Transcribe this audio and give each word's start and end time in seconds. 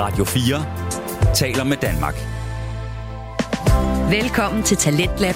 Radio 0.00 0.24
4 0.24 1.34
taler 1.34 1.64
med 1.64 1.76
Danmark. 1.76 2.14
Velkommen 4.10 4.62
til 4.62 4.76
Talentlab. 4.76 5.34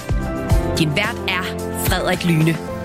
Din 0.79 0.89
vært 0.89 1.17
er 1.27 1.43
Frederik 1.87 2.25
Lyne. 2.25 2.75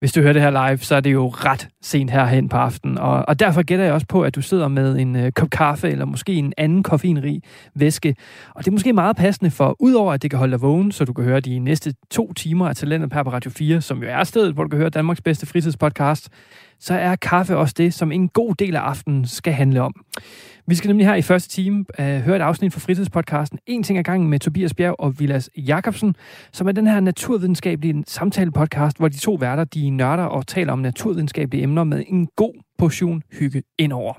Hvis 0.00 0.12
du 0.12 0.20
hører 0.20 0.32
det 0.32 0.42
her 0.42 0.68
live, 0.68 0.78
så 0.78 0.94
er 0.94 1.00
det 1.00 1.12
jo 1.12 1.28
ret 1.28 1.68
sent 1.82 2.10
herhen 2.10 2.48
på 2.48 2.56
aftenen, 2.56 2.98
og, 2.98 3.24
og 3.28 3.40
derfor 3.40 3.62
gætter 3.62 3.84
jeg 3.84 3.94
også 3.94 4.06
på, 4.06 4.22
at 4.22 4.34
du 4.34 4.42
sidder 4.42 4.68
med 4.68 4.96
en 4.98 5.16
øh, 5.16 5.32
kop 5.32 5.50
kaffe, 5.50 5.90
eller 5.90 6.04
måske 6.04 6.34
en 6.34 6.52
anden 6.56 6.82
koffeinrig 6.82 7.42
væske. 7.74 8.16
Og 8.54 8.64
det 8.64 8.68
er 8.68 8.72
måske 8.72 8.92
meget 8.92 9.16
passende, 9.16 9.50
for 9.50 9.76
udover 9.78 10.12
at 10.12 10.22
det 10.22 10.30
kan 10.30 10.38
holde 10.38 10.52
dig 10.52 10.62
vågen, 10.62 10.92
så 10.92 11.04
du 11.04 11.12
kan 11.12 11.24
høre 11.24 11.40
de 11.40 11.58
næste 11.58 11.94
to 12.10 12.32
timer 12.32 12.68
af 12.68 12.76
Talentet 12.76 13.10
på 13.10 13.18
Radio 13.18 13.50
4, 13.50 13.80
som 13.80 14.02
jo 14.02 14.08
er 14.08 14.24
stedet, 14.24 14.54
hvor 14.54 14.62
du 14.62 14.68
kan 14.68 14.78
høre 14.78 14.90
Danmarks 14.90 15.20
bedste 15.20 15.46
fritidspodcast, 15.46 16.28
så 16.80 16.94
er 16.94 17.16
kaffe 17.16 17.56
også 17.56 17.74
det, 17.78 17.94
som 17.94 18.12
en 18.12 18.28
god 18.28 18.54
del 18.54 18.76
af 18.76 18.80
aftenen 18.80 19.26
skal 19.26 19.52
handle 19.52 19.82
om. 19.82 19.94
Vi 20.66 20.74
skal 20.74 20.88
nemlig 20.88 21.06
her 21.06 21.14
i 21.14 21.22
første 21.22 21.48
time 21.48 21.84
uh, 21.98 22.04
høre 22.04 22.36
et 22.36 22.42
afsnit 22.42 22.72
fra 22.72 22.80
fritidspodcasten 22.80 23.58
En 23.66 23.82
ting 23.82 23.98
ad 23.98 24.04
gangen 24.04 24.30
med 24.30 24.38
Tobias 24.38 24.74
Bjerg 24.74 24.96
og 24.98 25.20
Vilas 25.20 25.50
Jakobsen, 25.56 26.14
som 26.52 26.68
er 26.68 26.72
den 26.72 26.86
her 26.86 27.00
naturvidenskabelige 27.00 28.04
samtale-podcast, 28.06 28.96
hvor 28.96 29.08
de 29.08 29.18
to 29.18 29.34
værter 29.34 29.64
de 29.64 29.90
nørder 29.90 30.24
og 30.24 30.46
taler 30.46 30.72
om 30.72 30.78
naturvidenskabelige 30.78 31.62
emner 31.62 31.84
med 31.84 32.04
en 32.08 32.28
god 32.36 32.54
portion 32.78 33.22
hygge 33.32 33.62
indover. 33.78 34.14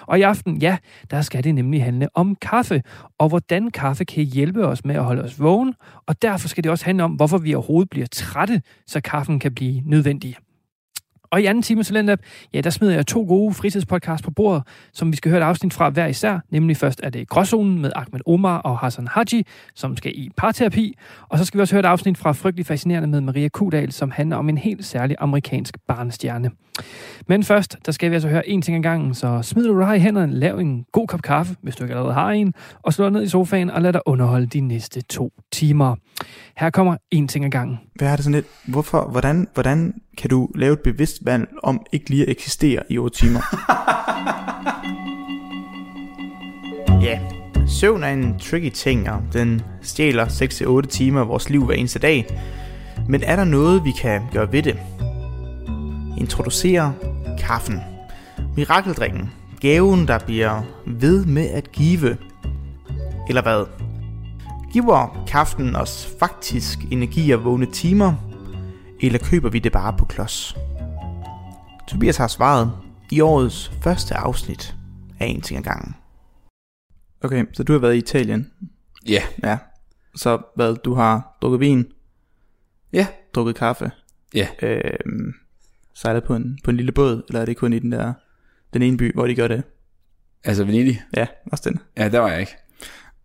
Og 0.00 0.18
i 0.18 0.22
aften, 0.22 0.56
ja, 0.56 0.76
der 1.10 1.20
skal 1.20 1.44
det 1.44 1.54
nemlig 1.54 1.84
handle 1.84 2.08
om 2.14 2.36
kaffe, 2.36 2.82
og 3.18 3.28
hvordan 3.28 3.70
kaffe 3.70 4.04
kan 4.04 4.24
hjælpe 4.24 4.66
os 4.66 4.84
med 4.84 4.94
at 4.94 5.04
holde 5.04 5.22
os 5.22 5.40
vågen, 5.40 5.74
og 6.06 6.22
derfor 6.22 6.48
skal 6.48 6.64
det 6.64 6.70
også 6.70 6.84
handle 6.84 7.04
om, 7.04 7.12
hvorfor 7.12 7.38
vi 7.38 7.54
overhovedet 7.54 7.90
bliver 7.90 8.06
trætte, 8.12 8.62
så 8.86 9.00
kaffen 9.00 9.38
kan 9.38 9.54
blive 9.54 9.82
nødvendig. 9.86 10.36
Og 11.30 11.40
i 11.40 11.44
anden 11.44 11.62
time 11.62 11.82
til 11.82 11.94
Talentlab, 11.94 12.20
ja, 12.54 12.60
der 12.60 12.70
smider 12.70 12.94
jeg 12.94 13.06
to 13.06 13.24
gode 13.28 13.54
fritidspodcasts 13.54 14.24
på 14.24 14.30
bordet, 14.30 14.62
som 14.92 15.12
vi 15.12 15.16
skal 15.16 15.30
høre 15.30 15.40
et 15.40 15.44
afsnit 15.44 15.74
fra 15.74 15.88
hver 15.90 16.06
især. 16.06 16.38
Nemlig 16.50 16.76
først 16.76 17.00
er 17.02 17.10
det 17.10 17.28
Gråzonen 17.28 17.82
med 17.82 17.92
Ahmed 17.96 18.20
Omar 18.26 18.58
og 18.58 18.78
Hassan 18.78 19.08
Haji, 19.08 19.44
som 19.74 19.96
skal 19.96 20.12
i 20.14 20.30
parterapi. 20.36 20.94
Og 21.28 21.38
så 21.38 21.44
skal 21.44 21.58
vi 21.58 21.62
også 21.62 21.74
høre 21.74 21.80
et 21.80 21.86
afsnit 21.86 22.18
fra 22.18 22.32
Frygtelig 22.32 22.66
Fascinerende 22.66 23.08
med 23.08 23.20
Maria 23.20 23.48
Kudal, 23.48 23.92
som 23.92 24.10
handler 24.10 24.36
om 24.36 24.48
en 24.48 24.58
helt 24.58 24.84
særlig 24.84 25.16
amerikansk 25.18 25.76
barnestjerne. 25.88 26.50
Men 27.26 27.44
først, 27.44 27.76
der 27.86 27.92
skal 27.92 28.10
vi 28.10 28.14
altså 28.14 28.28
høre 28.28 28.48
en 28.48 28.62
ting 28.62 28.76
ad 28.76 28.82
gangen, 28.82 29.14
så 29.14 29.42
smid 29.42 29.66
du 29.66 29.80
dig 29.80 29.96
i 29.96 30.00
hænderne, 30.00 30.34
lav 30.34 30.58
en 30.58 30.84
god 30.92 31.06
kop 31.06 31.22
kaffe, 31.22 31.56
hvis 31.62 31.76
du 31.76 31.84
ikke 31.84 31.94
allerede 31.94 32.14
har 32.14 32.30
en, 32.30 32.54
og 32.82 32.92
slå 32.92 33.04
dig 33.04 33.12
ned 33.12 33.22
i 33.22 33.28
sofaen 33.28 33.70
og 33.70 33.82
lad 33.82 33.92
dig 33.92 34.00
underholde 34.06 34.46
de 34.46 34.60
næste 34.60 35.00
to 35.00 35.32
timer. 35.52 35.96
Her 36.56 36.70
kommer 36.70 36.96
en 37.10 37.28
ting 37.28 37.44
ad 37.44 37.50
gangen. 37.50 37.78
Hvad 37.94 38.08
er 38.08 38.16
det 38.16 38.24
sådan 38.24 38.34
lidt? 38.34 38.46
Hvorfor, 38.66 39.08
hvordan, 39.10 39.48
hvordan 39.54 39.94
kan 40.18 40.30
du 40.30 40.48
lave 40.54 40.72
et 40.72 40.80
bevidst 40.80 41.24
valg 41.24 41.48
om 41.62 41.80
ikke 41.92 42.10
lige 42.10 42.22
at 42.22 42.28
eksistere 42.28 42.82
i 42.90 42.98
8 42.98 43.18
timer? 43.18 43.40
ja, 47.06 47.20
søvn 47.66 48.02
er 48.02 48.08
en 48.08 48.38
tricky 48.38 48.70
ting, 48.70 49.10
og 49.10 49.22
den 49.32 49.62
stjæler 49.82 50.26
6-8 50.84 50.88
timer 50.88 51.20
af 51.20 51.28
vores 51.28 51.50
liv 51.50 51.64
hver 51.64 51.74
eneste 51.74 51.98
dag. 51.98 52.26
Men 53.08 53.22
er 53.22 53.36
der 53.36 53.44
noget, 53.44 53.84
vi 53.84 53.90
kan 53.90 54.22
gøre 54.32 54.52
ved 54.52 54.62
det? 54.62 54.76
Introducere 56.20 56.94
kaffen. 57.38 57.80
Mirakeldrikken. 58.56 59.30
Gaven, 59.60 60.08
der 60.08 60.18
bliver 60.18 60.62
ved 60.86 61.24
med 61.24 61.46
at 61.48 61.72
give. 61.72 62.16
Eller 63.28 63.42
hvad? 63.42 63.66
Giver 64.72 65.24
kaffen 65.28 65.76
os 65.76 66.16
faktisk 66.18 66.78
energi 66.90 67.30
og 67.30 67.44
vågne 67.44 67.66
timer, 67.66 68.14
eller 69.00 69.18
køber 69.18 69.48
vi 69.50 69.58
det 69.58 69.72
bare 69.72 69.94
på 69.98 70.04
klods? 70.04 70.56
Tobias 71.88 72.16
har 72.16 72.26
svaret 72.28 72.72
i 73.10 73.20
årets 73.20 73.72
første 73.82 74.14
afsnit 74.14 74.74
af 75.20 75.26
En 75.26 75.40
ting 75.40 75.58
ad 75.58 75.62
gangen. 75.64 75.94
Okay, 77.22 77.44
så 77.52 77.62
du 77.62 77.72
har 77.72 77.78
været 77.80 77.94
i 77.94 77.98
Italien. 77.98 78.50
Ja. 79.08 79.22
Ja. 79.42 79.58
Så 80.16 80.38
hvad, 80.56 80.74
du 80.76 80.94
har 80.94 81.38
drukket 81.42 81.60
vin, 81.60 81.86
Ja. 82.92 83.06
drukket 83.34 83.54
kaffe, 83.56 83.90
Ja. 84.34 84.48
øhm, 84.62 85.32
sejlet 86.00 86.24
på 86.24 86.34
en, 86.36 86.58
på 86.64 86.70
en 86.70 86.76
lille 86.76 86.92
båd, 86.92 87.22
eller 87.28 87.40
er 87.40 87.44
det 87.44 87.56
kun 87.56 87.72
i 87.72 87.78
den 87.78 87.92
der, 87.92 88.12
den 88.74 88.82
ene 88.82 88.96
by, 88.96 89.14
hvor 89.14 89.26
de 89.26 89.34
gør 89.34 89.48
det? 89.48 89.62
Altså 90.44 90.64
Venedig? 90.64 91.02
Ja, 91.16 91.26
også 91.52 91.70
den. 91.70 91.80
Ja, 91.96 92.08
der 92.08 92.18
var 92.18 92.28
jeg 92.28 92.40
ikke. 92.40 92.52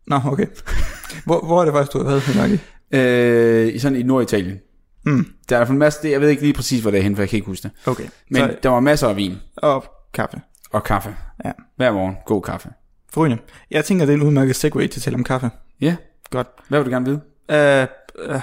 Nå, 0.08 0.20
okay. 0.26 0.46
hvor, 1.26 1.46
hvor 1.46 1.62
er 1.62 1.66
det 1.66 1.74
faktisk, 1.74 1.94
du 1.94 1.98
har 1.98 2.06
været, 2.06 2.22
Henrik? 2.22 2.60
Øh, 2.92 3.76
i 3.76 3.80
sådan 3.80 3.98
i 3.98 4.04
Norditalien. 4.04 4.60
Mm, 5.06 5.26
Der 5.50 5.56
er 5.56 5.60
i 5.60 5.60
hvert 5.60 5.68
fald 5.68 5.76
en 5.76 5.80
masse, 5.80 6.08
jeg 6.10 6.22
ved 6.22 6.30
ikke 6.30 6.42
lige 6.42 6.54
præcis, 6.54 6.82
hvor 6.82 6.92
det 6.92 6.98
er 6.98 7.02
henne, 7.04 7.16
for 7.16 7.22
jeg 7.24 7.30
kan 7.30 7.38
ikke 7.38 7.46
huske 7.48 7.64
det. 7.64 7.72
okay. 7.88 8.04
Men 8.30 8.42
så, 8.42 8.58
der 8.64 8.70
var 8.70 8.80
masser 8.80 9.08
af 9.08 9.16
vin 9.16 9.36
og 9.56 9.86
kaffe. 10.14 10.42
og 10.72 10.84
kaffe. 10.84 11.16
Ja. 11.46 11.52
Hver 11.76 11.92
morgen, 11.92 12.16
god 12.26 12.42
kaffe. 12.42 12.70
Forrygende. 13.14 13.44
Jeg 13.72 13.86
tænker, 13.86 14.06
det 14.06 14.14
er 14.14 14.18
en 14.18 14.24
udmærket 14.24 14.56
segue 14.56 14.88
til 14.88 15.00
at 15.00 15.04
tale 15.04 15.16
om 15.16 15.24
kaffe. 15.24 15.50
Ja. 15.82 15.96
Godt. 16.32 16.48
Hvad 16.68 16.80
vil 16.80 16.86
du 16.86 16.92
gerne 16.92 17.06
vide? 17.06 17.22
Øh, 17.52 17.88
øh, 18.20 18.42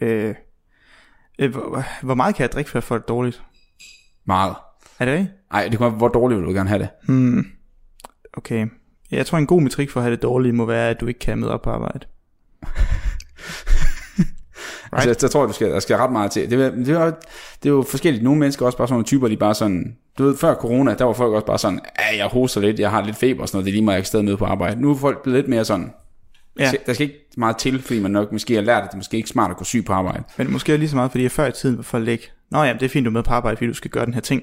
øh, 0.00 0.34
øh, 1.38 1.50
hvor, 1.52 1.84
hvor 2.02 2.14
meget 2.14 2.34
kan 2.34 2.42
jeg 2.42 2.52
drikke, 2.52 2.70
før 2.70 2.78
jeg 2.78 2.84
får 2.84 2.98
det 2.98 3.08
dårligt? 3.08 3.42
Meget. 4.26 4.54
Er 4.98 5.04
det 5.04 5.12
rigtigt? 5.14 5.32
Nej, 5.52 5.68
det 5.68 5.78
kommer, 5.78 5.98
hvor 5.98 6.08
dårligt 6.08 6.40
vil 6.40 6.46
du 6.48 6.52
gerne 6.52 6.68
have 6.68 6.78
det? 6.78 6.88
Hmm. 7.06 7.46
Okay. 8.36 8.66
Jeg 9.10 9.26
tror, 9.26 9.38
en 9.38 9.46
god 9.46 9.60
metrik 9.62 9.90
for 9.90 10.00
at 10.00 10.04
have 10.04 10.14
det 10.14 10.22
dårligt 10.22 10.54
må 10.54 10.64
være, 10.66 10.90
at 10.90 11.00
du 11.00 11.06
ikke 11.06 11.20
kan 11.20 11.38
møde 11.38 11.52
op 11.52 11.62
på 11.62 11.70
arbejde. 11.70 12.06
Right. 12.62 14.26
Altså, 14.92 15.08
jeg, 15.08 15.16
jeg 15.22 15.30
tror, 15.30 15.46
du 15.46 15.52
skal, 15.52 15.70
der 15.70 15.80
skal 15.80 15.96
ret 15.96 16.12
meget 16.12 16.30
til. 16.30 16.50
Det, 16.50 16.60
er- 16.66 16.70
det, 16.70 16.88
er, 16.88 17.04
det 17.62 17.68
er 17.68 17.70
jo 17.74 17.82
forskelligt. 17.88 18.24
Nogle 18.24 18.40
mennesker 18.40 18.62
er 18.62 18.66
også 18.66 18.78
bare 18.78 18.86
sådan 18.88 18.94
nogle 18.94 19.04
typer, 19.04 19.28
de 19.28 19.36
bare 19.36 19.54
sådan... 19.54 19.96
Du 20.18 20.24
ved, 20.24 20.36
før 20.36 20.54
corona, 20.54 20.94
der 20.94 21.04
var 21.04 21.12
folk 21.12 21.32
også 21.32 21.46
bare 21.46 21.58
sådan, 21.58 21.80
ja, 21.98 22.16
jeg 22.16 22.26
hoster 22.26 22.60
lidt, 22.60 22.80
jeg 22.80 22.90
har 22.90 23.02
lidt 23.04 23.16
feber 23.16 23.42
og 23.42 23.48
sådan 23.48 23.56
noget, 23.56 23.64
det 23.64 23.70
er 23.70 23.74
lige 23.74 23.84
meget, 23.84 23.94
jeg 23.94 24.02
kan 24.02 24.06
stadig 24.06 24.24
møde 24.24 24.36
på 24.36 24.44
arbejde. 24.44 24.80
Nu 24.80 24.90
er 24.90 24.94
folk 24.96 25.22
blevet 25.22 25.38
lidt 25.38 25.48
mere 25.48 25.64
sådan, 25.64 25.92
Ja. 26.58 26.70
der 26.86 26.92
skal 26.92 27.06
ikke 27.06 27.20
meget 27.36 27.56
til, 27.56 27.82
fordi 27.82 28.00
man 28.00 28.10
nok 28.10 28.32
måske 28.32 28.54
har 28.54 28.62
lært, 28.62 28.82
at 28.82 28.88
det 28.88 28.92
er 28.92 28.96
måske 28.96 29.16
ikke 29.16 29.28
smart 29.28 29.50
at 29.50 29.56
gå 29.56 29.64
syg 29.64 29.84
på 29.84 29.92
arbejde. 29.92 30.22
Men 30.38 30.52
måske 30.52 30.72
er 30.72 30.76
lige 30.76 30.88
så 30.88 30.96
meget, 30.96 31.10
fordi 31.10 31.22
jeg 31.22 31.30
før 31.30 31.46
i 31.46 31.52
tiden 31.52 31.76
var 31.76 31.82
folk 31.82 32.08
ikke, 32.08 32.30
Nå 32.50 32.62
ja, 32.62 32.72
det 32.72 32.82
er 32.82 32.88
fint, 32.88 33.04
du 33.04 33.10
er 33.10 33.12
med 33.12 33.22
på 33.22 33.30
arbejde, 33.30 33.56
fordi 33.56 33.68
du 33.68 33.74
skal 33.74 33.90
gøre 33.90 34.06
den 34.06 34.14
her 34.14 34.20
ting. 34.20 34.42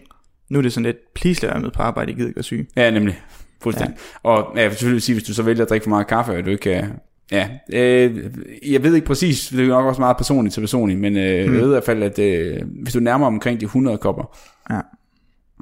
Nu 0.50 0.58
er 0.58 0.62
det 0.62 0.74
sådan 0.74 0.86
lidt, 0.86 1.14
please 1.14 1.42
lad 1.42 1.50
være 1.52 1.62
med 1.62 1.72
på 1.72 1.82
arbejde, 1.82 2.10
jeg 2.10 2.16
gider 2.16 2.28
ikke 2.30 2.38
være 2.38 2.44
syg. 2.44 2.70
Ja, 2.76 2.92
nemlig. 2.92 3.22
Fuldstændig. 3.62 3.98
Ja. 4.24 4.30
Og 4.30 4.54
ja, 4.56 4.62
jeg 4.62 4.70
vil 4.70 4.78
selvfølgelig 4.78 5.04
sige, 5.04 5.16
hvis 5.16 5.24
du 5.24 5.34
så 5.34 5.44
vælger 5.44 5.64
at 5.64 5.70
drikke 5.70 5.84
for 5.84 5.90
meget 5.90 6.08
kaffe, 6.08 6.32
og 6.38 6.46
du 6.46 6.50
ikke 6.50 6.62
kan... 6.62 6.94
Ja, 7.32 7.50
øh, 7.74 8.32
jeg 8.72 8.84
ved 8.84 8.96
ikke 8.96 9.08
præcis, 9.08 9.48
det 9.48 9.60
er 9.60 9.68
nok 9.68 9.86
også 9.86 10.02
meget 10.02 10.18
personligt 10.18 10.54
til 10.54 10.62
personligt, 10.62 11.00
men 11.00 11.18
øh, 11.18 11.48
mm. 11.48 11.54
jeg 11.54 11.62
ved 11.62 11.68
i 11.70 11.74
hvert 11.74 11.84
fald, 11.84 12.04
at 12.04 12.20
øh, 12.20 12.62
hvis 12.84 12.94
du 12.94 13.00
nærmer 13.00 13.28
omkring 13.28 13.60
de 13.60 13.66
100 13.66 13.98
kopper, 13.98 14.38
Ja. 14.70 14.80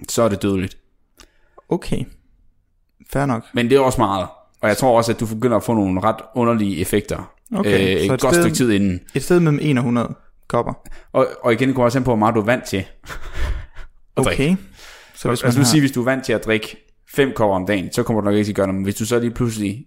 så 0.10 0.22
er 0.24 0.30
det 0.30 0.42
dødeligt. 0.42 0.78
Okay. 1.70 2.04
Fair 3.10 3.26
nok. 3.26 3.46
Men 3.54 3.70
det 3.70 3.76
er 3.76 3.80
også 3.80 4.02
meget. 4.02 4.28
Og 4.62 4.70
jeg 4.70 4.78
tror 4.78 4.97
også, 4.97 5.12
at 5.12 5.20
du 5.20 5.25
begynder 5.25 5.58
at 5.58 5.64
få 5.64 5.74
nogle 5.74 6.02
ret 6.02 6.16
underlige 6.36 6.78
effekter. 6.81 7.31
Okay, 7.56 7.96
øh, 8.02 8.08
så 8.08 8.14
et 8.14 8.22
godt 8.22 8.34
sted- 8.34 8.44
stykke 8.44 8.56
tid 8.58 8.72
inden. 8.72 9.00
Et 9.16 9.24
sted 9.24 9.40
mellem 9.40 9.59
1 9.62 9.70
og 9.78 9.81
100 9.81 10.16
kopper. 10.47 10.74
Og, 11.14 11.28
og 11.44 11.53
igen, 11.53 11.68
det 11.68 11.75
kommer 11.75 11.86
også 11.86 11.97
an 12.00 12.03
på, 12.03 12.09
hvor 12.09 12.16
meget 12.16 12.36
du 12.36 12.40
er 12.40 12.46
vant 12.46 12.64
til 12.64 12.78
at 12.78 14.24
drikke. 14.25 14.44
Okay. 14.44 14.56
Så 15.16 15.28
hvis 15.30 15.44
Altså, 15.44 15.44
man 15.46 15.48
altså 15.48 15.59
har... 15.59 15.66
sige, 15.66 15.81
hvis 15.81 15.92
du 15.92 16.02
er 16.02 16.06
vant 16.06 16.25
til 16.25 16.34
at 16.34 16.46
drikke 16.46 16.78
5 17.09 17.31
kopper 17.36 17.56
om 17.56 17.66
dagen, 17.66 17.92
så 17.94 18.03
kommer 18.03 18.22
du 18.22 18.25
nok 18.25 18.36
ikke 18.36 18.46
til 18.46 18.52
at 18.52 18.56
gøre 18.56 18.68
noget. 18.68 18.75
Men 18.75 18.84
hvis 18.84 18.96
du 18.96 19.06
så 19.06 19.19
lige 19.19 19.31
pludselig, 19.31 19.86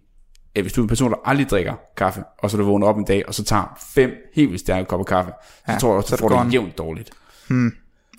ja, 0.57 0.61
hvis 0.63 0.73
du 0.73 0.81
er 0.81 0.85
en 0.85 0.89
person, 0.89 1.11
der 1.11 1.17
aldrig 1.25 1.51
drikker 1.51 1.75
kaffe, 1.97 2.25
og 2.39 2.51
så 2.51 2.57
du 2.57 2.65
vågner 2.65 2.87
op 2.87 2.99
en 2.99 3.05
dag, 3.05 3.29
og 3.29 3.35
så 3.35 3.45
tager 3.45 3.79
fem 3.95 4.11
helt 4.35 4.51
vildt 4.51 4.61
stærke 4.61 4.87
kopper 4.89 5.05
kaffe, 5.05 5.33
så 5.67 5.73
Ja, 5.73 5.79
tror 5.79 5.89
jeg 5.89 5.97
også, 5.97 6.09
så 6.09 6.17
du 6.17 6.21
får 6.21 6.29
går 6.29 6.37
det 6.37 6.45
den. 6.45 6.53
jævnt 6.53 6.79
dårligt. 6.79 7.11
Hmm. 7.49 7.73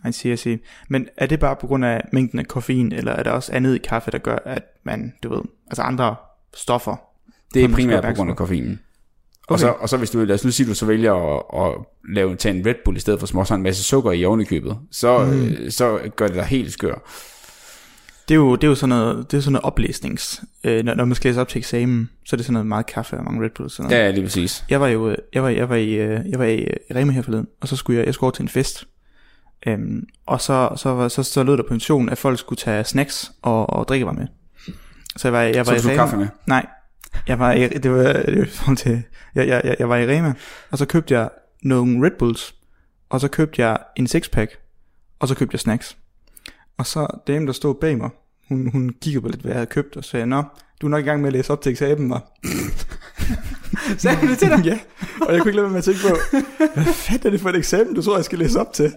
I 0.09 0.11
see, 0.11 0.33
I 0.33 0.37
see. 0.37 0.59
Men 0.89 1.07
er 1.17 1.25
det 1.25 1.39
bare 1.39 1.55
på 1.55 1.67
grund 1.67 1.85
af 1.85 2.01
mængden 2.13 2.39
af 2.39 2.47
koffein, 2.47 2.91
eller 2.91 3.11
er 3.11 3.23
der 3.23 3.31
også 3.31 3.51
andet 3.53 3.75
i 3.75 3.77
kaffe, 3.77 4.11
der 4.11 4.17
gør, 4.17 4.37
at 4.45 4.63
man, 4.83 5.13
du 5.23 5.29
ved, 5.35 5.41
altså 5.67 5.81
andre 5.81 6.15
stoffer? 6.53 6.95
Det 7.53 7.63
er 7.63 7.69
primært 7.69 8.03
på 8.03 8.13
grund 8.13 8.29
af 8.29 8.35
koffeinen. 8.35 8.79
Okay. 9.47 9.53
Og, 9.53 9.59
så, 9.59 9.67
og 9.67 9.89
så 9.89 9.97
hvis 9.97 10.09
du, 10.09 10.19
lad 10.19 10.35
os 10.35 10.45
nu 10.45 10.51
sige, 10.51 10.69
du 10.69 10.73
så 10.73 10.85
vælger 10.85 11.13
at, 11.13 11.65
at 11.65 11.85
lave, 12.13 12.35
tage 12.35 12.55
en 12.55 12.65
Red 12.65 12.75
Bull 12.85 12.97
i 12.97 12.99
stedet 12.99 13.19
for, 13.19 13.43
har 13.43 13.55
en 13.55 13.63
masse 13.63 13.83
sukker 13.83 14.11
i 14.11 14.25
ovenikøbet, 14.25 14.77
så, 14.91 15.19
mm. 15.19 15.43
øh, 15.43 15.71
så 15.71 15.99
gør 16.15 16.27
det 16.27 16.35
dig 16.35 16.45
helt 16.45 16.73
skør. 16.73 16.95
Det 18.27 18.33
er 18.33 18.39
jo, 18.39 18.55
det 18.55 18.63
er 18.63 18.67
jo 18.67 18.75
sådan 18.75 18.89
noget, 18.89 19.31
det 19.31 19.37
er 19.37 19.41
sådan 19.41 19.51
noget 19.51 19.65
oplæsnings. 19.65 20.43
Øh, 20.63 20.85
når, 20.85 20.93
når 20.93 21.05
man 21.05 21.15
skal 21.15 21.29
læse 21.29 21.41
op 21.41 21.47
til 21.47 21.59
eksamen, 21.59 22.09
så 22.25 22.35
er 22.35 22.37
det 22.37 22.45
sådan 22.45 22.53
noget 22.53 22.67
meget 22.67 22.85
kaffe 22.85 23.17
og 23.17 23.23
mange 23.23 23.45
Red 23.45 23.49
Bulls. 23.49 23.73
Sådan 23.73 23.89
noget. 23.89 24.03
Ja, 24.03 24.11
lige 24.11 24.23
præcis. 24.23 24.63
Jeg 24.69 24.81
var 24.81 24.87
jo, 24.87 25.15
jeg 25.33 25.43
var, 25.43 25.49
jeg 25.49 25.69
var 25.69 25.75
i, 25.75 25.93
øh, 25.93 26.29
jeg 26.29 26.39
var 26.39 26.45
i, 26.45 26.57
øh, 26.57 26.75
i 26.89 26.93
Rema 26.93 27.11
her 27.11 27.21
forleden, 27.21 27.47
og 27.61 27.67
så 27.67 27.75
skulle 27.75 27.99
jeg, 27.99 28.05
jeg 28.05 28.13
skulle 28.13 28.27
over 28.27 28.31
til 28.31 28.43
en 28.43 28.49
fest. 28.49 28.87
Øhm, 29.67 30.03
og 30.25 30.41
så, 30.41 30.69
så, 30.75 30.89
var, 30.89 31.07
så, 31.07 31.23
så 31.23 31.43
lød 31.43 31.57
der 31.57 31.63
på 31.67 31.73
missionen, 31.73 32.09
at 32.09 32.17
folk 32.17 32.39
skulle 32.39 32.57
tage 32.57 32.83
snacks 32.83 33.31
og, 33.41 33.69
og 33.69 33.87
drikkevarer 33.87 34.15
med. 34.15 34.27
Så 35.17 35.27
jeg 35.27 35.33
var, 35.33 35.41
jeg 35.41 35.67
var 35.67 35.77
Så 35.77 35.87
i 35.87 35.91
Rema. 35.91 35.95
kaffe 35.95 36.17
med? 36.17 36.27
Nej, 36.45 36.65
jeg 37.27 37.39
var 37.39 37.51
i, 37.51 37.67
det 37.67 37.91
var, 37.91 38.03
det 38.13 38.61
var 38.67 38.75
til, 38.75 39.03
jeg, 39.35 39.47
jeg, 39.47 39.61
jeg, 39.63 39.75
jeg 39.79 39.89
var 39.89 39.97
i 39.97 40.07
Rema, 40.17 40.33
og 40.71 40.77
så 40.77 40.85
købte 40.85 41.13
jeg 41.13 41.29
nogle 41.63 42.05
Red 42.05 42.11
Bulls, 42.19 42.55
og 43.09 43.21
så 43.21 43.27
købte 43.27 43.61
jeg 43.61 43.77
en 43.95 44.07
sixpack, 44.07 44.57
og 45.19 45.27
så 45.27 45.35
købte 45.35 45.55
jeg 45.55 45.59
snacks. 45.59 45.97
Og 46.77 46.85
så 46.85 47.07
damen, 47.27 47.47
der 47.47 47.53
stod 47.53 47.75
bag 47.75 47.97
mig, 47.97 48.09
hun, 48.49 48.69
hun 48.71 48.93
kiggede 49.01 49.21
på 49.21 49.27
lidt, 49.27 49.41
hvad 49.41 49.51
jeg 49.51 49.57
havde 49.57 49.67
købt, 49.67 49.97
og 49.97 50.03
sagde, 50.03 50.25
Nå, 50.25 50.43
du 50.81 50.87
er 50.87 50.89
nok 50.89 50.99
i 51.03 51.07
gang 51.07 51.21
med 51.21 51.27
at 51.27 51.33
læse 51.33 51.51
op 51.53 51.61
til 51.61 51.71
eksamen, 51.71 52.09
var. 52.09 52.31
Sagde 53.97 54.17
du 54.21 54.27
det 54.27 54.37
til 54.37 54.47
dig? 54.49 54.65
Ja, 54.65 54.79
og 55.21 55.33
jeg 55.33 55.41
kunne 55.41 55.49
ikke 55.49 55.55
lade 55.55 55.63
være 55.63 55.69
med 55.71 55.77
at 55.77 55.83
tænke 55.83 55.99
på, 56.01 56.15
hvad 56.73 56.93
fanden 56.93 57.27
er 57.27 57.31
det 57.31 57.41
for 57.41 57.49
et 57.49 57.55
eksamen, 57.55 57.95
du 57.95 58.01
tror, 58.01 58.15
jeg 58.15 58.25
skal 58.25 58.39
læse 58.39 58.59
op 58.59 58.73
til? 58.73 58.93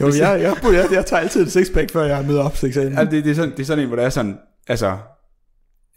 Jo, 0.00 0.06
jeg, 0.06 0.18
jeg, 0.18 0.40
jeg, 0.40 0.72
jeg, 0.72 0.88
jeg 0.92 1.06
tager 1.06 1.20
altid 1.20 1.42
et 1.42 1.52
sixpack, 1.52 1.92
før 1.92 2.04
jeg 2.04 2.24
møder 2.26 2.42
op 2.42 2.54
til 2.54 2.68
eksamen. 2.68 2.92
Ja, 2.92 3.04
det, 3.04 3.24
det, 3.24 3.30
er 3.30 3.34
sådan, 3.34 3.50
det 3.50 3.60
er 3.60 3.64
sådan 3.64 3.82
en, 3.82 3.88
hvor 3.88 3.96
der 3.96 4.02
er 4.02 4.10
sådan, 4.10 4.38
altså, 4.68 4.96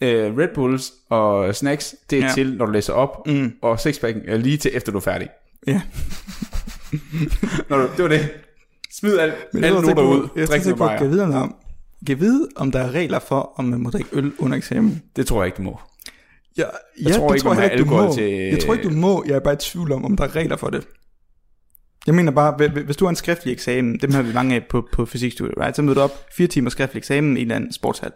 øh, 0.03 0.37
Red 0.37 0.47
Bulls 0.55 0.91
og 1.09 1.55
snacks, 1.55 1.95
det 2.09 2.19
er 2.19 2.25
Ja. 2.25 2.31
til, 2.33 2.55
når 2.57 2.65
du 2.65 2.71
læser 2.71 2.93
op, 2.93 3.27
Mm. 3.27 3.53
og 3.61 3.79
sixpacken 3.79 4.23
er 4.27 4.37
lige 4.37 4.57
til, 4.57 4.71
efter 4.73 4.91
du 4.91 4.97
er 4.97 5.01
færdig. 5.01 5.29
Ja. 5.67 5.81
Du, 7.69 7.75
det 7.97 8.03
var 8.03 8.07
det. 8.07 8.29
Smid 8.91 9.17
alt, 9.19 9.33
alle 9.53 9.65
jeg 9.67 9.73
noter 9.81 10.01
ud. 10.03 10.27
Jeg 10.35 10.47
Drik 10.47 10.61
noget 10.65 10.77
på, 10.77 10.87
kan 10.87 10.97
bajer. 10.97 11.07
vide, 11.09 11.23
om, 11.23 11.55
kan 12.07 12.19
vide, 12.19 12.47
om 12.55 12.71
der 12.71 12.79
er 12.79 12.91
regler 12.91 13.19
for, 13.19 13.53
om 13.55 13.65
man 13.65 13.79
må 13.79 13.89
drikke 13.89 14.09
øl 14.13 14.31
under 14.39 14.57
eksamen. 14.57 15.01
Det 15.15 15.27
tror 15.27 15.41
jeg 15.41 15.45
ikke, 15.45 15.57
du 15.57 15.61
må. 15.61 15.79
Ja, 16.57 16.63
Jeg 17.03 17.15
tror 17.15 17.33
ikke, 17.33 17.49
heller 17.49 17.67
have 17.67 17.77
du 17.83 17.85
må. 17.85 18.13
til- 18.13 18.23
Jeg 18.33 18.59
tror 18.59 18.73
ikke, 18.73 18.89
du 18.89 18.93
må. 18.93 19.23
Jeg 19.27 19.35
er 19.35 19.39
bare 19.39 19.53
i 19.53 19.57
tvivl 19.57 19.91
om, 19.91 20.05
om 20.05 20.17
der 20.17 20.23
er 20.23 20.35
regler 20.35 20.55
for 20.57 20.69
det. 20.69 20.87
Jeg 22.07 22.15
mener 22.15 22.31
bare, 22.31 22.55
hvi- 22.57 22.67
hvi- 22.73 22.85
hvis 22.85 22.95
du 22.97 23.05
har 23.05 23.09
en 23.09 23.15
skriftlig 23.15 23.51
eksamen, 23.51 23.97
dem 24.01 24.11
har 24.11 24.21
vi 24.21 24.33
mange 24.33 24.55
af 24.55 24.63
på, 24.69 24.87
på 24.93 25.05
fysikstudiet, 25.05 25.55
right? 25.57 25.75
så 25.75 25.81
møder 25.81 25.93
du 25.95 26.01
op 26.01 26.25
fire 26.37 26.47
timer 26.47 26.69
skriftlig 26.69 26.99
eksamen 26.99 27.37
i 27.37 27.41
en 27.41 27.45
eller 27.45 27.55
anden 27.55 27.73
sportshal. 27.73 28.11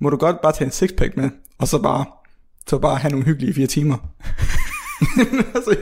Må 0.00 0.10
du 0.10 0.16
godt 0.16 0.40
bare 0.42 0.52
tage 0.52 0.66
en 0.66 0.72
sixpack 0.72 1.16
med, 1.16 1.30
og 1.58 1.68
så 1.68 1.82
bare, 1.82 2.04
så 2.66 2.78
bare 2.78 2.96
have 2.96 3.10
nogle 3.10 3.24
hyggelige 3.26 3.54
fire 3.54 3.66
timer. 3.66 3.96
altså, 5.54 5.76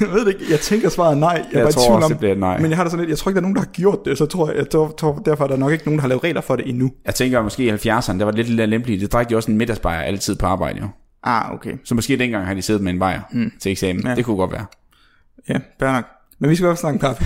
jeg 0.00 0.08
ved 0.08 0.26
det 0.26 0.32
ikke, 0.32 0.44
jeg 0.50 0.60
tænker 0.60 0.88
svaret 0.88 1.18
nej, 1.18 1.30
jeg 1.30 1.46
Jeg 1.52 1.62
bare 1.62 1.72
tror 1.72 1.82
tvivl 1.82 1.96
også, 1.96 2.04
om, 2.04 2.10
det 2.10 2.18
bliver 2.18 2.34
nej. 2.34 2.60
men 2.60 2.70
jeg 2.70 2.76
har 2.76 2.84
da 2.84 2.90
sådan 2.90 3.00
lidt, 3.00 3.10
jeg 3.10 3.18
tror 3.18 3.30
ikke, 3.30 3.36
der 3.36 3.40
er 3.40 3.42
nogen, 3.42 3.56
der 3.56 3.62
har 3.62 3.70
gjort 3.72 3.98
det, 4.04 4.18
så 4.18 4.26
tror 4.26 4.48
jeg, 4.48 4.56
jeg 4.56 4.70
tror, 4.70 5.22
derfor 5.24 5.44
er 5.44 5.48
der 5.48 5.56
nok 5.56 5.72
ikke 5.72 5.84
nogen, 5.84 5.98
der 5.98 6.02
har 6.02 6.08
lavet 6.08 6.24
regler 6.24 6.40
for 6.40 6.56
det 6.56 6.68
endnu. 6.68 6.92
Jeg 7.04 7.14
tænker 7.14 7.42
måske 7.42 7.64
i 7.64 7.70
70'erne, 7.70 8.18
der 8.18 8.24
var 8.24 8.30
det 8.30 8.34
lidt 8.34 8.56
lidt 8.56 8.70
lempeligt. 8.70 9.00
Det 9.00 9.12
drak 9.12 9.30
de 9.30 9.36
også 9.36 9.50
en 9.50 9.58
middagsbajer 9.58 10.00
altid 10.00 10.36
på 10.36 10.46
arbejde, 10.46 10.80
jo. 10.80 10.88
Ah, 11.22 11.54
okay. 11.54 11.72
Så 11.84 11.94
måske 11.94 12.16
dengang 12.16 12.46
har 12.46 12.54
de 12.54 12.62
siddet 12.62 12.82
med 12.82 12.92
en 12.92 12.98
bajer 12.98 13.20
mm. 13.32 13.52
til 13.60 13.72
eksamen. 13.72 14.06
Ja. 14.06 14.14
Det 14.14 14.24
kunne 14.24 14.36
godt 14.36 14.52
være. 14.52 14.66
Ja, 15.48 15.58
fair 15.80 15.92
nok. 15.92 16.04
Men 16.38 16.50
vi 16.50 16.56
skal 16.56 16.68
også 16.68 16.80
snakke 16.80 16.94
om 16.94 17.00
kaffe. 17.00 17.24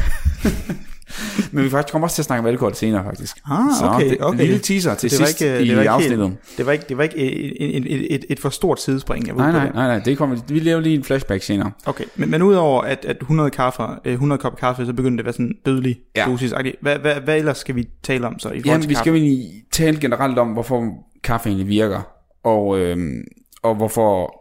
Men 1.53 1.65
vi 1.65 1.71
faktisk 1.71 1.93
kommer 1.93 2.07
også 2.07 2.15
til 2.15 2.23
at 2.23 2.27
snakke 2.27 2.41
om 2.41 2.47
alkohol 2.47 2.75
senere, 2.75 3.05
faktisk. 3.05 3.39
Ah, 3.51 3.59
Så 3.81 3.87
okay, 3.87 4.11
det, 4.11 4.17
okay. 4.21 4.39
En 4.41 4.45
lille 4.47 4.59
teaser 4.59 4.95
til 4.95 5.11
det 5.11 5.21
var 5.21 5.27
sidst 5.27 5.41
ikke, 5.41 5.61
i 5.65 5.69
det 5.69 5.77
var 5.77 5.83
ikke 5.83 5.91
afsnittet. 5.91 6.27
Helt, 6.29 6.41
det 6.57 6.67
var 6.67 6.73
ikke, 6.73 6.85
det 6.89 6.97
var 6.97 7.03
ikke 7.03 7.17
et, 7.17 7.77
et, 7.77 7.93
et, 7.95 8.15
et, 8.15 8.25
et 8.29 8.41
for 8.41 8.51
stort 8.51 8.81
sidespring. 8.81 9.27
Jeg 9.27 9.35
Nej, 9.35 9.53
nej, 9.53 9.65
det. 9.65 9.75
nej, 9.75 9.87
nej, 9.87 9.99
det 9.99 10.19
kommer, 10.19 10.37
vi 10.49 10.59
laver 10.61 10.81
lige 10.81 10.95
en 10.95 11.05
flashback 11.05 11.43
senere. 11.43 11.73
Okay, 11.87 12.05
men, 12.17 12.31
men 12.31 12.43
udover 12.43 12.83
at, 12.83 13.05
at 13.05 13.17
100, 13.21 13.51
kaffe, 13.51 13.83
øh, 14.05 14.13
100 14.13 14.41
kop 14.43 14.57
kaffe, 14.57 14.87
så 14.87 14.93
begyndte 14.93 15.17
det 15.17 15.21
at 15.21 15.25
være 15.25 15.33
sådan 15.33 15.55
dødelig 15.67 15.99
Ja. 16.17 16.25
dosis. 16.27 16.53
Hvad, 16.81 16.97
hvad, 16.99 17.15
hvad 17.15 17.37
ellers 17.39 17.59
skal 17.59 17.75
vi 17.75 17.89
tale 18.03 18.27
om 18.27 18.39
så 18.39 18.49
i 18.49 18.51
forhold 18.51 18.65
Jamen, 18.67 18.81
til 18.83 18.91
vi 18.91 18.95
skal 18.95 19.15
egentlig 19.15 19.47
tale 19.73 20.01
generelt 20.01 20.39
om, 20.39 20.49
hvorfor 20.49 20.93
kaffe 21.25 21.49
egentlig 21.49 21.69
virker, 21.69 22.01
og, 22.45 22.79
øhm, 22.79 23.23
og 23.63 23.75
hvorfor 23.75 24.37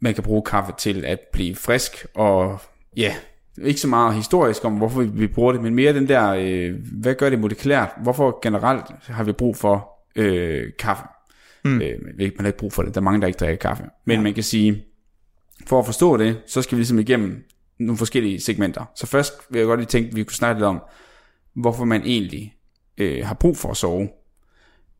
man 0.00 0.14
kan 0.14 0.22
bruge 0.22 0.42
kaffe 0.42 0.72
til 0.78 1.04
at 1.04 1.18
blive 1.32 1.56
frisk, 1.56 2.06
og 2.14 2.60
ja, 2.96 3.14
ikke 3.58 3.80
så 3.80 3.88
meget 3.88 4.14
historisk 4.14 4.64
om, 4.64 4.72
hvorfor 4.72 5.02
vi, 5.02 5.26
bruger 5.26 5.52
det, 5.52 5.62
men 5.62 5.74
mere 5.74 5.92
den 5.92 6.08
der, 6.08 6.30
øh, 6.30 6.74
hvad 6.92 7.14
gør 7.14 7.30
det 7.30 7.38
molekylært? 7.38 7.90
Hvorfor 8.02 8.38
generelt 8.42 8.84
har 9.06 9.24
vi 9.24 9.32
brug 9.32 9.56
for 9.56 9.88
øh, 10.16 10.72
kaffe? 10.78 11.04
Mm. 11.64 11.80
Øh, 11.80 11.98
man 12.02 12.32
har 12.38 12.46
ikke 12.46 12.58
brug 12.58 12.72
for 12.72 12.82
det, 12.82 12.94
der 12.94 13.00
er 13.00 13.04
mange, 13.04 13.20
der 13.20 13.26
ikke 13.26 13.36
drikker 13.36 13.68
kaffe. 13.68 13.84
Men 14.04 14.16
ja. 14.16 14.22
man 14.22 14.34
kan 14.34 14.42
sige, 14.42 14.84
for 15.66 15.78
at 15.78 15.86
forstå 15.86 16.16
det, 16.16 16.36
så 16.46 16.62
skal 16.62 16.76
vi 16.76 16.80
ligesom 16.80 16.98
igennem 16.98 17.44
nogle 17.78 17.98
forskellige 17.98 18.40
segmenter. 18.40 18.84
Så 18.96 19.06
først 19.06 19.32
vil 19.50 19.58
jeg 19.58 19.66
godt 19.66 19.80
lige 19.80 19.86
tænke, 19.86 20.08
at 20.08 20.16
vi 20.16 20.22
kunne 20.22 20.34
snakke 20.34 20.60
lidt 20.60 20.66
om, 20.66 20.82
hvorfor 21.54 21.84
man 21.84 22.02
egentlig 22.04 22.54
øh, 22.98 23.26
har 23.26 23.34
brug 23.34 23.56
for 23.56 23.70
at 23.70 23.76
sove. 23.76 24.08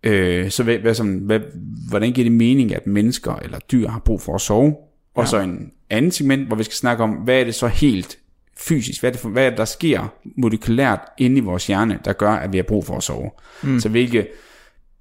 Øh, 0.02 0.50
så 0.50 0.62
hvad, 0.62 0.78
hvad, 0.78 0.94
som, 0.94 1.14
hvad, 1.14 1.40
hvordan 1.88 2.12
giver 2.12 2.24
det 2.24 2.32
mening, 2.32 2.74
at 2.74 2.86
mennesker 2.86 3.34
eller 3.34 3.58
dyr 3.58 3.88
har 3.88 3.98
brug 3.98 4.20
for 4.20 4.34
at 4.34 4.40
sove? 4.40 4.76
Og 5.14 5.28
så 5.28 5.40
en 5.40 5.72
anden 5.90 6.10
segment, 6.10 6.46
hvor 6.46 6.56
vi 6.56 6.64
skal 6.64 6.74
snakke 6.74 7.04
om, 7.04 7.10
hvad 7.10 7.40
er 7.40 7.44
det 7.44 7.54
så 7.54 7.66
helt 7.66 8.18
fysisk, 8.62 9.00
hvad 9.00 9.10
er 9.10 9.12
det, 9.12 9.20
for, 9.20 9.28
hvad 9.28 9.46
er 9.46 9.48
det 9.50 9.58
der 9.58 9.64
sker 9.64 10.08
molekylært 10.36 11.00
inde 11.18 11.36
i 11.36 11.40
vores 11.40 11.66
hjerne, 11.66 11.98
der 12.04 12.12
gør, 12.12 12.32
at 12.32 12.52
vi 12.52 12.58
har 12.58 12.62
brug 12.62 12.86
for 12.86 12.96
at 12.96 13.02
sove. 13.02 13.30
Mm. 13.62 13.80
Så 13.80 13.88
hvilke 13.88 14.26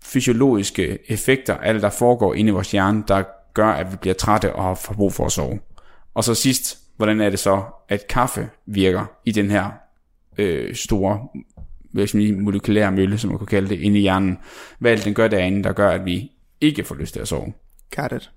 fysiologiske 0.04 1.12
effekter 1.12 1.58
er 1.58 1.74
det, 1.74 1.82
der 1.82 1.90
foregår 1.90 2.34
inde 2.34 2.50
i 2.50 2.52
vores 2.52 2.72
hjerne, 2.72 3.04
der 3.08 3.24
gør, 3.54 3.68
at 3.68 3.92
vi 3.92 3.98
bliver 3.98 4.14
trætte 4.14 4.56
og 4.56 4.78
får 4.78 4.94
brug 4.94 5.14
for 5.14 5.26
at 5.26 5.32
sove. 5.32 5.60
Og 6.14 6.24
så 6.24 6.34
sidst, 6.34 6.80
hvordan 6.98 7.22
er 7.22 7.30
det 7.30 7.40
så, 7.40 7.64
at 7.90 8.08
kaffe 8.08 8.50
virker 8.66 9.06
i 9.26 9.32
den 9.32 9.52
her 9.52 9.72
øh, 10.38 10.76
store 10.76 11.28
sige, 12.06 12.34
molekylære 12.34 12.92
mølle, 12.92 13.18
som 13.18 13.30
man 13.30 13.38
kunne 13.38 13.48
kalde 13.48 13.70
det, 13.70 13.80
inde 13.80 14.00
i 14.00 14.02
hjernen. 14.02 14.38
Hvad 14.80 14.92
er 14.92 14.96
det, 14.96 15.06
den 15.06 15.14
gør 15.14 15.28
derinde, 15.28 15.64
der 15.64 15.74
gør, 15.74 15.90
at 15.90 16.06
vi 16.06 16.32
ikke 16.62 16.84
får 16.84 16.96
lyst 16.96 17.14
til 17.14 17.20
at 17.20 17.28
sove. 17.28 17.54
Got 17.96 18.12
it. 18.12 18.32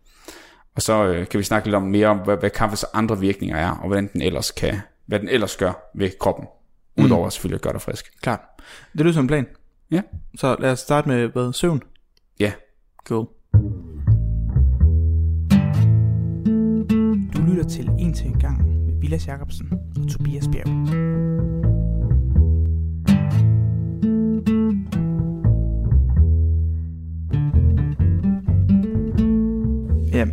Og 0.75 0.83
så 0.83 1.05
øh, 1.05 1.29
kan 1.29 1.39
vi 1.39 1.45
snakke 1.45 1.69
lidt 1.69 1.75
om 1.75 1.83
mere 1.83 2.07
om, 2.07 2.19
hvad, 2.19 2.37
hvad 2.37 2.51
kaffes 2.51 2.85
andre 2.93 3.21
virkninger 3.21 3.57
er, 3.57 3.71
og 3.71 3.87
hvordan 3.87 4.11
den 4.13 4.23
ellers 4.23 4.51
kan, 4.51 4.75
hvad 5.07 5.21
den 5.21 5.29
ellers 5.29 5.57
gør 5.57 5.91
ved 5.95 6.11
kroppen. 6.21 6.47
Udover 7.05 7.29
selvfølgelig 7.29 7.57
at 7.57 7.63
gøre 7.63 7.73
dig 7.73 7.83
frisk. 7.83 8.21
Klart. 8.23 8.41
Det 8.93 9.01
lyder 9.01 9.13
som 9.13 9.25
en 9.25 9.29
plan. 9.29 9.47
Ja. 9.91 10.03
Så 10.37 10.57
lad 10.59 10.71
os 10.73 10.79
starte 10.79 11.09
med 11.09 11.29
hvad, 11.29 11.53
søvn. 11.53 11.83
Ja. 12.41 12.53
Cool. 13.07 13.27
Du 17.37 17.43
lytter 17.51 17.65
til 17.71 17.89
En 17.99 18.15
til 18.15 18.27
en 18.27 18.39
gang 18.39 18.85
med 18.87 19.01
Vilas 19.01 19.27
Jacobsen 19.27 19.73
og 19.73 20.09
Tobias 20.11 20.49
Bjerg. 20.53 20.69
Ja, 30.13 30.27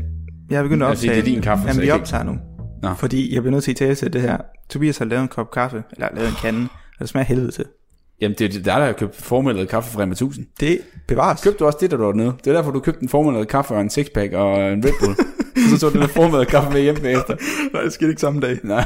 jeg 0.49 0.59
er 0.59 0.63
begyndt 0.63 0.83
at 0.83 0.89
Altså, 0.89 1.07
optage... 1.07 1.21
det 1.21 1.29
er 1.29 1.33
din 1.33 1.41
kaffe, 1.41 1.67
Jamen, 1.67 1.81
vi 1.81 1.91
optager 1.91 2.23
nu. 2.23 2.37
Nå. 2.81 2.93
Fordi 2.93 3.33
jeg 3.33 3.41
bliver 3.41 3.51
nødt 3.51 3.63
til 3.63 3.71
at 3.71 3.77
tale 3.77 3.95
til 3.95 4.13
det 4.13 4.21
her. 4.21 4.37
Tobias 4.69 4.97
har 4.97 5.05
lavet 5.05 5.21
en 5.21 5.27
kop 5.27 5.51
kaffe, 5.51 5.83
eller 5.93 6.07
lavet 6.15 6.27
en 6.29 6.35
kande, 6.35 6.67
og 6.93 6.99
det 6.99 7.09
smager 7.09 7.25
helvede 7.25 7.51
til. 7.51 7.65
Jamen, 8.21 8.35
det 8.37 8.45
er 8.45 8.49
det- 8.49 8.65
der, 8.65 8.77
der 8.77 8.85
har 8.85 8.93
købt 8.93 9.15
formældet 9.15 9.69
kaffe 9.69 9.91
fra 9.91 10.01
Rema 10.01 10.11
1000. 10.13 10.45
Det 10.59 10.79
bevares. 11.07 11.41
Købte 11.43 11.59
du 11.59 11.65
også 11.65 11.77
det, 11.81 11.91
der 11.91 11.97
var 11.97 12.05
dernede? 12.05 12.33
Det 12.43 12.47
er 12.47 12.53
derfor, 12.55 12.71
du 12.71 12.79
købte 12.79 13.03
en 13.03 13.09
formældet 13.09 13.47
kaffe 13.47 13.73
og 13.73 13.81
en 13.81 13.89
sixpack 13.89 14.33
og 14.33 14.71
en 14.73 14.85
Red 14.85 14.91
Bull. 14.99 15.15
og 15.55 15.69
så 15.69 15.77
tog 15.79 15.89
du 15.93 15.93
den 15.93 16.01
der 16.01 16.13
formældet 16.13 16.47
kaffe 16.47 16.69
med 16.73 16.81
hjem 16.81 16.95
bagefter. 16.95 17.35
Nej, 17.73 17.81
det 17.81 17.93
skete 17.93 18.09
ikke 18.09 18.21
samme 18.21 18.39
dag. 18.41 18.59
Nej. 18.63 18.83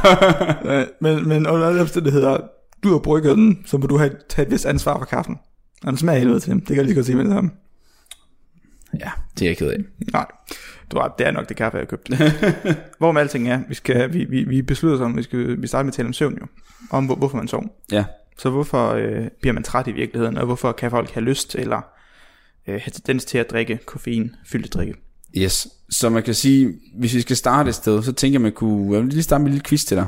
Men, 1.01 1.27
men 1.29 1.47
under 1.47 1.67
alle 1.67 1.81
omstændigheder, 1.81 2.37
du 2.83 2.91
har 2.91 2.99
brygget 2.99 3.37
den, 3.37 3.63
så 3.65 3.77
må 3.77 3.87
du 3.87 3.97
have 3.97 4.11
taget 4.29 4.47
et 4.47 4.51
vist 4.51 4.65
ansvar 4.65 4.97
for 4.97 5.05
kaffen. 5.05 5.35
Og 5.83 5.87
den 5.89 5.97
smager 5.97 6.19
helvede 6.19 6.39
til 6.39 6.51
dem. 6.51 6.59
Det 6.59 6.67
kan 6.67 6.75
jeg 6.77 6.85
lige 6.85 6.95
godt 6.95 7.05
sige 7.05 7.15
med 7.15 7.25
det 7.25 7.33
samme. 7.33 7.51
ja, 8.99 9.09
det 9.39 9.45
er 9.45 9.49
jeg 9.49 9.57
ked 9.57 9.67
af. 9.71 9.77
Nej, 10.13 10.25
du 10.95 10.99
har, 10.99 11.15
det 11.17 11.27
er 11.27 11.31
nok 11.31 11.49
det 11.49 11.57
kaffe, 11.57 11.77
jeg 11.77 11.81
har 11.81 11.97
købt. 11.97 12.09
Hvor 12.97 13.11
med 13.11 13.21
alting 13.21 13.49
er, 13.49 13.59
vi, 13.69 13.75
skal, 13.75 14.13
vi, 14.13 14.25
vi, 14.29 14.43
vi 14.43 14.61
beslutter 14.61 14.97
sig 14.97 15.05
om, 15.05 15.17
vi, 15.17 15.23
skal, 15.23 15.61
vi 15.61 15.67
starter 15.67 15.83
med 15.83 15.91
at 15.91 15.95
tale 15.95 16.07
om 16.07 16.13
søvn 16.13 16.37
jo. 16.41 16.45
Om 16.91 17.05
hvor, 17.05 17.15
hvorfor 17.15 17.37
man 17.37 17.47
sover. 17.47 17.63
Ja. 17.91 18.05
Så 18.37 18.49
hvorfor 18.49 18.89
øh, 18.89 19.27
bliver 19.41 19.53
man 19.53 19.63
træt 19.63 19.87
i 19.87 19.91
virkeligheden, 19.91 20.37
og 20.37 20.45
hvorfor 20.45 20.71
kan 20.71 20.91
folk 20.91 21.11
have 21.11 21.23
lyst 21.23 21.55
eller 21.55 21.77
øh, 22.67 22.73
have 22.73 22.91
tendens 22.93 23.25
til 23.25 23.37
at 23.37 23.49
drikke 23.51 23.79
koffein 23.85 24.31
fyldte 24.47 24.69
drikke. 24.69 24.93
Yes. 25.37 25.67
Så 25.89 26.09
man 26.09 26.23
kan 26.23 26.33
sige, 26.33 26.73
hvis 26.99 27.13
vi 27.15 27.21
skal 27.21 27.35
starte 27.35 27.69
et 27.69 27.75
sted, 27.75 28.03
så 28.03 28.11
tænker 28.13 28.33
jeg, 28.33 28.41
man 28.41 28.51
kunne... 28.51 28.93
Jeg 28.95 29.03
vil 29.03 29.09
lige 29.13 29.23
starte 29.23 29.41
med 29.41 29.47
en 29.47 29.53
lille 29.53 29.65
quiz 29.65 29.83
til 29.85 29.97
dig. 29.97 30.07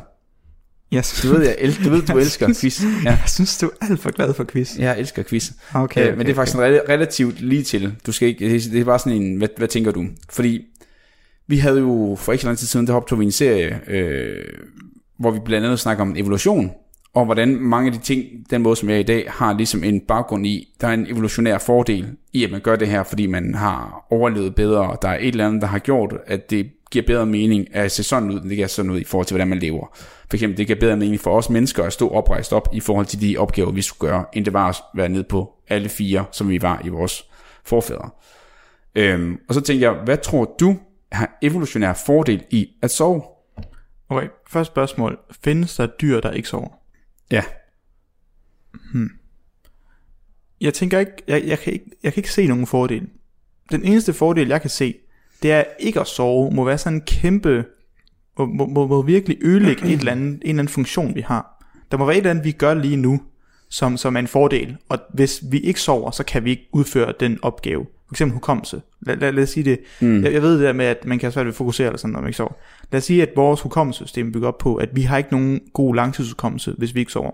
Yes. 0.93 1.19
Du 1.23 1.27
ved, 1.33 1.41
jeg 1.41 1.55
el- 1.59 1.85
du, 1.85 1.89
ved, 1.89 2.01
du 2.01 2.17
elsker 2.23 2.45
quiz. 2.61 2.81
Ja. 2.83 2.87
Jeg 3.09 3.19
synes, 3.27 3.57
du 3.57 3.65
er 3.81 3.85
alt 3.89 3.99
for 3.99 4.11
glad 4.11 4.33
for 4.33 4.43
quiz. 4.43 4.77
Jeg 4.77 4.99
elsker 4.99 5.23
quiz. 5.23 5.51
Okay, 5.73 5.83
Okay, 5.83 6.01
okay, 6.07 6.17
men 6.17 6.25
det 6.25 6.31
er 6.31 6.35
faktisk 6.35 6.57
okay. 6.57 6.79
relativt 6.89 7.41
lige 7.41 7.63
til. 7.63 7.95
Du 8.05 8.11
skal 8.11 8.27
ikke, 8.27 8.49
det 8.49 8.65
er- 8.65 8.71
det 8.71 8.79
er 8.81 8.85
bare 8.85 8.99
sådan 8.99 9.21
en, 9.21 9.35
hvad, 9.37 9.47
hvad 9.57 9.67
tænker 9.67 9.91
du? 9.91 10.05
Fordi 10.29 10.65
vi 11.47 11.57
havde 11.57 11.79
jo 11.79 12.15
for 12.19 12.31
ikke 12.31 12.41
så 12.41 12.47
lang 12.47 12.57
tid 12.57 12.67
siden, 12.67 12.87
der 12.87 12.93
optog 12.93 13.19
vi 13.19 13.25
en 13.25 13.31
serie, 13.31 13.79
øh, 13.87 14.43
hvor 15.19 15.31
vi 15.31 15.39
blandt 15.45 15.65
andet 15.65 15.79
snakker 15.79 16.01
om 16.01 16.15
evolution, 16.17 16.71
og 17.13 17.25
hvordan 17.25 17.59
mange 17.59 17.87
af 17.87 17.93
de 17.93 18.03
ting, 18.03 18.25
den 18.49 18.61
måde 18.61 18.75
som 18.75 18.89
jeg 18.89 18.95
er 18.95 18.99
i 18.99 19.03
dag, 19.03 19.25
har 19.29 19.53
ligesom 19.53 19.83
en 19.83 20.01
baggrund 20.01 20.47
i, 20.47 20.73
der 20.81 20.87
er 20.87 20.93
en 20.93 21.07
evolutionær 21.09 21.57
fordel 21.57 22.07
i, 22.33 22.43
at 22.43 22.51
man 22.51 22.61
gør 22.61 22.75
det 22.75 22.87
her, 22.87 23.03
fordi 23.03 23.27
man 23.27 23.55
har 23.55 24.05
overlevet 24.09 24.55
bedre, 24.55 24.81
og 24.91 25.01
der 25.01 25.07
er 25.07 25.17
et 25.17 25.27
eller 25.27 25.47
andet, 25.47 25.61
der 25.61 25.67
har 25.67 25.79
gjort, 25.79 26.13
at 26.27 26.49
det 26.49 26.71
giver 26.91 27.05
bedre 27.05 27.25
mening 27.25 27.75
at 27.75 27.91
se 27.91 28.03
sådan 28.03 28.29
ud, 28.29 28.41
end 28.41 28.49
det 28.49 28.55
giver 28.55 28.67
sådan 28.67 28.91
ud 28.91 28.99
i 28.99 29.03
forhold 29.03 29.25
til, 29.25 29.33
hvordan 29.33 29.47
man 29.47 29.59
lever. 29.59 29.87
For 30.29 30.33
eksempel, 30.33 30.57
det 30.57 30.67
giver 30.67 30.79
bedre 30.79 30.97
mening 30.97 31.19
for 31.19 31.37
os 31.37 31.49
mennesker 31.49 31.83
at 31.83 31.93
stå 31.93 32.09
oprejst 32.09 32.53
op 32.53 32.69
i 32.73 32.79
forhold 32.79 33.05
til 33.05 33.21
de 33.21 33.37
opgaver, 33.37 33.71
vi 33.71 33.81
skulle 33.81 34.11
gøre, 34.11 34.25
end 34.33 34.45
det 34.45 34.53
var 34.53 34.69
at 34.69 34.75
være 34.95 35.09
nede 35.09 35.23
på 35.23 35.53
alle 35.69 35.89
fire, 35.89 36.25
som 36.31 36.49
vi 36.49 36.61
var 36.61 36.81
i 36.85 36.89
vores 36.89 37.25
forfædre. 37.65 38.09
Øhm, 38.95 39.37
og 39.47 39.53
så 39.53 39.61
tænker 39.61 39.91
jeg, 39.91 40.01
hvad 40.05 40.17
tror 40.17 40.55
du 40.59 40.75
har 41.11 41.37
evolutionær 41.41 41.93
fordel 41.93 42.43
i 42.49 42.69
at 42.81 42.91
sove? 42.91 43.23
Okay, 44.09 44.27
første 44.47 44.71
spørgsmål. 44.71 45.19
Findes 45.43 45.75
der 45.75 45.87
dyr, 45.87 46.19
der 46.19 46.31
ikke 46.31 46.49
sover? 46.49 46.69
Ja. 47.31 47.43
Jeg 50.61 50.73
tænker 50.73 50.99
ikke, 50.99 51.11
jeg, 51.27 51.43
jeg, 51.45 51.59
kan 51.59 51.73
ikke, 51.73 51.85
jeg 52.03 52.13
kan 52.13 52.19
ikke 52.19 52.31
se 52.31 52.47
nogen 52.47 52.67
fordel. 52.67 53.07
Den 53.71 53.83
eneste 53.83 54.13
fordel, 54.13 54.47
jeg 54.47 54.61
kan 54.61 54.69
se, 54.69 54.95
det 55.43 55.51
er 55.51 55.63
ikke 55.79 55.99
at 55.99 56.07
sove, 56.07 56.51
må 56.51 56.63
være 56.63 56.77
sådan 56.77 56.97
en 56.97 57.01
kæmpe, 57.01 57.65
må, 58.37 58.45
må, 58.45 58.65
må, 58.65 58.87
må 58.87 59.01
virkelig 59.01 59.37
ødelægge 59.41 59.85
et 59.85 59.99
eller 59.99 60.11
andet, 60.11 60.27
en 60.27 60.39
eller 60.41 60.49
anden 60.49 60.67
funktion, 60.67 61.15
vi 61.15 61.21
har. 61.21 61.63
Der 61.91 61.97
må 61.97 62.05
være 62.05 62.15
et 62.15 62.17
eller 62.17 62.29
andet, 62.29 62.45
vi 62.45 62.51
gør 62.51 62.73
lige 62.73 62.97
nu, 62.97 63.21
som, 63.69 63.97
som 63.97 64.15
er 64.15 64.19
en 64.19 64.27
fordel. 64.27 64.77
Og 64.89 64.99
hvis 65.13 65.43
vi 65.51 65.59
ikke 65.59 65.81
sover, 65.81 66.11
så 66.11 66.23
kan 66.23 66.45
vi 66.45 66.49
ikke 66.49 66.67
udføre 66.71 67.13
den 67.19 67.39
opgave, 67.41 67.85
For 68.07 68.13
eksempel 68.13 68.33
hukommelse. 68.33 68.81
Lad, 69.01 69.17
lad, 69.17 69.31
lad 69.31 69.43
os 69.43 69.49
sige 69.49 69.63
det. 69.63 69.79
Mm. 70.01 70.23
Jeg, 70.23 70.33
jeg 70.33 70.41
ved 70.41 70.53
det 70.53 70.61
der 70.61 70.73
med, 70.73 70.85
at 70.85 71.05
man 71.05 71.19
kan 71.19 71.31
svært 71.31 71.45
ved 71.45 71.53
at 71.53 71.55
fokusere 71.55 71.87
eller 71.87 71.97
sådan, 71.97 72.11
når 72.11 72.19
man 72.19 72.27
ikke 72.27 72.37
sover. 72.37 72.53
Lad 72.91 72.97
os 72.97 73.03
sige, 73.03 73.21
at 73.21 73.29
vores 73.35 73.61
hukommelsessystem 73.61 74.31
bygger 74.31 74.47
op 74.47 74.57
på, 74.57 74.75
at 74.75 74.89
vi 74.93 75.01
har 75.01 75.17
ikke 75.17 75.31
nogen 75.31 75.61
god 75.73 75.95
langtidshukommelse, 75.95 76.75
hvis 76.77 76.95
vi 76.95 76.99
ikke 76.99 77.11
sover. 77.11 77.31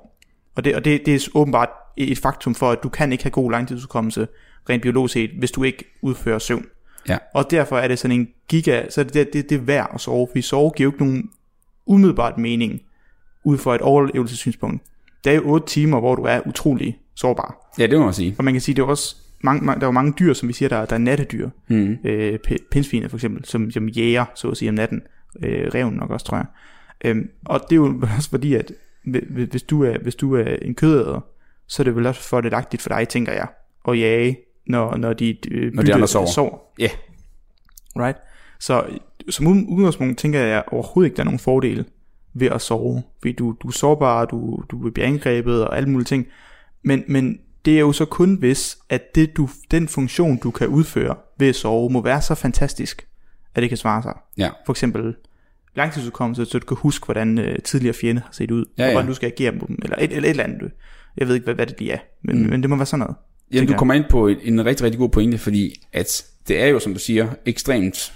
Og 0.56 0.65
det, 0.65 0.75
og 0.75 0.86
det, 0.86 1.06
det 1.06 1.15
er 1.15 1.27
åbenbart 1.36 1.70
et 1.98 2.18
faktum 2.18 2.56
for, 2.56 2.72
at 2.72 2.84
du 2.84 2.89
kan 2.89 3.12
ikke 3.12 3.24
have 3.24 3.32
god 3.32 3.51
langtidshukommelse, 3.51 4.27
rent 4.70 4.82
biologisk 4.82 5.13
set, 5.13 5.30
hvis 5.39 5.51
du 5.51 5.63
ikke 5.63 5.84
udfører 6.01 6.39
søvn. 6.39 6.65
Ja. 7.10 7.18
Og 7.34 7.51
derfor 7.51 7.77
er 7.77 7.88
det 7.88 8.00
sådan 8.00 8.20
en 8.20 8.27
giga, 8.48 8.89
så 8.89 9.03
det, 9.03 9.34
det, 9.34 9.50
det 9.50 9.51
er 9.51 9.60
værd 9.60 9.92
at 9.94 10.01
sove, 10.01 10.27
fordi 10.32 10.42
sove 10.42 10.72
giver 10.75 10.86
jo 10.86 10.92
ikke 10.92 11.06
nogen 11.06 11.30
umiddelbart 11.86 12.38
mening, 12.38 12.82
ud 13.44 13.58
fra 13.58 13.75
et 13.75 13.82
overlevelsessynspunkt. 13.82 14.84
Det 15.24 15.32
er 15.32 15.36
jo 15.36 15.42
8 15.46 15.68
timer, 15.68 16.00
hvor 16.00 16.15
du 16.15 16.24
er 16.24 16.39
utrolig 16.48 16.98
sårbar. 17.15 17.72
Ja, 17.80 17.88
det 17.88 18.00
må 18.00 18.06
man 18.06 18.13
sige. 18.13 18.36
Og 18.38 18.44
man 18.44 18.53
kan 18.53 18.62
sige, 18.62 18.75
det 18.75 18.82
er 18.82 18.86
også 18.86 19.15
mange, 19.43 19.65
mange, 19.65 19.79
der 19.79 19.85
er 19.85 19.88
jo 19.88 19.91
mange 19.91 20.13
dyr, 20.19 20.33
som 20.33 20.47
vi 20.47 20.53
siger, 20.53 20.69
der, 20.69 20.85
der 20.85 20.93
er 20.95 21.00
nattedyr. 21.00 21.50
Mm. 21.67 21.97
Øh, 22.03 22.39
p- 22.47 22.67
pindsviner 22.71 23.07
for 23.07 23.17
eksempel, 23.17 23.45
som, 23.45 23.71
som 23.71 23.88
jæger, 23.89 24.25
så 24.35 24.50
at 24.50 24.57
sige, 24.57 24.69
om 24.69 24.75
natten. 24.75 25.01
Øh, 25.43 25.67
reven 25.75 25.93
nok 25.93 26.09
også, 26.09 26.25
tror 26.25 26.38
jeg. 26.38 26.45
Øhm, 27.05 27.29
og 27.45 27.59
det 27.59 27.71
er 27.71 27.75
jo 27.75 28.01
også 28.17 28.29
fordi, 28.29 28.53
at 28.53 28.71
hvi- 29.07 29.45
hvis 29.51 29.63
du 29.63 29.83
er, 29.83 29.97
hvis 30.01 30.15
du 30.15 30.35
er 30.35 30.55
en 30.62 30.75
kødæder, 30.75 31.25
så 31.67 31.81
er 31.81 31.83
det 31.83 31.95
vel 31.95 32.05
også 32.05 32.21
fordelagtigt 32.21 32.81
for 32.81 32.89
dig, 32.89 33.07
tænker 33.07 33.31
jeg, 33.33 33.47
at 33.88 34.00
jage, 34.00 34.38
når, 34.67 34.97
når 34.97 35.13
de, 35.13 35.38
øh, 35.51 35.73
Når 35.73 35.83
de 35.83 35.93
andre 35.93 36.07
sover. 36.07 36.25
sover. 36.27 36.57
Ja. 36.79 36.89
Right? 37.95 38.17
Så 38.59 38.85
som 39.29 39.47
ud- 39.47 39.65
udgangspunkt 39.67 40.17
tænker 40.19 40.39
jeg 40.39 40.63
overhovedet 40.67 41.07
ikke, 41.07 41.15
der 41.15 41.21
er 41.21 41.25
nogen 41.25 41.39
fordele 41.39 41.85
ved 42.33 42.47
at 42.47 42.62
sove. 42.62 43.03
Fordi 43.21 43.31
du, 43.31 43.55
du 43.62 43.67
er 43.67 43.71
sårbar, 43.71 44.25
du, 44.25 44.63
du 44.71 44.89
bliver 44.91 45.07
angrebet 45.07 45.67
og 45.67 45.77
alle 45.77 45.89
mulige 45.89 46.05
ting. 46.05 46.27
Men, 46.83 47.03
men 47.07 47.39
det 47.65 47.75
er 47.75 47.79
jo 47.79 47.91
så 47.91 48.05
kun 48.05 48.36
hvis, 48.36 48.77
at 48.89 49.15
det, 49.15 49.38
du, 49.38 49.50
den 49.72 49.88
funktion, 49.88 50.38
du 50.38 50.51
kan 50.51 50.67
udføre 50.67 51.15
ved 51.39 51.48
at 51.48 51.55
sove, 51.55 51.89
må 51.89 52.01
være 52.01 52.22
så 52.22 52.36
fantastisk, 52.36 53.08
at 53.55 53.62
det 53.62 53.70
kan 53.70 53.77
svare 53.77 54.03
sig. 54.03 54.13
Ja. 54.38 54.50
For 54.65 54.74
eksempel 54.74 55.15
langtidsudkommelse, 55.75 56.46
så 56.46 56.60
du 56.60 56.65
kan 56.65 56.77
huske, 56.77 57.05
hvordan 57.05 57.38
øh, 57.38 57.60
tidligere 57.63 57.93
fjende 57.93 58.22
har 58.22 58.29
set 58.32 58.51
ud, 58.51 58.65
Ja, 58.77 58.84
og 58.84 58.88
ja. 58.88 58.93
hvordan 58.93 59.08
du 59.08 59.13
skal 59.13 59.27
agere 59.27 59.51
mod 59.51 59.67
dem, 59.67 59.79
eller 59.84 59.98
et, 59.98 60.03
eller 60.03 60.24
et 60.24 60.29
eller 60.29 60.43
andet. 60.43 60.72
Jeg 61.17 61.27
ved 61.27 61.36
ikke, 61.36 61.43
hvad, 61.43 61.55
hvad 61.55 61.67
det 61.67 61.79
lige 61.79 61.91
er, 61.91 62.00
men, 62.24 62.43
mm. 62.43 62.50
men 62.50 62.62
det 62.62 62.70
må 62.70 62.75
være 62.75 62.86
sådan 62.86 63.00
noget. 63.00 63.15
Jamen, 63.51 63.67
du 63.67 63.77
kommer 63.77 63.93
ind 63.93 64.05
på 64.10 64.27
en, 64.27 64.38
en 64.43 64.65
rigtig, 64.65 64.84
rigtig 64.86 65.00
god 65.00 65.10
pointe, 65.10 65.38
fordi 65.38 65.74
at 65.93 66.25
det 66.48 66.62
er 66.62 66.67
jo, 66.67 66.79
som 66.79 66.93
du 66.93 67.00
siger, 67.00 67.27
ekstremt 67.46 68.13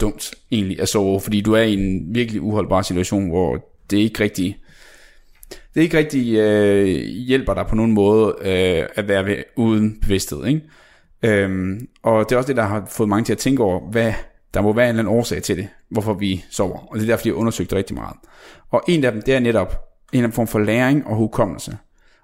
dumt 0.00 0.34
egentlig 0.50 0.80
at 0.80 0.88
sove, 0.88 1.20
fordi 1.20 1.40
du 1.40 1.52
er 1.52 1.62
i 1.62 1.74
en 1.74 2.14
virkelig 2.14 2.42
uholdbar 2.42 2.82
situation, 2.82 3.28
hvor 3.28 3.68
det 3.90 3.96
ikke 3.96 4.22
rigtig, 4.22 4.56
det 5.78 5.84
ikke 5.84 5.98
rigtig 5.98 6.36
øh, 6.36 6.86
hjælper 7.04 7.54
dig 7.54 7.66
på 7.66 7.74
nogen 7.74 7.92
måde 7.92 8.34
øh, 8.40 8.86
at 8.94 9.08
være 9.08 9.26
ved, 9.26 9.36
uden 9.56 9.98
bevidsthed. 10.00 10.46
Ikke? 10.46 10.62
Øhm, 11.22 11.88
og 12.02 12.24
det 12.28 12.34
er 12.34 12.36
også 12.36 12.48
det, 12.48 12.56
der 12.56 12.62
har 12.62 12.86
fået 12.90 13.08
mange 13.08 13.24
til 13.24 13.32
at 13.32 13.38
tænke 13.38 13.62
over, 13.62 13.90
hvad 13.90 14.12
der 14.54 14.62
må 14.62 14.72
være 14.72 14.84
en 14.84 14.88
eller 14.88 15.02
anden 15.02 15.18
årsag 15.18 15.42
til 15.42 15.56
det, 15.56 15.68
hvorfor 15.90 16.14
vi 16.14 16.44
sover. 16.50 16.78
Og 16.90 16.96
det 16.96 17.02
er 17.02 17.06
derfor, 17.06 17.22
de 17.22 17.28
har 17.28 17.36
undersøgt 17.36 17.70
det 17.70 17.78
rigtig 17.78 17.96
meget. 17.96 18.16
Og 18.70 18.82
en 18.88 19.04
af 19.04 19.12
dem, 19.12 19.22
det 19.22 19.34
er 19.34 19.40
netop 19.40 19.68
en 19.68 19.76
eller 20.12 20.24
anden 20.24 20.36
form 20.36 20.46
for 20.46 20.58
læring 20.58 21.06
og 21.06 21.16
hukommelse. 21.16 21.76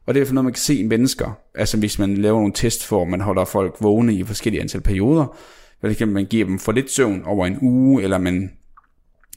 Og 0.07 0.15
det 0.15 0.23
er 0.23 0.27
for 0.27 0.35
noget, 0.35 0.45
man 0.45 0.53
kan 0.53 0.61
se 0.61 0.75
i 0.75 0.83
mennesker. 0.83 1.39
Altså 1.55 1.79
hvis 1.79 1.99
man 1.99 2.17
laver 2.17 2.39
nogle 2.39 2.53
test 2.53 2.85
for, 2.87 3.05
man 3.05 3.21
holder 3.21 3.45
folk 3.45 3.77
vågne 3.81 4.15
i 4.15 4.25
forskellige 4.25 4.61
antal 4.61 4.81
perioder. 4.81 5.37
For 5.81 5.89
eksempel 5.89 6.15
man 6.15 6.27
giver 6.27 6.47
dem 6.47 6.59
for 6.59 6.73
lidt 6.73 6.91
søvn 6.91 7.25
over 7.25 7.47
en 7.47 7.59
uge, 7.63 8.03
eller 8.03 8.19
man 8.19 8.51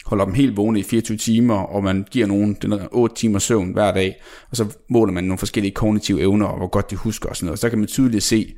holder 0.07 0.25
dem 0.25 0.33
helt 0.33 0.57
vågne 0.57 0.79
i 0.79 0.83
24 0.83 1.17
timer, 1.17 1.55
og 1.55 1.83
man 1.83 2.05
giver 2.11 2.27
nogen 2.27 2.57
den 2.61 2.71
der 2.71 2.87
8 2.91 3.15
timer 3.15 3.39
søvn 3.39 3.71
hver 3.71 3.91
dag, 3.93 4.21
og 4.49 4.57
så 4.57 4.65
måler 4.89 5.13
man 5.13 5.23
nogle 5.23 5.37
forskellige 5.37 5.73
kognitive 5.73 6.21
evner, 6.21 6.45
og 6.45 6.57
hvor 6.57 6.67
godt 6.67 6.91
de 6.91 6.95
husker 6.95 7.29
og 7.29 7.35
sådan 7.35 7.45
noget. 7.45 7.59
Så 7.59 7.69
kan 7.69 7.79
man 7.79 7.87
tydeligt 7.87 8.23
se, 8.23 8.53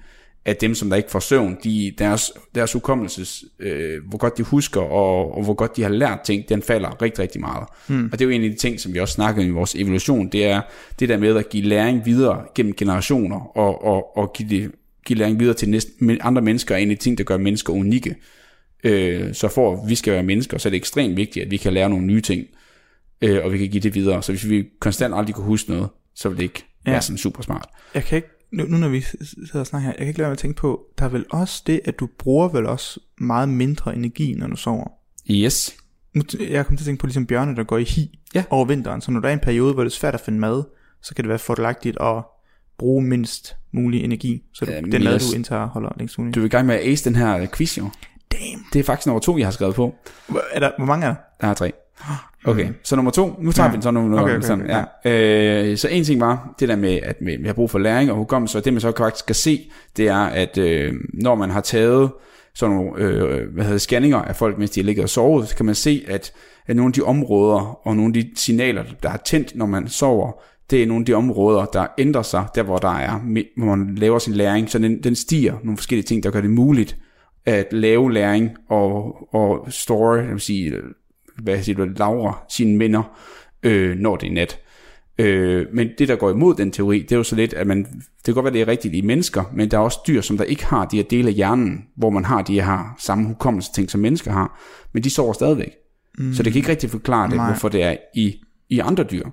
at 0.45 0.61
dem, 0.61 0.75
som 0.75 0.89
der 0.89 0.97
ikke 0.97 1.11
får 1.11 1.19
søvn, 1.19 1.57
de, 1.63 1.93
deres, 1.97 2.31
deres 2.55 2.73
hukommelses, 2.73 3.43
øh, 3.59 4.03
hvor 4.09 4.17
godt 4.17 4.37
de 4.37 4.43
husker, 4.43 4.81
og, 4.81 5.35
og 5.37 5.43
hvor 5.43 5.53
godt 5.53 5.77
de 5.77 5.81
har 5.81 5.89
lært 5.89 6.19
ting, 6.25 6.49
den 6.49 6.61
falder 6.61 7.01
rigtig, 7.01 7.19
rigtig 7.19 7.41
meget. 7.41 7.67
Hmm. 7.87 8.09
Og 8.11 8.19
det 8.19 8.21
er 8.21 8.25
jo 8.25 8.31
en 8.31 8.43
af 8.43 8.49
de 8.49 8.55
ting, 8.55 8.79
som 8.79 8.93
vi 8.93 8.99
også 8.99 9.13
snakkede 9.13 9.45
om 9.45 9.49
i 9.51 9.53
vores 9.53 9.75
evolution, 9.75 10.29
det 10.29 10.45
er 10.45 10.61
det 10.99 11.09
der 11.09 11.17
med 11.17 11.37
at 11.37 11.49
give 11.49 11.63
læring 11.63 12.05
videre 12.05 12.41
gennem 12.55 12.73
generationer, 12.73 13.57
og, 13.57 13.83
og, 13.85 14.17
og 14.17 14.33
give, 14.33 14.49
det, 14.49 14.71
give 15.05 15.19
læring 15.19 15.39
videre 15.39 15.53
til 15.53 15.69
næste, 15.69 15.91
andre 16.21 16.41
mennesker, 16.41 16.75
er 16.75 16.79
en 16.79 16.91
af 16.91 16.97
de 16.97 17.03
ting, 17.03 17.17
der 17.17 17.23
gør 17.23 17.37
mennesker 17.37 17.73
unikke. 17.73 18.15
Øh, 18.83 19.33
så 19.33 19.47
for 19.47 19.73
at 19.83 19.89
vi 19.89 19.95
skal 19.95 20.13
være 20.13 20.23
mennesker, 20.23 20.57
så 20.57 20.69
er 20.69 20.71
det 20.71 20.77
ekstremt 20.77 21.17
vigtigt, 21.17 21.45
at 21.45 21.51
vi 21.51 21.57
kan 21.57 21.73
lære 21.73 21.89
nogle 21.89 22.05
nye 22.05 22.21
ting, 22.21 22.45
øh, 23.21 23.45
og 23.45 23.53
vi 23.53 23.57
kan 23.57 23.69
give 23.69 23.81
det 23.81 23.95
videre. 23.95 24.23
Så 24.23 24.31
hvis 24.31 24.49
vi 24.49 24.65
konstant 24.79 25.13
aldrig 25.15 25.35
kunne 25.35 25.45
huske 25.45 25.69
noget, 25.69 25.89
så 26.15 26.29
vil 26.29 26.37
det 26.37 26.43
ikke 26.43 26.65
ja. 26.85 26.91
Være 26.91 27.01
sådan 27.01 27.17
super 27.17 27.43
smart. 27.43 27.65
Jeg 27.93 28.03
kan 28.03 28.15
ikke, 28.15 28.27
nu, 28.51 28.63
nu 28.65 28.77
når 28.77 28.89
vi 28.89 29.01
sidder 29.01 29.59
og 29.59 29.67
snakker 29.67 29.85
her, 29.85 29.91
jeg 29.93 29.97
kan 29.99 30.07
ikke 30.07 30.17
lade 30.17 30.23
være 30.25 30.29
med 30.29 30.35
at 30.37 30.39
tænke 30.39 30.57
på, 30.57 30.81
der 30.99 31.05
er 31.05 31.09
vel 31.09 31.25
også 31.29 31.63
det, 31.67 31.81
at 31.85 31.99
du 31.99 32.09
bruger 32.17 32.47
vel 32.49 32.65
også 32.65 32.99
meget 33.17 33.49
mindre 33.49 33.95
energi, 33.95 34.33
når 34.33 34.47
du 34.47 34.55
sover. 34.55 34.87
Yes. 35.31 35.75
Nu, 36.13 36.23
jeg 36.49 36.65
kom 36.65 36.77
til 36.77 36.83
at 36.83 36.85
tænke 36.85 36.99
på 36.99 37.07
ligesom 37.07 37.25
bjørne, 37.25 37.55
der 37.55 37.63
går 37.63 37.77
i 37.77 37.83
hi 37.83 38.19
Ja. 38.35 38.43
over 38.49 38.65
vinteren. 38.65 39.01
Så 39.01 39.11
når 39.11 39.19
der 39.19 39.29
er 39.29 39.33
en 39.33 39.39
periode, 39.39 39.73
hvor 39.73 39.83
det 39.83 39.91
er 39.91 39.95
svært 39.95 40.13
at 40.13 40.19
finde 40.21 40.39
mad, 40.39 40.63
så 41.01 41.15
kan 41.15 41.23
det 41.23 41.29
være 41.29 41.39
fordelagtigt 41.39 41.97
at 42.01 42.23
bruge 42.77 43.03
mindst 43.03 43.55
mulig 43.71 44.03
energi, 44.03 44.41
så 44.53 44.65
du, 44.65 44.71
Ja, 44.71 44.81
den 44.81 45.03
mad, 45.03 45.19
du 45.31 45.35
indtager, 45.35 45.65
holder 45.67 45.89
længst 45.97 46.17
muligt. 46.17 46.35
Du 46.35 46.41
er 46.41 46.45
i 46.45 46.49
gang 46.49 46.67
med 46.67 46.75
at 46.75 46.81
ace 46.87 47.05
den 47.09 47.15
her 47.15 47.47
quiz, 47.55 47.77
jo. 47.77 47.89
Det 48.73 48.79
er 48.79 48.83
faktisk 48.83 49.07
nummer 49.07 49.19
to, 49.19 49.37
jeg 49.37 49.45
har 49.45 49.51
skrevet 49.51 49.75
på. 49.75 49.95
Er 50.51 50.59
der, 50.59 50.71
hvor 50.77 50.85
mange 50.85 51.05
er 51.05 51.09
der? 51.09 51.15
Der 51.41 51.47
er 51.47 51.53
tre. 51.53 51.71
Okay, 52.45 52.67
så 52.83 52.95
nummer 52.95 53.11
to. 53.11 53.35
Nu 53.39 53.51
tager 53.51 53.67
Ja. 53.67 53.71
vi 53.71 53.75
den 53.75 53.81
så 53.81 53.91
nu. 53.91 54.01
nu 54.07 54.13
Okay, 54.13 54.23
okay, 54.23 54.35
okay, 54.35 54.47
sådan, 54.47 54.85
ja. 55.05 55.11
Øh, 55.71 55.77
så 55.77 55.87
en 55.87 56.03
ting 56.03 56.21
var, 56.21 56.55
det 56.59 56.69
der 56.69 56.75
med, 56.75 56.99
at 57.03 57.15
vi 57.21 57.45
har 57.45 57.53
brug 57.53 57.69
for 57.71 57.79
læring 57.79 58.11
og 58.11 58.17
hukommelse, 58.17 58.57
og 58.57 58.65
det 58.65 58.73
man 58.73 58.81
så 58.81 58.93
faktisk 58.97 59.23
skal 59.23 59.35
se, 59.35 59.71
det 59.97 60.07
er, 60.07 60.17
at 60.19 60.57
øh, 60.57 60.93
når 61.13 61.35
man 61.35 61.49
har 61.49 61.61
taget 61.61 62.11
sådan 62.55 62.75
nogle 62.75 62.91
øh, 62.97 63.53
hvad 63.53 63.63
hedder, 63.63 63.77
scanninger 63.77 64.17
af 64.17 64.35
folk, 64.35 64.57
mens 64.57 64.71
de 64.71 64.83
ligger 64.83 65.03
og 65.03 65.09
sover, 65.09 65.45
så 65.45 65.55
kan 65.55 65.65
man 65.65 65.75
se, 65.75 66.05
at, 66.07 66.31
at 66.67 66.75
nogle 66.75 66.89
af 66.89 66.93
de 66.93 67.01
områder 67.01 67.87
og 67.87 67.95
nogle 67.95 68.09
af 68.17 68.23
de 68.23 68.31
signaler, 68.35 68.83
der 69.03 69.09
er 69.09 69.17
tændt, 69.17 69.55
når 69.55 69.65
man 69.65 69.87
sover, 69.87 70.31
det 70.69 70.83
er 70.83 70.87
nogle 70.87 71.01
af 71.01 71.05
de 71.05 71.13
områder, 71.13 71.65
der 71.65 71.87
ændrer 71.97 72.21
sig, 72.21 72.45
der 72.55 72.63
hvor 72.63 72.77
der 72.77 72.95
er, 72.95 73.19
hvor 73.57 73.75
man 73.75 73.95
laver 73.95 74.19
sin 74.19 74.33
læring, 74.33 74.69
så 74.69 74.79
den, 74.79 75.03
den 75.03 75.15
stiger 75.15 75.53
nogle 75.63 75.77
forskellige 75.77 76.05
ting, 76.05 76.23
der 76.23 76.31
gør 76.31 76.41
det 76.41 76.49
muligt 76.49 76.97
at 77.45 77.73
lave 77.73 78.13
læring 78.13 78.49
og, 78.69 79.15
og 79.33 79.67
store, 79.69 80.13
jeg 80.13 80.31
vil 80.31 80.39
sige, 80.39 80.73
hvad 81.43 81.63
siger 81.63 81.75
du, 81.75 81.91
lagre 81.97 82.33
sine 82.49 82.77
minder, 82.77 83.19
øh, 83.63 83.97
når 83.97 84.15
det 84.15 84.27
er 84.29 84.33
nat. 84.33 84.59
Øh, 85.19 85.65
men 85.73 85.89
det, 85.97 86.07
der 86.07 86.15
går 86.15 86.29
imod 86.29 86.55
den 86.55 86.71
teori, 86.71 86.99
det 86.99 87.11
er 87.11 87.15
jo 87.15 87.23
så 87.23 87.35
lidt, 87.35 87.53
at 87.53 87.67
man, 87.67 87.83
det 87.83 88.25
kan 88.25 88.33
godt 88.33 88.43
være, 88.43 88.53
det 88.53 88.61
er 88.61 88.67
rigtigt 88.67 88.93
i 88.93 89.01
mennesker, 89.01 89.43
men 89.53 89.71
der 89.71 89.77
er 89.77 89.81
også 89.81 89.99
dyr, 90.07 90.21
som 90.21 90.37
der 90.37 90.43
ikke 90.43 90.65
har 90.65 90.85
de 90.85 90.95
her 90.95 91.03
dele 91.03 91.27
af 91.27 91.33
hjernen, 91.33 91.85
hvor 91.95 92.09
man 92.09 92.25
har 92.25 92.41
de 92.41 92.61
her 92.61 92.95
samme 92.99 93.27
hukommelse 93.27 93.73
ting, 93.73 93.89
som 93.89 94.01
mennesker 94.01 94.31
har, 94.31 94.59
men 94.93 95.03
de 95.03 95.09
sover 95.09 95.33
stadigvæk. 95.33 95.71
Mm. 96.17 96.33
Så 96.33 96.43
det 96.43 96.53
kan 96.53 96.59
ikke 96.59 96.69
rigtig 96.69 96.89
forklare 96.89 97.27
det, 97.27 97.35
Nej. 97.35 97.45
hvorfor 97.45 97.69
det 97.69 97.83
er 97.83 97.95
i, 98.15 98.41
i 98.69 98.79
andre 98.79 99.03
dyr. 99.03 99.25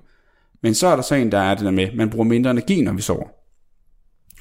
Men 0.63 0.73
så 0.73 0.87
er 0.87 0.95
der 0.95 1.03
så 1.03 1.15
en, 1.15 1.31
der 1.31 1.39
er 1.39 1.55
det 1.55 1.65
der 1.65 1.71
med, 1.71 1.87
man 1.95 2.09
bruger 2.09 2.25
mindre 2.25 2.51
energi, 2.51 2.81
når 2.81 2.93
vi 2.93 3.01
sover. 3.01 3.27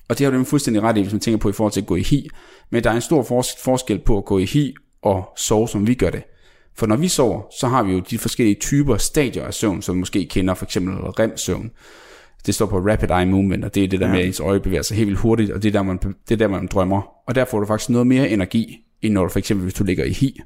Og 0.08 0.18
det 0.18 0.24
har 0.24 0.30
du 0.30 0.34
nemlig 0.34 0.46
fuldstændig 0.46 0.82
ret 0.82 0.96
i, 0.96 1.00
hvis 1.00 1.12
man 1.12 1.20
tænker 1.20 1.38
på 1.38 1.48
i 1.48 1.52
forhold 1.52 1.72
til 1.72 1.80
at 1.80 1.86
gå 1.86 1.96
i 1.96 2.02
hi. 2.02 2.28
Men 2.70 2.84
der 2.84 2.90
er 2.90 2.94
en 2.94 3.00
stor 3.00 3.22
fors- 3.22 3.62
forskel 3.64 3.98
på 3.98 4.18
at 4.18 4.24
gå 4.24 4.38
i 4.38 4.44
hi 4.44 4.74
og 5.02 5.28
sove, 5.36 5.68
som 5.68 5.86
vi 5.86 5.94
gør 5.94 6.10
det. 6.10 6.22
For 6.74 6.86
når 6.86 6.96
vi 6.96 7.08
sover, 7.08 7.42
så 7.60 7.68
har 7.68 7.82
vi 7.82 7.92
jo 7.92 8.00
de 8.00 8.18
forskellige 8.18 8.54
typer 8.60 8.96
stadier 8.96 9.44
af 9.44 9.54
søvn, 9.54 9.82
som 9.82 9.94
du 9.94 9.98
måske 9.98 10.26
kender, 10.26 10.54
for 10.54 10.64
eksempel 10.64 10.94
REM-søvn. 10.94 11.70
Det 12.46 12.54
står 12.54 12.66
på 12.66 12.78
Rapid 12.78 13.10
Eye 13.10 13.26
Movement, 13.26 13.64
og 13.64 13.74
det 13.74 13.84
er 13.84 13.88
det 13.88 14.00
der 14.00 14.06
ja. 14.06 14.12
med, 14.12 14.20
at 14.20 14.26
ens 14.26 14.40
øje 14.40 14.60
bevæger 14.60 14.82
sig 14.82 14.96
helt 14.96 15.06
vildt 15.06 15.20
hurtigt, 15.20 15.50
og 15.50 15.62
det 15.62 15.68
er, 15.68 15.72
der, 15.72 15.82
man, 15.82 15.98
det 15.98 16.30
er 16.30 16.36
der, 16.36 16.48
man 16.48 16.66
drømmer. 16.66 17.02
Og 17.26 17.34
der 17.34 17.44
får 17.44 17.60
du 17.60 17.66
faktisk 17.66 17.90
noget 17.90 18.06
mere 18.06 18.28
energi, 18.28 18.76
end 19.02 19.14
når 19.14 19.22
du 19.22 19.28
for 19.28 19.38
eksempel, 19.38 19.62
hvis 19.62 19.74
du 19.74 19.84
ligger 19.84 20.04
i 20.04 20.12
hi. 20.12 20.40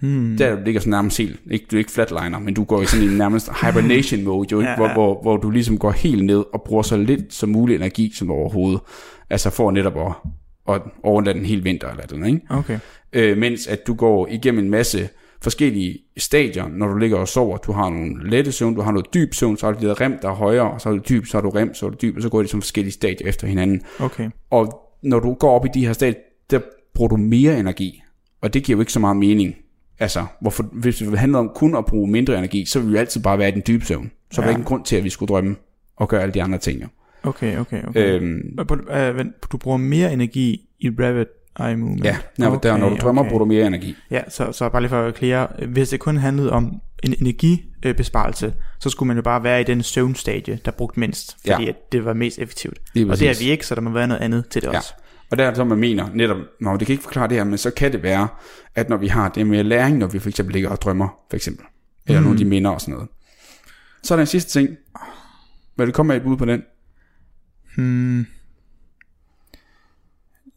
Hmm. 0.00 0.36
Der 0.38 0.64
ligger 0.64 0.80
sådan 0.80 0.90
nærmest 0.90 1.18
helt, 1.18 1.40
ikke, 1.50 1.66
du 1.70 1.76
er 1.76 1.78
ikke 1.78 1.92
flatliner, 1.92 2.38
men 2.38 2.54
du 2.54 2.64
går 2.64 2.82
i 2.82 2.86
sådan 2.86 3.08
en 3.08 3.18
nærmest 3.18 3.50
hibernation 3.62 4.22
mode, 4.22 4.48
jo, 4.52 4.60
ikke? 4.60 4.70
Ja, 4.70 4.76
Hvor, 4.76 4.86
ja. 4.86 4.92
hvor, 4.92 5.22
hvor 5.22 5.36
du 5.36 5.50
ligesom 5.50 5.78
går 5.78 5.90
helt 5.90 6.24
ned 6.24 6.44
og 6.52 6.62
bruger 6.66 6.82
så 6.82 6.96
lidt 6.96 7.34
som 7.34 7.48
mulig 7.48 7.76
energi 7.76 8.12
som 8.14 8.30
overhovedet. 8.30 8.80
Altså 9.30 9.50
for 9.50 9.70
netop 9.70 9.96
at, 9.96 10.12
at 10.74 10.82
overlade 11.02 11.38
den 11.38 11.46
hele 11.46 11.62
vinter 11.62 11.90
eller 11.90 12.06
den, 12.06 12.26
ikke? 12.26 12.40
Okay. 12.48 12.78
øh, 13.12 13.38
mens 13.38 13.66
at 13.66 13.86
du 13.86 13.94
går 13.94 14.28
igennem 14.30 14.64
en 14.64 14.70
masse 14.70 15.08
forskellige 15.42 15.98
stadier, 16.16 16.68
når 16.68 16.88
du 16.88 16.96
ligger 16.96 17.18
og 17.18 17.28
sover. 17.28 17.56
Du 17.56 17.72
har 17.72 17.90
nogle 17.90 18.30
lette 18.30 18.52
søvn, 18.52 18.74
du 18.74 18.80
har 18.80 18.92
noget 18.92 19.14
dyb 19.14 19.34
søvn, 19.34 19.56
så 19.56 19.66
har 19.66 19.72
du 19.72 19.88
det 19.88 20.00
rem, 20.00 20.18
der 20.22 20.28
er 20.28 20.34
højere, 20.34 20.70
og 20.70 20.80
så 20.80 20.88
har 20.88 20.96
du 20.96 21.02
dyb, 21.08 21.26
så 21.26 21.36
har 21.36 21.42
du 21.42 21.50
rem, 21.50 21.74
så 21.74 21.86
har 21.86 21.90
du 21.90 21.96
dyb, 22.02 22.16
og 22.16 22.22
så 22.22 22.28
går 22.28 22.40
det 22.40 22.50
som 22.50 22.62
forskellige 22.62 22.92
stadier 22.92 23.28
efter 23.28 23.46
hinanden. 23.46 23.80
Okay. 24.00 24.30
Og 24.50 24.80
når 25.02 25.20
du 25.20 25.34
går 25.34 25.50
op 25.50 25.64
i 25.66 25.68
de 25.74 25.86
her 25.86 25.92
stadier, 25.92 26.20
der 26.50 26.60
bruger 26.94 27.08
du 27.08 27.16
mere 27.16 27.58
energi, 27.58 28.02
og 28.42 28.54
det 28.54 28.62
giver 28.64 28.76
jo 28.76 28.80
ikke 28.80 28.92
så 28.92 29.00
meget 29.00 29.16
mening. 29.16 29.54
Altså, 29.98 30.26
hvorfor, 30.40 30.62
hvis 30.72 30.96
det 30.96 31.18
handler 31.18 31.38
om 31.38 31.50
kun 31.54 31.76
at 31.76 31.84
bruge 31.84 32.10
mindre 32.10 32.38
energi, 32.38 32.64
så 32.64 32.80
vil 32.80 32.92
vi 32.92 32.96
altid 32.98 33.22
bare 33.22 33.38
være 33.38 33.48
i 33.48 33.52
den 33.52 33.62
dybe 33.66 33.84
søvn. 33.84 34.10
Så 34.32 34.40
ja. 34.40 34.42
er 34.42 34.46
der 34.46 34.50
ikke 34.50 34.60
en 34.60 34.64
grund 34.64 34.84
til, 34.84 34.96
at 34.96 35.04
vi 35.04 35.10
skulle 35.10 35.28
drømme 35.28 35.56
og 35.96 36.08
gøre 36.08 36.22
alle 36.22 36.34
de 36.34 36.42
andre 36.42 36.58
ting. 36.58 36.82
Jo. 36.82 36.86
Okay, 37.22 37.58
okay, 37.58 37.82
okay. 37.88 38.20
Øhm, 38.20 38.58
Øh, 38.90 39.24
du 39.52 39.56
bruger 39.56 39.76
mere 39.76 40.12
energi 40.12 40.60
i 40.80 40.88
Rapid 40.90 41.26
Eye 41.60 41.76
Movement? 41.76 42.04
ja, 42.04 42.16
når, 42.38 42.50
okay, 42.50 42.68
der, 42.68 42.76
når 42.76 42.88
du 42.88 42.96
drømmer, 42.96 43.22
okay. 43.22 43.30
bruger 43.30 43.38
du 43.38 43.44
mere 43.48 43.66
energi. 43.66 43.94
Ja, 44.10 44.20
så, 44.28 44.52
så 44.52 44.68
bare 44.68 44.82
lige 44.82 44.88
for 44.90 45.02
at 45.02 45.14
klare, 45.14 45.48
hvis 45.68 45.88
det 45.88 46.00
kun 46.00 46.16
handlede 46.16 46.52
om 46.52 46.80
en 47.02 47.14
energibesparelse, 47.20 48.54
så 48.80 48.90
skulle 48.90 49.06
man 49.06 49.16
jo 49.16 49.22
bare 49.22 49.42
være 49.42 49.60
i 49.60 49.64
den 49.64 49.82
søvnstadie, 49.82 50.58
der 50.64 50.70
brugte 50.70 51.00
mindst, 51.00 51.36
fordi 51.46 51.62
Ja. 51.62 51.68
at 51.68 51.92
det 51.92 52.04
var 52.04 52.12
mest 52.14 52.38
effektivt. 52.38 52.78
Og 53.08 53.18
det 53.18 53.28
er 53.28 53.38
vi 53.44 53.50
ikke, 53.50 53.66
så 53.66 53.74
der 53.74 53.80
må 53.80 53.90
være 53.90 54.06
noget 54.08 54.20
andet 54.20 54.48
til 54.50 54.62
det 54.62 54.68
Ja. 54.72 54.76
også. 54.76 54.94
Og 55.30 55.38
der 55.38 55.44
er 55.44 55.50
det 55.50 55.56
så, 55.56 55.64
man 55.64 55.78
mener 55.78 56.08
netop, 56.14 56.36
når 56.60 56.76
det 56.76 56.86
kan 56.86 56.92
ikke 56.92 57.02
forklare 57.02 57.28
det 57.28 57.36
her, 57.36 57.44
men 57.44 57.58
så 57.58 57.70
kan 57.70 57.92
det 57.92 58.02
være, 58.02 58.28
at 58.74 58.88
når 58.88 58.96
vi 58.96 59.08
har 59.08 59.28
det 59.28 59.46
med 59.46 59.64
læring, 59.64 59.98
når 59.98 60.06
vi 60.06 60.18
for 60.18 60.28
eksempel 60.28 60.52
ligger 60.52 60.70
og 60.70 60.82
drømmer, 60.82 61.08
for 61.30 61.36
eksempel, 61.36 61.66
eller 62.06 62.20
mm. 62.20 62.24
nogle 62.24 62.36
af 62.36 62.38
de 62.38 62.44
minder 62.44 62.70
og 62.70 62.80
sådan 62.80 62.94
noget. 62.94 63.08
Så 64.02 64.14
er 64.14 64.16
der 64.16 64.20
en 64.20 64.26
sidste 64.26 64.60
ting. 64.60 64.76
Vil 65.76 65.86
du 65.86 65.92
komme 65.92 66.08
med 66.08 66.16
et 66.16 66.22
bud 66.22 66.36
på 66.36 66.44
den? 66.44 66.62
Hmm. 67.76 68.26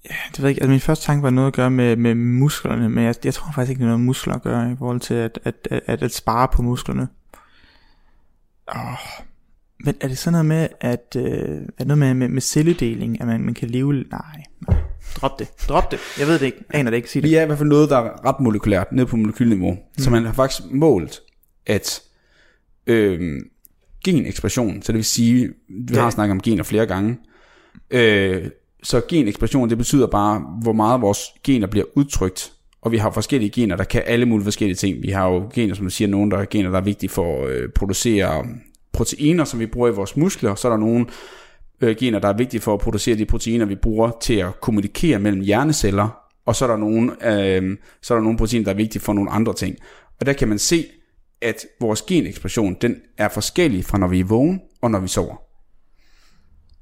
Ja, 0.10 0.16
det 0.32 0.38
ved 0.38 0.46
jeg 0.46 0.50
ikke. 0.50 0.62
Altså 0.62 0.72
min 0.72 0.80
første 0.80 1.06
tanke 1.06 1.24
var 1.24 1.30
noget 1.30 1.48
at 1.48 1.54
gøre 1.54 1.72
med, 1.72 1.96
med 1.96 2.16
musklerne, 2.16 2.90
men 2.90 3.04
jeg, 3.04 3.16
jeg 3.24 3.34
tror 3.34 3.52
faktisk 3.52 3.70
ikke, 3.70 3.80
det 3.80 3.84
er 3.84 3.88
noget 3.88 4.00
med 4.00 4.06
muskler 4.06 4.34
at 4.34 4.42
gøre 4.42 4.72
i 4.72 4.76
forhold 4.78 5.00
til 5.00 5.14
at, 5.14 5.40
at, 5.44 5.68
at, 5.72 5.82
at, 5.86 6.04
at 6.04 6.14
spare 6.14 6.48
på 6.48 6.62
musklerne. 6.62 7.08
Oh. 8.68 9.26
Men 9.86 9.96
er 10.02 10.08
det 10.08 10.18
sådan 10.18 10.32
noget 10.32 10.46
med, 10.46 10.68
at, 10.82 11.16
øh, 11.18 11.24
er 11.24 11.60
det 11.78 11.88
noget 11.88 11.98
med, 11.98 12.14
med, 12.14 12.28
med 12.28 12.42
celledeling, 12.42 13.22
at 13.22 13.28
man, 13.28 13.42
man 13.42 13.54
kan 13.54 13.70
leve... 13.70 13.94
Nej, 13.94 14.04
nej. 14.68 14.78
Drop 15.16 15.40
det. 15.40 15.48
Drop 15.70 15.92
det. 15.92 16.00
Jeg 16.20 16.28
ved 16.28 16.40
det 16.40 16.46
ikke. 16.46 16.58
Aner 16.70 16.92
det 16.92 16.98
ikke. 16.98 17.10
Sig 17.12 17.24
det. 17.24 17.30
Vi 17.30 17.36
er 17.36 17.44
i 17.44 17.46
hvert 17.46 17.58
fald 17.58 17.70
noget, 17.70 17.90
der 17.90 17.98
er 17.98 18.26
ret 18.26 18.40
molekylært, 18.40 18.92
ned 18.92 19.06
på 19.06 19.18
molekylniveau. 19.18 19.72
Mm. 19.72 19.78
Så 20.04 20.10
man 20.10 20.26
har 20.26 20.34
faktisk 20.34 20.62
målt, 20.72 21.20
at 21.66 22.02
øh, 22.88 23.20
genekspression, 24.06 24.82
så 24.82 24.92
det 24.92 24.98
vil 24.98 25.06
sige, 25.06 25.50
vi 25.70 25.94
Ja. 25.94 26.02
har 26.02 26.10
snakket 26.10 26.32
om 26.32 26.42
gener 26.42 26.64
flere 26.64 26.86
gange, 26.86 27.18
øh, 27.92 28.46
så 28.84 29.02
genekspression, 29.10 29.70
det 29.70 29.78
betyder 29.78 30.08
bare, 30.08 30.44
hvor 30.62 30.74
meget 30.74 31.02
vores 31.02 31.20
gener 31.44 31.68
bliver 31.68 31.86
udtrykt, 31.96 32.54
og 32.82 32.92
vi 32.92 32.98
har 32.98 33.12
forskellige 33.12 33.50
gener, 33.50 33.76
der 33.76 33.84
kan 33.84 34.04
alle 34.06 34.26
mulige 34.26 34.44
forskellige 34.44 34.76
ting. 34.76 35.02
Vi 35.04 35.10
har 35.10 35.28
jo 35.30 35.50
gener, 35.54 35.76
som 35.76 35.86
du 35.86 35.90
siger, 35.90 36.08
nogle 36.08 36.32
der 36.32 36.38
er 36.38 36.46
gener, 36.46 36.70
der 36.70 36.78
er 36.78 36.82
vigtige 36.84 37.10
for 37.10 37.46
at 37.46 37.52
øh, 37.52 37.70
producere 37.76 38.46
proteiner, 38.94 39.44
som 39.44 39.60
vi 39.60 39.66
bruger 39.66 39.88
i 39.88 39.92
vores 39.92 40.18
muskler, 40.18 40.56
så 40.56 40.68
er 40.68 40.72
der 40.72 40.78
nogle 40.78 41.06
øh, 41.82 41.96
gener, 42.00 42.20
der 42.20 42.28
er 42.28 42.38
vigtige 42.38 42.62
for 42.62 42.74
at 42.74 42.80
producere 42.80 43.18
de 43.18 43.26
proteiner, 43.26 43.66
vi 43.66 43.76
bruger 43.76 44.12
til 44.22 44.34
at 44.34 44.62
kommunikere 44.62 45.20
mellem 45.20 45.42
hjerneceller, 45.42 46.10
og 46.46 46.56
så 46.56 46.66
er 46.66 46.70
der 46.70 46.78
nogle, 46.78 47.12
øh, 47.12 47.78
så 48.02 48.14
er 48.14 48.18
der 48.18 48.24
nogle 48.24 48.38
proteiner, 48.38 48.64
der 48.64 48.72
er 48.72 48.76
vigtige 48.76 49.02
for 49.02 49.14
nogle 49.14 49.32
andre 49.32 49.54
ting. 49.54 49.76
Og 50.20 50.26
der 50.26 50.34
kan 50.34 50.48
man 50.48 50.60
se, 50.60 50.86
at 51.42 51.66
vores 51.80 52.02
genekspression, 52.02 52.78
den 52.82 52.96
er 53.18 53.30
forskellig 53.30 53.86
fra 53.86 53.98
når 53.98 54.08
vi 54.08 54.20
er 54.20 54.24
vågen 54.24 54.62
og 54.82 54.92
når 54.92 55.00
vi 55.00 55.08
sover. 55.08 55.36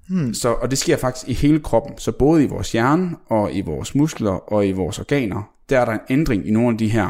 Hmm. 0.09 0.33
Så, 0.33 0.53
og 0.53 0.71
det 0.71 0.77
sker 0.77 0.97
faktisk 0.97 1.29
i 1.29 1.33
hele 1.33 1.59
kroppen, 1.59 1.97
så 1.97 2.11
både 2.11 2.43
i 2.43 2.47
vores 2.47 2.71
hjerne 2.71 3.15
og 3.25 3.53
i 3.53 3.61
vores 3.61 3.95
muskler 3.95 4.53
og 4.53 4.67
i 4.67 4.71
vores 4.71 4.99
organer, 4.99 5.53
der 5.69 5.79
er 5.79 5.85
der 5.85 5.93
en 5.93 5.99
ændring 6.09 6.47
i 6.47 6.51
nogle 6.51 6.69
af 6.69 6.77
de 6.77 6.89
her 6.89 7.07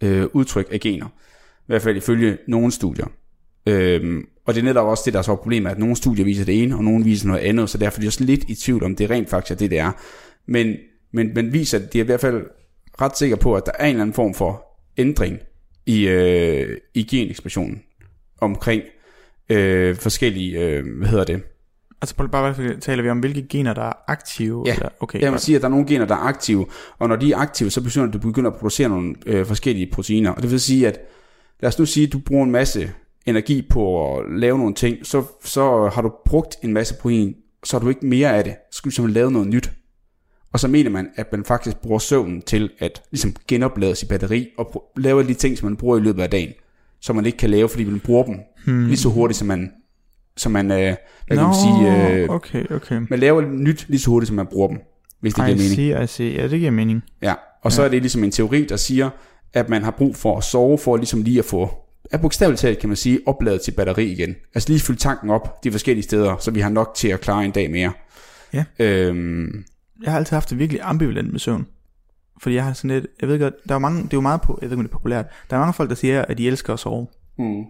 øh, 0.00 0.26
udtryk 0.32 0.68
af 0.70 0.80
gener. 0.80 1.06
I 1.06 1.64
hvert 1.66 1.82
fald 1.82 1.96
ifølge 1.96 2.38
nogle 2.48 2.72
studier. 2.72 3.06
Øhm, 3.66 4.26
og 4.46 4.54
det 4.54 4.60
er 4.60 4.64
netop 4.64 4.86
også 4.86 5.02
det, 5.06 5.12
der 5.12 5.18
er 5.18 5.22
så 5.22 5.32
er 5.32 5.36
problemet, 5.36 5.70
at 5.70 5.78
nogle 5.78 5.96
studier 5.96 6.24
viser 6.24 6.44
det 6.44 6.62
ene, 6.62 6.76
og 6.76 6.84
nogle 6.84 7.04
viser 7.04 7.26
noget 7.28 7.40
andet, 7.40 7.70
så 7.70 7.78
derfor 7.78 7.98
er 7.98 8.00
de 8.00 8.08
også 8.08 8.24
lidt 8.24 8.44
i 8.48 8.54
tvivl 8.54 8.84
om, 8.84 8.96
det 8.96 9.10
rent 9.10 9.30
faktisk 9.30 9.50
er 9.50 9.56
det, 9.56 9.70
det 9.70 9.78
er. 9.78 9.92
Men, 10.46 10.76
men, 11.12 11.34
men 11.34 11.52
viser, 11.52 11.78
at 11.78 11.92
de 11.92 11.98
er 11.98 12.04
i 12.04 12.06
hvert 12.06 12.20
fald 12.20 12.44
ret 13.00 13.18
sikre 13.18 13.36
på, 13.36 13.54
at 13.54 13.66
der 13.66 13.72
er 13.78 13.84
en 13.84 13.90
eller 13.90 14.02
anden 14.02 14.14
form 14.14 14.34
for 14.34 14.64
ændring 14.96 15.38
i, 15.86 16.08
øh, 16.08 16.78
i 16.94 17.02
genekspressionen 17.02 17.82
omkring 18.40 18.82
øh, 19.48 19.96
forskellige, 19.96 20.60
øh, 20.60 20.98
hvad 20.98 21.08
hedder 21.08 21.24
det, 21.24 21.42
Altså 22.02 22.14
bare, 22.32 22.76
taler 22.80 23.02
vi 23.02 23.10
om, 23.10 23.18
hvilke 23.18 23.46
gener, 23.48 23.74
der 23.74 23.82
er 23.82 23.92
aktive? 24.06 24.62
Ja, 24.66 24.74
eller? 24.74 24.88
Okay, 25.00 25.20
jeg 25.20 25.32
vil 25.32 25.40
sige, 25.40 25.56
at 25.56 25.62
der 25.62 25.68
er 25.68 25.70
nogle 25.70 25.86
gener, 25.86 26.06
der 26.06 26.14
er 26.14 26.18
aktive, 26.18 26.66
og 26.98 27.08
når 27.08 27.16
de 27.16 27.32
er 27.32 27.36
aktive, 27.36 27.70
så 27.70 28.02
at 28.08 28.12
du 28.12 28.18
begynder 28.18 28.50
at 28.50 28.56
producere 28.56 28.88
nogle 28.88 29.14
øh, 29.26 29.46
forskellige 29.46 29.90
proteiner. 29.92 30.30
Og 30.30 30.42
det 30.42 30.50
vil 30.50 30.60
sige, 30.60 30.88
at 30.88 31.00
lad 31.60 31.68
os 31.68 31.78
nu 31.78 31.86
sige, 31.86 32.06
at 32.06 32.12
du 32.12 32.18
bruger 32.18 32.44
en 32.44 32.50
masse 32.50 32.92
energi 33.26 33.62
på 33.70 34.16
at 34.16 34.24
lave 34.38 34.58
nogle 34.58 34.74
ting, 34.74 35.06
så, 35.06 35.24
så 35.44 35.90
har 35.94 36.02
du 36.02 36.12
brugt 36.24 36.56
en 36.62 36.72
masse 36.72 36.94
protein, 36.94 37.34
så 37.64 37.76
har 37.76 37.82
du 37.82 37.88
ikke 37.88 38.06
mere 38.06 38.36
af 38.36 38.44
det. 38.44 38.54
Så 38.70 38.76
skal 38.76 38.90
du 38.90 38.94
simpelthen 38.94 39.14
lave 39.14 39.32
noget 39.32 39.48
nyt. 39.48 39.72
Og 40.52 40.60
så 40.60 40.68
mener 40.68 40.90
man, 40.90 41.08
at 41.16 41.32
man 41.32 41.44
faktisk 41.44 41.76
bruger 41.76 41.98
søvnen 41.98 42.42
til 42.42 42.70
at 42.78 43.02
ligesom 43.10 43.36
genoplade 43.48 43.96
sit 43.96 44.08
batteri, 44.08 44.48
og 44.58 44.90
lave 44.96 45.22
de 45.22 45.34
ting, 45.34 45.58
som 45.58 45.68
man 45.68 45.76
bruger 45.76 45.96
i 45.96 46.00
løbet 46.00 46.22
af 46.22 46.30
dagen, 46.30 46.52
som 47.00 47.16
man 47.16 47.26
ikke 47.26 47.38
kan 47.38 47.50
lave, 47.50 47.68
fordi 47.68 47.84
man 47.84 48.00
bruger 48.00 48.24
dem 48.24 48.38
hmm. 48.66 48.86
lige 48.86 48.96
så 48.96 49.08
hurtigt, 49.08 49.38
som 49.38 49.48
man, 49.48 49.72
som 50.36 50.52
man, 50.52 50.70
øh, 50.70 50.78
hvad 51.26 51.36
kan 51.36 51.46
man 51.46 51.54
sige, 51.54 52.12
øh, 52.22 52.28
okay, 52.28 52.64
okay. 52.70 53.06
man 53.10 53.18
laver 53.18 53.40
nyt 53.40 53.86
lige 53.88 54.00
så 54.00 54.10
hurtigt, 54.10 54.28
som 54.28 54.36
man 54.36 54.46
bruger 54.46 54.68
dem, 54.68 54.78
hvis 55.20 55.34
det 55.34 55.44
giver 55.44 55.56
I 55.56 55.58
mening. 55.58 55.74
see, 55.74 56.04
I 56.04 56.06
see. 56.06 56.42
Ja, 56.42 56.48
det 56.48 56.58
giver 56.58 56.70
mening. 56.70 57.02
Ja, 57.22 57.34
og 57.62 57.72
så 57.72 57.82
er 57.82 57.88
det 57.88 58.02
ligesom 58.02 58.24
en 58.24 58.30
teori, 58.30 58.64
der 58.64 58.76
siger, 58.76 59.10
at 59.52 59.68
man 59.68 59.82
har 59.82 59.90
brug 59.90 60.16
for 60.16 60.38
at 60.38 60.44
sove, 60.44 60.78
for 60.78 60.96
ligesom 60.96 61.22
lige 61.22 61.38
at 61.38 61.44
få, 61.44 61.70
er 62.12 62.18
bogstaveligt 62.18 62.60
talt 62.60 62.78
kan 62.78 62.88
man 62.88 62.96
sige, 62.96 63.20
opladet 63.26 63.64
sit 63.64 63.76
batteri 63.76 64.12
igen. 64.12 64.36
Altså 64.54 64.68
lige 64.68 64.80
fylde 64.80 65.00
tanken 65.00 65.30
op 65.30 65.64
de 65.64 65.72
forskellige 65.72 66.02
steder, 66.04 66.36
så 66.40 66.50
vi 66.50 66.60
har 66.60 66.70
nok 66.70 66.92
til 66.96 67.08
at 67.08 67.20
klare 67.20 67.44
en 67.44 67.50
dag 67.50 67.70
mere. 67.70 67.92
Ja. 68.52 68.64
Øhm, 68.78 69.64
Jeg 70.02 70.12
har 70.12 70.18
altid 70.18 70.36
haft 70.36 70.50
det 70.50 70.58
virkelig 70.58 70.80
ambivalent 70.84 71.30
med 71.32 71.40
søvn. 71.40 71.66
Fordi 72.42 72.54
jeg 72.54 72.64
har 72.64 72.72
sådan 72.72 72.90
lidt, 72.90 73.06
jeg 73.20 73.28
ved 73.28 73.38
godt, 73.38 73.54
der 73.68 73.74
er 73.74 73.78
mange, 73.78 73.98
det 74.02 74.12
er 74.12 74.16
jo 74.16 74.20
meget 74.20 74.40
på, 74.42 74.58
jeg 74.62 74.70
ved 74.70 74.76
ikke, 74.76 74.80
om 74.80 74.84
det 74.84 74.90
er 74.92 74.98
populært, 74.98 75.26
der 75.50 75.56
er 75.56 75.60
mange 75.60 75.72
folk, 75.72 75.88
der 75.90 75.96
siger, 75.96 76.24
at 76.24 76.38
de 76.38 76.46
elsker 76.48 76.72
at 76.72 76.78
sove. 76.78 77.06
mm. 77.38 77.64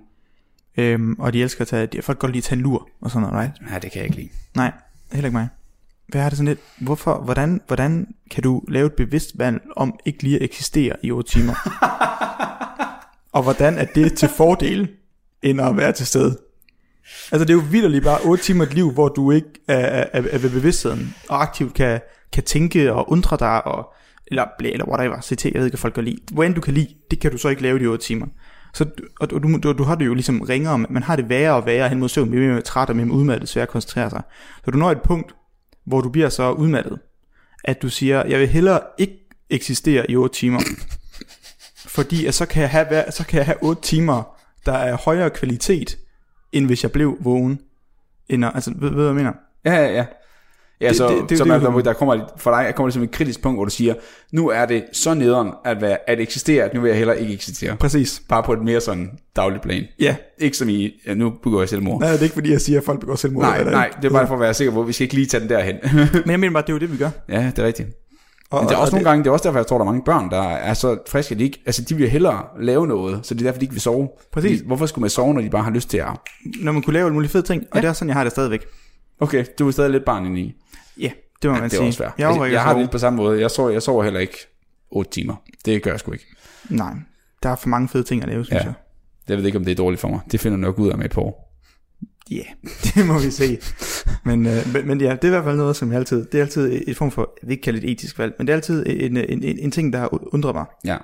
Øhm, 0.77 1.13
og 1.19 1.33
de 1.33 1.43
elsker 1.43 1.63
at 1.63 1.69
tage, 1.69 1.87
de, 1.87 2.03
folk 2.03 2.19
godt 2.19 2.33
lide 2.33 2.39
at 2.41 2.45
tage 2.45 2.57
en 2.57 2.63
lur 2.63 2.89
og 3.01 3.11
sådan 3.11 3.29
noget, 3.29 3.45
right? 3.45 3.71
Nej, 3.71 3.79
det 3.79 3.93
kan 3.93 3.99
jeg 3.99 4.05
ikke 4.07 4.17
lide. 4.17 4.29
Nej, 4.57 4.73
heller 5.13 5.29
ikke 5.29 5.37
mig. 5.39 5.49
Hvad 6.09 6.21
har 6.23 6.29
det 6.29 6.37
sådan 6.37 6.49
lidt, 6.49 6.61
hvorfor, 6.81 7.19
hvordan, 7.21 7.61
hvordan 7.67 8.15
kan 8.31 8.43
du 8.43 8.63
lave 8.69 8.87
et 8.87 8.93
bevidst 8.93 9.39
valg 9.39 9.61
om 9.77 9.99
ikke 10.05 10.23
lige 10.23 10.37
at 10.37 10.43
eksistere 10.43 10.97
i 11.03 11.11
8 11.11 11.31
timer? 11.31 11.55
og 13.33 13.43
hvordan 13.43 13.79
er 13.79 13.85
det 13.85 14.15
til 14.15 14.29
fordel, 14.29 14.89
end 15.43 15.61
at 15.61 15.77
være 15.77 15.93
til 15.93 16.07
stede? 16.07 16.39
Altså 17.33 17.45
det 17.45 17.51
er 17.51 17.55
jo 17.55 17.65
vildt 17.71 18.05
bare 18.05 18.21
8 18.25 18.45
timer 18.45 18.65
et 18.65 18.75
liv, 18.75 18.93
hvor 18.93 19.09
du 19.09 19.31
ikke 19.31 19.49
er, 19.69 19.79
er, 19.79 20.07
er, 20.13 20.39
ved 20.39 20.51
bevidstheden, 20.51 21.15
og 21.29 21.43
aktivt 21.43 21.75
kan, 21.75 22.01
kan 22.33 22.43
tænke 22.43 22.93
og 22.93 23.11
undre 23.11 23.37
dig, 23.37 23.67
og, 23.67 23.93
eller, 24.27 24.45
eller 24.61 24.89
whatever, 24.89 25.21
CT, 25.21 25.45
jeg 25.45 25.55
ved 25.55 25.65
ikke, 25.65 25.73
hvad 25.73 25.79
folk 25.79 25.95
kan 25.95 26.05
lide. 26.05 26.19
Hvor 26.33 26.43
end 26.43 26.55
du 26.55 26.61
kan 26.61 26.75
lide, 26.75 26.89
det 27.11 27.21
kan 27.21 27.31
du 27.31 27.39
så 27.39 27.49
ikke 27.49 27.63
lave 27.63 27.77
i 27.79 27.83
de 27.83 27.87
8 27.87 28.05
timer. 28.05 28.27
Så, 28.75 28.87
og 29.21 29.31
du, 29.31 29.59
du, 29.63 29.73
du, 29.73 29.83
har 29.83 29.95
det 29.95 30.07
jo 30.07 30.15
ligesom 30.15 30.41
ringere, 30.41 30.79
man 30.79 31.03
har 31.03 31.17
det 31.17 31.29
værre 31.29 31.55
og 31.55 31.67
værre 31.67 31.89
hen 31.89 31.99
mod 31.99 32.09
søvn, 32.09 32.31
mere, 32.31 32.41
mere 32.41 32.61
træt 32.61 32.89
og 32.89 32.97
mere 32.97 33.11
udmattet, 33.11 33.49
svært 33.49 33.63
at 33.63 33.69
koncentrere 33.69 34.11
sig. 34.11 34.23
Så 34.65 34.71
du 34.71 34.79
når 34.79 34.91
et 34.91 35.03
punkt, 35.03 35.35
hvor 35.87 36.01
du 36.01 36.09
bliver 36.09 36.29
så 36.29 36.53
udmattet, 36.53 36.99
at 37.65 37.83
du 37.83 37.89
siger, 37.89 38.27
jeg 38.27 38.41
vil 38.41 38.49
hellere 38.49 38.81
ikke 38.99 39.19
eksistere 39.51 40.11
i 40.11 40.17
8 40.17 40.35
timer, 40.35 40.61
fordi 41.95 42.27
at 42.27 42.35
så 42.35 42.47
kan 42.47 42.63
jeg 42.63 42.71
have, 42.71 42.87
så 43.11 43.27
kan 43.27 43.37
jeg 43.39 43.47
have 43.47 43.63
8 43.63 43.83
timer, 43.83 44.37
der 44.67 44.73
er 44.73 44.97
højere 44.97 45.31
kvalitet, 45.31 45.99
end 46.53 46.67
hvis 46.67 46.83
jeg 46.83 46.93
blev 46.93 47.17
vågen. 47.21 47.59
End, 48.29 48.45
altså, 48.45 48.71
ved, 48.77 48.89
ved 48.89 48.97
hvad 48.97 49.05
jeg 49.07 49.15
mener? 49.15 49.33
Ja, 49.65 49.75
ja, 49.75 49.93
ja. 49.93 50.05
Ja, 50.81 50.89
Det- 50.89 50.97
så, 50.97 51.09
det- 51.09 51.29
det, 51.31 51.39
så 51.39 51.45
det- 51.45 51.63
man, 51.63 51.77
det- 51.77 51.85
der, 51.85 51.93
kommer, 51.93 52.29
for 52.37 52.51
dig 52.51 52.73
kommer 52.75 52.89
det 52.89 52.95
som 52.95 53.03
et 53.03 53.11
kritisk 53.11 53.43
punkt, 53.43 53.57
hvor 53.57 53.65
du 53.65 53.71
siger, 53.71 53.95
nu 54.33 54.49
er 54.49 54.67
det 54.67 54.85
så 54.93 55.15
nederen 55.15 55.51
at, 55.65 55.81
være, 55.81 56.11
at 56.11 56.21
eksistere, 56.21 56.65
at 56.65 56.75
nu 56.75 56.81
vil 56.81 56.89
jeg 56.89 56.99
heller 56.99 57.15
ikke 57.15 57.35
eksistere. 57.35 57.77
Præcis. 57.77 58.23
Bare 58.29 58.43
på 58.43 58.53
et 58.53 58.63
mere 58.63 58.81
sådan 58.81 59.11
dagligt 59.37 59.63
plan. 59.63 59.85
Ja. 60.01 60.17
Ikke 60.39 60.57
som 60.57 60.69
i, 60.69 60.91
ja, 61.07 61.15
nu 61.15 61.31
begår 61.43 61.61
jeg 61.61 61.69
selvmord. 61.69 62.01
Nej, 62.01 62.11
det 62.11 62.19
er 62.19 62.23
ikke 62.23 62.35
fordi, 62.35 62.51
jeg 62.53 62.61
siger, 62.61 62.79
at 62.79 62.85
folk 62.85 63.01
begår 63.01 63.15
selvmord. 63.17 63.45
Nej, 63.45 63.59
eller 63.59 63.71
nej, 63.73 63.91
det 64.03 64.09
er 64.09 64.13
bare 64.13 64.27
for 64.27 64.35
at 64.35 64.41
være 64.41 64.55
sikker 64.55 64.73
på, 64.73 64.81
at 64.81 64.89
vi 64.89 64.93
skal 64.93 65.03
ikke 65.05 65.15
lige 65.15 65.27
tage 65.27 65.41
den 65.41 65.49
derhen. 65.49 65.77
Men 66.13 66.31
jeg 66.31 66.41
mener 66.41 66.53
bare, 66.53 66.63
det 66.63 66.69
er 66.69 66.73
jo 66.73 66.79
det, 66.79 66.93
vi 66.93 66.97
gør. 66.97 67.11
ja, 67.29 67.51
det 67.57 67.59
er 67.63 67.67
rigtigt. 67.67 67.89
Og, 68.53 68.61
Men 68.63 68.69
det 68.69 68.73
er 68.75 68.77
og- 68.77 68.83
også 68.83 68.97
og 68.97 69.01
nogle 69.03 69.11
gange, 69.11 69.25
det 69.25 69.29
er 69.29 69.33
også 69.33 69.43
derfor, 69.49 69.59
jeg 69.59 69.67
tror, 69.67 69.79
der 69.79 69.85
er 69.85 69.91
mange 69.91 70.03
børn, 70.05 70.31
der 70.31 70.43
er 70.43 70.75
så 70.75 70.99
friske, 71.09 71.33
at 71.35 71.39
de 71.39 71.45
ikke, 71.45 71.63
altså 71.67 71.83
de 71.83 71.95
vil 71.97 72.09
hellere 72.11 72.43
lave 72.61 72.87
noget, 72.87 73.27
så 73.27 73.35
det 73.35 73.41
er 73.41 73.45
derfor, 73.45 73.59
de 73.59 73.65
ikke 73.65 73.73
vil 73.75 73.81
sove. 73.81 74.09
Præcis. 74.33 74.51
Fordi, 74.59 74.67
hvorfor 74.67 74.87
skulle 74.87 75.03
man 75.03 75.11
sove, 75.11 75.35
når 75.35 75.41
de 75.41 75.51
bare 75.51 75.63
har 75.63 75.71
lyst 75.71 75.91
til 75.91 75.99
at... 75.99 76.07
Når 76.61 76.73
man 76.73 76.83
kunne 76.83 76.95
lave 76.95 77.05
alle 77.05 77.15
mulige 77.15 77.31
fede 77.31 77.43
ting, 77.43 77.63
og 77.71 77.77
Ja. 77.77 77.81
det 77.81 77.89
er 77.89 77.93
sådan, 77.93 78.09
jeg 78.09 78.17
har 78.17 78.25
det 78.25 78.33
stadigvæk. 78.33 78.65
Okay, 79.21 79.45
du 79.59 79.67
er 79.69 79.71
stadig 79.71 79.91
lidt 79.91 80.05
barn 80.05 80.27
inde 80.27 80.41
i. 80.41 80.55
Ja, 81.01 81.11
det 81.43 81.51
må 81.51 81.55
man 81.55 81.63
det 81.63 81.73
er 81.73 81.77
sige. 81.77 81.87
også 81.89 81.97
svært. 81.97 82.13
Jeg, 82.19 82.29
overvejer 82.29 82.49
jeg, 82.51 82.55
jeg 82.55 82.63
har 82.63 82.73
det 82.73 82.81
lidt 82.83 82.91
på 82.91 82.99
samme 82.99 83.17
måde. 83.17 83.41
Jeg 83.41 83.51
sover, 83.51 83.71
jeg 83.71 83.83
sover 83.83 84.05
heller 84.05 84.21
ikke 84.21 84.37
8 84.91 85.11
timer. 85.11 85.35
Det 85.65 85.83
gør 85.83 85.91
jeg 85.91 86.01
sgu 86.01 86.13
ikke. 86.13 86.27
Nej, 86.71 86.93
der 87.43 87.49
er 87.49 87.57
for 87.57 87.69
mange 87.69 87.89
fede 87.89 88.03
ting 88.03 88.23
at 88.23 88.29
lave, 88.29 88.45
synes 88.45 88.61
Ja. 88.61 88.65
jeg. 88.67 88.75
Jeg 89.29 89.39
ved 89.39 89.45
ikke, 89.47 89.59
om 89.59 89.65
det 89.65 89.73
er 89.73 89.77
dårligt 89.77 90.01
for 90.01 90.09
mig. 90.09 90.21
Det 90.33 90.41
finder 90.41 90.59
jeg 90.59 90.63
nok 90.63 90.79
ud 90.79 90.91
af 90.91 90.99
med 90.99 91.19
år. 91.19 91.52
Ja, 92.31 92.37
yeah, 92.37 92.47
det 92.95 93.07
må 93.07 93.19
vi 93.19 93.31
se. 93.31 93.59
Men, 94.25 94.47
øh, 94.47 94.73
men, 94.73 94.87
men 94.87 95.01
ja, 95.01 95.13
det 95.13 95.25
er 95.25 95.29
i 95.29 95.31
hvert 95.31 95.45
fald 95.45 95.57
noget, 95.57 95.77
som 95.77 95.91
jeg 95.91 95.99
altid, 95.99 96.25
det 96.25 96.39
er 96.39 96.43
altid 96.43 96.83
et 96.87 96.97
form 96.97 97.11
for, 97.11 97.33
jeg 97.43 97.49
vil 97.49 97.53
ikke 97.53 97.63
kalde 97.63 97.81
det 97.81 97.87
et 97.87 97.93
etisk 97.93 98.19
valg, 98.19 98.35
men 98.39 98.47
det 98.47 98.53
er 98.53 98.57
altid 98.57 98.87
en, 98.87 99.17
en, 99.17 99.43
en, 99.43 99.59
en 99.59 99.71
ting, 99.71 99.93
der 99.93 99.99
har 99.99 100.35
undret 100.35 100.55
mig 100.55 100.65
Ja. 100.85 100.97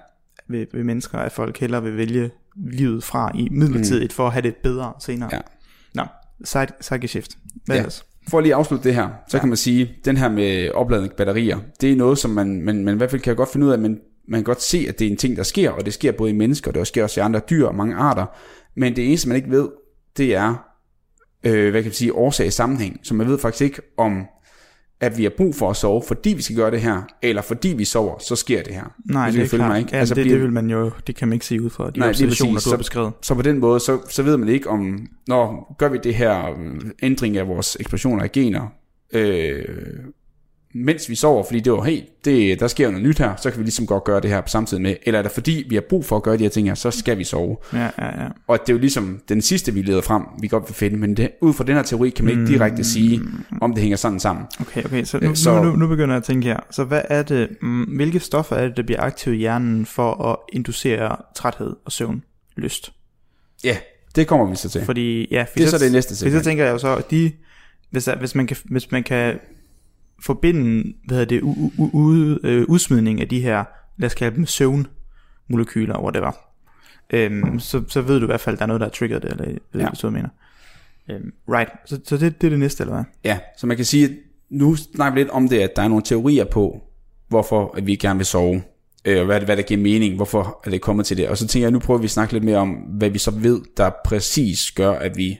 ved, 0.48 0.66
ved 0.72 0.84
mennesker, 0.84 1.18
at 1.18 1.32
folk 1.32 1.58
hellere 1.58 1.82
vil 1.82 1.96
vælge 1.96 2.30
livet 2.56 3.04
fra 3.04 3.30
i 3.34 3.48
midlertidigt, 3.50 4.12
mm. 4.12 4.14
for 4.14 4.26
at 4.26 4.32
have 4.32 4.42
det 4.42 4.56
bedre 4.56 4.92
senere. 5.00 5.28
Ja. 5.32 5.40
Nå, 5.94 6.02
side, 6.44 6.66
side 6.80 7.08
shift. 7.08 7.30
Hvad 7.64 7.76
Ja. 7.76 7.80
ellers? 7.80 8.04
For 8.28 8.38
at 8.38 8.44
lige 8.44 8.54
afslutte 8.54 8.84
det 8.88 8.94
her, 8.94 9.08
så 9.28 9.36
ja. 9.36 9.40
kan 9.40 9.48
man 9.48 9.56
sige, 9.56 9.90
den 10.04 10.16
her 10.16 10.28
med 10.28 10.70
opladning 10.70 11.12
batterier, 11.12 11.58
det 11.80 11.92
er 11.92 11.96
noget, 11.96 12.18
som 12.18 12.30
man, 12.30 12.62
man, 12.62 12.84
man 12.84 12.94
i 12.94 12.96
hvert 12.96 13.10
fald 13.10 13.22
kan 13.22 13.36
godt 13.36 13.52
finde 13.52 13.66
ud 13.66 13.72
af, 13.72 13.78
men 13.78 13.98
man 14.28 14.38
kan 14.40 14.44
godt 14.44 14.62
se, 14.62 14.86
at 14.88 14.98
det 14.98 15.06
er 15.06 15.10
en 15.10 15.16
ting, 15.16 15.36
der 15.36 15.42
sker, 15.42 15.70
og 15.70 15.84
det 15.84 15.94
sker 15.94 16.12
både 16.12 16.30
i 16.30 16.34
mennesker, 16.34 16.70
og 16.70 16.74
det 16.74 16.86
sker 16.86 17.02
også 17.02 17.20
i 17.20 17.22
andre 17.24 17.40
dyr 17.50 17.66
og 17.66 17.74
mange 17.74 17.96
arter. 17.96 18.26
Men 18.76 18.96
det 18.96 19.06
eneste, 19.08 19.28
man 19.28 19.36
ikke 19.36 19.50
ved, 19.50 19.68
det 20.16 20.34
er, 20.34 20.64
øh, 21.44 21.70
hvad 21.70 21.82
kan 21.82 21.88
man 21.88 21.92
sige, 21.94 22.14
årsag 22.14 22.46
i 22.46 22.50
sammenhæng. 22.50 23.00
Så 23.02 23.14
man 23.14 23.28
ved 23.28 23.38
faktisk 23.38 23.62
ikke, 23.62 23.82
om 23.96 24.24
at 25.00 25.18
vi 25.18 25.22
har 25.22 25.32
brug 25.36 25.54
for 25.54 25.70
at 25.70 25.76
sove, 25.76 26.02
fordi 26.08 26.30
vi 26.34 26.42
skal 26.42 26.56
gøre 26.56 26.70
det 26.70 26.80
her, 26.80 27.02
eller 27.22 27.42
fordi 27.42 27.68
vi 27.68 27.84
sover, 27.84 28.18
så 28.18 28.36
sker 28.36 28.62
det 28.62 28.74
her. 28.74 28.94
Nej, 29.04 29.30
det 29.30 29.42
er 29.42 29.46
klart. 29.48 29.68
mig, 29.70 29.78
ikke? 29.78 29.90
Ja, 29.92 29.98
Altså, 29.98 30.14
det, 30.14 30.22
bliver- 30.24 30.34
det 30.36 30.42
vil 30.44 30.52
man 30.52 30.70
jo, 30.70 30.90
det 31.06 31.16
kan 31.16 31.28
man 31.28 31.32
ikke 31.32 31.46
se 31.46 31.62
ud 31.62 31.70
fra 31.70 31.90
de 31.90 31.98
Nej, 31.98 32.08
observationer, 32.08 32.52
præcis. 32.54 32.64
du 32.64 32.70
har 32.70 32.74
Så- 32.76 32.78
beskrevet. 32.78 33.12
Så 33.22 33.34
på 33.34 33.42
den 33.42 33.58
måde, 33.58 33.80
så, 33.80 33.98
så 34.08 34.22
ved 34.22 34.36
man 34.36 34.48
ikke 34.48 34.70
om, 34.70 35.06
når 35.28 35.74
gør 35.78 35.88
vi 35.88 35.98
det 36.04 36.14
her 36.14 36.50
øh, 36.50 36.80
ændring 37.02 37.36
af 37.36 37.48
vores 37.48 37.76
ekspressioner 37.80 38.22
af 38.22 38.32
gener, 38.32 38.66
øh, 39.12 39.64
mens 40.74 41.08
vi 41.08 41.14
sover, 41.14 41.44
fordi 41.44 41.60
det 41.60 41.72
var, 41.72 41.82
hey, 41.84 42.00
det, 42.24 42.60
der 42.60 42.68
sker 42.68 42.84
jo 42.84 42.90
noget 42.90 43.06
nyt 43.06 43.18
her, 43.18 43.36
så 43.36 43.50
kan 43.50 43.58
vi 43.58 43.64
ligesom 43.64 43.86
godt 43.86 44.04
gøre 44.04 44.20
det 44.20 44.30
her 44.30 44.40
på 44.40 44.48
samtidig 44.48 44.82
med, 44.82 44.96
eller 45.02 45.18
er 45.18 45.22
det 45.22 45.32
fordi, 45.32 45.64
vi 45.68 45.74
har 45.74 45.82
brug 45.88 46.04
for 46.04 46.16
at 46.16 46.22
gøre 46.22 46.36
de 46.36 46.42
her 46.42 46.50
ting 46.50 46.68
her, 46.68 46.74
så 46.74 46.90
skal 46.90 47.18
vi 47.18 47.24
sove. 47.24 47.56
Ja, 47.72 47.78
ja, 47.98 48.22
ja. 48.22 48.28
Og 48.46 48.58
det 48.60 48.68
er 48.68 48.74
jo 48.74 48.78
ligesom 48.78 49.20
den 49.28 49.42
sidste, 49.42 49.74
vi 49.74 49.82
leder 49.82 50.00
frem, 50.00 50.22
vi 50.40 50.48
godt 50.48 50.64
vil 50.68 50.74
finde, 50.74 50.96
men 50.96 51.16
det, 51.16 51.30
ud 51.40 51.52
fra 51.54 51.64
den 51.64 51.74
her 51.76 51.82
teori 51.82 52.10
kan 52.10 52.24
man 52.24 52.38
ikke 52.40 52.52
direkte 52.52 52.84
sige, 52.84 53.20
om 53.60 53.72
det 53.74 53.80
hænger 53.82 53.96
sådan 53.96 54.20
sammen. 54.20 54.44
Okay, 54.60 54.84
okay, 54.84 55.04
så 55.04 55.18
nu, 55.22 55.28
Øh, 55.30 55.36
så... 55.36 55.42
så- 55.42 55.62
Nu, 55.62 55.70
nu, 55.70 55.76
nu 55.76 55.86
begynder 55.86 56.14
jeg 56.14 56.16
at 56.16 56.24
tænke 56.24 56.46
her. 56.48 56.60
Så 56.70 56.84
hvad 56.84 57.02
er 57.04 57.22
det, 57.22 57.48
mm, 57.62 57.82
hvilke 57.82 58.20
stoffer 58.20 58.56
er 58.56 58.68
det, 58.68 58.76
der 58.76 58.82
bliver 58.82 59.00
aktive 59.02 59.34
i 59.34 59.38
hjernen 59.38 59.86
for 59.86 60.24
at 60.24 60.36
inducere 60.52 61.16
træthed 61.36 61.76
og 61.84 61.92
søvn, 61.92 62.22
lyst? 62.56 62.92
Ja, 63.64 63.76
det 64.16 64.26
kommer 64.26 64.46
vi 64.50 64.56
så 64.56 64.68
til. 64.68 64.84
Fordi, 64.84 65.28
ja, 65.30 65.42
for 65.42 65.48
Det 65.58 65.64
er 65.64 65.68
så 65.70 65.78
det 65.78 65.92
næste 65.92 66.10
For 66.10 66.14
så 66.16 66.24
segment. 66.24 66.44
tænker 66.44 66.64
jeg 66.64 66.72
jo 66.72 66.78
så, 66.78 66.96
at 66.96 67.10
de, 67.10 67.32
hvis, 67.90 68.08
hvis, 68.18 68.34
man 68.34 68.46
kan, 68.46 68.56
hvis 68.64 68.90
man 68.92 69.02
kan 69.02 69.38
forbinde, 70.22 70.92
hvad 71.06 71.16
hedder 71.18 71.24
det, 71.36 71.42
u, 71.42 71.70
u, 71.78 71.90
u, 71.92 72.12
øh, 72.42 72.64
udsmidning 72.68 73.20
af 73.20 73.28
de 73.28 73.40
her, 73.40 73.64
lad 73.98 74.06
os 74.06 74.14
kalde 74.14 74.36
dem 74.36 74.46
søvnmolekyler, 74.46 76.00
whatever, 76.02 76.32
øhm, 77.10 77.60
så, 77.60 77.82
så 77.88 78.00
ved 78.02 78.18
du 78.20 78.24
i 78.24 78.26
hvert 78.26 78.40
fald, 78.40 78.54
at 78.54 78.58
der 78.58 78.64
er 78.64 78.66
noget, 78.66 78.80
der 78.80 78.86
er 78.86 78.90
triggeret 78.90 79.22
det, 79.22 79.30
eller 79.30 79.44
ved 79.44 79.80
Ja. 79.80 79.86
du, 79.88 79.94
hvad 80.00 80.10
mener. 80.10 80.28
Øhm, 81.10 81.32
right, 81.48 81.70
så, 81.86 82.00
så 82.04 82.16
det, 82.16 82.40
det 82.40 82.46
er 82.46 82.50
det 82.50 82.58
næste, 82.58 82.82
eller 82.82 82.94
hvad? 82.94 83.04
Ja, 83.24 83.38
så 83.58 83.66
man 83.66 83.76
kan 83.76 83.86
sige, 83.86 84.04
at 84.04 84.10
nu 84.50 84.76
snakker 84.76 85.14
vi 85.14 85.20
lidt 85.20 85.30
om 85.30 85.48
det, 85.48 85.58
at 85.60 85.76
der 85.76 85.82
er 85.82 85.88
nogle 85.88 86.02
teorier 86.04 86.44
på, 86.44 86.82
hvorfor 87.28 87.74
at 87.76 87.86
vi 87.86 87.96
gerne 87.96 88.18
vil 88.18 88.26
sove, 88.26 88.62
øh, 89.04 89.18
og 89.20 89.26
hvad, 89.26 89.40
hvad 89.40 89.56
der 89.56 89.62
giver 89.62 89.80
mening, 89.80 90.16
hvorfor 90.16 90.60
er 90.64 90.70
det 90.70 90.80
kommet 90.80 91.06
til 91.06 91.16
det. 91.16 91.28
Og 91.28 91.38
så 91.38 91.46
tænker 91.46 91.64
jeg, 91.66 91.72
nu 91.72 91.78
prøver 91.78 91.98
vi 92.00 92.04
at 92.04 92.10
snakke 92.10 92.32
lidt 92.32 92.44
mere 92.44 92.56
om, 92.58 92.70
hvad 92.70 93.10
vi 93.10 93.18
så 93.18 93.30
ved, 93.30 93.60
der 93.76 93.90
præcis 94.04 94.72
gør, 94.72 94.92
at 94.92 95.16
vi 95.16 95.38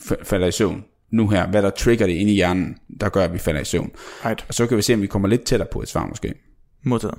f- 0.00 0.24
falder 0.24 0.46
i 0.46 0.52
søvn 0.52 0.84
nu 1.10 1.28
her. 1.28 1.46
Hvad 1.46 1.62
der 1.62 1.70
trigger 1.70 2.06
det 2.06 2.12
inde 2.12 2.32
i 2.32 2.34
hjernen, 2.34 2.76
der 3.00 3.08
gør, 3.08 3.24
at 3.24 3.32
vi 3.32 3.38
falder 3.38 3.60
i 3.60 3.64
søvn. 3.64 3.90
Right, 4.24 4.44
Og 4.48 4.54
så 4.54 4.66
kan 4.66 4.76
vi 4.76 4.82
se, 4.82 4.94
om 4.94 5.02
vi 5.02 5.06
kommer 5.06 5.28
lidt 5.28 5.44
tættere 5.44 5.68
på 5.72 5.82
et 5.82 5.88
svar 5.88 6.06
måske. 6.06 6.34
modtaget. 6.84 7.18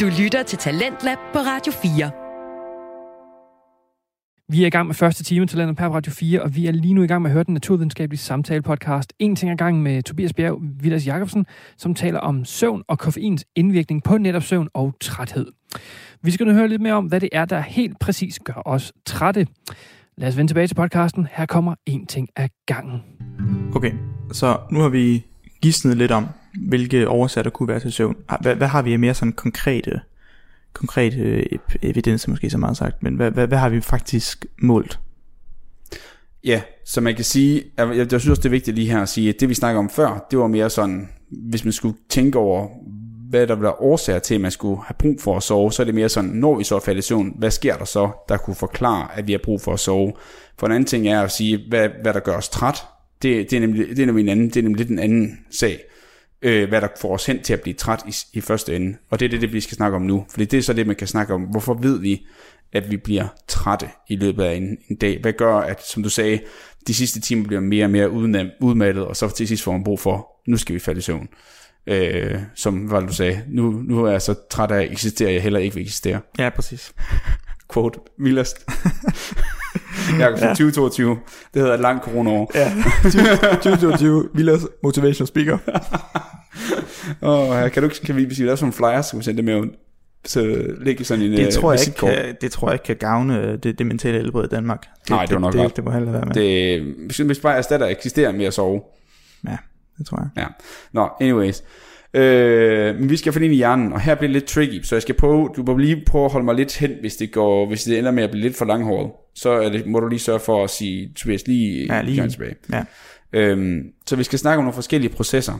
Du 0.00 0.22
lytter 0.22 0.42
til 0.42 0.58
Talentlab 0.58 1.18
på 1.32 1.38
Radio 1.38 1.72
4. 1.72 2.23
Vi 4.48 4.62
er 4.62 4.66
i 4.66 4.70
gang 4.70 4.86
med 4.86 4.94
første 4.94 5.24
time 5.24 5.46
til 5.46 5.58
landet 5.58 5.76
på 5.76 5.84
Radio 5.84 6.12
4, 6.12 6.42
og 6.42 6.56
vi 6.56 6.66
er 6.66 6.72
lige 6.72 6.94
nu 6.94 7.02
i 7.02 7.06
gang 7.06 7.22
med 7.22 7.30
at 7.30 7.32
høre 7.32 7.44
den 7.44 7.54
naturvidenskabelige 7.54 8.20
samtale-podcast 8.20 9.06
En 9.18 9.36
ting 9.36 9.52
ad 9.52 9.56
gangen 9.56 9.82
med 9.82 10.02
Tobias 10.02 10.32
Bjerg, 10.32 10.58
Vilas 10.80 11.06
Jacobsen, 11.06 11.46
som 11.76 11.94
taler 11.94 12.20
om 12.20 12.44
søvn 12.44 12.82
og 12.88 12.98
koffeins 12.98 13.44
indvirkning 13.56 14.02
på 14.02 14.18
netop 14.18 14.42
søvn 14.42 14.68
og 14.74 14.94
træthed. 15.00 15.46
Vi 16.22 16.30
skal 16.30 16.46
nu 16.46 16.52
høre 16.52 16.68
lidt 16.68 16.82
mere 16.82 16.92
om, 16.92 17.06
hvad 17.06 17.20
det 17.20 17.28
er, 17.32 17.44
der 17.44 17.60
helt 17.60 17.98
præcis 17.98 18.40
gør 18.44 18.62
os 18.64 18.92
trætte. 19.06 19.46
Lad 20.16 20.28
os 20.28 20.36
vende 20.36 20.50
tilbage 20.50 20.66
til 20.66 20.74
podcasten. 20.74 21.28
Her 21.32 21.46
kommer 21.46 21.74
En 21.86 22.06
ting 22.06 22.28
ad 22.36 22.48
gangen. 22.66 23.02
Okay, 23.74 23.92
så 24.32 24.58
nu 24.70 24.80
har 24.80 24.88
vi 24.88 25.26
gidsnet 25.62 25.96
lidt 25.96 26.12
om, 26.12 26.26
hvilke 26.68 27.08
årsager 27.08 27.42
der 27.42 27.50
kunne 27.50 27.68
være 27.68 27.80
til 27.80 27.92
søvn. 27.92 28.16
Hvad, 28.40 28.54
hvad 28.56 28.68
har 28.68 28.82
vi 28.82 28.92
af 28.92 28.98
mere 28.98 29.14
sådan 29.14 29.32
konkrete, 29.32 30.00
konkret 30.74 31.14
øh, 31.18 31.42
evidens, 31.82 32.28
måske 32.28 32.50
så 32.50 32.58
meget 32.58 32.76
sagt, 32.76 33.02
men 33.02 33.14
hvad, 33.14 33.30
hvad, 33.30 33.46
hvad 33.46 33.58
har 33.58 33.68
vi 33.68 33.80
faktisk 33.80 34.46
målt? 34.58 34.98
Ja, 36.44 36.62
så 36.84 37.00
man 37.00 37.14
kan 37.14 37.24
sige, 37.24 37.62
jeg, 37.76 37.96
jeg, 37.96 38.06
synes 38.08 38.28
også, 38.28 38.40
det 38.40 38.46
er 38.46 38.50
vigtigt 38.50 38.76
lige 38.76 38.90
her 38.90 39.02
at 39.02 39.08
sige, 39.08 39.28
at 39.28 39.40
det 39.40 39.48
vi 39.48 39.54
snakker 39.54 39.78
om 39.78 39.90
før, 39.90 40.26
det 40.30 40.38
var 40.38 40.46
mere 40.46 40.70
sådan, 40.70 41.08
hvis 41.30 41.64
man 41.64 41.72
skulle 41.72 41.96
tænke 42.08 42.38
over, 42.38 42.68
hvad 43.30 43.46
der 43.46 43.54
var 43.54 43.82
årsager 43.82 44.18
til, 44.18 44.34
at 44.34 44.40
man 44.40 44.50
skulle 44.50 44.80
have 44.86 44.94
brug 44.98 45.20
for 45.20 45.36
at 45.36 45.42
sove, 45.42 45.72
så 45.72 45.82
er 45.82 45.84
det 45.84 45.94
mere 45.94 46.08
sådan, 46.08 46.30
når 46.30 46.58
vi 46.58 46.64
så 46.64 46.80
falder 46.80 46.98
i 46.98 47.02
søvn, 47.02 47.34
hvad 47.38 47.50
sker 47.50 47.76
der 47.76 47.84
så, 47.84 48.10
der 48.28 48.36
kunne 48.36 48.56
forklare, 48.56 49.18
at 49.18 49.26
vi 49.26 49.32
har 49.32 49.40
brug 49.44 49.60
for 49.60 49.72
at 49.72 49.80
sove. 49.80 50.12
For 50.58 50.66
en 50.66 50.72
anden 50.72 50.86
ting 50.86 51.08
er 51.08 51.22
at 51.22 51.32
sige, 51.32 51.64
hvad, 51.68 51.88
hvad 52.02 52.14
der 52.14 52.20
gør 52.20 52.36
os 52.36 52.48
træt. 52.48 52.82
Det, 53.22 53.50
det, 53.50 53.56
er 53.56 53.60
nemlig, 53.60 53.88
det 53.88 53.98
er 53.98 54.06
nemlig 54.06 54.22
en 54.22 54.28
anden, 54.28 54.48
det 54.48 54.56
er 54.56 54.62
nemlig 54.62 54.78
lidt 54.78 54.90
en 54.90 54.98
anden 54.98 55.38
sag. 55.50 55.80
Øh, 56.44 56.68
hvad 56.68 56.80
der 56.80 56.88
får 57.00 57.14
os 57.14 57.26
hen 57.26 57.42
til 57.42 57.52
at 57.52 57.60
blive 57.60 57.74
træt 57.74 58.02
i, 58.08 58.38
i 58.38 58.40
første 58.40 58.76
ende. 58.76 58.96
Og 59.10 59.20
det 59.20 59.26
er 59.26 59.30
det, 59.30 59.40
det, 59.40 59.52
vi 59.52 59.60
skal 59.60 59.76
snakke 59.76 59.96
om 59.96 60.02
nu. 60.02 60.26
Fordi 60.30 60.44
det 60.44 60.58
er 60.58 60.62
så 60.62 60.72
det, 60.72 60.86
man 60.86 60.96
kan 60.96 61.06
snakke 61.06 61.34
om. 61.34 61.42
Hvorfor 61.42 61.74
ved 61.74 62.00
vi, 62.00 62.26
at 62.72 62.90
vi 62.90 62.96
bliver 62.96 63.26
trætte 63.48 63.88
i 64.08 64.16
løbet 64.16 64.44
af 64.44 64.54
en, 64.54 64.78
en 64.88 64.96
dag? 64.96 65.18
Hvad 65.20 65.32
gør, 65.32 65.56
at, 65.56 65.86
som 65.86 66.02
du 66.02 66.08
sagde, 66.08 66.40
de 66.86 66.94
sidste 66.94 67.20
timer 67.20 67.46
bliver 67.46 67.60
mere 67.60 67.84
og 67.84 67.90
mere 67.90 68.10
udmattet, 68.60 69.04
og 69.04 69.16
så 69.16 69.28
til 69.28 69.48
sidst 69.48 69.62
får 69.62 69.72
man 69.72 69.84
brug 69.84 70.00
for, 70.00 70.28
nu 70.46 70.56
skal 70.56 70.74
vi 70.74 70.80
falde 70.80 70.98
i 70.98 71.02
søvn. 71.02 71.28
Øh, 71.86 72.38
som 72.54 72.74
hvad 72.74 73.00
du 73.00 73.12
sagde, 73.12 73.42
nu, 73.48 73.70
nu 73.70 74.04
er 74.04 74.10
jeg 74.10 74.22
så 74.22 74.34
træt 74.50 74.70
af 74.70 74.82
at 74.82 74.92
eksistere, 74.92 75.32
jeg 75.32 75.42
heller 75.42 75.60
ikke 75.60 75.74
vil 75.74 75.82
eksistere. 75.82 76.20
Ja, 76.38 76.50
præcis. 76.50 76.92
Quote, 77.72 77.98
vildest. 78.18 78.56
jeg 80.18 80.32
er 80.32 80.36
2022, 80.48 81.10
det 81.54 81.62
hedder 81.62 81.74
et 81.74 81.80
langt 81.80 82.04
coronaår. 82.04 82.50
Ja, 82.54 82.72
2022, 83.52 84.28
Villas 84.34 84.66
motivational 84.82 85.26
speaker. 85.26 85.58
Og 87.20 87.72
kan, 87.72 87.82
du, 87.82 87.88
ikke- 87.88 88.00
kan 88.06 88.16
vi, 88.16 88.24
hvis 88.24 88.38
vi 88.38 88.44
laver 88.44 88.56
sådan 88.56 88.68
en 88.68 88.72
flyer, 88.72 89.02
så 89.02 89.10
kan 89.10 89.18
vi 89.18 89.24
sende 89.24 89.36
det 89.36 89.44
med 89.44 89.60
ud. 89.60 89.68
Så 90.26 90.66
ligge 90.80 91.04
sådan 91.04 91.24
en 91.24 91.32
Det 91.32 91.46
øh, 91.46 91.52
tror, 91.52 91.72
jeg 91.72 91.80
ikke 91.88 91.98
kan, 91.98 92.36
det 92.40 92.52
tror 92.52 92.68
jeg 92.68 92.74
ikke 92.74 92.84
kan 92.84 92.96
gavne 92.96 93.38
øh, 93.40 93.58
det, 93.62 93.78
det 93.78 93.86
mentale 93.86 94.18
helbred 94.18 94.44
i 94.44 94.48
Danmark. 94.48 94.86
Det, 95.02 95.10
Nej, 95.10 95.24
det 95.26 95.34
var 95.34 95.40
nok 95.40 95.52
det, 95.52 95.60
godt. 95.60 95.70
det, 95.70 95.76
det 95.76 95.84
må 95.84 95.90
heller 95.90 96.12
være 96.12 96.24
med. 96.24 96.34
Det, 96.34 96.80
hvis- 97.06 97.16
hvis 97.16 97.38
bare 97.38 97.56
erstatter 97.56 97.86
eksisterer 97.86 98.32
med 98.32 98.44
at 98.44 98.54
sove. 98.54 98.82
Ja, 99.48 99.56
det 99.98 100.06
tror 100.06 100.18
jeg. 100.20 100.28
Ja. 100.42 100.46
Nå, 100.92 101.08
anyways. 101.20 101.62
Øh, 102.14 103.00
men 103.00 103.10
vi 103.10 103.16
skal 103.16 103.32
finde 103.32 103.44
ind 103.44 103.54
i 103.54 103.56
hjernen, 103.56 103.92
og 103.92 104.00
her 104.00 104.14
bliver 104.14 104.28
det 104.28 104.32
lidt 104.34 104.44
tricky, 104.44 104.82
så 104.82 104.94
jeg 104.94 105.02
skal 105.02 105.14
prøve, 105.14 105.50
du 105.56 105.62
må 105.62 105.76
lige 105.76 106.02
prøve 106.06 106.24
at 106.24 106.32
holde 106.32 106.44
mig 106.44 106.54
lidt 106.54 106.78
hen, 106.78 106.90
hvis 107.00 107.16
det, 107.16 107.32
går, 107.32 107.66
hvis 107.66 107.84
det 107.84 107.98
ender 107.98 108.10
med 108.10 108.22
at 108.22 108.30
blive 108.30 108.42
lidt 108.42 108.56
for 108.56 108.64
langhåret. 108.64 109.10
Så 109.34 109.50
er 109.50 109.68
det, 109.68 109.86
må 109.86 110.00
du 110.00 110.08
lige 110.08 110.18
sørge 110.18 110.40
for 110.40 110.64
at 110.64 110.70
sige, 110.70 111.12
Tobias, 111.16 111.46
lige, 111.46 111.94
Ja, 111.94 112.02
lige. 112.02 112.28
tilbage. 112.28 112.54
Ja. 112.72 112.84
Øhm, 113.32 113.82
så 114.06 114.16
vi 114.16 114.22
skal 114.22 114.38
snakke 114.38 114.58
om 114.58 114.64
nogle 114.64 114.74
forskellige 114.74 115.12
processer 115.12 115.58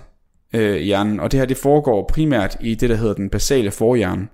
øh, 0.55 0.77
i 0.77 0.85
hjernen, 0.85 1.21
og 1.21 1.33
det 1.33 1.41
her 1.41 1.47
det 1.47 1.57
foregår 1.57 2.11
primært 2.13 2.57
i 2.61 2.75
det, 2.75 2.91
der 2.91 2.97
hedder 2.97 3.15
den 3.15 3.31
basale 3.31 3.71
forhjerne. 3.71 4.29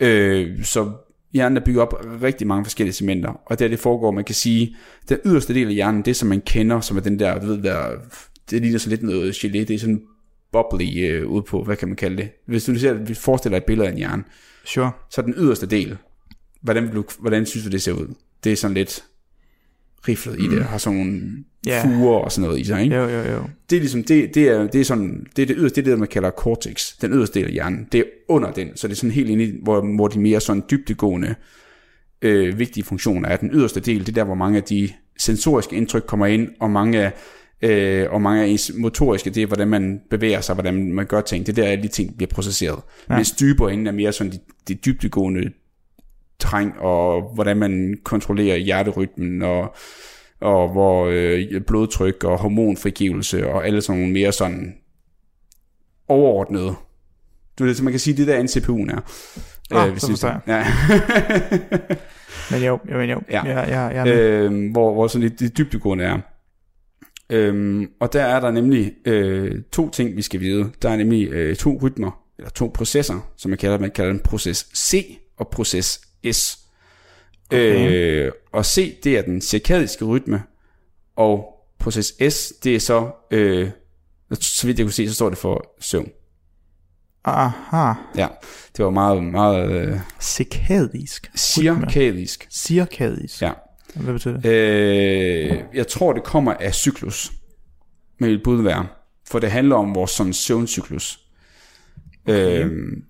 Øh, 0.00 0.64
så 0.64 0.90
hjernen 1.32 1.56
er 1.56 1.60
bygget 1.64 1.82
op 1.82 1.92
af 1.92 2.22
rigtig 2.22 2.46
mange 2.46 2.64
forskellige 2.64 2.94
segmenter, 2.94 3.30
og 3.46 3.58
det 3.58 3.60
her 3.60 3.68
det 3.68 3.78
foregår, 3.78 4.10
man 4.10 4.24
kan 4.24 4.34
sige, 4.34 4.76
den 5.08 5.18
yderste 5.24 5.54
del 5.54 5.68
af 5.68 5.74
hjernen, 5.74 6.02
det 6.02 6.16
som 6.16 6.28
man 6.28 6.40
kender, 6.40 6.80
som 6.80 6.96
er 6.96 7.00
den 7.00 7.18
der, 7.18 7.40
ved, 7.40 7.62
der, 7.62 7.86
det 8.50 8.62
ligner 8.62 8.78
så 8.78 8.90
lidt 8.90 9.02
noget 9.02 9.32
gelé, 9.32 9.58
det 9.58 9.70
er 9.70 9.78
sådan 9.78 10.02
bubbly 10.54 11.10
øh, 11.10 11.26
ud 11.26 11.42
på, 11.42 11.62
hvad 11.64 11.76
kan 11.76 11.88
man 11.88 11.96
kalde 11.96 12.16
det? 12.16 12.28
Hvis 12.46 12.64
du 12.64 12.74
ser, 12.78 12.92
vi 12.92 13.14
forestiller 13.14 13.56
et 13.58 13.64
billede 13.64 13.88
af 13.88 13.92
en 13.92 13.98
hjerne, 13.98 14.24
Sure. 14.64 14.90
så 15.10 15.22
den 15.22 15.34
yderste 15.36 15.66
del, 15.66 15.96
hvordan, 16.60 16.94
du, 16.94 17.04
hvordan 17.18 17.46
synes 17.46 17.64
du, 17.64 17.70
det 17.70 17.82
ser 17.82 17.92
ud? 17.92 18.14
Det 18.44 18.52
er 18.52 18.56
sådan 18.56 18.74
lidt 18.74 19.04
riflet 20.08 20.40
i 20.40 20.48
det, 20.48 20.58
og 20.58 20.64
har 20.64 20.78
sådan 20.78 20.98
nogle 20.98 21.22
Ja. 21.66 21.84
fuger 21.84 22.14
og 22.18 22.32
sådan 22.32 22.48
noget 22.48 22.60
i 22.60 22.64
sig, 22.64 22.82
ikke? 22.82 22.96
Jo, 22.96 23.02
jo, 23.08 23.20
jo. 23.32 23.42
Det 23.70 23.76
er 23.76 23.80
ligesom, 23.80 24.04
det, 24.04 24.34
det 24.34 24.48
er, 24.48 24.66
det 24.66 24.80
er 24.80 24.84
sådan, 24.84 25.26
det 25.36 25.42
er 25.42 25.46
det 25.46 25.56
yderste, 25.58 25.82
det 25.82 25.88
er 25.88 25.92
det, 25.92 25.98
man 25.98 26.08
kalder 26.08 26.30
cortex, 26.30 26.92
den 27.00 27.12
yderste 27.12 27.38
del 27.40 27.46
af 27.46 27.52
hjernen. 27.52 27.88
Det 27.92 28.00
er 28.00 28.04
under 28.28 28.52
den, 28.52 28.76
så 28.76 28.88
det 28.88 28.92
er 28.94 28.96
sådan 28.96 29.10
helt 29.10 29.30
inde 29.30 29.44
i, 29.44 29.52
hvor, 29.62 29.94
hvor 29.96 30.08
de 30.08 30.20
mere 30.20 30.40
sådan 30.40 30.62
dybdegående, 30.70 31.34
øh, 32.22 32.58
vigtige 32.58 32.84
funktioner 32.84 33.28
er. 33.28 33.36
Den 33.36 33.50
yderste 33.52 33.80
del, 33.80 34.00
det 34.00 34.08
er 34.08 34.12
der, 34.12 34.24
hvor 34.24 34.34
mange 34.34 34.56
af 34.56 34.62
de 34.62 34.88
sensoriske 35.18 35.76
indtryk 35.76 36.02
kommer 36.06 36.26
ind, 36.26 36.48
og 36.60 36.70
mange 36.70 36.98
af, 37.04 37.12
øh, 37.64 38.12
og 38.12 38.22
mange 38.22 38.42
af 38.42 38.46
ens 38.46 38.72
motoriske, 38.78 39.30
det 39.30 39.42
er, 39.42 39.46
hvordan 39.46 39.68
man 39.68 40.00
bevæger 40.10 40.40
sig, 40.40 40.54
hvordan 40.54 40.92
man 40.92 41.06
gør 41.06 41.20
ting. 41.20 41.46
Det 41.46 41.58
er 41.58 41.62
der, 41.62 41.70
alle 41.70 41.82
de 41.82 41.88
ting 41.88 42.16
bliver 42.16 42.30
processeret. 42.30 42.80
Ja. 43.10 43.14
Mens 43.14 43.30
dybere 43.30 43.72
inde 43.72 43.88
er 43.88 43.92
mere 43.92 44.12
sådan 44.12 44.32
de, 44.32 44.38
de 44.68 44.74
dybdegående 44.74 45.52
træng, 46.38 46.78
og 46.78 47.34
hvordan 47.34 47.56
man 47.56 47.98
kontrollerer 48.04 48.56
hjerterytmen, 48.56 49.42
og, 49.42 49.74
og 50.40 50.72
hvor 50.72 51.06
øh, 51.12 51.60
blodtryk 51.60 52.24
og 52.24 52.38
hormonfrigivelse, 52.38 53.46
og 53.46 53.66
alle 53.66 53.82
sådan 53.82 54.00
nogle 54.00 54.12
mere 54.12 54.32
sådan 54.32 54.74
overordnede. 56.08 56.74
Du 57.58 57.64
ved, 57.64 57.74
så 57.74 57.84
man 57.84 57.92
kan 57.92 58.00
sige, 58.00 58.16
det 58.16 58.26
der 58.26 58.42
NCPU'en 58.42 58.96
er. 58.96 59.00
Ah, 59.70 59.90
hvis 59.90 60.02
så 60.02 60.08
forstår 60.08 60.42
ja. 60.46 60.66
Men 62.50 62.62
jo, 62.62 62.78
jo, 62.90 62.96
men 62.96 63.10
jo. 63.10 63.20
Ja. 63.30 63.42
ja, 63.46 63.60
ja, 63.60 63.88
ja, 63.88 64.04
ja. 64.04 64.16
øhm, 64.16 64.70
hvor, 64.70 64.92
hvor 64.92 65.06
sådan 65.06 65.28
det, 65.28 65.40
det 65.40 65.58
dybdegående 65.58 66.04
er. 66.04 66.18
Øhm, 67.30 67.90
og 68.00 68.12
der 68.12 68.22
er 68.22 68.40
der 68.40 68.50
nemlig 68.50 68.92
øh, 69.04 69.62
to 69.72 69.90
ting, 69.90 70.16
vi 70.16 70.22
skal 70.22 70.40
vide. 70.40 70.70
Der 70.82 70.88
er 70.90 70.96
nemlig 70.96 71.28
øh, 71.28 71.56
to 71.56 71.78
rytmer, 71.82 72.20
eller 72.38 72.50
to 72.50 72.70
processer, 72.74 73.32
som 73.36 73.48
man 73.48 73.58
kalder, 73.58 73.78
man 73.78 73.90
kalder 73.90 74.12
den 74.12 74.20
proces 74.20 74.66
C 74.76 75.18
og 75.36 75.48
proces 75.48 76.00
S. 76.32 76.58
Okay. 77.50 77.90
Øh, 77.90 78.32
og 78.52 78.66
C, 78.66 79.00
det 79.00 79.18
er 79.18 79.22
den 79.22 79.40
cirkadiske 79.40 80.04
rytme, 80.04 80.42
og 81.16 81.46
proces 81.78 82.06
S, 82.30 82.52
det 82.64 82.74
er 82.76 82.80
så, 82.80 83.10
øh, 83.30 83.70
så 84.40 84.66
vidt 84.66 84.78
jeg 84.78 84.84
kunne 84.86 84.92
se, 84.92 85.08
så 85.08 85.14
står 85.14 85.28
det 85.28 85.38
for 85.38 85.74
søvn. 85.80 86.08
Aha. 87.24 87.92
Ja, 88.16 88.28
det 88.76 88.84
var 88.84 88.90
meget, 88.90 89.24
meget 89.24 89.70
øh, 89.70 90.00
Cirkadisk. 90.20 91.30
cirkadisk. 91.36 92.46
Cirkadisk. 92.50 93.42
Ja. 93.42 93.52
Hvad 93.96 94.12
betyder 94.12 94.40
det? 94.40 94.48
Øh, 94.50 95.62
jeg 95.74 95.86
tror, 95.88 96.12
det 96.12 96.24
kommer 96.24 96.54
af 96.54 96.74
cyklus, 96.74 97.32
med 98.18 98.30
et 98.30 98.42
bud 98.42 98.62
være. 98.62 98.86
for 99.28 99.38
det 99.38 99.50
handler 99.50 99.76
om 99.76 99.94
vores 99.94 100.10
sådan 100.10 100.32
søvncyklus. 100.32 101.20
Okay. 102.28 102.64
Øhm, 102.64 103.04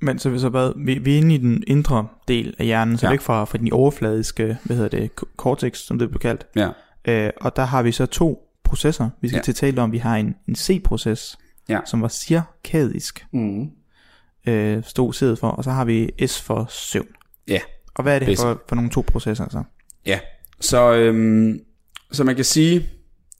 Men 0.00 0.18
så, 0.18 0.38
så 0.38 0.48
hvad, 0.48 0.72
vi, 0.84 0.98
vi 0.98 1.14
er 1.14 1.18
inde 1.18 1.34
i 1.34 1.38
den 1.38 1.64
indre 1.66 2.06
del 2.28 2.54
af 2.58 2.64
hjernen, 2.66 2.98
så 2.98 3.06
Ja. 3.06 3.10
væk 3.10 3.20
fra, 3.20 3.44
fra 3.44 3.58
den 3.58 3.72
overfladiske, 3.72 4.56
hvad 4.64 4.76
hedder 4.76 4.98
det, 4.98 5.10
co- 5.20 5.34
cortex, 5.36 5.78
som 5.78 5.98
det 5.98 6.08
bliver 6.08 6.18
kaldt. 6.20 6.46
ja, 6.56 6.68
Øh, 7.08 7.30
og 7.40 7.56
der 7.56 7.64
har 7.64 7.82
vi 7.82 7.92
så 7.92 8.06
to 8.06 8.50
processer, 8.64 9.10
vi 9.20 9.28
skal 9.28 9.38
Ja. 9.38 9.42
til 9.42 9.54
tale 9.54 9.82
om. 9.82 9.92
Vi 9.92 9.98
har 9.98 10.16
en, 10.16 10.34
en 10.48 10.56
C-proces, 10.56 11.38
Ja. 11.68 11.80
som 11.86 12.02
var 12.02 12.08
cirkadisk, 12.08 13.26
mm. 13.32 13.70
øh, 14.46 14.82
stod 14.84 15.12
sædet 15.12 15.38
for, 15.38 15.48
og 15.48 15.64
så 15.64 15.70
har 15.70 15.84
vi 15.84 16.10
S 16.26 16.40
for 16.42 16.66
søvn. 16.70 17.06
ja, 17.48 17.60
Og 17.94 18.02
hvad 18.02 18.14
er 18.14 18.18
det 18.26 18.38
for, 18.38 18.62
for 18.68 18.76
nogle 18.76 18.90
to 18.90 19.04
processer 19.06 19.48
så? 19.50 19.62
Ja. 20.06 20.18
Så, 20.60 20.92
øhm, 20.94 21.58
så 22.12 22.24
man 22.24 22.34
kan 22.36 22.44
sige, 22.44 22.86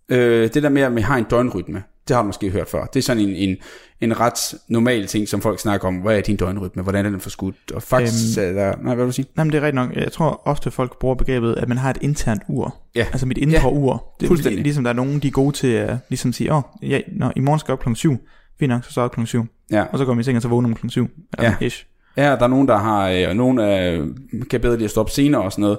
øh, 0.09 0.51
det 0.55 0.63
der 0.63 0.69
med, 0.69 0.83
at 0.83 0.95
vi 0.97 1.01
har 1.01 1.17
en 1.17 1.25
døgnrytme, 1.25 1.83
det 2.09 2.17
har 2.17 2.23
du 2.23 2.27
måske 2.27 2.51
hørt 2.51 2.69
før. 2.69 2.85
Det 2.85 2.99
er 2.99 3.03
sådan 3.03 3.23
en, 3.23 3.29
en, 3.29 3.57
en 4.01 4.21
ret 4.21 4.55
normal 4.69 5.07
ting, 5.07 5.29
som 5.29 5.41
folk 5.41 5.61
snakker 5.61 5.89
om. 5.89 5.97
Hvad 5.97 6.17
er 6.17 6.21
din 6.21 6.37
døgnrytme? 6.37 6.83
Hvordan 6.83 7.07
er 7.07 7.11
den 7.11 7.21
forskudt? 7.21 7.57
Og 7.75 7.83
faktisk 7.83 8.39
øhm, 8.39 8.49
er 8.49 8.53
der... 8.53 8.77
Nej, 8.77 8.95
hvad 8.95 9.05
vil 9.05 9.07
du 9.07 9.13
sige? 9.13 9.27
Nej, 9.37 9.45
men 9.45 9.53
det 9.53 9.59
er 9.59 9.63
rigtigt 9.63 9.75
nok. 9.75 9.97
Jeg 9.97 10.13
tror 10.13 10.43
ofte 10.45 10.71
folk 10.71 10.99
bruger 10.99 11.15
begrebet, 11.15 11.55
at 11.59 11.69
man 11.69 11.79
har 11.79 11.91
et 11.91 11.99
internt 12.01 12.43
ur. 12.49 12.77
Ja. 12.95 13.07
Altså 13.13 13.27
mit 13.27 13.39
indre 13.39 13.59
Ja, 13.59 13.69
ur. 13.69 14.15
Det 14.21 14.27
er 14.27 14.29
fuldstændig. 14.29 14.63
ligesom 14.63 14.85
der 14.85 14.91
er 14.91 14.95
nogen, 14.95 15.19
de 15.21 15.27
er 15.29 15.33
gode 15.33 15.57
til 15.57 15.67
at 15.69 15.97
ligesom 16.09 16.33
sige, 16.33 16.53
åh, 16.53 16.57
oh, 16.57 16.91
ja, 16.91 17.01
når, 17.17 17.33
i 17.37 17.41
morgen 17.41 17.59
skal 17.61 17.73
jeg 17.73 17.75
op 17.75 17.81
klokken 17.81 17.97
7. 17.97 18.17
Fint 18.59 18.69
nok, 18.71 18.85
så 18.85 18.91
står 18.91 19.03
jeg 19.03 19.05
op 19.05 19.13
klokken 19.13 19.27
7. 19.27 19.47
Ja. 19.71 19.85
Og 19.93 19.99
så 19.99 20.05
går 20.05 20.13
man 20.15 20.21
i 20.21 20.25
seng, 20.25 20.37
og 20.37 20.43
så 20.43 20.49
vågner 20.49 20.69
man 20.69 20.75
klokken 20.75 20.91
7. 20.91 21.09
Eller 21.39 21.55
Ja. 21.61 21.67
ish. 21.67 21.87
Ja, 22.17 22.23
der 22.23 22.37
er 22.43 22.47
nogen, 22.47 22.69
der 22.69 22.77
har, 22.79 23.09
øh, 23.11 23.29
og 23.29 23.37
nogen 23.37 23.59
øh, 23.59 24.07
kan 24.51 24.61
bedre 24.61 24.75
lide 24.77 24.85
at 24.85 24.91
stoppe 24.91 25.13
senere 25.13 25.43
og 25.43 25.53
sådan 25.53 25.63
noget. 25.63 25.79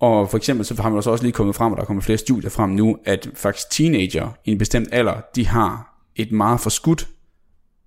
Og 0.00 0.30
for 0.30 0.36
eksempel 0.36 0.66
så 0.66 0.82
har 0.82 0.90
man 0.90 0.96
også 0.96 1.18
lige 1.22 1.32
kommet 1.32 1.56
frem, 1.56 1.72
og 1.72 1.78
der 1.78 1.84
kommer 1.84 2.02
flere 2.02 2.18
studier 2.18 2.50
frem 2.50 2.70
nu, 2.70 2.98
at 3.04 3.30
faktisk 3.34 3.70
teenager 3.70 4.28
i 4.44 4.50
en 4.50 4.58
bestemt 4.58 4.88
alder, 4.92 5.14
de 5.36 5.46
har 5.46 5.96
et 6.16 6.32
meget 6.32 6.60
forskudt 6.60 7.08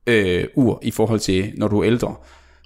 øh, 0.08 0.45
ur 0.56 0.80
i 0.82 0.91
forhold 0.91 1.19
til, 1.19 1.54
når 1.58 1.67
du 1.67 1.80
er 1.80 1.86
ældre. 1.86 2.15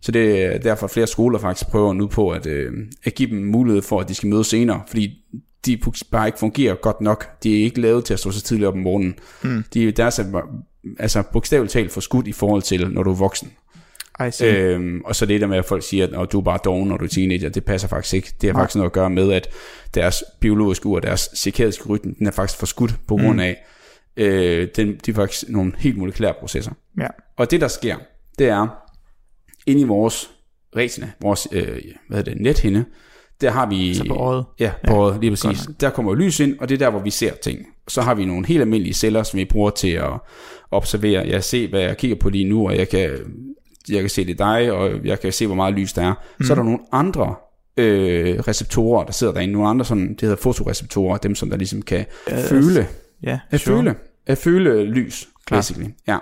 Så 0.01 0.12
det 0.12 0.45
er 0.45 0.58
derfor, 0.58 0.86
at 0.86 0.91
flere 0.91 1.08
skoler 1.08 1.39
faktisk 1.39 1.69
prøver 1.69 1.93
nu 1.93 2.08
på 2.08 2.29
at, 2.29 2.45
øh, 2.45 2.71
at 3.03 3.15
give 3.15 3.29
dem 3.29 3.38
mulighed 3.38 3.82
for, 3.82 3.99
at 3.99 4.10
de 4.10 4.15
skal 4.15 4.29
mødes 4.29 4.47
senere, 4.47 4.82
fordi 4.88 5.17
de 5.65 5.79
bare 6.12 6.27
ikke 6.27 6.39
fungerer 6.39 6.75
godt 6.75 7.01
nok. 7.01 7.43
De 7.43 7.60
er 7.60 7.63
ikke 7.63 7.82
lavet 7.82 8.06
til 8.06 8.13
at 8.13 8.19
stå 8.19 8.32
så 8.32 8.41
tidligt 8.41 8.67
op 8.67 8.73
om 8.73 8.79
morgenen. 8.79 9.15
Mm. 9.43 9.63
De, 9.73 9.91
deres 9.91 10.19
er 10.19 10.41
altså 10.99 11.23
bogstaveligt 11.34 11.71
talt 11.71 11.91
forskudt 11.91 12.27
i 12.27 12.32
forhold 12.32 12.62
til, 12.62 12.89
når 12.91 13.03
du 13.03 13.10
er 13.10 13.15
voksen. 13.15 13.51
Øhm, 14.43 15.02
og 15.06 15.15
så 15.15 15.26
det 15.26 15.41
der 15.41 15.47
med, 15.47 15.58
at 15.58 15.65
folk 15.65 15.84
siger, 15.84 16.04
at 16.08 16.12
"Nå, 16.12 16.26
du 16.26 16.39
er 16.39 16.43
bare 16.43 16.60
doven, 16.65 16.89
når 16.89 16.97
du 16.97 17.06
er 17.06 17.10
teenager, 17.10 17.49
det 17.49 17.65
passer 17.65 17.88
faktisk 17.88 18.13
ikke. 18.13 18.34
Det 18.41 18.52
har 18.52 18.60
faktisk 18.62 18.76
noget 18.76 18.89
at 18.89 18.93
gøre 18.93 19.10
med, 19.10 19.32
at 19.32 19.47
deres 19.93 20.23
biologiske 20.39 20.86
ur, 20.86 20.99
deres 20.99 21.30
cirkadiske 21.36 21.89
rytme, 21.89 22.13
den 22.19 22.28
er 22.28 22.32
faktisk 22.32 22.60
forskudt 22.60 22.95
på 23.08 23.15
grund 23.15 23.41
af, 23.41 23.63
øh, 24.17 24.67
den, 24.76 24.95
de 25.06 25.12
er 25.12 25.15
faktisk 25.15 25.49
nogle 25.49 25.73
helt 25.78 25.97
molekylære 25.97 26.34
processer. 26.39 26.71
Ja. 26.99 27.08
Og 27.38 27.52
det 27.52 27.62
der 27.62 27.67
sker, 27.67 27.95
det 28.39 28.47
er, 28.47 28.67
inde 29.65 29.82
i 29.82 29.84
vores 29.84 30.32
retina, 30.76 31.12
vores 31.21 31.47
øh, 31.52 31.63
hvad 32.08 32.17
hedder 32.17 32.32
det, 32.34 32.41
nethinde, 32.41 32.86
der 33.41 33.52
har 33.52 33.69
vi... 33.69 33.93
Så 33.93 34.06
på 34.08 34.13
øjet. 34.15 34.45
Ja, 34.60 34.71
på 34.88 34.93
øjet, 34.93 35.21
lige 35.21 35.32
præcis. 35.32 35.69
Der 35.80 35.89
kommer 35.89 36.15
lys 36.15 36.39
ind, 36.39 36.60
og 36.60 36.69
det 36.69 36.76
er 36.76 36.80
der, 36.80 36.89
hvor 36.89 36.99
vi 36.99 37.10
ser 37.10 37.34
ting. 37.34 37.60
Så 37.88 38.02
har 38.02 38.13
vi 38.15 38.26
nogle 38.26 38.47
helt 38.47 38.62
almindelige 38.62 38.93
celler, 38.93 39.23
som 39.23 39.38
vi 39.38 39.45
bruger 39.45 39.69
til 39.69 39.91
at 39.91 40.12
observere. 40.71 41.28
Jeg 41.28 41.43
ser, 41.43 41.67
hvad 41.67 41.82
jeg 41.82 41.97
kigger 41.97 42.17
på 42.17 42.30
lige 42.30 42.49
nu, 42.49 42.67
og 42.67 42.78
jeg 42.78 42.89
kan, 42.89 43.10
jeg 43.89 44.01
kan 44.01 44.09
se 44.09 44.25
det 44.25 44.41
er 44.41 44.55
dig, 44.57 44.71
og 44.71 45.05
jeg 45.05 45.19
kan 45.19 45.31
se, 45.31 45.45
hvor 45.47 45.55
meget 45.55 45.73
lys 45.73 45.93
der 45.93 46.01
er. 46.01 46.13
Mm. 46.39 46.45
Så 46.45 46.53
er 46.53 46.55
der 46.55 46.63
nogle 46.63 46.79
andre 46.91 47.35
øh, 47.77 48.39
receptorer, 48.39 49.05
der 49.05 49.11
sidder 49.11 49.33
derinde. 49.33 49.53
Nogle 49.53 49.69
andre, 49.69 49.85
sådan, 49.85 50.09
det 50.09 50.21
hedder 50.21 50.35
fotoreceptorer, 50.35 51.17
dem 51.17 51.35
som 51.35 51.49
der 51.49 51.57
ligesom 51.57 51.81
kan 51.81 52.05
Ja, 52.29 52.41
føle 52.49 52.87
Ja, 53.23 53.39
at 53.51 53.59
sure. 53.59 53.77
føle, 53.77 53.95
at 54.27 54.37
føle 54.37 54.83
lys, 54.83 55.29
Klart. 55.45 55.57
basically. 55.57 55.89
Ja. 56.07 56.17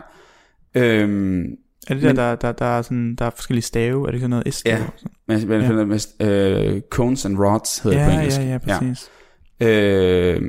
Øhm, 0.76 1.44
Er 1.88 1.94
det 1.94 2.04
der, 2.04 2.10
Men- 2.10 2.16
der, 2.16 2.36
der, 2.36 2.52
der, 2.52 2.66
er 2.66 2.82
sådan, 2.82 3.16
der 3.16 3.26
er 3.26 3.30
forskellige 3.30 3.64
stave? 3.64 4.08
Er 4.08 4.12
det 4.12 4.20
sådan 4.22 4.30
noget 4.30 4.54
S? 4.54 4.64
Ja. 4.66 4.80
men, 5.28 5.48
men, 5.48 5.62
Ja. 5.62 5.68
ja. 5.78 5.86
med, 5.86 6.00
øh, 6.22 6.82
cones 6.90 7.26
and 7.26 7.38
rods 7.40 7.80
hedder 7.80 7.98
det 7.98 8.06
på 8.08 8.12
ja, 8.12 8.18
engelsk. 8.18 8.40
ja, 8.40 8.46
ja, 8.46 8.58
præcis. 8.58 9.10
Øh, 9.62 10.42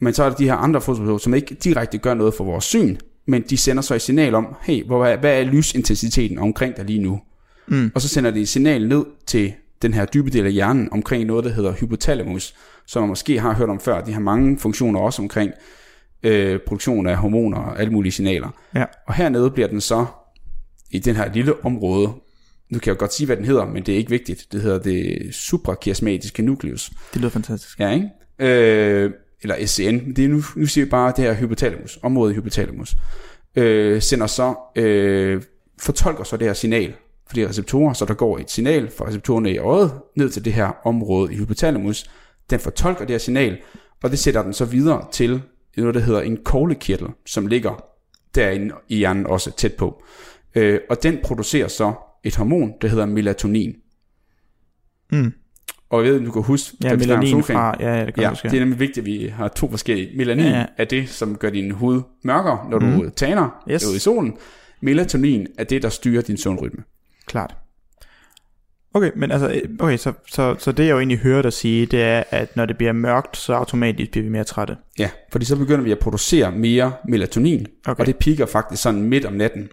men 0.00 0.14
så 0.14 0.24
er 0.24 0.28
der 0.28 0.36
de 0.36 0.44
her 0.44 0.54
andre 0.54 0.80
fotoreceptorer, 0.80 1.18
som 1.18 1.34
ikke 1.34 1.54
direkte 1.54 1.98
gør 1.98 2.14
noget 2.14 2.34
for 2.34 2.44
vores 2.44 2.64
syn, 2.64 2.96
men 3.26 3.42
de 3.50 3.56
sender 3.56 3.82
så 3.82 3.94
et 3.94 4.02
signal 4.02 4.34
om, 4.34 4.56
hey, 4.62 4.84
hvor 4.84 5.16
hvad 5.16 5.40
er 5.40 5.44
lysintensiteten 5.44 6.38
omkring 6.38 6.76
dig 6.76 6.84
lige 6.84 7.02
nu? 7.02 7.20
Mm. 7.66 7.92
Og 7.94 8.00
så 8.00 8.08
sender 8.08 8.30
de 8.30 8.40
et 8.40 8.48
signal 8.48 8.88
ned 8.88 9.04
til 9.26 9.52
den 9.82 9.94
her 9.94 10.04
dybe 10.04 10.30
del 10.30 10.46
af 10.46 10.52
hjernen 10.52 10.88
omkring 10.92 11.24
noget, 11.24 11.44
der 11.44 11.50
hedder 11.50 11.72
hypotalamus, 11.72 12.54
som 12.86 13.02
man 13.02 13.08
måske 13.08 13.40
har 13.40 13.54
hørt 13.54 13.68
om 13.68 13.80
før. 13.80 14.04
De 14.04 14.12
har 14.12 14.20
mange 14.20 14.58
funktioner 14.58 15.00
også 15.00 15.22
omkring 15.22 15.52
øh, 16.22 16.60
produktion 16.66 17.06
af 17.06 17.16
hormoner 17.16 17.58
og 17.58 17.80
alle 17.80 17.92
mulige 17.92 18.12
signaler. 18.12 18.48
Ja. 18.74 18.84
Og 19.06 19.14
hernede 19.14 19.50
bliver 19.50 19.68
den 19.68 19.80
så, 19.80 20.06
i 20.90 20.98
den 20.98 21.16
her 21.16 21.32
lille 21.32 21.64
område, 21.64 22.12
nu 22.70 22.78
kan 22.78 22.90
jeg 22.90 22.98
godt 22.98 23.14
sige, 23.14 23.26
hvad 23.26 23.36
den 23.36 23.44
hedder, 23.44 23.66
men 23.66 23.82
det 23.82 23.94
er 23.94 23.98
ikke 23.98 24.10
vigtigt. 24.10 24.46
Det 24.52 24.62
hedder 24.62 24.78
det 24.78 25.28
suprachiasmatiske 25.34 26.42
nucleus. 26.42 26.90
Det 27.12 27.20
lyder 27.20 27.30
fantastisk. 27.30 27.80
Ja, 27.80 27.90
ikke? 27.90 28.08
Øh, 28.38 29.10
eller 29.42 29.66
SCN. 29.66 30.12
Det 30.16 30.24
er 30.24 30.28
nu, 30.28 30.42
nu 30.56 30.66
siger 30.66 30.84
vi 30.84 30.90
bare 30.90 31.12
det 31.16 31.24
her 31.24 31.34
hypotalamus, 31.34 31.98
området 32.02 32.32
i 32.32 32.36
hypotalamus. 32.36 32.96
Øh, 33.56 34.02
sender 34.02 34.26
så, 34.26 34.54
øh, 34.76 35.42
fortolker 35.80 36.24
så 36.24 36.36
det 36.36 36.46
her 36.46 36.54
signal 36.54 36.94
for 37.26 37.34
de 37.34 37.40
her 37.40 37.48
receptorer, 37.48 37.92
så 37.92 38.04
der 38.04 38.14
går 38.14 38.38
et 38.38 38.50
signal 38.50 38.90
fra 38.90 39.06
receptorerne 39.06 39.52
i 39.52 39.58
øjet 39.58 39.92
ned 40.16 40.30
til 40.30 40.44
det 40.44 40.52
her 40.52 40.72
område 40.84 41.32
i 41.32 41.36
hypotalamus. 41.36 42.10
Den 42.50 42.60
fortolker 42.60 43.04
det 43.04 43.10
her 43.10 43.18
signal, 43.18 43.58
og 44.02 44.10
det 44.10 44.18
sætter 44.18 44.42
den 44.42 44.52
så 44.52 44.64
videre 44.64 45.06
til 45.12 45.42
noget, 45.76 45.94
der 45.94 46.00
hedder 46.00 46.20
en 46.20 46.38
koglekirtel, 46.44 47.08
som 47.26 47.46
ligger 47.46 47.84
derinde 48.34 48.74
i 48.88 48.96
hjernen 48.96 49.26
også 49.26 49.56
tæt 49.56 49.74
på. 49.74 50.02
Øh, 50.54 50.80
og 50.90 51.02
den 51.02 51.18
producerer 51.24 51.68
så 51.68 51.92
et 52.24 52.36
hormon, 52.36 52.72
der 52.82 52.88
hedder 52.88 53.06
melatonin. 53.06 53.74
Mm. 55.12 55.32
Og 55.92 56.04
jeg 56.04 56.12
ved, 56.12 56.20
du 56.20 56.30
kan 56.32 56.42
huske, 56.42 56.76
Ja, 56.84 56.96
melanin 56.96 57.42
fra... 57.42 57.76
Ja, 57.80 57.94
ja, 57.98 58.06
det 58.06 58.14
kan 58.14 58.22
Ja, 58.22 58.28
huske. 58.28 58.48
det 58.48 58.56
er 58.56 58.60
nemlig 58.60 58.80
vigtigt, 58.80 58.98
at 58.98 59.04
vi 59.06 59.32
har 59.36 59.48
to 59.48 59.70
forskellige. 59.70 60.16
Melanin 60.16 60.44
Ja, 60.44 60.50
ja, 60.50 60.56
ja. 60.56 60.60
ja. 60.60 60.66
er 60.78 60.84
det, 60.84 61.08
som 61.08 61.36
gør 61.36 61.50
din 61.50 61.70
hud 61.70 62.02
mørkere, 62.24 62.58
når 62.70 62.78
du 62.78 62.86
mm. 62.86 63.10
taner 63.16 63.62
Yes. 63.70 63.82
yes. 63.82 63.88
ude 63.88 63.96
i 63.96 63.98
solen. 63.98 64.36
Melatonin 64.80 65.46
er 65.58 65.64
det, 65.64 65.82
der 65.82 65.88
styrer 65.88 66.22
din 66.22 66.36
søvnrytme. 66.36 66.82
Klart. 67.26 67.54
Okay, 68.94 69.10
men 69.16 69.30
altså, 69.30 69.48
øh, 69.50 69.60
okay, 69.80 69.96
så, 69.96 70.12
så, 70.28 70.54
så 70.58 70.72
det 70.72 70.84
jeg 70.84 70.90
jo 70.92 70.98
egentlig 70.98 71.18
hører 71.18 71.42
dig 71.42 71.52
sige, 71.52 71.86
det 71.86 72.02
er, 72.02 72.22
at 72.30 72.56
når 72.56 72.66
det 72.66 72.76
bliver 72.76 72.92
mørkt, 72.92 73.36
så 73.36 73.52
automatisk 73.54 74.10
bliver 74.10 74.22
vi 74.24 74.30
mere 74.30 74.44
trætte. 74.44 74.76
Ja, 74.98 75.10
fordi 75.32 75.44
så 75.44 75.56
begynder 75.56 75.82
vi 75.84 75.92
at 75.92 75.98
producere 75.98 76.52
mere 76.52 76.92
melatonin, 77.08 77.66
Okay. 77.86 78.00
og 78.00 78.06
det 78.06 78.16
piker 78.16 78.46
faktisk 78.46 78.82
sådan 78.82 79.02
midt 79.02 79.24
om 79.24 79.32
natten, 79.32 79.68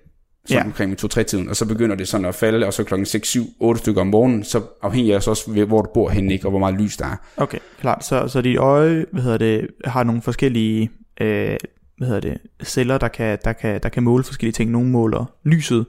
sådan 0.49 0.63
Ja. 0.63 0.65
omkring 0.67 0.97
2-3 1.05 1.23
tiden, 1.23 1.49
og 1.49 1.55
så 1.55 1.65
begynder 1.65 1.95
det 1.95 2.07
sådan 2.07 2.25
at 2.25 2.35
falde, 2.35 2.65
og 2.67 2.73
så 2.73 2.83
klokken 2.83 3.05
6, 3.05 3.27
7, 3.27 3.45
8 3.59 3.79
stykker 3.79 4.01
om 4.01 4.07
morgenen, 4.07 4.43
så 4.43 4.61
afhængig 4.81 5.13
af 5.13 5.27
også, 5.27 5.51
ved, 5.51 5.65
hvor 5.65 5.81
du 5.81 5.89
bor 5.93 6.09
henne, 6.09 6.33
ikke, 6.33 6.45
og 6.45 6.49
hvor 6.49 6.59
meget 6.59 6.81
lys 6.81 6.97
der 6.97 7.05
er. 7.05 7.15
Okay, 7.37 7.57
klart. 7.81 8.05
Så, 8.05 8.27
så 8.27 8.41
dit 8.41 8.57
øje, 8.57 9.05
hvad 9.11 9.23
hedder 9.23 9.37
det, 9.37 9.67
har 9.85 10.03
nogle 10.03 10.21
forskellige, 10.21 10.91
øh, 11.21 11.57
hvad 11.97 12.07
hedder 12.07 12.19
det, 12.21 12.37
celler, 12.63 12.97
der 12.97 13.07
kan, 13.07 13.37
der, 13.43 13.53
kan, 13.53 13.79
der 13.83 13.89
kan 13.89 14.03
måle 14.03 14.23
forskellige 14.23 14.53
ting. 14.53 14.71
Nogle 14.71 14.89
måler 14.89 15.31
lyset, 15.43 15.85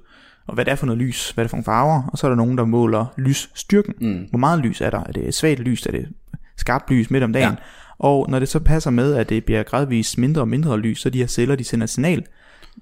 og 0.46 0.54
hvad 0.54 0.64
det 0.64 0.72
er 0.72 0.76
for 0.76 0.86
noget 0.86 0.98
lys, 0.98 1.30
hvad 1.30 1.44
det 1.44 1.48
er 1.48 1.50
for 1.50 1.56
nogle 1.56 1.64
farver, 1.64 2.02
og 2.12 2.18
så 2.18 2.26
er 2.26 2.28
der 2.28 2.36
nogen, 2.36 2.58
der 2.58 2.64
måler 2.64 3.06
lysstyrken. 3.18 3.94
Mm. 4.00 4.26
Hvor 4.30 4.38
meget 4.38 4.58
lys 4.60 4.80
er 4.80 4.90
der? 4.90 5.00
Er 5.00 5.12
det 5.12 5.34
svagt 5.34 5.60
lys? 5.60 5.86
Er 5.86 5.90
det 5.90 6.08
skarpt 6.56 6.90
lys 6.90 7.10
midt 7.10 7.24
om 7.24 7.32
dagen? 7.32 7.50
Ja. 7.50 7.56
Og 7.98 8.26
når 8.30 8.38
det 8.38 8.48
så 8.48 8.58
passer 8.60 8.90
med, 8.90 9.14
at 9.14 9.28
det 9.28 9.44
bliver 9.44 9.62
gradvist 9.62 10.18
mindre 10.18 10.40
og 10.40 10.48
mindre 10.48 10.78
lys, 10.78 11.00
så 11.00 11.10
de 11.10 11.18
her 11.18 11.26
celler, 11.26 11.56
de 11.56 11.64
sender 11.64 11.84
et 11.84 11.90
signal 11.90 12.24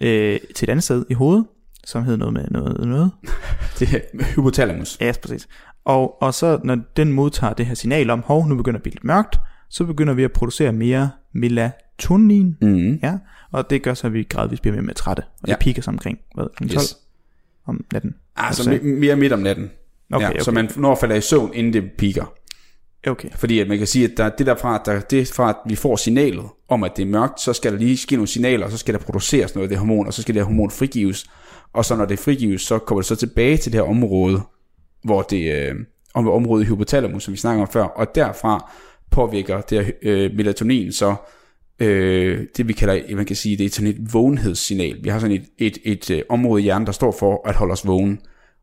øh, 0.00 0.38
til 0.54 0.66
et 0.66 0.70
andet 0.70 0.84
sted 0.84 1.04
i 1.10 1.14
hovedet, 1.14 1.44
som 1.88 2.02
hedder 2.04 2.18
noget 2.18 2.34
med 2.34 2.44
noget, 2.50 2.88
noget. 2.88 3.10
Det 3.78 3.94
er 3.94 4.24
hypotalamus. 4.34 4.96
Ja, 5.00 5.12
præcis. 5.22 5.48
Og, 5.84 6.22
og 6.22 6.34
så 6.34 6.60
når 6.64 6.78
den 6.96 7.12
modtager 7.12 7.52
det 7.52 7.66
her 7.66 7.74
signal 7.74 8.10
om, 8.10 8.22
hov, 8.26 8.48
nu 8.48 8.56
begynder 8.56 8.72
det 8.78 8.78
at 8.78 8.82
blive 8.82 8.94
lidt 8.94 9.04
mørkt, 9.04 9.36
så 9.70 9.84
begynder 9.84 10.14
vi 10.14 10.24
at 10.24 10.32
producere 10.32 10.72
mere 10.72 11.10
melatonin, 11.34 12.56
Mm. 12.62 12.94
ja, 13.02 13.14
og 13.52 13.70
det 13.70 13.82
gør 13.82 13.94
så, 13.94 14.06
at 14.06 14.12
vi 14.12 14.22
gradvist 14.22 14.62
bliver 14.62 14.74
mere 14.74 14.84
med 14.84 14.94
trætte, 14.94 15.20
og 15.42 15.48
Ja. 15.48 15.52
det 15.52 15.58
piker 15.60 15.82
så 15.82 15.90
omkring, 15.90 16.18
hvad, 16.34 16.44
kl. 16.56 16.68
12 16.68 16.74
Yes. 16.82 16.96
om 17.66 17.84
natten. 17.92 18.14
Altså 18.36 18.70
Altså- 18.70 18.84
me- 18.86 18.88
mere 19.00 19.16
midt 19.16 19.32
om 19.32 19.38
natten. 19.38 19.70
Okay, 20.12 20.24
ja, 20.24 20.30
okay. 20.30 20.40
Så 20.40 20.50
man 20.50 20.70
når 20.76 20.92
at 20.92 20.98
falde 20.98 21.16
i 21.16 21.20
søvn, 21.20 21.50
inden 21.54 21.72
det 21.72 21.90
piker. 21.98 22.32
Okay, 23.06 23.28
Fordi 23.36 23.58
at 23.60 23.68
man 23.68 23.78
kan 23.78 23.86
sige, 23.86 24.04
at 24.04 24.10
der, 24.16 24.28
det 24.28 24.46
derfra, 24.46 24.82
der, 24.84 25.00
det 25.00 25.28
fra, 25.28 25.48
at 25.50 25.56
vi 25.66 25.74
får 25.76 25.96
signalet 25.96 26.44
om, 26.68 26.84
at 26.84 26.96
det 26.96 27.02
er 27.02 27.06
mørkt, 27.06 27.40
så 27.40 27.52
skal 27.52 27.72
der 27.72 27.78
lige 27.78 27.96
ske 27.96 28.14
nogle 28.16 28.28
signaler, 28.28 28.66
og 28.66 28.72
så 28.72 28.78
skal 28.78 28.94
der 28.94 29.00
produceres 29.00 29.54
noget 29.54 29.64
af 29.64 29.68
det 29.68 29.78
hormon, 29.78 30.06
og 30.06 30.14
så 30.14 30.22
skal 30.22 30.34
det 30.34 30.40
her 30.42 30.46
hormon 30.46 30.70
frigives. 30.70 31.26
Og 31.72 31.84
så 31.84 31.96
når 31.96 32.04
det 32.04 32.18
frigives, 32.18 32.62
så 32.62 32.78
kommer 32.78 33.00
det 33.00 33.08
så 33.08 33.16
tilbage 33.16 33.56
til 33.56 33.72
det 33.72 33.80
her 33.80 33.88
område, 33.88 34.40
hvor 35.04 35.22
det 35.22 35.54
øh, 35.54 35.74
om 36.14 36.28
området 36.28 36.64
i 36.64 36.68
hypotalamus, 36.68 37.24
som 37.24 37.32
vi 37.32 37.38
snakker 37.38 37.62
om 37.62 37.68
før, 37.72 37.82
og 37.82 38.14
derfra 38.14 38.72
påvirker 39.10 39.60
det 39.60 39.84
her 39.84 39.92
øh, 40.02 40.34
melatonin 40.34 40.92
så 40.92 41.14
øh, 41.78 42.46
det 42.56 42.68
vi 42.68 42.72
kalder, 42.72 43.16
man 43.16 43.26
kan 43.26 43.36
sige, 43.36 43.56
det 43.56 43.66
er 43.66 43.70
sådan 43.70 43.90
et 43.90 44.14
vågenhedssignal. 44.14 45.04
Vi 45.04 45.08
har 45.08 45.18
sådan 45.18 45.36
et, 45.36 45.44
et, 45.58 45.78
et, 45.84 46.10
et 46.10 46.24
område 46.28 46.62
i 46.62 46.64
hjernen, 46.64 46.86
der 46.86 46.92
står 46.92 47.16
for 47.18 47.48
at 47.48 47.54
holde 47.54 47.72
os 47.72 47.86
vågen, 47.86 48.20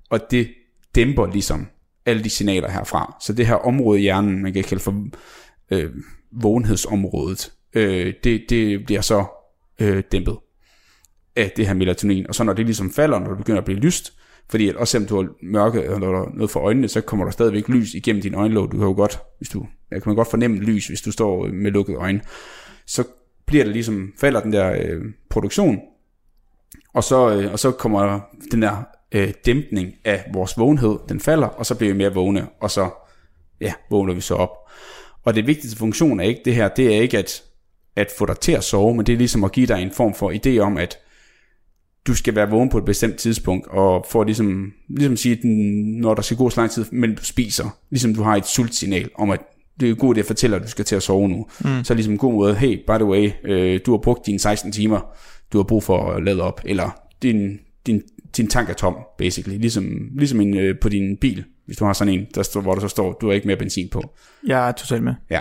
og 0.09 0.19
det 0.31 0.47
dæmper 0.95 1.27
ligesom 1.27 1.67
alle 2.05 2.23
de 2.23 2.29
signaler 2.29 2.71
herfra. 2.71 3.17
Så 3.21 3.33
det 3.33 3.47
her 3.47 3.55
område 3.55 3.99
i 3.99 4.01
hjernen, 4.01 4.41
man 4.41 4.53
kan 4.53 4.63
kalde 4.63 4.83
for 4.83 5.05
øh, 5.71 5.89
vågenhedsområdet, 6.31 7.51
øh, 7.73 8.13
det, 8.23 8.45
det 8.49 8.85
bliver 8.85 9.01
så 9.01 9.25
øh, 9.79 10.03
dæmpet 10.11 10.37
af 11.35 11.51
det 11.57 11.67
her 11.67 11.73
melatonin. 11.73 12.27
Og 12.27 12.35
så 12.35 12.43
når 12.43 12.53
det 12.53 12.65
ligesom 12.65 12.91
falder, 12.91 13.19
når 13.19 13.27
det 13.27 13.37
begynder 13.37 13.59
at 13.59 13.65
blive 13.65 13.79
lyst, 13.79 14.13
fordi 14.49 14.69
at 14.69 14.75
også 14.75 14.91
selvom 14.91 15.07
du 15.07 15.15
har 15.15 15.29
mørke 15.43 15.81
eller 15.81 15.99
der 15.99 16.07
er 16.07 16.31
noget 16.33 16.51
for 16.51 16.59
øjnene, 16.59 16.87
så 16.87 17.01
kommer 17.01 17.25
der 17.25 17.31
stadigvæk 17.31 17.69
lys 17.69 17.93
igennem 17.93 18.21
din 18.21 18.33
øjenlåg. 18.33 18.71
Du 18.71 18.77
kan 18.77 18.87
jo 18.87 18.93
godt, 18.93 19.19
hvis 19.37 19.49
du, 19.49 19.67
jeg 19.91 20.01
kan 20.01 20.09
man 20.09 20.15
godt 20.15 20.29
fornemme 20.29 20.57
lys, 20.57 20.87
hvis 20.87 21.01
du 21.01 21.11
står 21.11 21.47
med 21.47 21.71
lukkede 21.71 21.97
øjne. 21.97 22.21
Så 22.87 23.03
bliver 23.45 23.63
det 23.63 23.73
ligesom, 23.73 24.13
falder 24.19 24.41
den 24.41 24.53
der 24.53 24.71
øh, 24.71 25.01
produktion, 25.29 25.79
og 26.93 27.03
så, 27.03 27.29
øh, 27.29 27.51
og 27.51 27.59
så 27.59 27.71
kommer 27.71 28.19
den 28.51 28.61
der 28.61 28.83
øh, 29.11 29.33
dæmpning 29.45 29.93
af 30.05 30.25
vores 30.33 30.57
vågenhed, 30.57 30.97
den 31.09 31.19
falder, 31.19 31.47
og 31.47 31.65
så 31.65 31.75
bliver 31.75 31.93
vi 31.93 31.97
mere 31.97 32.13
vågne, 32.13 32.47
og 32.61 32.71
så 32.71 32.89
ja, 33.61 33.73
vågner 33.89 34.13
vi 34.13 34.21
så 34.21 34.35
op. 34.35 34.49
Og 35.23 35.35
det 35.35 35.47
vigtigste 35.47 35.77
funktion 35.77 36.19
er 36.19 36.23
ikke 36.23 36.41
det 36.45 36.55
her, 36.55 36.67
det 36.67 36.95
er 36.95 37.01
ikke 37.01 37.17
at, 37.17 37.43
at 37.95 38.07
få 38.17 38.25
dig 38.25 38.39
til 38.39 38.51
at 38.51 38.63
sove, 38.63 38.95
men 38.95 39.05
det 39.05 39.13
er 39.13 39.17
ligesom 39.17 39.43
at 39.43 39.51
give 39.51 39.67
dig 39.67 39.81
en 39.81 39.91
form 39.91 40.13
for 40.13 40.31
idé 40.31 40.59
om, 40.59 40.77
at 40.77 40.97
du 42.07 42.15
skal 42.15 42.35
være 42.35 42.49
vågen 42.49 42.69
på 42.69 42.77
et 42.77 42.85
bestemt 42.85 43.15
tidspunkt, 43.15 43.67
og 43.67 44.05
for 44.09 44.23
ligesom, 44.23 44.73
ligesom 44.89 45.17
sige, 45.17 45.37
at 45.37 45.43
når 46.01 46.13
der 46.13 46.21
skal 46.21 46.37
gå 46.37 46.49
så 46.49 46.61
lang 46.61 46.71
tid, 46.71 46.85
men 46.91 47.15
du 47.15 47.25
spiser, 47.25 47.77
ligesom 47.89 48.15
du 48.15 48.23
har 48.23 48.35
et 48.35 48.47
sultsignal 48.47 49.09
om, 49.15 49.29
at 49.29 49.39
det 49.79 49.89
er 49.89 49.95
god 49.95 50.15
idé 50.15 50.19
at 50.19 50.25
fortælle, 50.25 50.55
at 50.55 50.61
du 50.61 50.67
skal 50.67 50.85
til 50.85 50.95
at 50.95 51.03
sove 51.03 51.29
nu. 51.29 51.47
Mm. 51.59 51.83
Så 51.83 51.93
ligesom 51.93 52.13
en 52.13 52.17
god 52.17 52.33
måde, 52.33 52.55
hey, 52.55 52.77
by 52.77 52.95
the 52.95 53.05
way, 53.05 53.31
øh, 53.43 53.79
du 53.85 53.91
har 53.91 53.97
brugt 53.97 54.25
dine 54.25 54.39
16 54.39 54.71
timer, 54.71 55.15
du 55.53 55.57
har 55.57 55.63
brug 55.63 55.83
for 55.83 56.11
at 56.11 56.23
lade 56.23 56.41
op, 56.41 56.61
eller 56.65 57.01
din, 57.21 57.59
din, 57.85 58.01
din 58.37 58.47
tank 58.47 58.69
er 58.69 58.73
tom, 58.73 58.95
basically, 59.17 59.57
ligesom, 59.57 60.09
ligesom 60.17 60.41
en, 60.41 60.57
øh, 60.57 60.79
på 60.81 60.89
din 60.89 61.17
bil, 61.17 61.43
hvis 61.65 61.77
du 61.77 61.85
har 61.85 61.93
sådan 61.93 62.13
en, 62.13 62.25
der 62.35 62.43
står, 62.43 62.61
hvor 62.61 62.73
der 62.73 62.81
så 62.81 62.87
står, 62.87 63.13
du 63.13 63.27
har 63.27 63.33
ikke 63.33 63.47
mere 63.47 63.57
benzin 63.57 63.89
på. 63.89 64.13
Jeg 64.47 64.67
er 64.67 64.71
totalt 64.71 65.03
med. 65.03 65.13
Ja. 65.29 65.39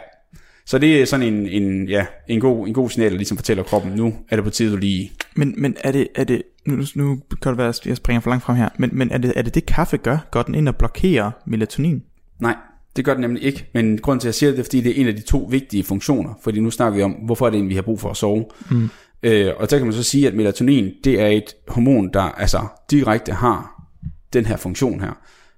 Så 0.67 0.79
det 0.79 1.03
er 1.03 1.05
sådan 1.05 1.35
en, 1.35 1.49
en, 1.49 1.89
ja, 1.89 2.07
en, 2.29 2.41
god, 2.41 2.67
en 2.67 2.75
god 2.75 2.91
signal, 2.91 3.11
der 3.11 3.17
ligesom 3.17 3.37
fortæller 3.37 3.63
kroppen, 3.63 3.93
nu 3.93 4.15
er 4.29 4.37
det 4.37 4.45
på 4.45 4.51
tide, 4.51 4.73
du 4.73 4.77
lige... 4.77 5.13
Men, 5.37 5.55
men 5.59 5.77
er 5.81 5.93
det, 5.93 6.09
er 6.15 6.25
det 6.25 6.43
nu, 6.67 6.85
nu 6.95 7.19
kan 7.43 7.51
det 7.51 7.59
være, 7.59 7.69
at 7.69 7.87
jeg 7.87 7.97
springer 7.97 8.21
for 8.21 8.31
langt 8.31 8.45
frem 8.45 8.57
her, 8.57 8.69
men, 8.79 8.91
men 8.93 9.11
er, 9.11 9.19
det, 9.19 9.33
er 9.37 9.43
det 9.43 9.55
det 9.55 9.67
kaffe 9.67 9.97
gør? 9.97 10.19
Går 10.31 10.43
den 10.43 10.55
ind 10.55 10.69
og 10.69 10.77
blokerer 10.77 11.31
melatonin? 11.47 12.03
Nej, 12.41 12.57
det 12.97 13.05
gør 13.05 13.13
den 13.13 13.21
nemlig 13.21 13.43
ikke, 13.43 13.71
men 13.75 13.99
grund 13.99 14.21
til 14.21 14.27
at 14.27 14.29
jeg 14.29 14.35
siger 14.35 14.51
det, 14.51 14.59
er, 14.59 14.63
fordi 14.63 14.81
det 14.81 14.91
er 14.91 15.01
en 15.01 15.09
af 15.09 15.17
de 15.17 15.23
to 15.23 15.49
vigtige 15.51 15.85
funktioner, 15.85 16.35
fordi 16.43 16.61
nu 16.61 16.71
snakker 16.71 16.97
vi 16.97 17.03
om, 17.03 17.13
hvorfor 17.13 17.47
er 17.47 17.51
det 17.51 17.57
egentlig, 17.57 17.71
vi 17.71 17.75
har 17.75 17.83
brug 17.83 18.01
for 18.01 18.11
at 18.11 18.17
sove. 18.17 18.45
Mm. 18.71 18.91
Øh, 19.23 19.53
og 19.57 19.67
så 19.69 19.77
kan 19.77 19.87
man 19.87 19.95
så 19.95 20.03
sige, 20.03 20.29
at 20.29 20.35
melatonin, 20.35 20.93
det 21.05 21.21
er 21.21 21.27
et 21.27 21.55
hormon, 21.69 22.11
der 22.13 22.21
altså 22.21 22.67
direkte 22.91 23.33
har 23.33 23.89
den 24.33 24.47
her 24.47 24.57
funktion 24.57 25.01
her. 25.01 25.13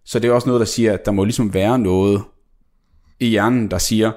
Så 0.05 0.19
det 0.19 0.29
er 0.29 0.33
også 0.33 0.49
noget, 0.49 0.61
der 0.61 0.67
siger, 0.67 0.93
at 0.93 1.07
der 1.07 1.13
må 1.13 1.25
ligesom 1.25 1.55
være 1.55 1.79
noget 1.79 2.23
i 3.21 3.27
hjernen, 3.27 3.71
der 3.71 3.79
siger, 3.79 4.13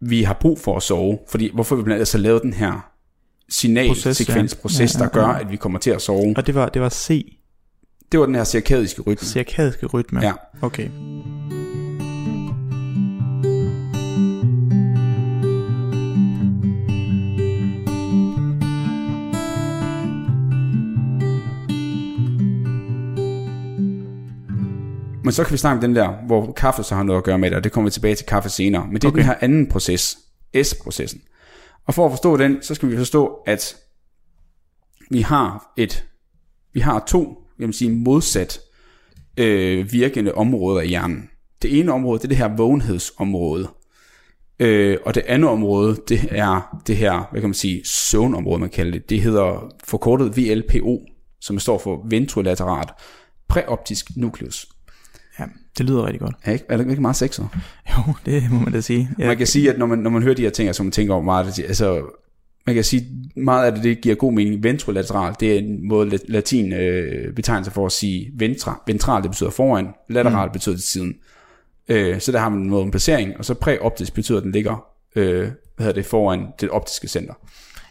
vi 0.00 0.22
har 0.22 0.34
brug 0.40 0.58
for 0.58 0.76
at 0.76 0.82
sove, 0.82 1.18
fordi 1.28 1.50
hvorfor 1.54 1.76
vi 1.76 1.82
blandt 1.82 1.94
andet 1.94 2.08
så 2.08 2.18
lavet 2.18 2.42
den 2.42 2.52
her 2.52 2.90
signalsekvensproces, 3.48 4.94
ja. 4.94 5.00
ja, 5.00 5.08
ja, 5.14 5.20
ja. 5.20 5.20
der 5.20 5.26
gør, 5.26 5.38
at 5.40 5.50
vi 5.50 5.56
kommer 5.56 5.78
til 5.78 5.90
at 5.90 6.02
sove. 6.02 6.34
Og 6.36 6.46
det 6.46 6.54
var, 6.54 6.68
det 6.68 6.82
var 6.82 6.88
C? 6.88 7.36
Det 8.12 8.20
var 8.20 8.26
den 8.26 8.34
her 8.34 8.44
cirkadiske 8.44 9.02
rytme. 9.02 9.28
Cirkadiske 9.28 9.86
rytme? 9.86 10.20
Ja. 10.20 10.32
Okay. 10.62 10.88
Men 25.28 25.32
så 25.32 25.44
kan 25.44 25.52
vi 25.52 25.58
snakke 25.58 25.76
om 25.76 25.80
den 25.80 25.96
der, 25.96 26.26
hvor 26.26 26.52
kaffe 26.52 26.82
så 26.82 26.94
har 26.94 27.02
noget 27.02 27.18
at 27.18 27.24
gøre 27.24 27.38
med 27.38 27.50
det, 27.50 27.56
og 27.56 27.64
det 27.64 27.72
kommer 27.72 27.90
vi 27.90 27.92
tilbage 27.92 28.14
til 28.14 28.26
kaffe 28.26 28.48
senere. 28.48 28.86
Men 28.86 28.94
det 28.94 29.04
er 29.04 29.08
okay. 29.08 29.16
den 29.16 29.26
her 29.26 29.34
anden 29.40 29.66
proces, 29.66 30.18
S-processen. 30.62 31.20
Og 31.86 31.94
for 31.94 32.06
at 32.06 32.12
forstå 32.12 32.36
den, 32.36 32.62
så 32.62 32.74
skal 32.74 32.90
vi 32.90 32.96
forstå, 32.96 33.26
at 33.46 33.76
vi 35.10 35.20
har 35.20 35.72
et, 35.76 36.04
vi 36.72 36.80
har 36.80 37.04
to, 37.08 37.42
jeg 37.58 37.66
vil 37.66 37.74
sige, 37.74 37.90
modsat 37.90 38.60
øh, 39.36 39.92
virkende 39.92 40.34
områder 40.34 40.80
i 40.80 40.88
hjernen. 40.88 41.28
Det 41.62 41.78
ene 41.78 41.92
område, 41.92 42.18
det 42.18 42.24
er 42.24 42.28
det 42.28 42.36
her 42.36 42.56
vågenhedsområde. 42.56 43.68
Øh, 44.58 44.98
og 45.04 45.14
det 45.14 45.22
andet 45.26 45.50
område, 45.50 45.96
det 46.08 46.20
er 46.30 46.80
det 46.86 46.96
her, 46.96 47.28
hvad 47.30 47.40
kan 47.40 47.48
man 47.48 47.54
sige, 47.54 47.82
søvnområde, 47.84 48.60
man 48.60 48.70
kalder 48.70 48.92
det. 48.92 49.10
Det 49.10 49.20
hedder 49.20 49.72
forkortet 49.84 50.36
VLPO, 50.36 51.02
som 51.40 51.58
står 51.58 51.78
for 51.78 52.06
ventrolateralt 52.08 52.90
præoptisk 53.48 54.16
nukleus. 54.16 54.77
Ja, 55.78 55.82
det 55.82 55.90
lyder 55.90 56.06
rigtig 56.06 56.20
godt. 56.20 56.34
Er, 56.44 56.52
ikke, 56.52 56.64
er 56.68 56.76
det 56.76 56.90
ikke 56.90 57.02
meget 57.02 57.16
sexet? 57.16 57.48
Jo, 57.90 58.14
det 58.26 58.42
må 58.50 58.58
man 58.58 58.72
da 58.72 58.80
sige. 58.80 59.10
Ja. 59.18 59.26
Man 59.26 59.36
kan 59.36 59.46
sige, 59.46 59.72
at 59.72 59.78
når 59.78 59.86
man, 59.86 59.98
når 59.98 60.10
man 60.10 60.22
hører 60.22 60.34
de 60.34 60.42
her 60.42 60.50
ting, 60.50 60.74
så 60.74 60.82
man 60.82 60.92
tænker 60.92 61.14
over 61.14 61.22
meget, 61.22 61.58
altså, 61.58 62.02
man 62.66 62.74
kan 62.74 62.84
sige, 62.84 63.06
meget 63.36 63.66
af 63.66 63.72
det, 63.72 63.84
det 63.84 64.00
giver 64.00 64.14
god 64.14 64.32
mening. 64.32 64.62
Ventrolateral, 64.62 65.34
det 65.40 65.52
er 65.52 65.58
en 65.58 65.88
måde 65.88 66.18
latin 66.28 66.72
øh, 66.72 67.34
betegnelse 67.34 67.70
for 67.70 67.86
at 67.86 67.92
sige 67.92 68.30
ventra. 68.34 68.82
Ventral, 68.86 69.22
det 69.22 69.30
betyder 69.30 69.50
foran, 69.50 69.88
lateral 70.08 70.46
mm. 70.46 70.52
betyder 70.52 70.76
til 70.76 70.88
siden. 70.88 71.14
Øh, 71.88 72.20
så 72.20 72.32
der 72.32 72.38
har 72.38 72.48
man 72.48 72.60
en 72.60 72.70
måde 72.70 72.84
en 72.84 72.90
placering, 72.90 73.36
og 73.38 73.44
så 73.44 73.54
præoptisk 73.54 74.14
betyder, 74.14 74.38
at 74.38 74.44
den 74.44 74.52
ligger 74.52 74.84
øh, 75.16 75.40
hvad 75.40 75.86
hedder 75.86 75.92
det, 75.92 76.06
foran 76.06 76.46
det 76.60 76.70
optiske 76.70 77.08
center. 77.08 77.34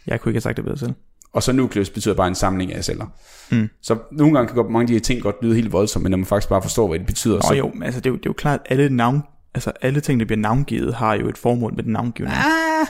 Jeg 0.06 0.20
kunne 0.20 0.30
ikke 0.30 0.36
have 0.36 0.42
sagt 0.42 0.56
det 0.56 0.64
bedre 0.64 0.78
selv. 0.78 0.92
Og 1.32 1.42
så 1.42 1.52
nukleus 1.52 1.90
betyder 1.90 2.14
bare 2.14 2.28
en 2.28 2.34
samling 2.34 2.74
af 2.74 2.84
celler. 2.84 3.06
Mm. 3.50 3.68
Så 3.82 3.96
nogle 4.12 4.34
gange 4.34 4.48
kan 4.48 4.56
godt, 4.56 4.70
mange 4.70 4.82
af 4.82 4.86
de 4.86 4.92
her 4.92 5.00
ting 5.00 5.22
godt 5.22 5.36
lyde 5.42 5.54
helt 5.54 5.72
voldsomt, 5.72 6.02
men 6.02 6.10
når 6.10 6.18
man 6.18 6.26
faktisk 6.26 6.48
bare 6.48 6.62
forstår, 6.62 6.88
hvad 6.88 6.98
det 6.98 7.06
betyder. 7.06 7.34
Nå, 7.34 7.40
så... 7.48 7.54
jo, 7.54 7.70
men 7.74 7.82
altså 7.82 8.00
det 8.00 8.06
er, 8.06 8.10
jo, 8.10 8.16
det 8.16 8.26
er 8.26 8.30
jo 8.30 8.34
klart, 8.34 8.60
at 8.64 8.72
alle 8.72 8.96
navn, 8.96 9.22
altså 9.54 9.72
alle 9.82 10.00
ting, 10.00 10.20
der 10.20 10.26
bliver 10.26 10.40
navngivet, 10.40 10.94
har 10.94 11.14
jo 11.14 11.28
et 11.28 11.38
formål 11.38 11.74
med 11.74 11.84
den 11.84 11.92
navngivning. 11.92 12.36
Ah, 12.36 12.86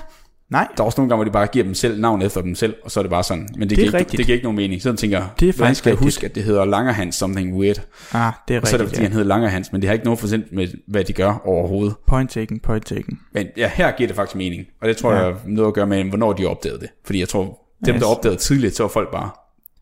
Nej. 0.50 0.68
Der 0.76 0.82
er 0.82 0.86
også 0.86 1.00
nogle 1.00 1.08
gange, 1.08 1.16
hvor 1.16 1.24
de 1.24 1.30
bare 1.30 1.46
giver 1.46 1.64
dem 1.64 1.74
selv 1.74 2.00
navn 2.00 2.22
efter 2.22 2.40
dem 2.40 2.54
selv, 2.54 2.74
og 2.84 2.90
så 2.90 3.00
er 3.00 3.02
det 3.02 3.10
bare 3.10 3.24
sådan. 3.24 3.48
Men 3.56 3.70
det, 3.70 3.70
det, 3.70 3.78
giver, 3.78 3.98
ikke, 3.98 4.10
det 4.10 4.26
giver 4.26 4.34
ikke 4.34 4.44
nogen 4.44 4.56
mening. 4.56 4.82
Så 4.82 4.92
tænker 4.92 5.34
det 5.40 5.48
er 5.48 5.52
hvordan 5.52 5.74
skal 5.74 5.90
jeg 5.90 5.98
huske, 5.98 6.26
at 6.26 6.34
det 6.34 6.44
hedder 6.44 6.64
Langerhans 6.64 7.14
something 7.14 7.54
weird? 7.54 7.80
Ah, 8.12 8.32
det 8.48 8.56
er 8.56 8.60
og 8.60 8.66
så 8.66 8.76
er 8.76 8.78
det, 8.78 8.88
fordi 8.88 9.00
ja. 9.00 9.02
han 9.02 9.12
hedder 9.12 9.26
Langerhans, 9.26 9.72
men 9.72 9.80
det 9.80 9.88
har 9.88 9.92
ikke 9.92 10.04
noget 10.04 10.20
forsendt 10.20 10.52
med, 10.52 10.68
hvad 10.88 11.04
de 11.04 11.12
gør 11.12 11.42
overhovedet. 11.44 11.94
Point 12.06 12.30
taken, 12.30 12.60
point 12.60 12.86
taken. 12.86 13.20
Men 13.32 13.46
ja, 13.56 13.70
her 13.74 13.90
giver 13.90 14.06
det 14.06 14.16
faktisk 14.16 14.36
mening. 14.36 14.66
Og 14.82 14.88
det 14.88 14.96
tror 14.96 15.12
ja. 15.12 15.16
jeg 15.16 15.26
har 15.26 15.40
noget 15.46 15.68
at 15.68 15.74
gøre 15.74 15.86
med, 15.86 16.04
hvornår 16.04 16.32
de 16.32 16.46
opdagede 16.46 16.80
det. 16.80 16.88
Fordi 17.04 17.20
jeg 17.20 17.28
tror, 17.28 17.58
dem, 17.86 17.94
yes. 17.94 18.02
der 18.02 18.08
opdagede 18.08 18.38
tidligt, 18.38 18.76
så 18.76 18.82
var 18.82 18.88
folk 18.88 19.10
bare, 19.12 19.30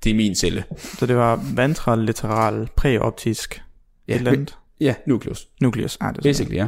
det 0.04 0.10
er 0.10 0.14
min 0.14 0.34
celle. 0.34 0.64
Så 0.98 1.06
det 1.06 1.16
var 1.16 1.40
ventralateral, 1.54 2.68
præoptisk, 2.76 3.62
ja, 4.08 4.14
et 4.14 4.18
eller 4.18 4.32
andet? 4.32 4.58
Ja, 4.80 4.94
nucleus. 5.06 5.48
Nucleus, 5.60 5.98
ah, 6.00 6.12
det 6.12 6.18
er 6.18 6.22
Basically, 6.22 6.56
ja. 6.56 6.66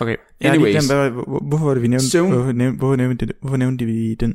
Okay. 0.00 0.16
Anyways. 0.40 0.86
Glemt, 0.86 1.12
hvorfor 1.48 1.64
var 1.64 1.74
det, 1.74 1.82
vi 1.82 1.88
nævnte, 1.88 2.10
Søvn. 2.10 2.32
hvorfor, 2.32 2.52
nævnte, 2.52 2.78
hvorfor, 2.78 2.96
nævnte, 2.96 3.28
hvorfor 3.40 3.56
nævnte 3.56 3.84
vi 3.84 4.14
den? 4.14 4.34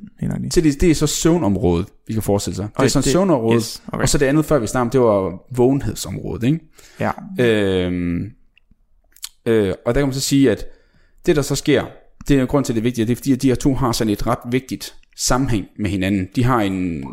Så 0.52 0.62
det, 0.62 0.82
det 0.82 0.92
er 0.92 0.96
så 0.96 1.08
søvnområdet, 1.08 1.88
vi 2.08 2.14
kan 2.14 2.22
forestille 2.22 2.56
sig. 2.56 2.66
Okay, 2.66 2.84
det 2.84 2.86
er 2.86 2.90
sådan 2.90 3.04
det, 3.04 3.12
søvnområdet, 3.12 3.62
yes, 3.62 3.84
okay. 3.88 4.02
og 4.02 4.10
så 4.10 4.18
det 4.18 4.26
andet, 4.26 4.46
før 4.46 4.60
vi 4.60 4.68
snakkede 4.68 4.92
det 4.92 5.02
var 5.02 5.46
vågenhedsområdet, 5.56 6.44
ikke? 6.44 6.60
Ja. 7.00 7.12
Øhm, 7.40 8.32
øh, 9.46 9.74
og 9.86 9.96
der 9.96 10.02
kan 10.02 10.08
man 10.08 10.14
så 10.14 10.22
sige, 10.22 10.52
at 10.52 10.66
det 11.26 11.36
der 11.36 11.42
så 11.42 11.56
sker, 11.56 11.86
det 12.28 12.38
er 12.38 12.42
en 12.42 12.48
grund 12.48 12.66
til, 12.66 12.74
at 12.74 12.76
det 12.76 12.82
er 12.82 12.84
vigtigt, 12.84 13.08
det 13.08 13.14
er 13.14 13.16
fordi, 13.16 13.32
at 13.32 13.42
de 13.42 13.48
her 13.48 13.56
to 13.56 13.74
har 13.74 13.92
sådan 13.92 14.14
et 14.14 14.28
ret 14.28 14.52
vigtigt 14.52 14.96
sammenhæng 15.20 15.68
med 15.78 15.90
hinanden. 15.90 16.30
De 16.36 16.44
har 16.44 16.62
en, 16.62 17.06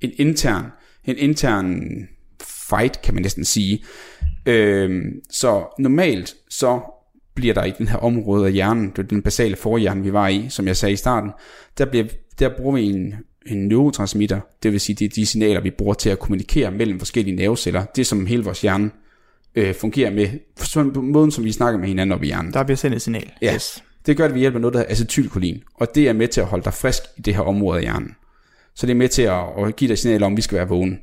en 0.00 0.12
intern, 0.16 0.64
en 1.04 1.16
intern 1.18 1.82
fight, 2.68 3.02
kan 3.02 3.14
man 3.14 3.22
næsten 3.22 3.44
sige. 3.44 3.84
Øhm, 4.46 5.20
så 5.30 5.64
normalt, 5.78 6.34
så 6.50 6.80
bliver 7.34 7.54
der 7.54 7.64
i 7.64 7.72
den 7.78 7.88
her 7.88 7.96
område 7.96 8.46
af 8.46 8.52
hjernen, 8.52 8.90
det 8.90 8.98
er 8.98 9.02
den 9.02 9.22
basale 9.22 9.56
forhjerne, 9.56 10.02
vi 10.02 10.12
var 10.12 10.28
i, 10.28 10.46
som 10.48 10.66
jeg 10.66 10.76
sagde 10.76 10.92
i 10.92 10.96
starten, 10.96 11.30
der, 11.78 11.84
bliver, 11.84 12.04
der 12.38 12.50
bruger 12.56 12.74
vi 12.74 12.82
en, 12.82 13.14
en 13.46 13.68
neurotransmitter, 13.68 14.40
det 14.62 14.72
vil 14.72 14.80
sige, 14.80 14.96
det 14.96 15.04
er 15.04 15.08
de 15.08 15.26
signaler, 15.26 15.60
vi 15.60 15.70
bruger 15.70 15.94
til 15.94 16.10
at 16.10 16.18
kommunikere 16.18 16.70
mellem 16.70 16.98
forskellige 16.98 17.36
nerveceller. 17.36 17.84
Det 17.84 18.06
som 18.06 18.26
hele 18.26 18.44
vores 18.44 18.60
hjerne 18.60 18.90
øh, 19.54 19.74
fungerer 19.74 20.10
med, 20.10 20.28
på 20.92 21.00
måden, 21.00 21.30
som 21.30 21.44
vi 21.44 21.52
snakker 21.52 21.80
med 21.80 21.88
hinanden 21.88 22.14
op 22.14 22.22
i 22.22 22.26
hjernen. 22.26 22.52
Der 22.52 22.62
bliver 22.62 22.76
sendt 22.76 22.96
et 22.96 23.02
signal. 23.02 23.32
Ja. 23.42 23.54
Yes. 23.54 23.84
Det 24.06 24.16
gør 24.16 24.24
det 24.24 24.34
ved 24.34 24.40
hjælp 24.40 24.54
af 24.54 24.60
noget, 24.60 24.74
der 24.74 24.80
hedder 24.80 24.92
acetylkolin, 24.92 25.62
og 25.74 25.94
det 25.94 26.08
er 26.08 26.12
med 26.12 26.28
til 26.28 26.40
at 26.40 26.46
holde 26.46 26.64
dig 26.64 26.74
frisk 26.74 27.02
i 27.16 27.20
det 27.20 27.34
her 27.34 27.42
område 27.42 27.76
af 27.76 27.82
hjernen. 27.82 28.16
Så 28.74 28.86
det 28.86 28.92
er 28.92 28.96
med 28.96 29.08
til 29.08 29.22
at, 29.22 29.42
at 29.58 29.76
give 29.76 29.88
dig 29.88 29.98
signal 29.98 30.22
om, 30.22 30.32
at 30.32 30.36
vi 30.36 30.42
skal 30.42 30.58
være 30.58 30.68
vågen. 30.68 30.98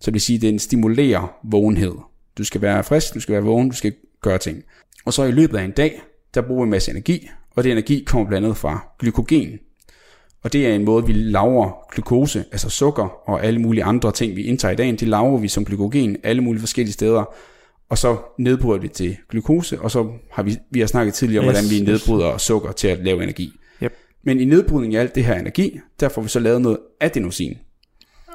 Så 0.00 0.06
det 0.06 0.12
vil 0.12 0.20
sige, 0.20 0.36
at 0.36 0.42
den 0.42 0.58
stimulerer 0.58 1.36
vågenhed. 1.44 1.94
Du 2.38 2.44
skal 2.44 2.62
være 2.62 2.84
frisk, 2.84 3.14
du 3.14 3.20
skal 3.20 3.32
være 3.32 3.42
vågen, 3.42 3.68
du 3.68 3.76
skal 3.76 3.94
gøre 4.22 4.38
ting. 4.38 4.62
Og 5.04 5.12
så 5.12 5.24
i 5.24 5.30
løbet 5.30 5.58
af 5.58 5.64
en 5.64 5.70
dag, 5.70 6.02
der 6.34 6.40
bruger 6.40 6.62
vi 6.62 6.66
en 6.66 6.70
masse 6.70 6.90
energi, 6.90 7.30
og 7.56 7.64
det 7.64 7.72
energi 7.72 8.04
kommer 8.06 8.28
blandt 8.28 8.44
andet 8.44 8.58
fra 8.58 8.88
glykogen. 8.98 9.58
Og 10.42 10.52
det 10.52 10.66
er 10.66 10.74
en 10.74 10.84
måde, 10.84 11.06
vi 11.06 11.12
laver 11.12 11.86
glukose, 11.92 12.44
altså 12.52 12.70
sukker 12.70 13.28
og 13.30 13.44
alle 13.44 13.60
mulige 13.60 13.84
andre 13.84 14.12
ting, 14.12 14.36
vi 14.36 14.42
indtager 14.42 14.72
i 14.72 14.76
dagen, 14.76 14.96
det 14.96 15.08
laver 15.08 15.38
vi 15.38 15.48
som 15.48 15.64
glykogen 15.64 16.16
alle 16.22 16.42
mulige 16.42 16.60
forskellige 16.60 16.92
steder, 16.92 17.34
og 17.90 17.98
så 17.98 18.16
nedbryder 18.38 18.80
vi 18.80 18.88
til 18.88 19.16
glukose, 19.30 19.80
og 19.80 19.90
så 19.90 20.08
har 20.32 20.42
vi, 20.42 20.56
vi 20.70 20.80
har 20.80 20.86
snakket 20.86 21.14
tidligere 21.14 21.44
om, 21.44 21.50
yes, 21.50 21.58
hvordan 21.60 21.70
vi 21.86 21.92
nedbryder 21.92 22.34
yes. 22.34 22.42
sukker 22.42 22.72
til 22.72 22.88
at 22.88 22.98
lave 23.04 23.22
energi. 23.22 23.52
Yep. 23.82 23.92
Men 24.24 24.40
i 24.40 24.44
nedbrydning 24.44 24.96
af 24.96 25.00
alt 25.00 25.14
det 25.14 25.24
her 25.24 25.34
energi, 25.34 25.80
der 26.00 26.08
får 26.08 26.22
vi 26.22 26.28
så 26.28 26.40
lavet 26.40 26.62
noget 26.62 26.78
adenosin. 27.00 27.54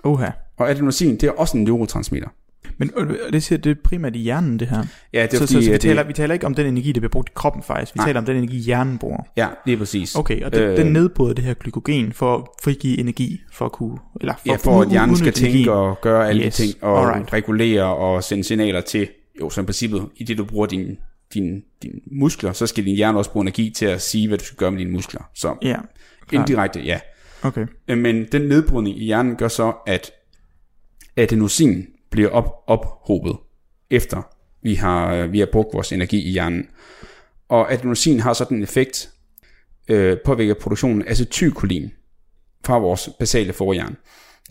Oha. 0.03 0.30
Og 0.58 0.70
adenosin, 0.70 1.12
det 1.12 1.24
er 1.24 1.32
også 1.32 1.58
en 1.58 1.64
neurotransmitter. 1.64 2.30
Men 2.78 2.91
øh, 2.97 3.34
det, 3.34 3.43
siger, 3.43 3.60
det 3.60 3.70
er 3.70 3.76
primært 3.84 4.16
i 4.16 4.20
hjernen, 4.20 4.60
det 4.60 4.68
her. 4.68 4.84
Ja, 5.14 5.24
det 5.24 5.34
er 5.34 5.38
så, 5.38 5.38
fordi, 5.38 5.53
så, 5.53 5.62
så 5.62 5.70
vi, 5.70 5.74
at 5.76 5.82
taler, 5.82 6.01
det, 6.01 6.08
vi 6.08 6.14
taler 6.14 6.34
ikke 6.34 6.45
om 6.45 6.56
den 6.56 6.66
energi, 6.68 6.91
der 6.91 6.99
bliver 6.99 7.10
brugt 7.12 7.30
i 7.30 7.32
kroppen 7.36 7.64
faktisk. 7.64 7.93
Vi 7.95 7.97
Nej. 7.97 8.08
taler 8.08 8.20
om 8.20 8.26
den 8.26 8.38
energi, 8.38 8.58
hjernen 8.58 8.97
bruger. 8.97 9.18
Ja, 9.38 9.47
lige 9.66 9.78
præcis. 9.78 10.16
Okay, 10.16 10.43
og 10.43 10.53
den, 10.53 10.62
Øh, 10.64 10.72
øh, 10.72 10.78
den 10.78 10.93
nedbryder 10.93 11.34
det 11.34 11.43
her 11.43 11.53
glykogen 11.53 12.14
for 12.14 12.38
at 12.38 12.43
frigive 12.64 12.99
energi, 12.99 13.41
for 13.51 13.66
at 13.66 13.72
kunne... 13.72 13.97
Eller 14.22 14.34
for, 14.34 14.51
Ja, 14.51 14.56
for 14.56 14.82
at 14.82 14.89
hjernen 14.89 15.16
skal 15.18 15.34
tænke 15.34 15.49
energien. 15.49 15.70
og 15.70 15.97
gøre 16.01 16.30
alle 16.30 16.45
Yes, 16.45 16.56
de 16.56 16.64
ting, 16.64 16.84
og 16.84 16.99
alright. 16.99 17.34
regulere 17.34 17.95
og 17.95 18.24
sende 18.24 18.43
signaler 18.43 18.82
til, 18.82 19.08
jo, 19.41 19.49
som 19.49 19.63
i 19.63 19.65
princippet, 19.65 20.09
i 20.15 20.23
det 20.23 20.38
du 20.38 20.45
bruger 20.45 20.65
dine 20.67 20.97
din, 21.33 21.63
din 21.83 22.01
muskler, 22.11 22.53
så 22.53 22.67
skal 22.67 22.86
din 22.86 22.95
hjerne 22.95 23.17
også 23.17 23.31
bruge 23.31 23.43
energi 23.43 23.69
til 23.69 23.86
at 23.86 24.01
sige, 24.01 24.27
hvad 24.27 24.38
du 24.38 24.43
skal 24.43 24.57
gøre 24.57 24.71
med 24.71 24.79
dine 24.79 24.91
muskler. 24.91 25.29
Så 25.33 25.55
Ja, 25.61 25.75
klart. 26.27 26.49
indirekte, 26.49 26.79
ja. 26.79 26.99
okay. 27.43 27.67
Øh, 27.88 27.97
Men 27.97 28.25
den 28.31 28.41
nedbrydning 28.41 28.97
i 29.01 29.03
hjernen 29.05 29.36
gør 29.36 29.47
så, 29.47 29.73
at 29.88 30.11
adenosin 31.17 31.86
bliver 32.09 32.29
op, 32.29 32.63
ophobet, 32.67 33.36
efter 33.89 34.21
vi 34.63 34.73
har, 34.73 35.13
øh, 35.13 35.31
vi 35.31 35.39
har 35.39 35.47
brugt 35.51 35.73
vores 35.73 35.91
energi 35.91 36.27
i 36.27 36.31
hjernen. 36.31 36.67
Og 37.49 37.73
adenosin 37.73 38.19
har 38.19 38.33
sådan 38.33 38.57
en 38.57 38.63
effekt, 38.63 39.09
øh, 39.88 40.17
påvirker 40.25 40.53
produktionen 40.53 41.01
af 41.01 41.11
acetylkolin 41.11 41.91
fra 42.65 42.77
vores 42.77 43.09
basale 43.19 43.53
forhjerne 43.53 43.95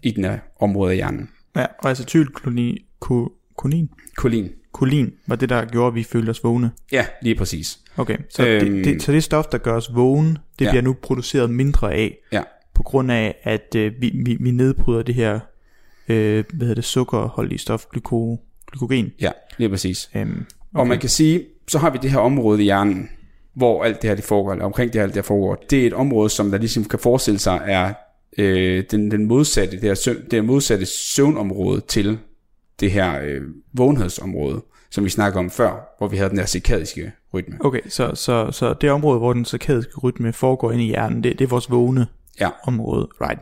i 0.03 0.11
den 0.11 0.24
her 0.24 0.39
område 0.61 0.91
af 0.91 0.97
hjernen. 0.97 1.30
Ja, 1.57 1.66
og 1.78 1.91
acetylkolin, 1.91 2.78
ko, 3.01 3.32
kolin, 3.57 3.91
Kolin. 4.16 4.51
Kolin 4.75 5.12
var 5.27 5.37
det, 5.37 5.49
der 5.49 5.64
gjorde, 5.64 5.89
at 5.89 5.95
vi 5.95 6.03
følte 6.03 6.31
os 6.31 6.45
vågne. 6.45 6.70
Ja, 6.93 7.07
lige 7.22 7.35
præcis. 7.35 7.79
Okay, 7.97 8.16
så, 8.31 8.47
øhm, 8.47 8.66
det, 8.75 8.85
det, 8.85 9.03
så 9.03 9.12
det 9.12 9.25
stof, 9.25 9.45
der 9.47 9.59
gør 9.59 9.72
os 9.77 9.95
vågne, 9.95 10.29
det 10.29 10.37
Ja. 10.61 10.64
ja. 10.64 10.70
bliver 10.70 10.83
nu 10.83 10.93
produceret 11.03 11.51
mindre 11.51 11.95
af, 11.95 12.18
Ja, 12.33 12.43
på 12.75 12.83
grund 12.83 13.12
af, 13.12 13.35
at 13.43 13.75
øh, 13.77 13.93
vi, 14.01 14.12
vi, 14.25 14.37
vi 14.41 14.51
nedbryder 14.51 15.03
det 15.03 15.14
her, 15.14 15.41
øh, 16.09 16.45
hvad 16.53 16.61
hedder 16.66 16.75
det, 16.75 16.85
sukkerholdige 16.85 17.59
stof, 17.59 17.85
glyko, 17.93 18.41
glykogen. 18.72 19.12
ja, 19.20 19.31
lige 19.59 19.68
præcis. 19.68 20.11
Øhm, 20.14 20.45
Okay. 20.75 20.81
Og 20.81 20.87
man 20.89 20.99
kan 20.99 21.09
sige, 21.09 21.45
så 21.68 21.79
har 21.79 21.91
vi 21.91 21.99
det 22.03 22.11
her 22.11 22.18
område 22.18 22.61
i 22.61 22.64
hjernen, 22.64 23.09
hvor 23.57 23.85
alt 23.85 24.03
det 24.03 24.11
her 24.11 24.14
det 24.14 24.25
foregår, 24.25 24.53
eller 24.53 24.64
omkring 24.64 24.93
det 24.93 24.99
her 24.99 25.03
alt 25.03 25.14
det 25.14 25.22
her 25.22 25.27
foregår. 25.27 25.64
Det 25.70 25.83
er 25.83 25.87
et 25.87 25.93
område, 25.93 26.31
som 26.31 26.51
der 26.51 26.59
ligesom 26.59 26.85
kan 26.85 26.99
forestille 26.99 27.39
sig 27.41 27.61
er 27.66 27.93
øh, 28.39 28.85
den, 28.91 29.11
den 29.11 29.25
modsatte, 29.27 29.72
det 29.77 29.83
her, 29.83 29.95
søvn, 29.95 30.16
det 30.16 30.33
her 30.33 30.43
modsatte 30.43 30.87
søvnområde 30.87 31.81
til 31.89 32.18
det 32.81 32.91
her 32.91 33.20
øh, 33.22 33.41
vågenhedsområde, 33.72 34.62
som 34.91 35.05
vi 35.05 35.11
snakkede 35.11 35.39
om 35.39 35.51
før, 35.51 35.95
hvor 35.99 36.09
vi 36.09 36.16
havde 36.16 36.31
den 36.31 36.39
her 36.39 36.47
cirkadiske 36.47 37.12
rytme. 37.35 37.57
Okay, 37.61 37.81
så, 37.89 38.11
så, 38.14 38.49
så 38.51 38.75
det 38.81 38.91
område, 38.91 39.18
hvor 39.18 39.33
den 39.33 39.45
cirkadiske 39.45 39.99
rytme 40.01 40.33
foregår 40.33 40.72
inde 40.72 40.85
i 40.85 40.89
hjernen, 40.89 41.25
det, 41.25 41.39
det 41.39 41.45
er 41.45 41.49
vores 41.49 41.70
vågne 41.70 42.07
Ja, 42.41 42.49
område, 42.66 43.09
right? 43.20 43.41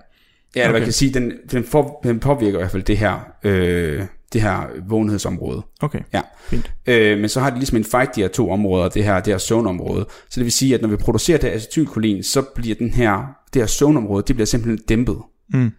ja 0.57 0.61
okay. 0.61 0.67
man 0.67 0.75
Okay. 0.77 0.85
kan 0.85 0.93
sige, 0.93 1.15
den, 1.15 1.33
den, 1.53 1.65
for, 1.65 2.01
den 2.05 2.21
påvirker 2.21 2.59
i 2.59 2.61
hvert 2.61 2.71
fald 2.71 2.83
det 2.83 2.99
her, 2.99 3.19
øh, 3.45 4.03
det 4.33 4.43
her 4.43 4.61
vågenhedsområde. 4.89 5.63
Okay, 5.81 6.01
Ja. 6.13 6.21
fint. 6.49 6.73
Øh, 6.87 7.19
men 7.19 7.29
så 7.29 7.41
har 7.41 7.51
de 7.51 7.57
ligesom 7.57 7.77
en 7.79 7.85
fight, 7.85 8.17
de 8.17 8.21
her 8.21 8.29
to 8.29 8.51
områder, 8.51 8.89
det 8.89 9.05
her, 9.05 9.21
det 9.21 9.33
her 9.33 9.39
søvnområde. 9.39 10.07
Så 10.31 10.41
det 10.41 10.45
vil 10.45 10.53
sige, 10.53 10.75
at 10.75 10.83
når 10.83 10.89
vi 10.89 10.97
producerer 10.97 11.39
det 11.39 11.49
her 11.51 11.57
acetylkolin, 11.57 12.23
så 12.23 12.43
bliver 12.55 12.75
den 12.75 12.91
her, 12.91 13.37
det 13.55 13.63
her 13.63 13.67
søvnområde, 13.67 14.25
det 14.29 14.37
bliver 14.37 14.47
simpelthen 14.47 14.85
dæmpet. 14.89 15.17
Mm. 15.55 15.71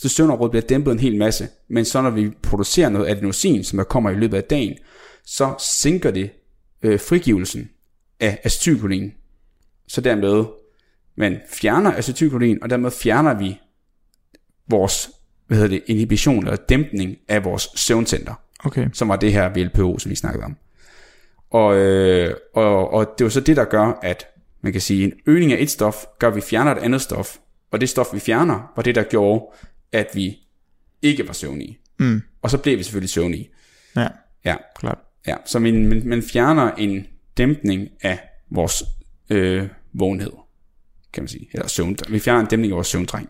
Så 0.00 0.08
søvnområdet 0.08 0.50
bliver 0.50 0.66
dæmpet 0.66 0.92
en 0.92 0.98
hel 0.98 1.16
masse. 1.18 1.48
Men 1.68 1.84
så 1.84 2.02
når 2.02 2.10
vi 2.10 2.30
producerer 2.42 2.88
noget 2.88 3.08
adenosin, 3.08 3.64
som 3.64 3.76
der 3.76 3.84
kommer 3.84 4.10
i 4.10 4.14
løbet 4.14 4.36
af 4.36 4.44
dagen, 4.44 4.76
så 5.24 5.54
sænker 5.58 6.10
det 6.10 6.30
øh, 6.82 7.00
frigivelsen 7.00 7.70
af 8.20 8.40
acetylkolin. 8.44 9.12
Så 9.88 10.00
dermed, 10.00 10.44
man 11.16 11.40
fjerner 11.52 11.92
acetylkolin, 11.92 12.58
og 12.62 12.70
dermed 12.70 12.90
fjerner 12.90 13.34
vi 13.38 13.60
vores 14.68 15.10
hvad 15.46 15.58
hedder 15.58 15.76
det, 15.76 15.82
inhibition 15.86 16.46
eller 16.46 16.56
dæmpning 16.56 17.16
af 17.28 17.44
vores 17.44 17.68
søvncenter 17.74 18.34
Okay, 18.64 18.88
som 18.92 19.08
var 19.08 19.16
det 19.16 19.32
her 19.32 19.48
VLPO, 19.48 19.98
som 19.98 20.10
vi 20.10 20.14
snakkede 20.16 20.44
om. 20.44 20.56
Og, 21.50 21.76
øh, 21.76 22.34
og, 22.54 22.92
og 22.92 23.06
det 23.18 23.24
er 23.24 23.26
jo 23.26 23.30
så 23.30 23.40
det, 23.40 23.56
der 23.56 23.64
gør, 23.64 23.98
at 24.02 24.26
man 24.62 24.72
kan 24.72 24.80
sige, 24.80 25.04
en 25.04 25.12
øgning 25.26 25.52
af 25.52 25.56
et 25.60 25.70
stof, 25.70 26.04
gør, 26.18 26.28
at 26.28 26.36
vi 26.36 26.40
fjerner 26.40 26.72
et 26.72 26.78
andet 26.78 27.02
stof. 27.02 27.36
Og 27.70 27.80
det 27.80 27.88
stof, 27.88 28.14
vi 28.14 28.18
fjerner, 28.18 28.72
var 28.76 28.82
det, 28.82 28.94
der 28.94 29.02
gjorde, 29.02 29.44
at 29.92 30.06
vi 30.14 30.38
ikke 31.02 31.26
var 31.26 31.32
søvnige. 31.32 31.78
Mm. 31.98 32.22
Og 32.42 32.50
så 32.50 32.58
blev 32.58 32.78
vi 32.78 32.82
selvfølgelig 32.82 33.10
søvnige. 33.10 33.50
ja, 33.96 34.08
Ja, 34.44 34.56
klart. 34.76 34.98
ja. 35.26 35.36
Så 35.46 35.58
man, 35.58 35.86
man, 35.86 36.02
man 36.04 36.22
fjerner 36.22 36.70
en 36.70 37.06
dæmpning 37.36 37.88
af 38.02 38.18
vores 38.50 38.84
øh, 39.30 39.68
vågenhed, 39.92 40.32
kan 41.12 41.22
man 41.22 41.28
sige. 41.28 41.48
Eller 41.52 41.66
søvn. 41.68 41.96
Vi 42.08 42.18
fjerner 42.18 42.40
en 42.40 42.46
dæmpning 42.46 42.72
af 42.72 42.76
vores 42.76 42.86
søvntræng. 42.88 43.28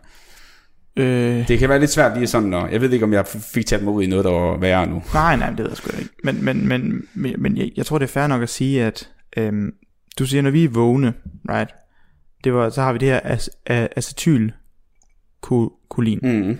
Øh, 0.95 1.47
Det 1.47 1.59
kan 1.59 1.69
være 1.69 1.79
lidt 1.79 1.91
svært 1.91 2.17
lige 2.17 2.27
sådan, 2.27 2.53
og 2.53 2.71
jeg 2.71 2.81
ved 2.81 2.91
ikke, 2.91 3.05
om 3.05 3.13
jeg 3.13 3.27
fik 3.27 3.65
talt 3.65 3.83
mig 3.83 3.93
ud 3.93 4.03
i 4.03 4.07
noget, 4.07 4.25
der 4.25 4.31
var 4.31 4.57
værre 4.57 4.87
nu. 4.87 5.03
nej, 5.13 5.35
nej, 5.35 5.49
det 5.49 5.59
ved 5.59 5.67
jeg 5.67 5.77
sgu 5.77 5.97
ikke. 5.99 6.09
Men, 6.23 6.45
men, 6.45 6.67
men, 6.67 7.07
men, 7.13 7.35
men 7.37 7.57
jeg, 7.57 7.71
jeg 7.77 7.85
tror, 7.85 7.97
det 7.97 8.05
er 8.05 8.09
fair 8.11 8.27
nok 8.27 8.41
at 8.41 8.49
sige, 8.49 8.83
at 8.85 9.09
øhm, 9.37 9.73
du 10.19 10.25
siger, 10.25 10.41
når 10.41 10.51
vi 10.51 10.63
er 10.63 10.69
vågne, 10.69 11.13
right, 11.49 11.69
det 12.43 12.53
var, 12.53 12.69
så 12.69 12.81
har 12.81 12.91
vi 12.93 12.97
det 12.99 13.07
her 13.07 13.19
ac- 13.19 13.61
a- 13.69 13.87
acetylkolin. 15.91 16.19
Mm. 16.23 16.57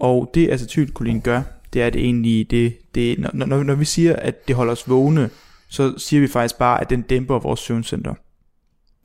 Og 0.00 0.30
det 0.34 0.50
acetylkolin 0.50 1.20
gør, 1.20 1.42
det 1.72 1.82
er 1.82 1.90
det 1.90 2.04
egentlig, 2.04 2.50
det, 2.50 2.78
det, 2.94 3.18
når, 3.18 3.46
når, 3.46 3.62
når 3.62 3.74
vi 3.74 3.84
siger, 3.84 4.16
at 4.16 4.48
det 4.48 4.56
holder 4.56 4.72
os 4.72 4.88
vågne, 4.88 5.30
så 5.68 5.98
siger 5.98 6.20
vi 6.20 6.28
faktisk 6.28 6.58
bare, 6.58 6.80
at 6.80 6.90
den 6.90 7.02
dæmper 7.02 7.38
vores 7.38 7.60
søvncenter. 7.60 8.14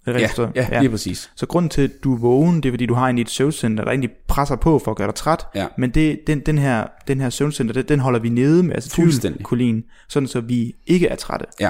Er 0.05 0.13
Ja, 0.55 0.61
ja, 0.61 0.67
ja, 0.71 0.79
lige 0.79 0.89
præcis. 0.89 1.31
Så 1.35 1.45
grunden 1.45 1.69
til, 1.69 1.81
at 1.81 1.91
du 2.03 2.13
er 2.13 2.17
vågen, 2.17 2.55
det 2.55 2.69
er 2.69 2.73
fordi, 2.73 2.85
du 2.85 2.93
har 2.93 3.05
egentlig 3.05 3.21
et 3.21 3.29
søvncenter, 3.29 3.83
der 3.83 3.91
egentlig 3.91 4.11
presser 4.27 4.55
på 4.55 4.79
for 4.79 4.91
at 4.91 4.97
gøre 4.97 5.07
dig 5.07 5.15
træt. 5.15 5.45
Ja. 5.55 5.67
Men 5.77 5.89
det, 5.89 6.19
den, 6.27 6.39
den, 6.39 6.57
her, 6.57 6.87
den 7.07 7.21
her 7.21 7.29
søvncenter, 7.29 7.73
den, 7.73 7.85
den 7.87 7.99
holder 7.99 8.19
vi 8.19 8.29
nede 8.29 8.63
med 8.63 8.75
acetylkolin, 8.75 9.83
sådan 10.09 10.27
så 10.27 10.41
vi 10.41 10.75
ikke 10.85 11.07
er 11.07 11.15
trætte. 11.15 11.45
Ja. 11.59 11.69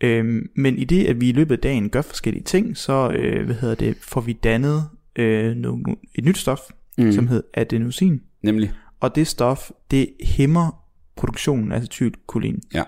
Øhm, 0.00 0.48
men 0.56 0.78
i 0.78 0.84
det, 0.84 1.06
at 1.06 1.20
vi 1.20 1.28
i 1.28 1.32
løbet 1.32 1.54
af 1.54 1.58
dagen 1.58 1.90
gør 1.90 2.02
forskellige 2.02 2.44
ting, 2.44 2.76
så 2.76 3.10
øh, 3.10 3.44
hvad 3.44 3.54
hedder 3.54 3.74
det, 3.74 3.96
får 4.00 4.20
vi 4.20 4.32
dannet 4.32 4.88
øh, 5.16 5.56
no, 5.56 5.76
no, 5.76 5.94
et 6.14 6.24
nyt 6.24 6.38
stof, 6.38 6.60
Mm. 7.04 7.12
som 7.12 7.28
hedder 7.28 7.48
adenosin. 7.54 8.20
Nemlig. 8.42 8.72
Og 9.00 9.14
det 9.14 9.26
stof, 9.26 9.70
det 9.90 10.10
hæmmer 10.24 10.84
produktionen 11.16 11.72
af 11.72 11.76
acetylkolin. 11.76 12.62
Ja. 12.74 12.82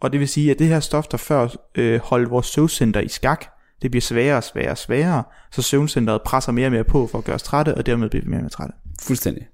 Og 0.00 0.12
det 0.12 0.20
vil 0.20 0.28
sige, 0.28 0.50
at 0.50 0.58
det 0.58 0.66
her 0.66 0.80
stof, 0.80 1.06
der 1.06 1.16
før 1.16 1.48
øh, 1.74 2.00
holdt 2.00 2.30
vores 2.30 2.46
søvncenter 2.46 3.00
i 3.00 3.08
skak, 3.08 3.44
det 3.82 3.90
bliver 3.90 4.02
sværere 4.02 4.36
og 4.36 4.44
sværere 4.44 4.70
og 4.70 4.78
sværere, 4.78 5.22
så 5.52 5.62
søvncenteret 5.62 6.22
presser 6.22 6.52
mere 6.52 6.66
og 6.66 6.72
mere 6.72 6.84
på 6.84 7.06
for 7.06 7.18
at 7.18 7.24
gøre 7.24 7.34
os 7.34 7.42
trætte, 7.42 7.74
og 7.74 7.86
dermed 7.86 8.10
bliver 8.10 8.24
vi 8.24 8.30
mere 8.30 8.38
og 8.38 8.42
mere 8.42 8.50
trætte. 8.50 8.74
Fuldstændig. 9.02 9.46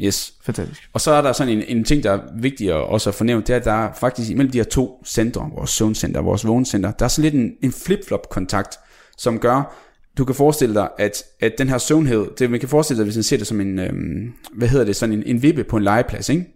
Yes. 0.00 0.34
Fantastisk. 0.42 0.90
Og 0.92 1.00
så 1.00 1.10
er 1.10 1.22
der 1.22 1.32
sådan 1.32 1.58
en, 1.58 1.62
en 1.76 1.84
ting, 1.84 2.02
der 2.02 2.12
er 2.12 2.20
vigtig 2.36 2.68
at 2.68 2.74
også 2.74 3.10
at 3.10 3.14
fornævne, 3.14 3.42
det 3.42 3.50
er, 3.50 3.56
at 3.56 3.64
der 3.64 3.72
er 3.72 3.92
faktisk 3.92 4.30
imellem 4.30 4.52
de 4.52 4.58
her 4.58 4.64
to 4.64 5.02
centre, 5.06 5.50
vores 5.54 5.70
søvncenter 5.70 6.20
og 6.20 6.26
vores 6.26 6.46
vågencenter, 6.46 6.90
der 6.90 7.04
er 7.04 7.08
sådan 7.08 7.30
lidt 7.32 7.44
en, 7.44 7.52
en 7.62 7.72
flip-flop-kontakt, 7.72 8.78
som 9.18 9.38
gør, 9.38 9.74
du 10.18 10.24
kan 10.24 10.34
forestille 10.34 10.74
dig, 10.74 10.88
at, 10.98 11.22
at 11.40 11.52
den 11.58 11.68
her 11.68 11.78
søvnhed, 11.78 12.26
det, 12.38 12.50
man 12.50 12.60
kan 12.60 12.68
forestille 12.68 12.98
dig, 12.98 13.04
hvis 13.04 13.16
man 13.16 13.22
ser 13.22 13.36
det 13.36 13.46
som 13.46 13.60
en, 13.60 13.78
øhm, 13.78 14.32
hvad 14.52 14.68
hedder 14.68 14.84
det, 14.84 14.96
sådan 14.96 15.12
en, 15.12 15.22
en 15.26 15.42
vippe 15.42 15.64
på 15.64 15.76
en 15.76 15.82
legeplads, 15.82 16.28
ikke? 16.28 16.46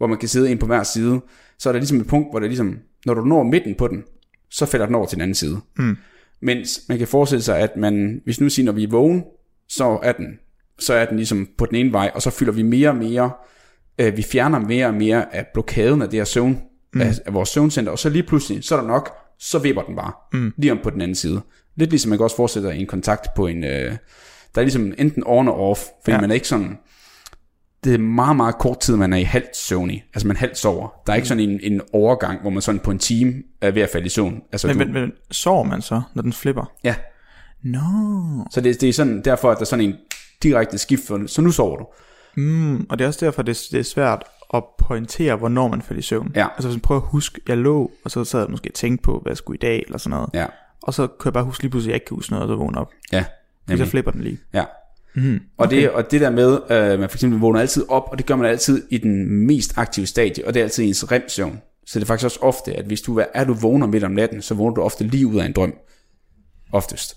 hvor 0.00 0.06
man 0.06 0.18
kan 0.18 0.28
sidde 0.28 0.50
ind 0.50 0.58
på 0.58 0.66
hver 0.66 0.82
side, 0.82 1.20
så 1.58 1.68
er 1.68 1.72
der 1.72 1.80
ligesom 1.80 2.00
et 2.00 2.06
punkt, 2.06 2.32
hvor 2.32 2.38
det 2.40 2.48
ligesom, 2.48 2.78
når 3.06 3.14
du 3.14 3.24
når 3.24 3.42
midten 3.42 3.74
på 3.74 3.88
den, 3.88 4.04
så 4.50 4.66
falder 4.66 4.86
den 4.86 4.94
over 4.94 5.06
til 5.06 5.16
den 5.16 5.22
anden 5.22 5.34
side. 5.34 5.60
Mm. 5.76 5.96
Mens 6.42 6.80
man 6.88 6.98
kan 6.98 7.08
forestille 7.08 7.42
sig, 7.42 7.58
at 7.58 7.76
man, 7.76 8.20
hvis 8.24 8.40
nu 8.40 8.48
siger, 8.48 8.66
når 8.66 8.72
vi 8.72 8.84
er 8.84 8.88
vågen, 8.88 9.24
så 9.68 9.98
er 10.02 10.12
den, 10.12 10.38
så 10.78 10.94
er 10.94 11.04
den 11.04 11.16
ligesom 11.16 11.48
på 11.58 11.66
den 11.66 11.76
ene 11.76 11.92
vej, 11.92 12.10
og 12.14 12.22
så 12.22 12.30
fylder 12.30 12.52
vi 12.52 12.62
mere 12.62 12.88
og 12.88 12.96
mere, 12.96 13.30
øh, 13.98 14.16
vi 14.16 14.22
fjerner 14.22 14.58
mere 14.58 14.86
og 14.86 14.94
mere 14.94 15.34
af 15.34 15.46
blokaden 15.54 16.02
af 16.02 16.08
det 16.08 16.18
her 16.18 16.24
søvn, 16.24 16.62
mm. 16.94 17.00
af, 17.00 17.14
af 17.26 17.34
vores 17.34 17.48
søvncenter, 17.48 17.92
og 17.92 17.98
så 17.98 18.08
lige 18.08 18.22
pludselig, 18.22 18.64
så 18.64 18.76
er 18.76 18.80
der 18.80 18.88
nok, 18.88 19.16
så 19.40 19.58
vipper 19.58 19.82
den 19.82 19.96
bare, 19.96 20.12
mm. 20.32 20.52
lige 20.56 20.72
om 20.72 20.78
på 20.82 20.90
den 20.90 21.00
anden 21.00 21.14
side. 21.14 21.40
Lidt 21.76 21.90
ligesom 21.90 22.08
man 22.08 22.18
kan 22.18 22.24
også 22.24 22.36
forestille 22.36 22.68
sig 22.68 22.80
en 22.80 22.86
kontakt 22.86 23.34
på 23.34 23.46
en, 23.46 23.64
øh, 23.64 23.96
der 24.54 24.60
er 24.60 24.62
ligesom 24.62 24.92
enten 24.98 25.22
on 25.26 25.48
og 25.48 25.70
off, 25.70 25.80
fordi 26.04 26.14
ja. 26.14 26.20
Man 26.20 26.30
er 26.30 26.34
ikke 26.34 26.48
sådan, 26.48 26.78
det 27.84 27.94
er 27.94 27.98
meget, 27.98 28.36
meget 28.36 28.58
kort 28.58 28.80
tid, 28.80 28.96
man 28.96 29.12
er 29.12 29.16
i 29.16 29.22
halvt 29.22 29.56
søvnig. 29.56 30.04
Altså 30.14 30.26
man 30.26 30.36
halvt 30.36 30.58
sover. 30.58 30.88
Der 31.06 31.12
er 31.12 31.16
ikke 31.16 31.28
sådan 31.28 31.50
en, 31.50 31.60
en 31.62 31.80
overgang, 31.92 32.40
hvor 32.40 32.50
man 32.50 32.62
sådan 32.62 32.78
på 32.78 32.90
en 32.90 32.98
time 32.98 33.34
er 33.60 33.70
ved 33.70 33.82
at 33.82 33.90
falde 33.92 34.06
i 34.06 34.08
søvn. 34.08 34.42
Altså, 34.52 34.66
Men, 34.66 34.78
du, 34.78 34.84
men, 34.84 34.92
men 34.92 35.12
sover 35.30 35.64
man 35.64 35.82
så, 35.82 36.02
når 36.14 36.22
den 36.22 36.32
flipper? 36.32 36.72
ja, 36.84 36.94
Nå. 37.62 37.80
så 38.50 38.60
det, 38.60 38.80
det 38.80 38.88
er 38.88 38.92
sådan, 38.92 39.22
derfor, 39.22 39.50
at 39.50 39.56
der 39.56 39.60
er 39.60 39.66
sådan 39.66 39.84
en 39.84 39.94
direkte 40.42 40.78
skift, 40.78 41.02
så 41.26 41.42
nu 41.42 41.50
sover 41.50 41.76
du. 41.76 41.86
Mm, 42.36 42.86
og 42.88 42.98
det 42.98 43.04
er 43.04 43.08
også 43.08 43.26
derfor, 43.26 43.42
det, 43.42 43.62
det 43.70 43.80
er 43.80 43.84
svært 43.84 44.24
at 44.54 44.62
pointere, 44.78 45.36
hvornår 45.36 45.68
man 45.68 45.82
falder 45.82 45.98
i 45.98 46.02
søvn. 46.02 46.32
Ja. 46.34 46.46
Altså 46.54 46.68
hvis 46.68 46.76
man 46.76 46.80
prøver 46.80 47.00
at 47.00 47.06
huske, 47.06 47.40
jeg 47.48 47.56
lå, 47.56 47.90
og 48.04 48.10
så 48.10 48.24
sad 48.24 48.40
jeg 48.40 48.50
måske 48.50 48.70
og 48.70 48.74
tænkte 48.74 49.02
på, 49.02 49.18
hvad 49.22 49.30
jeg 49.30 49.36
skulle 49.36 49.56
i 49.56 49.58
dag, 49.62 49.82
eller 49.86 49.98
sådan 49.98 50.10
noget. 50.10 50.30
Ja, 50.34 50.46
Og 50.82 50.94
så 50.94 51.06
kan 51.06 51.24
jeg 51.24 51.32
bare 51.32 51.44
huske 51.44 51.62
lige 51.62 51.70
pludselig, 51.70 51.90
at 51.90 51.92
jeg 51.92 51.96
ikke 51.96 52.06
kan 52.06 52.14
huske 52.14 52.32
noget, 52.32 52.42
og 52.50 52.54
så 52.54 52.56
vågne 52.56 52.78
op. 52.78 52.90
ja, 53.12 53.22
Så 53.22 53.28
nemlig. 53.68 53.88
flipper 53.88 54.10
den 54.10 54.20
lige. 54.20 54.38
Ja. 54.54 54.64
Mm. 55.14 55.40
Og, 55.56 55.70
det, 55.70 55.90
og 55.90 56.10
det 56.10 56.20
der 56.20 56.30
med, 56.30 56.58
øh, 56.70 57.00
man 57.00 57.08
for 57.08 57.16
eksempel 57.16 57.40
vågner 57.40 57.60
altid 57.60 57.84
op, 57.88 58.04
og 58.10 58.18
det 58.18 58.26
gør 58.26 58.36
man 58.36 58.46
altid 58.46 58.82
i 58.90 58.98
den 58.98 59.26
mest 59.46 59.78
aktive 59.78 60.06
stadie, 60.06 60.46
og 60.46 60.54
det 60.54 60.60
er 60.60 60.64
altid 60.64 60.84
i 60.84 60.88
ens 60.88 61.12
remsøvn. 61.12 61.60
Så 61.86 61.98
det 61.98 62.04
er 62.04 62.06
faktisk 62.06 62.24
også 62.24 62.38
ofte, 62.42 62.74
at 62.74 62.84
hvis 62.84 63.00
du 63.00 63.18
er, 63.18 63.24
er 63.34 63.44
du 63.44 63.54
vågner 63.54 63.86
midt 63.86 64.04
om 64.04 64.10
natten, 64.10 64.42
så 64.42 64.54
vågner 64.54 64.74
du 64.74 64.82
ofte 64.82 65.04
lige 65.04 65.26
ud 65.26 65.36
af 65.36 65.46
en 65.46 65.52
drøm. 65.52 65.74
Oftest. 66.72 67.16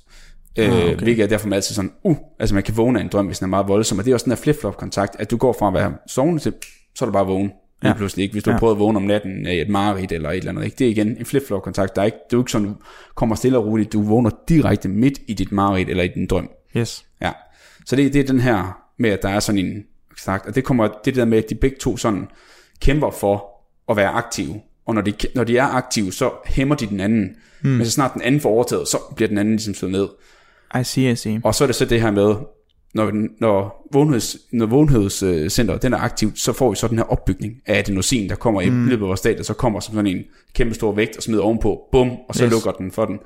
Øh, 0.59 0.67
Ah, 0.69 0.73
okay. 0.83 0.95
Hvilket 0.95 1.23
er 1.23 1.27
derfor 1.27 1.47
man 1.47 1.55
altid 1.55 1.75
sådan, 1.75 1.91
uh, 2.03 2.17
altså 2.39 2.55
man 2.55 2.63
kan 2.63 2.77
vågne 2.77 2.99
af 2.99 3.03
en 3.03 3.09
drøm, 3.09 3.25
hvis 3.25 3.39
den 3.39 3.45
er 3.45 3.49
meget 3.49 3.67
voldsom, 3.67 3.97
og 3.99 4.05
det 4.05 4.11
er 4.11 4.15
også 4.15 4.23
den 4.23 4.31
her 4.31 4.37
flip-flop 4.37 4.77
kontakt, 4.77 5.15
at 5.19 5.31
du 5.31 5.37
går 5.37 5.53
fra 5.59 5.67
at 5.67 5.73
være 5.73 5.93
sovende 6.07 6.39
til, 6.41 6.53
så 6.95 7.05
er 7.05 7.07
du 7.07 7.13
bare 7.13 7.25
vågen. 7.25 7.51
lige 7.81 7.91
Ja. 7.91 7.97
pludselig. 7.97 8.23
Ikke? 8.23 8.33
Hvis 8.33 8.43
du 8.43 8.49
Ja. 8.49 8.53
har 8.53 8.59
prøvet 8.59 8.75
at 8.75 8.79
vågne 8.79 8.97
om 8.97 9.03
natten 9.03 9.45
af 9.47 9.53
et 9.55 9.69
mareridt 9.69 10.11
eller 10.11 10.29
et 10.29 10.37
eller 10.37 10.51
andet. 10.51 10.63
Ikke? 10.65 10.75
Det 10.79 10.87
er 10.87 10.91
igen 10.91 11.07
en 11.07 11.25
flip-flop-kontakt. 11.25 11.95
Der 11.95 12.01
er 12.01 12.05
ikke, 12.05 12.17
det 12.29 12.33
er 12.33 12.37
jo 12.37 12.41
ikke 12.41 12.51
sådan, 12.51 12.67
du 12.67 12.73
kommer 13.15 13.35
stille 13.35 13.57
og 13.57 13.65
roligt. 13.65 13.93
Du 13.93 14.01
vågner 14.01 14.29
direkte 14.49 14.89
midt 14.89 15.19
i 15.27 15.33
dit 15.33 15.51
mareridt 15.51 15.89
eller 15.89 16.03
i 16.03 16.07
din 16.07 16.27
drøm. 16.27 16.49
Yes. 16.77 17.05
Ja. 17.21 17.31
Så 17.85 17.95
det, 17.95 18.13
det 18.13 18.19
er 18.21 18.25
den 18.25 18.39
her 18.39 18.77
med, 18.99 19.09
at 19.09 19.21
der 19.21 19.29
er 19.29 19.39
sådan 19.39 19.65
en 19.65 19.83
sagt, 20.17 20.47
og 20.47 20.55
det 20.55 20.63
kommer 20.63 20.87
det 21.05 21.15
der 21.15 21.25
med, 21.25 21.37
at 21.37 21.49
de 21.49 21.55
begge 21.55 21.77
to 21.79 21.97
sådan 21.97 22.27
kæmper 22.81 23.11
for 23.11 23.45
at 23.89 23.97
være 23.97 24.09
aktive. 24.09 24.61
Og 24.85 24.95
når 24.95 25.01
de, 25.01 25.13
når 25.35 25.43
de 25.43 25.57
er 25.57 25.63
aktive, 25.67 26.11
så 26.13 26.31
hæmmer 26.45 26.75
de 26.75 26.85
den 26.87 26.99
anden. 26.99 27.35
Mm. 27.61 27.69
Men 27.69 27.85
så 27.85 27.91
snart 27.91 28.13
den 28.13 28.21
anden 28.21 28.41
får 28.41 28.49
overtaget, 28.49 28.87
så 28.87 28.97
bliver 29.15 29.27
den 29.27 29.37
anden 29.37 29.53
ligesom 29.53 29.73
slået 29.73 29.91
ned. 29.91 30.07
I 30.81 30.83
see, 30.83 31.11
I 31.11 31.15
see. 31.15 31.41
Og 31.43 31.55
så 31.55 31.63
er 31.63 31.65
det 31.65 31.75
så 31.75 31.85
det 31.85 32.01
her 32.01 32.11
med, 32.11 32.35
når, 32.93 33.11
når, 33.39 33.87
vågenheds, 33.93 34.37
når 34.51 34.65
vågenhedscenteret 34.65 35.81
den 35.81 35.93
er 35.93 35.97
aktivt, 35.97 36.39
så 36.39 36.53
får 36.53 36.69
vi 36.69 36.75
så 36.75 36.87
den 36.87 36.97
her 36.97 37.05
opbygning 37.05 37.53
af 37.65 37.77
adenosin, 37.79 38.29
der 38.29 38.35
kommer 38.35 38.61
i 38.61 38.69
Mm. 38.69 38.85
løbet 38.87 39.03
af 39.03 39.07
vores 39.07 39.21
dag, 39.21 39.37
der 39.37 39.43
så 39.43 39.53
kommer 39.53 39.79
som 39.79 39.93
sådan 39.93 40.07
en 40.07 40.23
kæmpe 40.53 40.75
stor 40.75 40.91
vægt 40.91 41.17
og 41.17 41.23
smider 41.23 41.41
ovenpå, 41.43 41.81
bum, 41.91 42.11
og 42.29 42.35
så 42.35 42.45
yes. 42.45 42.51
lukker 42.51 42.71
den 42.71 42.91
for 42.91 43.05
den. 43.05 43.19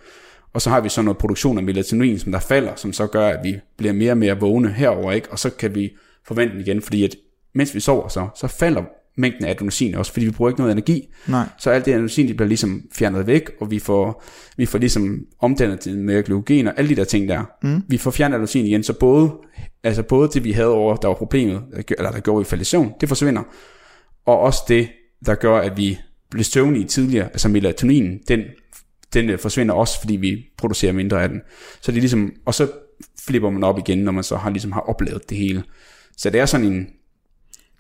Og 0.54 0.62
så 0.62 0.70
har 0.70 0.82
vi 0.82 0.90
så 0.90 1.02
noget 1.02 1.18
produktion 1.18 1.58
af 1.58 1.64
melatonin, 1.64 2.20
som 2.20 2.32
der 2.32 2.40
falder, 2.40 2.72
som 2.76 2.94
så 2.94 3.08
gør, 3.08 3.28
at 3.28 3.40
vi 3.44 3.56
bliver 3.78 3.94
mere 3.94 4.12
og 4.12 4.18
mere 4.18 4.40
vågne 4.40 4.72
herover 4.74 5.12
ikke? 5.12 5.32
Og 5.32 5.40
så 5.40 5.50
kan 5.50 5.76
vi 5.76 5.92
forvente 6.28 6.54
den 6.54 6.62
igen, 6.62 6.82
fordi 6.82 7.04
at 7.04 7.16
mens 7.54 7.76
vi 7.76 7.80
sover 7.80 8.08
så, 8.08 8.28
så 8.36 8.48
falder 8.48 8.84
mængden 9.18 9.46
af 9.46 9.50
adenosin 9.50 9.96
også, 9.96 10.14
fordi 10.14 10.26
vi 10.26 10.32
bruger 10.32 10.50
ikke 10.50 10.62
noget 10.62 10.72
energi. 10.72 11.08
Nej. 11.28 11.46
Så 11.60 11.70
alt 11.70 11.86
det 11.86 11.94
adenosin, 11.94 12.28
det 12.28 12.38
bliver 12.38 12.48
ligesom 12.48 12.82
fjernet 12.94 13.28
væk, 13.28 13.50
og 13.60 13.72
vi 13.72 13.80
får, 13.80 14.24
vi 14.58 14.66
får 14.66 14.80
ligesom 14.80 15.20
omdannet 15.40 15.80
til 15.80 15.98
mere 15.98 16.24
glykogen 16.24 16.68
og 16.68 16.74
alle 16.78 16.90
de 16.90 16.96
der 16.96 17.04
ting 17.04 17.30
der. 17.30 17.44
Mm. 17.64 17.84
Vi 17.88 17.98
får 17.98 18.12
fjernet 18.12 18.36
adenosin 18.36 18.66
igen, 18.66 18.84
så 18.84 18.94
både, 18.94 19.32
altså 19.84 20.04
både 20.04 20.30
det, 20.34 20.44
vi 20.44 20.52
havde 20.52 20.70
over, 20.70 20.96
der 20.96 21.08
var 21.08 21.16
problemet, 21.16 21.62
eller 21.98 22.12
der 22.12 22.20
gjorde 22.20 22.62
i 22.62 22.64
søvn, 22.64 22.94
det 23.02 23.10
forsvinder. 23.10 23.44
Og 24.26 24.40
også 24.40 24.60
det, 24.68 24.90
der 25.26 25.36
gør, 25.36 25.58
at 25.58 25.78
vi 25.78 25.98
blev 26.32 26.44
søvnige 26.44 26.86
tidligere, 26.86 27.26
altså 27.26 27.50
melatonin, 27.50 28.20
den, 28.28 28.42
den 29.14 29.30
øh, 29.30 29.40
forsvinder 29.40 29.74
også, 29.74 30.00
fordi 30.00 30.16
vi 30.16 30.46
producerer 30.58 30.94
mindre 30.94 31.24
af 31.24 31.30
den. 31.30 31.42
Så 31.82 31.92
det 31.92 31.98
er 31.98 32.02
ligesom, 32.02 32.32
og 32.46 32.54
så 32.54 32.68
flipper 33.26 33.50
man 33.50 33.64
op 33.64 33.80
igen, 33.80 33.98
når 33.98 34.12
man 34.12 34.24
så 34.24 34.36
har, 34.36 34.50
ligesom 34.50 34.72
har 34.72 34.82
oplevet 34.82 35.30
det 35.30 35.38
hele. 35.38 35.64
Så 36.18 36.30
det 36.30 36.42
er 36.42 36.46
sådan 36.46 36.66
en 36.66 36.88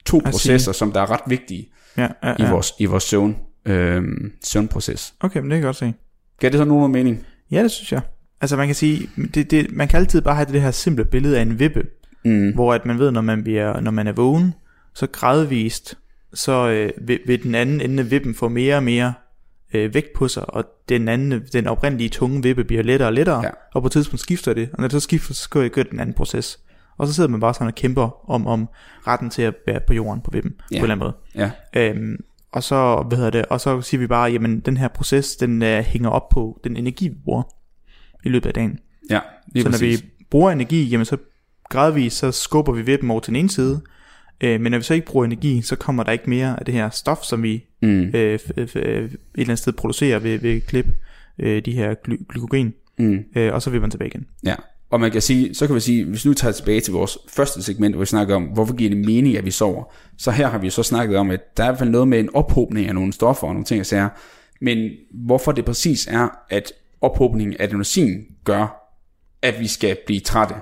to 0.08 0.20
see. 0.20 0.32
processer, 0.32 0.72
som 0.72 0.92
der 0.92 1.02
er 1.02 1.12
ret 1.12 1.22
vigtige 1.28 1.70
Ja, 1.98 2.08
ja, 2.24 2.32
i 2.32 2.36
ja. 2.40 2.52
vores, 2.52 2.74
i 2.80 2.86
vores 2.86 3.04
søvn, 3.04 3.36
øh, 3.66 4.04
søvnproces. 4.44 5.14
Okay, 5.20 5.40
men 5.40 5.52
det 5.52 5.56
kan 5.56 5.64
jeg 5.64 5.68
godt 5.68 5.76
se. 5.76 5.94
Gav 6.40 6.50
det 6.50 6.58
så 6.58 6.66
nogen 6.66 6.92
mening? 6.92 7.26
Ja, 7.52 7.64
det 7.64 7.72
synes 7.72 7.92
jeg. 7.92 8.02
Altså 8.42 8.58
man 8.58 8.68
kan 8.68 8.76
sige, 8.76 9.10
det, 9.34 9.52
det, 9.52 9.72
man 9.72 9.88
kan 9.88 10.00
altid 10.00 10.22
bare 10.22 10.36
have 10.36 10.52
det 10.52 10.62
her 10.62 10.72
simple 10.72 11.06
billede 11.06 11.38
af 11.38 11.42
en 11.42 11.60
vippe, 11.60 11.84
Mm. 12.26 12.52
hvor 12.54 12.74
at 12.74 12.86
man 12.86 13.00
ved, 13.00 13.12
når 13.12 13.22
man, 13.22 13.44
bliver, 13.44 13.80
når 13.82 13.92
man 13.92 14.08
er 14.08 14.12
vågen, 14.12 14.54
så 14.96 15.08
gradvist, 15.08 15.98
så 16.34 16.68
øh, 16.70 17.08
vil, 17.08 17.20
vil 17.26 17.44
den 17.44 17.56
anden 17.56 17.82
ende 17.82 18.04
af 18.04 18.12
vippen 18.12 18.36
få 18.36 18.48
mere 18.50 18.76
og 18.76 18.84
mere 18.84 19.14
øh, 19.74 19.94
vægt 19.94 20.14
på 20.16 20.28
sig, 20.28 20.54
og 20.54 20.66
den 20.90 21.08
anden, 21.08 21.42
den 21.54 21.68
oprindelige 21.68 22.10
tunge 22.10 22.44
vippe 22.44 22.64
bliver 22.64 22.84
lettere 22.84 23.10
og 23.10 23.14
lettere, 23.14 23.42
Ja. 23.44 23.50
og 23.74 23.82
på 23.82 23.86
et 23.86 23.92
tidspunkt 23.92 24.22
skifter 24.22 24.54
det, 24.54 24.70
og 24.74 24.78
når 24.80 24.88
det 24.88 24.92
så 24.92 25.00
skifter, 25.00 25.34
så 25.34 25.60
jeg 25.62 25.70
gøre 25.70 25.86
den 25.92 26.00
anden 26.00 26.14
proces. 26.14 26.60
Og 26.98 27.08
så 27.08 27.14
sidder 27.14 27.30
man 27.30 27.40
bare 27.40 27.54
sådan 27.54 27.68
og 27.68 27.76
kæmper 27.76 28.30
om, 28.32 28.48
om 28.48 28.70
retten 29.08 29.30
til 29.30 29.42
at 29.42 29.54
være 29.68 29.80
på 29.88 29.94
jorden 29.94 30.22
på 30.22 30.32
vippen, 30.32 30.54
Ja. 30.72 30.80
på 30.80 30.86
en 30.86 30.92
eller 30.92 31.06
anden 31.06 31.14
måde. 31.36 31.52
Ja, 31.76 31.92
Øhm, 31.92 32.18
og 32.52 32.64
så, 32.64 33.06
hvad 33.08 33.18
hedder 33.18 33.32
det, 33.32 33.46
og 33.46 33.62
så 33.62 33.82
siger 33.82 34.00
vi 34.00 34.08
bare, 34.08 34.32
jamen 34.32 34.60
den 34.60 34.78
her 34.78 34.88
proces, 34.88 35.36
den 35.36 35.62
øh, 35.62 35.80
hænger 35.84 36.10
op 36.10 36.30
på 36.30 36.60
den 36.64 36.78
energi, 36.78 37.08
vi 37.08 37.16
bruger 37.26 37.44
i 38.24 38.30
løbet 38.30 38.48
af 38.48 38.54
dagen. 38.54 38.80
ja 39.10 39.20
lige 39.54 39.64
så 39.64 39.70
når 39.70 39.74
præcis. 39.74 40.02
vi 40.04 40.08
bruger 40.30 40.52
energi, 40.52 40.84
jamen 40.84 41.06
så 41.06 41.18
gradvist, 41.70 42.18
så 42.18 42.32
skubber 42.32 42.74
vi 42.74 42.82
vippen 42.82 43.12
over 43.12 43.20
til 43.20 43.32
den 43.34 43.36
ene 43.40 43.50
side, 43.50 43.82
øh, 44.42 44.62
men 44.62 44.72
når 44.72 44.78
vi 44.78 44.84
så 44.84 44.94
ikke 44.94 45.06
bruger 45.08 45.26
energi, 45.26 45.62
så 45.62 45.76
kommer 45.76 46.04
der 46.04 46.12
ikke 46.12 46.30
mere 46.30 46.60
af 46.60 46.66
det 46.66 46.74
her 46.74 46.90
stof, 46.90 47.24
som 47.24 47.44
vi 47.44 47.64
Mm. 47.82 47.88
øh, 48.14 48.40
f- 48.44 48.60
f- 48.60 48.80
øh, 48.80 49.04
et 49.04 49.10
eller 49.10 49.12
andet 49.38 49.60
sted 49.60 49.74
producerer 49.74 50.20
ved, 50.20 50.40
ved 50.40 50.62
klip 50.62 50.86
øh, 51.40 51.66
de 51.66 51.72
her 51.72 51.94
gly- 52.08 52.26
glykogen, 52.30 52.74
Mm. 53.00 53.20
øh, 53.36 53.54
og 53.54 53.62
så 53.62 53.70
vil 53.70 53.82
man 53.82 53.92
tilbage 53.92 54.08
igen. 54.10 54.26
Ja, 54.46 54.56
og 54.90 55.00
man 55.00 55.12
kan 55.12 55.22
sige, 55.22 55.56
så 55.56 55.68
kan 55.68 55.76
vi 55.76 55.80
sige, 55.80 56.06
hvis 56.06 56.26
nu 56.26 56.34
tager 56.34 56.52
tilbage 56.52 56.82
til 56.82 56.94
vores 56.94 57.18
første 57.30 57.64
segment, 57.64 57.96
hvor 57.96 58.00
vi 58.00 58.06
snakker 58.06 58.36
om, 58.36 58.44
hvorfor 58.44 58.76
giver 58.76 58.90
det 58.90 59.06
mening, 59.06 59.38
at 59.38 59.46
vi 59.46 59.52
sover, 59.52 59.84
så 60.18 60.32
her 60.32 60.48
har 60.48 60.58
vi 60.58 60.70
så 60.70 60.84
snakket 60.84 61.18
om, 61.18 61.32
at 61.32 61.58
der 61.58 61.64
er 61.64 61.68
i 61.68 61.72
hvert 61.72 61.80
fald 61.80 61.90
noget 61.90 62.08
med 62.08 62.20
en 62.20 62.30
ophobning 62.34 62.88
af 62.88 62.96
nogle 62.96 63.14
stoffer 63.14 63.48
og 63.48 63.54
nogle 63.54 63.66
ting, 63.66 63.78
jeg 63.78 63.86
siger, 63.86 64.10
men 64.62 64.90
hvorfor 65.14 65.52
det 65.52 65.66
præcis 65.66 66.08
er, 66.08 66.28
at 66.50 66.72
ophobningen 67.02 67.56
af 67.60 67.64
adenosin 67.64 68.26
gør, 68.44 68.94
at 69.42 69.60
vi 69.60 69.68
skal 69.68 69.98
blive 70.06 70.20
trætte, 70.20 70.56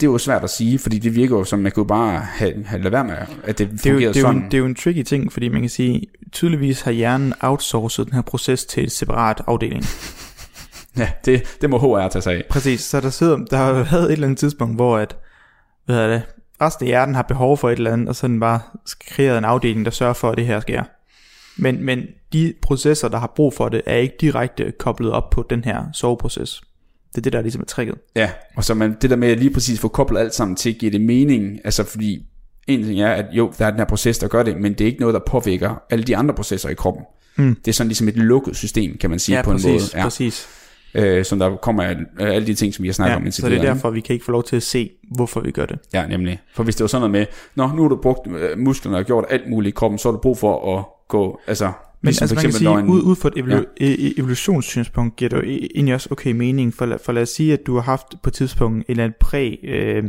det 0.00 0.06
er 0.06 0.10
jo 0.10 0.18
svært 0.18 0.44
at 0.44 0.50
sige, 0.50 0.78
fordi 0.78 0.98
det 0.98 1.14
virker 1.14 1.36
jo 1.36 1.44
som, 1.44 1.58
man 1.58 1.72
kunne 1.72 1.86
bare 1.86 2.20
have, 2.20 2.64
have 2.64 2.82
lade 2.82 2.92
være 2.92 3.04
med, 3.04 3.16
at 3.44 3.58
det 3.58 3.70
Det 3.70 3.86
er, 3.86 3.90
jo, 3.90 3.94
fungerer 3.94 4.12
det, 4.12 4.24
er 4.24 4.28
jo 4.28 4.30
en, 4.30 4.44
det 4.44 4.54
er 4.54 4.58
jo 4.58 4.66
en 4.66 4.74
tricky 4.74 5.02
ting, 5.02 5.32
fordi 5.32 5.48
man 5.48 5.60
kan 5.60 5.70
sige, 5.70 6.06
tydeligvis 6.32 6.80
har 6.80 6.90
hjernen 6.90 7.34
outsourcet 7.40 8.06
den 8.06 8.14
her 8.14 8.22
proces 8.22 8.64
til 8.64 8.84
et 8.84 8.92
separat 8.92 9.42
afdeling. 9.46 9.84
Ja, 10.96 11.10
det, 11.24 11.42
det 11.60 11.70
må 11.70 11.78
HR 11.78 12.08
tage 12.08 12.22
sig 12.22 12.34
af. 12.34 12.44
Præcis, 12.50 12.80
så 12.80 13.00
der 13.00 13.10
sidder, 13.10 13.36
der 13.36 13.56
har 13.56 13.72
været 13.72 14.04
et 14.04 14.12
eller 14.12 14.26
andet 14.26 14.38
tidspunkt, 14.38 14.76
hvor 14.76 14.98
at, 14.98 15.16
hvad 15.86 15.96
hedder 15.96 16.10
det, 16.10 16.22
resten 16.60 16.84
af 16.84 16.88
hjernen 16.88 17.14
har 17.14 17.22
behov 17.22 17.56
for 17.56 17.70
et 17.70 17.76
eller 17.76 17.92
andet, 17.92 18.08
og 18.08 18.16
så 18.16 18.26
er 18.26 18.28
den 18.28 18.40
bare 18.40 18.60
kreeret 19.08 19.38
en 19.38 19.44
afdeling, 19.44 19.84
der 19.84 19.90
sørger 19.90 20.12
for, 20.12 20.30
at 20.30 20.36
det 20.36 20.46
her 20.46 20.60
sker. 20.60 20.82
Men, 21.56 21.84
men 21.84 22.02
de 22.32 22.54
processer, 22.62 23.08
der 23.08 23.18
har 23.18 23.32
brug 23.36 23.54
for 23.54 23.68
det, 23.68 23.82
er 23.86 23.96
ikke 23.96 24.16
direkte 24.20 24.72
koblet 24.78 25.12
op 25.12 25.30
på 25.30 25.46
den 25.50 25.64
her 25.64 25.84
soveproces. 25.92 26.62
Det 27.10 27.18
er 27.18 27.22
det, 27.22 27.32
der 27.32 27.42
ligesom 27.42 27.60
er 27.60 27.66
tricket. 27.66 27.94
Ja, 28.16 28.30
og 28.56 28.64
så 28.64 28.74
man, 28.74 28.96
det 29.02 29.10
der 29.10 29.16
med 29.16 29.28
at 29.28 29.38
lige 29.38 29.52
præcis 29.52 29.80
få 29.80 29.88
koblet 29.88 30.20
alt 30.20 30.34
sammen 30.34 30.56
til, 30.56 30.74
giver 30.74 30.92
det 30.92 31.00
mening, 31.00 31.58
altså 31.64 31.84
fordi 31.84 32.26
en 32.66 32.84
ting 32.84 33.00
er, 33.00 33.12
at 33.12 33.26
jo, 33.32 33.52
der 33.58 33.66
er 33.66 33.70
den 33.70 33.78
her 33.78 33.86
proces, 33.86 34.18
der 34.18 34.28
gør 34.28 34.42
det, 34.42 34.56
men 34.56 34.72
det 34.72 34.80
er 34.80 34.86
ikke 34.86 35.00
noget, 35.00 35.14
der 35.14 35.20
påvirker 35.26 35.82
alle 35.90 36.04
de 36.04 36.16
andre 36.16 36.34
processer 36.34 36.68
i 36.68 36.74
kroppen. 36.74 37.04
Mm. 37.36 37.54
Det 37.54 37.68
er 37.68 37.72
sådan 37.72 37.88
ligesom 37.88 38.08
et 38.08 38.16
lukket 38.16 38.56
system, 38.56 38.98
kan 38.98 39.10
man 39.10 39.18
sige 39.18 39.36
ja, 39.36 39.42
på 39.42 39.50
præcis, 39.50 39.66
en 39.66 39.72
måde. 39.72 39.82
Ja, 39.94 40.02
præcis. 40.02 40.48
Øh, 40.94 41.24
som 41.24 41.38
der 41.38 41.56
kommer 41.56 41.82
af 41.82 41.96
af 42.18 42.26
alle 42.34 42.46
de 42.46 42.54
ting, 42.54 42.74
som 42.74 42.82
vi 42.82 42.88
har 42.88 42.92
snakket 42.92 43.16
om 43.16 43.22
Ja, 43.22 43.26
indtil 43.26 43.42
så 43.42 43.48
det 43.48 43.58
er 43.58 43.62
derfor, 43.62 43.90
vi 43.90 44.00
kan 44.00 44.14
ikke 44.14 44.24
få 44.24 44.32
lov 44.32 44.44
til 44.44 44.56
at 44.56 44.62
se, 44.62 44.90
hvorfor 45.14 45.40
vi 45.40 45.50
gør 45.50 45.66
det. 45.66 45.78
Ja, 45.92 46.06
nemlig. 46.06 46.40
For 46.54 46.62
hvis 46.62 46.76
det 46.76 46.84
var 46.84 46.88
sådan 46.88 47.00
noget 47.00 47.10
med, 47.10 47.26
Nå, 47.54 47.66
nu 47.76 47.82
har 47.82 47.88
du 47.88 47.96
brugt 47.96 48.26
øh, 48.26 48.58
musklerne 48.58 48.96
og 48.96 49.04
gjort 49.04 49.24
alt 49.30 49.50
muligt 49.50 49.72
i 49.72 49.74
kroppen, 49.76 49.98
så 49.98 50.08
har 50.08 50.12
du 50.12 50.20
brug 50.20 50.38
for 50.38 50.78
at 50.78 50.84
gå, 51.08 51.40
altså, 51.46 51.64
Men 51.64 51.72
ligesom 52.02 52.24
altså, 52.24 52.34
for 52.34 52.42
man 52.42 52.44
kan 52.44 52.52
sige, 52.52 52.70
en, 52.70 52.88
ud, 52.88 53.02
ud 53.02 53.16
fra 53.16 53.28
et 53.28 53.34
evolu- 53.34 53.74
ja. 53.80 54.10
evolutionssynspunkt 54.22 55.16
giver 55.16 55.28
det 55.28 55.36
jo 55.36 55.42
e- 55.42 55.68
egentlig 55.74 55.94
også 55.94 56.08
okay 56.12 56.32
mening, 56.32 56.74
for, 56.74 56.98
for 57.04 57.12
lad 57.12 57.22
os 57.22 57.28
sige, 57.28 57.52
at 57.52 57.66
du 57.66 57.74
har 57.74 57.82
haft 57.82 58.06
på 58.22 58.30
et 58.30 58.34
tidspunkt 58.34 58.76
en 58.76 58.84
eller 58.88 59.04
anden 59.04 59.16
præ, 59.20 59.56
øh, 59.64 60.04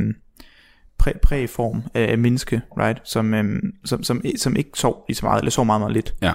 præ, 0.97 1.11
præform 1.21 1.84
af 1.93 2.17
menneske, 2.17 2.61
right, 2.77 2.99
som, 3.03 3.34
øh, 3.34 3.61
som, 3.86 4.03
som, 4.03 4.21
som 4.38 4.55
ikke 4.55 4.69
sov 4.75 5.05
lige 5.07 5.15
så 5.15 5.25
meget, 5.25 5.39
eller 5.39 5.51
sov 5.51 5.65
meget, 5.65 5.82
meget 5.82 5.93
lidt. 5.93 6.13
Ja. 6.21 6.32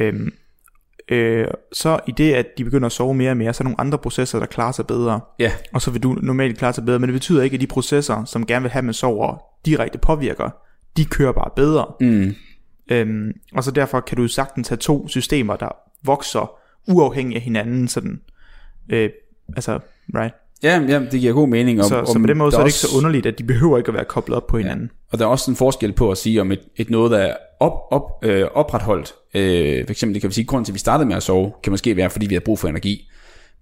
Øhm, 0.00 0.32
øh, 1.10 1.46
så 1.72 2.00
i 2.06 2.12
det, 2.12 2.34
at 2.34 2.46
de 2.58 2.64
begynder 2.64 2.86
at 2.86 2.92
sove 2.92 3.14
mere 3.14 3.30
og 3.30 3.36
mere, 3.36 3.52
så 3.52 3.62
er 3.62 3.64
der 3.64 3.68
nogle 3.70 3.80
andre 3.80 3.98
processer, 3.98 4.38
der 4.38 4.46
klarer 4.46 4.72
sig 4.72 4.86
bedre, 4.86 5.20
Ja, 5.38 5.52
og 5.72 5.82
så 5.82 5.90
vil 5.90 6.02
du 6.02 6.12
normalt 6.22 6.58
klare 6.58 6.72
sig 6.72 6.84
bedre, 6.84 6.98
men 6.98 7.08
det 7.08 7.14
betyder 7.14 7.42
ikke, 7.42 7.54
at 7.54 7.60
de 7.60 7.66
processer, 7.66 8.24
som 8.24 8.46
gerne 8.46 8.62
vil 8.62 8.70
have, 8.70 8.78
at 8.78 8.84
man 8.84 8.94
sover, 8.94 9.42
direkte 9.66 9.98
påvirker, 9.98 10.50
de 10.96 11.04
kører 11.04 11.32
bare 11.32 11.50
bedre. 11.56 11.86
mm, 12.00 12.34
Øhm, 12.92 13.32
og 13.54 13.64
så 13.64 13.70
derfor 13.70 14.00
kan 14.00 14.16
du 14.16 14.28
sagtens 14.28 14.68
have 14.68 14.76
to 14.76 15.08
systemer, 15.08 15.56
der 15.56 15.68
vokser 16.04 16.52
uafhængigt 16.88 17.36
af 17.36 17.42
hinanden, 17.42 17.88
sådan, 17.88 18.20
øh, 18.88 19.10
altså, 19.56 19.78
right? 20.14 20.34
Ja, 20.62 20.80
ja, 20.88 21.00
det 21.12 21.20
giver 21.20 21.32
god 21.32 21.48
mening. 21.48 21.78
Og, 21.78 21.84
Så, 21.84 22.04
så 22.06 22.18
på 22.18 22.26
den 22.26 22.38
måde 22.38 22.50
så 22.50 22.56
er 22.56 22.60
det 22.60 22.64
også- 22.64 22.86
ikke 22.86 22.92
så 22.92 22.96
underligt, 22.96 23.26
at 23.26 23.38
de 23.38 23.44
behøver 23.44 23.78
ikke 23.78 23.88
at 23.88 23.94
være 23.94 24.04
koblet 24.04 24.36
op 24.36 24.46
på 24.46 24.58
hinanden. 24.58 24.90
Og 25.12 25.18
der 25.18 25.24
er 25.24 25.28
også 25.28 25.50
en 25.50 25.56
forskel 25.56 25.92
på 25.92 26.10
at 26.10 26.18
sige, 26.18 26.40
om 26.40 26.52
et, 26.52 26.60
et 26.76 26.90
noget, 26.90 27.10
der 27.10 27.18
er 27.18 27.34
op, 27.60 27.72
op, 27.90 28.02
øh, 28.24 28.46
opretholdt, 28.54 29.14
øh, 29.34 29.86
for 29.86 29.90
eksempel, 29.90 30.14
det 30.14 30.20
kan 30.20 30.28
vi 30.28 30.34
sige, 30.34 30.44
grunden 30.44 30.64
til, 30.64 30.72
at 30.72 30.74
vi 30.74 30.78
startede 30.78 31.08
med 31.08 31.16
at 31.16 31.22
sove, 31.22 31.52
kan 31.62 31.72
måske 31.72 31.96
være, 31.96 32.10
fordi 32.10 32.26
vi 32.26 32.34
har 32.34 32.40
brug 32.44 32.58
for 32.58 32.68
energi. 32.68 33.06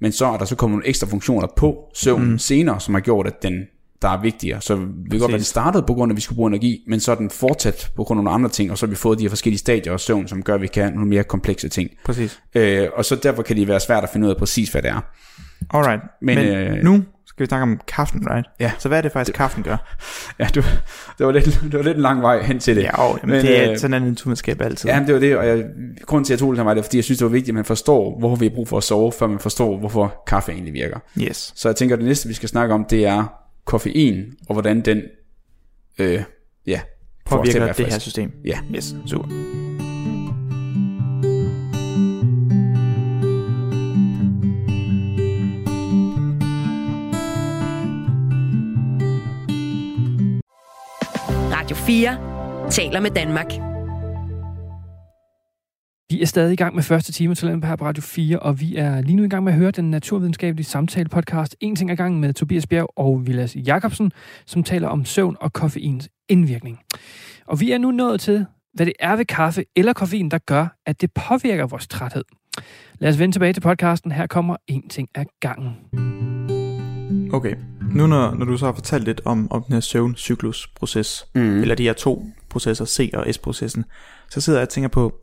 Men 0.00 0.12
så 0.12 0.26
er 0.26 0.36
der 0.36 0.44
så 0.44 0.56
kommet 0.56 0.74
nogle 0.74 0.88
ekstra 0.88 1.06
funktioner 1.06 1.48
på 1.56 1.76
søvnen 1.94 2.30
mm. 2.30 2.38
senere, 2.38 2.80
som 2.80 2.94
har 2.94 3.00
gjort, 3.00 3.26
at 3.26 3.42
den 3.42 3.62
der 4.02 4.08
er 4.08 4.20
vigtigere. 4.22 4.60
Så 4.60 4.76
vi 4.76 4.82
kan 5.10 5.18
godt 5.18 5.28
være, 5.28 5.34
at 5.34 5.38
det 5.38 5.46
startede 5.46 5.84
på 5.86 5.94
grund 5.94 6.10
af, 6.10 6.14
at 6.14 6.16
vi 6.16 6.20
skulle 6.20 6.36
bruge 6.36 6.48
energi, 6.48 6.84
men 6.86 7.00
så 7.00 7.12
er 7.12 7.16
den 7.16 7.30
fortsat 7.30 7.90
på 7.96 8.04
grund 8.04 8.18
af 8.20 8.24
nogle 8.24 8.34
andre 8.34 8.48
ting, 8.50 8.70
og 8.70 8.78
så 8.78 8.86
har 8.86 8.90
vi 8.90 8.96
fået 8.96 9.18
de 9.18 9.24
her 9.24 9.28
forskellige 9.28 9.58
stadier 9.58 9.92
af 9.92 10.00
søvn, 10.00 10.28
som 10.28 10.42
gør, 10.42 10.54
at 10.54 10.60
vi 10.62 10.66
kan 10.66 10.92
nogle 10.92 11.08
mere 11.08 11.24
komplekse 11.24 11.68
ting. 11.68 11.90
Præcis. 12.04 12.40
Øh, 12.54 12.88
og 12.94 13.04
så 13.04 13.16
derfor 13.16 13.42
kan 13.42 13.56
det 13.56 13.68
være 13.68 13.80
svært 13.80 14.04
at 14.04 14.10
finde 14.12 14.26
ud 14.26 14.30
af 14.30 14.36
præcis, 14.38 14.68
hvad 14.68 14.82
det 14.82 14.90
er. 14.90 15.00
Alright, 15.70 16.02
men, 16.22 16.38
Men, 16.38 16.46
øh, 16.46 16.84
nu 16.84 17.04
skal 17.26 17.44
vi 17.44 17.48
snakke 17.48 17.62
om 17.62 17.80
kaffen, 17.88 18.26
right? 18.30 18.46
Ja. 18.60 18.72
Så 18.78 18.88
hvad 18.88 18.98
er 18.98 19.02
det 19.02 19.12
faktisk, 19.12 19.36
kaffen 19.36 19.62
gør? 19.62 19.96
Ja, 20.38 20.48
du, 20.54 20.62
det, 21.18 21.26
var 21.26 21.32
lidt, 21.32 21.44
det 21.44 21.72
var 21.72 21.82
lidt 21.82 21.96
en 21.96 22.02
lang 22.02 22.22
vej 22.22 22.42
hen 22.42 22.58
til 22.58 22.76
det. 22.76 22.82
Ja, 22.82 23.02
og, 23.02 23.18
men, 23.22 23.30
Men, 23.30 23.44
det 23.44 23.64
er 23.64 23.70
øh, 23.70 23.78
sådan 23.78 24.02
en 24.02 24.08
naturvidenskab 24.08 24.60
altid. 24.60 24.90
Ja, 24.90 25.04
det 25.06 25.14
var 25.14 25.20
det, 25.20 25.36
og 25.36 25.46
jeg, 25.46 25.64
grunden 26.06 26.24
til, 26.24 26.32
at 26.32 26.40
jeg 26.40 26.46
tog 26.46 26.56
det 26.56 26.64
var, 26.64 26.74
det 26.74 26.80
er, 26.80 26.84
fordi 26.84 26.96
jeg 26.96 27.04
synes, 27.04 27.18
det 27.18 27.24
var 27.24 27.30
vigtigt, 27.30 27.48
at 27.48 27.54
man 27.54 27.64
forstår, 27.64 28.18
hvorfor 28.18 28.36
vi 28.36 28.46
har 28.46 28.54
brug 28.54 28.68
for 28.68 28.76
at 28.76 28.84
sove, 28.84 29.12
før 29.12 29.26
man 29.26 29.38
forstår, 29.38 29.78
hvorfor 29.78 30.22
kaffe 30.26 30.52
egentlig 30.52 30.74
virker. 30.74 30.98
Yes. 31.20 31.52
Så 31.56 31.68
jeg 31.68 31.76
tænker, 31.76 31.96
at 31.96 31.98
det 32.00 32.08
næste, 32.08 32.28
vi 32.28 32.34
skal 32.34 32.48
snakke 32.48 32.74
om, 32.74 32.84
det 32.84 33.06
er 33.06 33.24
koffein, 33.64 34.24
og 34.48 34.54
hvordan 34.54 34.80
den, 34.80 35.02
øh, 35.98 36.22
ja, 36.66 36.80
Påvirker 37.28 37.72
det 37.72 37.86
her 37.86 37.98
system. 37.98 38.32
Ja. 38.44 38.58
Yes, 38.74 38.94
super. 39.06 39.67
Radio 51.68 51.76
4 51.86 52.70
taler 52.70 53.00
med 53.00 53.10
Danmark. 53.10 53.46
Vi 56.10 56.22
er 56.22 56.26
stadig 56.26 56.52
i 56.52 56.56
gang 56.56 56.74
med 56.74 56.82
første 56.82 57.12
time 57.12 57.34
til 57.34 57.48
her 57.48 57.76
på 57.76 57.84
Radio 57.84 58.02
4, 58.02 58.38
og 58.38 58.60
vi 58.60 58.76
er 58.76 59.00
lige 59.00 59.16
nu 59.16 59.24
i 59.24 59.28
gang 59.28 59.44
med 59.44 59.52
at 59.52 59.58
høre 59.58 59.70
den 59.70 59.90
naturvidenskabelige 59.90 60.66
samtale-podcast 60.66 61.54
En 61.60 61.76
ting 61.76 61.90
ad 61.90 61.96
gangen 61.96 62.20
med 62.20 62.34
Tobias 62.34 62.66
Bjerg 62.66 62.88
og 62.96 63.26
Vilas 63.26 63.56
Jakobsen, 63.56 64.12
som 64.46 64.62
taler 64.62 64.88
om 64.88 65.04
søvn 65.04 65.36
og 65.40 65.52
koffeins 65.52 66.08
indvirkning. 66.28 66.78
Og 67.46 67.60
vi 67.60 67.72
er 67.72 67.78
nu 67.78 67.90
nået 67.90 68.20
til, 68.20 68.46
hvad 68.74 68.86
det 68.86 68.94
er 69.00 69.16
ved 69.16 69.24
kaffe 69.24 69.64
eller 69.76 69.92
koffein, 69.92 70.30
der 70.30 70.38
gør, 70.38 70.76
at 70.86 71.00
det 71.00 71.12
påvirker 71.12 71.66
vores 71.66 71.88
træthed. 71.88 72.24
Lad 72.98 73.10
os 73.10 73.18
vende 73.18 73.34
tilbage 73.34 73.52
til 73.52 73.60
podcasten. 73.60 74.12
Her 74.12 74.26
kommer 74.26 74.56
En 74.66 74.88
ting 74.88 75.08
ad 75.14 75.24
gangen. 75.40 76.57
Okay, 77.32 77.54
nu 77.94 78.06
når, 78.06 78.34
når 78.34 78.44
du 78.44 78.56
så 78.56 78.66
har 78.66 78.72
fortalt 78.72 79.04
lidt 79.04 79.20
om, 79.24 79.52
om 79.52 79.62
den 79.62 79.72
her 79.72 79.80
søvncyklusproces, 79.80 81.26
mm. 81.34 81.60
eller 81.60 81.74
de 81.74 81.82
her 81.82 81.92
to 81.92 82.26
processer, 82.48 82.84
C 82.84 83.10
og 83.14 83.34
S-processen, 83.34 83.84
så 84.30 84.40
sidder 84.40 84.58
jeg 84.58 84.66
og 84.66 84.68
tænker 84.68 84.88
på, 84.88 85.14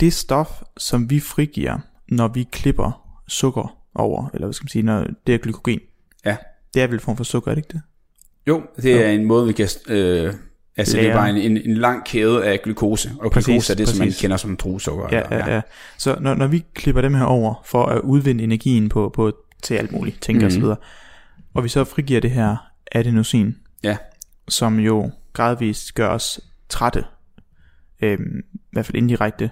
det 0.00 0.12
stof, 0.12 0.62
som 0.76 1.10
vi 1.10 1.20
frigiver, 1.20 1.78
når 2.08 2.28
vi 2.28 2.48
klipper 2.52 3.20
sukker 3.28 3.78
over, 3.94 4.28
eller 4.34 4.46
hvad 4.46 4.52
skal 4.54 4.64
man 4.64 4.68
sige, 4.68 4.82
når 4.82 5.06
det 5.26 5.34
er 5.34 5.38
glykogen, 5.38 5.80
Ja. 6.24 6.36
det 6.74 6.82
er 6.82 6.86
vel 6.86 6.94
en 6.94 7.00
form 7.00 7.16
for 7.16 7.24
sukker, 7.24 7.50
er 7.50 7.54
det 7.54 7.58
ikke 7.58 7.72
det? 7.72 7.80
Jo, 8.46 8.62
det 8.76 9.06
er 9.06 9.10
en 9.10 9.24
måde, 9.24 9.46
vi 9.46 9.52
kan... 9.52 9.68
Øh, 9.88 10.34
altså, 10.76 10.96
det 10.96 11.02
er 11.04 11.08
Lære. 11.08 11.14
bare 11.16 11.30
en, 11.30 11.36
en, 11.36 11.56
en 11.70 11.76
lang 11.76 12.04
kæde 12.04 12.44
af 12.46 12.62
glukose. 12.62 13.12
Og 13.20 13.30
Præcis, 13.30 13.46
glukose 13.46 13.72
er 13.72 13.76
det, 13.76 13.88
som 13.88 13.98
man 13.98 14.08
præcis. 14.08 14.20
kender 14.20 14.36
som 14.36 14.56
druesukker. 14.56 15.08
Ja, 15.12 15.36
ja, 15.36 15.54
ja. 15.54 15.60
Så 15.98 16.16
når, 16.20 16.34
når 16.34 16.46
vi 16.46 16.64
klipper 16.74 17.02
dem 17.02 17.14
her 17.14 17.24
over, 17.24 17.62
for 17.64 17.84
at 17.84 18.00
udvinde 18.00 18.44
energien 18.44 18.88
på, 18.88 19.10
på 19.14 19.32
til 19.62 19.74
alt 19.74 19.92
muligt, 19.92 20.22
tænker 20.22 20.58
mm. 20.58 20.64
og 20.64 20.78
og 21.54 21.64
vi 21.64 21.68
så 21.68 21.84
frigiver 21.84 22.20
det 22.20 22.30
her 22.30 22.56
adenosin, 22.92 23.56
Ja. 23.82 23.96
som 24.48 24.78
jo 24.78 25.10
gradvist 25.32 25.94
gør 25.94 26.08
os 26.08 26.40
trætte, 26.68 27.04
øhm, 28.02 28.38
i 28.54 28.58
hvert 28.72 28.86
fald 28.86 28.96
indirekte, 28.96 29.50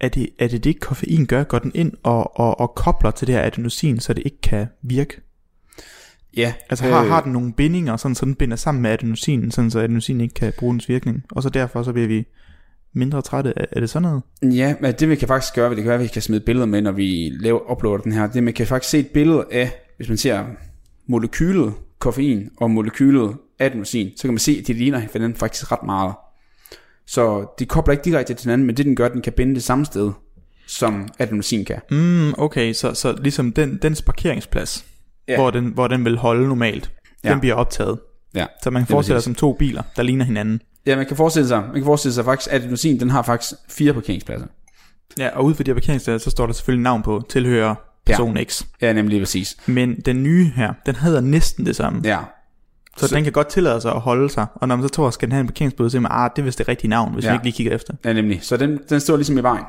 er 0.00 0.08
det, 0.08 0.28
er 0.38 0.48
det 0.48 0.64
det, 0.64 0.80
koffein 0.80 1.26
gør? 1.26 1.44
Går 1.44 1.58
den 1.58 1.72
ind 1.74 1.92
og, 2.02 2.40
og, 2.40 2.60
og 2.60 2.74
kobler 2.74 3.10
til 3.10 3.26
det 3.26 3.34
her 3.34 3.42
adenosin, 3.42 4.00
så 4.00 4.12
det 4.14 4.22
ikke 4.24 4.40
kan 4.40 4.66
virke? 4.82 5.20
ja. 6.36 6.52
Altså 6.70 6.84
har, 6.84 7.04
har 7.06 7.20
den 7.22 7.32
nogle 7.32 7.52
bindinger, 7.52 7.96
sådan, 7.96 8.14
så 8.14 8.24
den 8.26 8.34
binder 8.34 8.56
sammen 8.56 8.82
med 8.82 8.90
adenosinen, 8.90 9.50
sådan 9.50 9.70
så 9.70 9.78
adenosin 9.78 10.20
ikke 10.20 10.34
kan 10.34 10.52
bruge 10.58 10.72
dens 10.72 10.88
virkning, 10.88 11.24
og 11.30 11.42
så 11.42 11.48
derfor 11.48 11.82
så 11.82 11.92
bliver 11.92 12.08
vi 12.08 12.24
mindre 12.92 13.22
trætte. 13.22 13.52
Er, 13.56 13.64
er 13.72 13.80
det 13.80 13.90
sådan 13.90 14.02
noget? 14.42 14.56
Ja, 14.56 14.74
men 14.80 14.92
det 14.92 15.08
vi 15.08 15.16
kan 15.16 15.28
faktisk 15.28 15.54
gøre, 15.54 15.68
det 15.70 15.76
kan 15.76 15.86
være, 15.86 15.94
at 15.94 16.00
vi 16.02 16.06
kan 16.06 16.22
smide 16.22 16.40
billeder 16.40 16.66
med, 16.66 16.82
når 16.82 16.92
vi 16.92 17.30
laver, 17.40 17.70
uploader 17.72 18.02
den 18.02 18.12
her, 18.12 18.26
det 18.26 18.42
man 18.42 18.54
kan 18.54 18.66
faktisk 18.66 18.90
se 18.90 18.98
et 18.98 19.06
billede 19.08 19.44
af, 19.50 19.72
hvis 19.96 20.08
man 20.08 20.18
ser 20.18 20.44
molekylet 21.08 21.74
koffein 21.98 22.48
og 22.56 22.70
molekylet 22.70 23.36
adenosin, 23.58 24.10
så 24.16 24.22
kan 24.22 24.30
man 24.32 24.38
se, 24.38 24.56
at 24.60 24.66
de 24.66 24.72
ligner 24.72 24.98
hinanden 24.98 25.34
faktisk 25.34 25.72
ret 25.72 25.82
meget. 25.82 26.14
Så 27.06 27.46
de 27.58 27.66
kobler 27.66 27.92
ikke 27.92 28.04
direkte 28.04 28.34
til 28.34 28.44
hinanden, 28.44 28.66
men 28.66 28.76
det 28.76 28.86
den 28.86 28.96
gør, 28.96 29.08
den 29.08 29.22
kan 29.22 29.32
binde 29.36 29.54
det 29.54 29.62
samme 29.62 29.84
sted, 29.86 30.12
som 30.66 31.08
adenosin 31.18 31.64
kan. 31.64 31.80
Mm, 31.90 32.34
okay, 32.38 32.72
så, 32.72 32.94
så 32.94 33.16
ligesom 33.22 33.52
den, 33.52 33.78
dens 33.82 34.02
parkeringsplads, 34.02 34.84
Ja. 35.28 35.36
hvor, 35.36 35.50
den, 35.50 35.66
hvor 35.66 35.88
den 35.88 36.04
vil 36.04 36.16
holde 36.18 36.48
normalt, 36.48 36.92
ja. 37.24 37.30
Den 37.30 37.40
bliver 37.40 37.54
optaget. 37.54 37.98
Ja. 38.34 38.46
Så 38.62 38.70
man 38.70 38.82
kan 38.82 38.86
forestille 38.86 39.20
sig 39.20 39.24
som 39.24 39.34
to 39.34 39.52
biler, 39.52 39.82
der 39.96 40.02
ligner 40.02 40.24
hinanden. 40.24 40.60
Ja, 40.86 40.96
man 40.96 41.06
kan 41.06 41.16
forestille 41.16 41.48
sig, 41.48 41.60
man 41.62 41.74
kan 41.74 41.84
forestille 41.84 42.14
sig 42.14 42.24
faktisk, 42.24 42.52
at 42.52 42.62
adenosin, 42.62 43.00
den 43.00 43.10
har 43.10 43.22
faktisk 43.22 43.52
fire 43.68 43.92
parkeringspladser. 43.92 44.46
Ja, 45.18 45.28
og 45.28 45.44
ude 45.44 45.54
for 45.54 45.62
de 45.62 45.70
her 45.70 45.74
parkeringspladser, 45.74 46.24
så 46.24 46.30
står 46.30 46.46
der 46.46 46.52
selvfølgelig 46.52 46.82
navn 46.82 47.02
på 47.02 47.22
tilhører 47.28 47.74
person 48.08 48.36
ja. 48.36 48.44
X. 48.44 48.62
Ja, 48.82 48.92
nemlig 48.92 49.20
præcis. 49.20 49.56
Men 49.66 50.00
den 50.06 50.22
nye 50.22 50.52
her, 50.56 50.72
den 50.86 50.94
hedder 50.94 51.20
næsten 51.20 51.66
det 51.66 51.76
samme. 51.76 52.00
Ja. 52.04 52.18
Så, 52.96 53.08
så 53.08 53.14
den 53.14 53.24
kan 53.24 53.32
godt 53.32 53.48
tillade 53.48 53.80
sig 53.80 53.92
at 53.92 54.00
holde 54.00 54.30
sig. 54.30 54.46
Og 54.54 54.68
når 54.68 54.76
man 54.76 54.82
så 54.82 54.88
tror, 54.88 55.10
skal 55.10 55.28
den 55.28 55.32
have 55.32 55.40
en 55.40 55.46
parkeringsbøde, 55.46 55.90
så 55.90 55.92
siger 55.92 56.00
man, 56.00 56.12
ah, 56.14 56.30
det 56.36 56.42
er 56.42 56.44
vist 56.44 56.58
det 56.58 56.68
rigtige 56.68 56.90
navn, 56.90 57.14
hvis 57.14 57.24
ja. 57.24 57.28
Ja. 57.28 57.32
man 57.32 57.36
ikke 57.36 57.46
lige 57.46 57.56
kigger 57.56 57.74
efter. 57.74 57.94
Ja, 58.04 58.12
nemlig. 58.12 58.38
Så 58.42 58.56
den, 58.56 58.78
den 58.88 59.00
står 59.00 59.16
ligesom 59.16 59.38
i 59.38 59.42
vejen. 59.42 59.64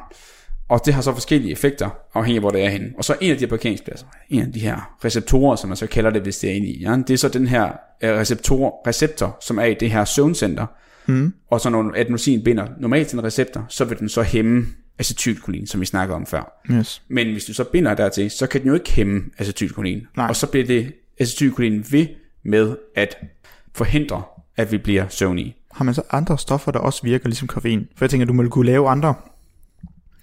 Og 0.69 0.81
det 0.85 0.93
har 0.93 1.01
så 1.01 1.13
forskellige 1.13 1.51
effekter, 1.51 1.89
afhængig 2.13 2.37
af 2.37 2.41
hvor 2.41 2.49
det 2.49 2.65
er 2.65 2.69
henne. 2.69 2.87
Og 2.97 3.05
så 3.05 3.15
en 3.21 3.31
af 3.31 3.37
de 3.37 3.43
her 3.43 3.49
parkeringspladser, 3.49 4.05
en 4.29 4.41
af 4.41 4.51
de 4.51 4.59
her 4.59 4.95
receptorer, 5.05 5.55
som 5.55 5.67
man 5.67 5.77
så 5.77 5.87
kalder 5.87 6.09
det, 6.09 6.21
hvis 6.21 6.37
det 6.37 6.49
er 6.49 6.53
inde 6.53 6.67
i 6.67 6.79
hjernen, 6.79 7.03
det 7.07 7.13
er 7.13 7.17
så 7.17 7.29
den 7.29 7.47
her 7.47 7.65
øh, 8.03 8.09
receptor, 8.11 8.87
receptor, 8.87 9.37
som 9.41 9.59
er 9.59 9.63
i 9.63 9.73
det 9.73 9.91
her 9.91 10.05
søvncenter. 10.05 10.65
Mm. 11.05 11.33
Og 11.51 11.61
så 11.61 11.69
når 11.69 11.93
adenosin 11.95 12.43
binder 12.43 12.67
normalt 12.79 13.07
til 13.07 13.17
en 13.19 13.23
receptor, 13.23 13.65
så 13.69 13.85
vil 13.85 13.99
den 13.99 14.09
så 14.09 14.21
hæmme 14.21 14.65
acetylkolin, 14.99 15.67
som 15.67 15.81
vi 15.81 15.85
snakkede 15.85 16.15
om 16.15 16.25
før. 16.25 16.61
Yes. 16.71 17.01
Men 17.07 17.31
hvis 17.31 17.45
du 17.45 17.53
så 17.53 17.63
binder 17.63 17.93
dertil, 17.93 18.31
så 18.31 18.47
kan 18.47 18.61
den 18.61 18.67
jo 18.67 18.73
ikke 18.73 18.91
hæmme 18.91 19.21
acetylkolin. 19.37 20.07
Nej. 20.17 20.27
Og 20.27 20.35
så 20.35 20.47
bliver 20.47 20.65
det 20.65 20.93
acetylkolin 21.19 21.85
ved 21.91 22.07
med 22.43 22.75
at 22.95 23.17
forhindre, 23.75 24.23
at 24.57 24.71
vi 24.71 24.77
bliver 24.77 25.07
søvnige. 25.07 25.55
Har 25.71 25.85
man 25.85 25.93
så 25.93 26.01
andre 26.11 26.37
stoffer, 26.37 26.71
der 26.71 26.79
også 26.79 27.03
virker 27.03 27.27
ligesom 27.27 27.47
koffein? 27.47 27.87
For 27.95 28.05
jeg 28.05 28.09
tænker, 28.09 28.25
du 28.25 28.33
må 28.33 28.49
kunne 28.49 28.65
lave 28.65 28.89
andre, 28.89 29.15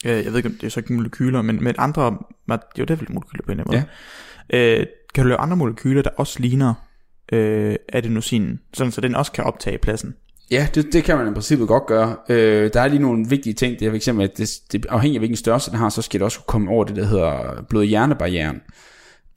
øh, 0.06 0.24
jeg 0.24 0.26
ved 0.26 0.36
ikke, 0.36 0.48
om 0.48 0.54
det 0.54 0.66
er 0.66 0.70
så 0.70 0.80
ikke 0.80 0.92
molekyler, 0.92 1.42
men, 1.42 1.64
men 1.64 1.74
andre, 1.78 2.18
jo 2.50 2.56
det 2.84 2.90
er 2.90 2.96
vel 2.96 3.12
molekyler 3.12 3.42
på 3.44 3.52
en 3.52 3.60
eller 3.60 3.70
anden 3.72 3.88
måde. 4.52 4.80
Øh, 4.80 4.86
kan 5.14 5.24
du 5.24 5.28
lave 5.28 5.40
andre 5.40 5.56
molekyler, 5.56 6.02
der 6.02 6.10
også 6.16 6.40
ligner 6.40 6.74
øh, 7.32 7.76
adenosinen, 7.88 8.60
sådan 8.72 8.92
så 8.92 9.00
den 9.00 9.14
også 9.14 9.32
kan 9.32 9.44
optage 9.44 9.78
pladsen? 9.78 10.14
Ja, 10.50 10.68
det, 10.74 10.92
det 10.92 11.04
kan 11.04 11.16
man 11.18 11.28
i 11.28 11.34
princippet 11.34 11.68
godt 11.68 11.86
gøre. 11.86 12.16
Øh, 12.28 12.70
der 12.72 12.80
er 12.80 12.88
lige 12.88 13.02
nogle 13.02 13.26
vigtige 13.28 13.52
ting. 13.54 13.78
Det 13.78 13.86
er 13.86 13.90
for 13.90 13.96
eksempel, 13.96 14.24
at 14.24 14.38
det, 14.38 14.50
det 14.72 14.86
afhængig 14.88 15.16
af 15.16 15.20
hvilken 15.20 15.36
størrelse 15.36 15.70
den 15.70 15.78
har, 15.78 15.88
så 15.88 16.02
skal 16.02 16.20
det 16.20 16.24
også 16.24 16.40
komme 16.46 16.70
over 16.70 16.84
det, 16.84 16.96
der 16.96 17.04
hedder 17.04 17.64
blod-hjernebarrieren. 17.68 18.60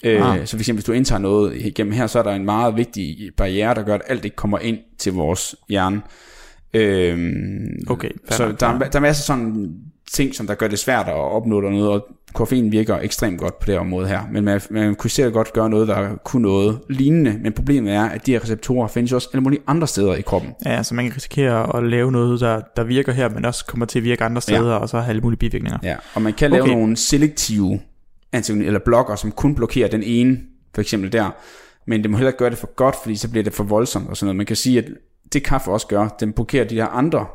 Øh, 0.04 0.32
Ah. 0.32 0.48
Så 0.48 0.58
for 0.58 0.62
eksempel, 0.62 0.78
hvis 0.78 0.86
du 0.86 0.92
indtager 0.92 1.20
noget 1.20 1.56
igennem 1.56 1.94
her, 1.94 2.08
så 2.08 2.20
er 2.20 2.24
der 2.24 2.32
en 2.32 2.46
meget 2.46 2.78
vigtig 2.78 3.32
barriere, 3.38 3.74
der 3.76 3.84
gør, 3.84 3.96
at 3.96 4.02
alt 4.08 4.26
ikke 4.26 4.36
kommer 4.36 4.60
ind 4.60 4.78
til 4.98 5.14
vores 5.14 5.56
hjerne. 5.70 6.02
Øh, 6.74 7.36
Okay, 7.88 8.10
så 8.30 8.56
der, 8.60 8.68
er, 8.68 8.78
der 8.80 9.00
er 9.00 9.00
masser 9.00 9.34
af 9.34 9.38
sådan 9.40 9.70
ting, 10.14 10.36
som 10.36 10.48
der 10.48 10.56
gør 10.56 10.68
det 10.68 10.80
svært 10.80 11.08
at 11.08 11.14
opnå 11.14 11.62
noget, 11.62 11.90
og 11.90 12.08
koffein 12.34 12.72
virker 12.72 12.98
ekstremt 12.98 13.40
godt 13.40 13.60
på 13.60 13.66
det 13.66 13.74
her 13.74 13.80
område 13.80 14.08
her. 14.08 14.22
Men 14.32 14.44
man, 14.44 14.62
man 14.70 14.96
kunne 14.96 15.10
sikkert 15.10 15.34
godt 15.34 15.54
gøre 15.54 15.70
noget, 15.70 15.88
der 15.88 16.16
kunne 16.24 16.42
noget 16.42 16.80
lignende, 16.90 17.40
men 17.44 17.54
problemet 17.54 17.94
er, 17.94 18.04
at 18.04 18.26
de 18.26 18.32
her 18.32 18.44
receptorer 18.44 18.88
findes 18.88 19.14
også 19.14 19.30
alle 19.34 19.42
mulige 19.42 19.62
andre 19.68 19.88
steder 19.88 20.16
i 20.16 20.22
kroppen. 20.22 20.52
Ja, 20.66 20.84
så 20.84 20.96
man 20.96 21.06
kan 21.06 21.16
risikere 21.16 21.78
at 21.78 21.84
lave 21.84 22.12
noget, 22.12 22.40
der, 22.40 22.62
der 22.76 22.84
virker 22.84 23.12
her, 23.12 23.30
men 23.30 23.46
også 23.46 23.66
kommer 23.66 23.86
til 23.86 24.00
at 24.00 24.04
virke 24.04 24.24
andre 24.24 24.42
steder, 24.42 24.72
ja. 24.72 24.78
og 24.78 24.90
så 24.90 25.00
have 25.00 25.10
alle 25.10 25.22
mulige 25.22 25.40
bivirkninger. 25.40 25.78
Ja, 25.84 25.96
og 26.14 26.22
man 26.22 26.34
kan 26.34 26.52
lave 26.52 26.64
Okay. 26.64 26.74
nogle 26.74 26.98
selektive 26.98 27.80
eller 28.34 28.80
blokker, 28.80 29.16
som 29.16 29.32
kun 29.32 29.56
blokerer 29.56 29.88
den 29.88 30.04
ene, 30.04 30.40
for 30.76 30.82
eksempel 30.82 31.12
der. 31.12 31.30
Men 31.88 32.02
det 32.02 32.12
må 32.12 32.18
heller 32.18 32.30
ikke 32.30 32.40
gøre 32.40 32.50
det 32.50 32.58
for 32.58 32.76
godt, 32.76 32.96
fordi 33.02 33.16
så 33.16 33.30
bliver 33.30 33.44
det 33.44 33.54
for 33.54 33.64
voldsomt 33.64 34.10
og 34.10 34.18
sådan 34.18 34.26
noget. 34.26 34.38
Man 34.38 34.46
kan 34.46 34.56
sige, 34.56 34.78
at 34.80 34.86
det 35.34 35.44
kaffe 35.44 35.72
også 35.72 35.88
gør, 35.88 36.08
den 36.20 36.34
blokerer 36.34 36.64
de 36.64 36.76
her 36.76 36.86
andre 36.86 37.26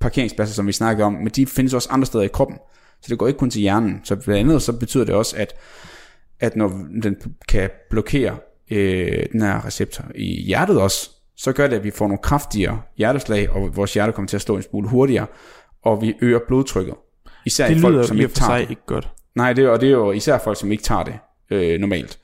parkeringspladser, 0.00 0.54
som 0.54 0.66
vi 0.66 0.72
snakkede 0.72 1.06
om, 1.06 1.12
men 1.12 1.28
de 1.28 1.46
findes 1.46 1.74
også 1.74 1.88
andre 1.90 2.06
steder 2.06 2.24
i 2.24 2.28
kroppen. 2.28 2.58
Så 3.02 3.08
det 3.10 3.18
går 3.18 3.26
ikke 3.26 3.38
kun 3.38 3.50
til 3.50 3.60
hjernen. 3.60 4.00
Så 4.04 4.16
blandt 4.16 4.40
andet 4.40 4.62
så 4.62 4.72
betyder 4.72 5.04
det 5.04 5.14
også, 5.14 5.36
at, 5.36 5.54
at 6.40 6.56
når 6.56 6.68
den 7.02 7.16
kan 7.48 7.70
blokere 7.90 8.36
øh, 8.70 9.26
den 9.32 9.40
her 9.40 9.66
receptor 9.66 10.04
i 10.14 10.42
hjertet 10.42 10.80
også, 10.80 11.10
så 11.36 11.52
gør 11.52 11.66
det, 11.66 11.76
at 11.76 11.84
vi 11.84 11.90
får 11.90 12.06
nogle 12.06 12.22
kraftigere 12.22 12.80
hjerteslag, 12.96 13.50
og 13.50 13.76
vores 13.76 13.94
hjerte 13.94 14.12
kommer 14.12 14.28
til 14.28 14.36
at 14.36 14.40
slå 14.42 14.56
en 14.56 14.62
smule 14.62 14.88
hurtigere, 14.88 15.26
og 15.82 16.02
vi 16.02 16.14
øger 16.20 16.38
blodtrykket. 16.48 16.94
Især 17.46 17.68
Det 17.68 17.76
i 17.76 17.80
folk, 17.80 17.92
lyder 17.94 18.06
som 18.06 18.16
i 18.16 18.22
ikke 18.22 18.34
tager 18.34 18.50
sig 18.50 18.60
det. 18.60 18.70
ikke 18.70 18.82
godt. 18.86 19.08
Nej, 19.34 19.52
det 19.52 19.64
er, 19.64 19.68
og 19.68 19.80
det 19.80 19.86
er 19.86 19.90
jo 19.92 20.12
især 20.12 20.38
folk, 20.38 20.60
som 20.60 20.72
ikke 20.72 20.82
tager 20.82 21.02
det 21.04 21.14
øh, 21.50 21.80
normalt. 21.80 22.18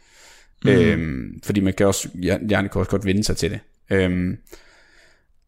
Mm. 0.64 0.70
Øhm, 0.70 1.40
fordi 1.44 1.60
man 1.60 1.72
kan 1.72 1.86
også, 1.86 2.08
hjernen 2.22 2.68
kan 2.68 2.78
også 2.78 2.90
godt 2.90 3.04
vende 3.04 3.24
sig 3.24 3.36
til 3.36 3.50
det. 3.50 3.60
Øhm, 3.90 4.36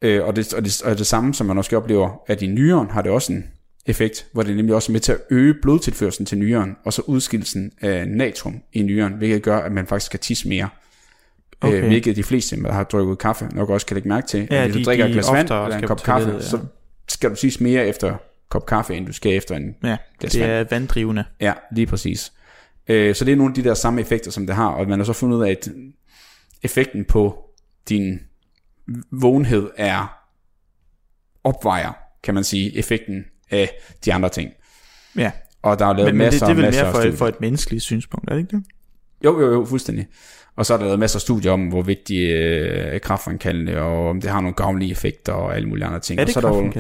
øh, 0.03 0.25
og, 0.25 0.37
det, 0.37 0.55
og, 0.55 0.65
det, 0.65 0.83
og 0.85 0.99
det 0.99 1.07
samme, 1.07 1.35
som 1.35 1.47
man 1.47 1.59
også 1.59 1.77
oplever, 1.77 2.23
at 2.27 2.43
i 2.43 2.47
nyren 2.47 2.91
har 2.91 3.03
det 3.03 3.11
også 3.13 3.33
en 3.33 3.45
effekt, 3.87 4.27
hvor 4.33 4.43
det 4.43 4.51
er 4.53 4.57
nemlig 4.57 4.75
også 4.75 4.93
med 4.93 5.01
til 5.01 5.13
at 5.13 5.19
øge 5.31 5.55
blodtilførselen 5.63 6.27
til 6.27 6.39
nyren, 6.39 6.77
og 6.85 6.93
så 6.93 7.03
udskillelsen 7.07 7.73
af 7.81 8.09
natrium 8.09 8.63
i 8.73 8.83
nyren, 8.83 9.13
hvilket 9.13 9.43
gør, 9.43 9.59
at 9.59 9.73
man 9.73 9.87
faktisk 9.87 10.07
skal 10.07 10.21
tisse 10.21 10.49
mere. 10.49 10.69
Okay. 11.61 11.73
Okay. 11.75 11.83
Øh, 11.83 11.89
hvilket 11.89 12.17
de 12.17 12.23
fleste, 12.23 12.57
der 12.63 12.73
har 12.73 12.85
drukket 12.85 13.19
kaffe, 13.19 13.49
nok 13.53 13.71
også 13.71 13.87
kan 13.87 13.95
lægge 13.95 14.09
mærke 14.09 14.27
til. 14.27 14.49
Ja, 14.51 14.57
at 14.57 14.63
hvis 14.71 14.75
de- 14.75 14.81
du 14.81 14.85
drikker 14.85 15.05
de 15.05 15.11
et 15.11 15.15
glas 15.15 15.33
vand 15.33 15.51
eller 15.51 15.79
en 15.79 15.87
kop 15.87 16.03
kaffe, 16.03 16.37
så 16.43 16.57
ja. 16.57 16.63
skal 17.09 17.31
du 17.31 17.35
tisse 17.37 17.63
mere 17.63 17.87
efter 17.87 18.17
kop 18.49 18.67
kaffe, 18.67 18.95
end 18.95 19.07
du 19.07 19.13
skal 19.13 19.33
efter 19.37 19.57
en 19.57 19.75
Ja, 19.85 19.97
Glas 20.21 20.33
det 20.33 20.41
vand. 20.41 20.51
er 20.53 20.65
vanddrivende. 20.71 21.25
Ja, 21.41 21.53
lige 21.73 21.87
præcis. 21.87 22.33
Øh, 22.89 23.15
så 23.15 23.25
det 23.25 23.33
er 23.33 23.37
nogle 23.37 23.51
af 23.51 23.55
de 23.55 23.69
der 23.69 23.75
samme 23.75 24.01
effekter, 24.01 24.31
som 24.31 24.47
det 24.47 24.57
har, 24.57 24.69
og 24.69 24.89
man 24.89 24.99
har 24.99 25.05
så 25.05 25.13
fundet 25.13 25.37
ud 25.37 25.43
af, 25.45 25.51
at 25.51 25.69
effekten 26.63 27.05
på 27.05 27.39
din 27.89 28.19
vågenhed 29.13 29.71
er 29.77 30.19
opvejer, 31.45 31.93
kan 32.25 32.35
man 32.35 32.45
sige, 32.45 32.77
effekten 32.79 33.25
af 33.51 33.71
de 34.05 34.13
andre 34.15 34.29
ting. 34.29 34.51
Ja, 35.17 35.31
Og 35.63 35.79
der 35.79 35.87
er 35.87 35.93
lavet 35.93 36.07
men, 36.09 36.17
men 36.19 36.25
det, 36.25 36.33
masser 36.33 36.47
det 36.47 36.53
er 36.53 36.57
vel 36.57 36.65
masser 36.65 36.85
mere 36.85 37.11
for, 37.13 37.17
for 37.17 37.29
et 37.29 37.41
menneskeligt 37.41 37.83
synspunkt, 37.83 38.31
er 38.31 38.35
det 38.35 38.41
ikke 38.41 38.57
det? 38.57 38.65
Jo, 39.25 39.41
jo, 39.41 39.53
jo, 39.53 39.65
fuldstændig. 39.65 40.07
Og 40.57 40.67
så 40.67 40.75
er 40.75 40.79
der 40.79 40.85
lavet 40.85 40.99
masser 40.99 41.17
af 41.17 41.21
studier 41.21 41.53
om, 41.53 41.69
hvor 41.69 41.83
vigtige 41.83 42.29
øh, 42.29 43.01
kraftfremkaldende, 43.01 43.79
og 43.79 44.09
om 44.09 44.21
det 44.21 44.31
har 44.31 44.41
nogle 44.41 44.55
gavnlige 44.55 44.91
effekter 44.93 45.33
og 45.33 45.57
alle 45.57 45.69
mulige 45.69 45.85
andre 45.87 46.01
ting. 46.01 46.21
Er 46.21 46.25
det 46.25 46.37
og 46.37 46.43
så 46.43 46.49
er 46.49 46.53
der 46.53 46.59
jo- 46.63 46.73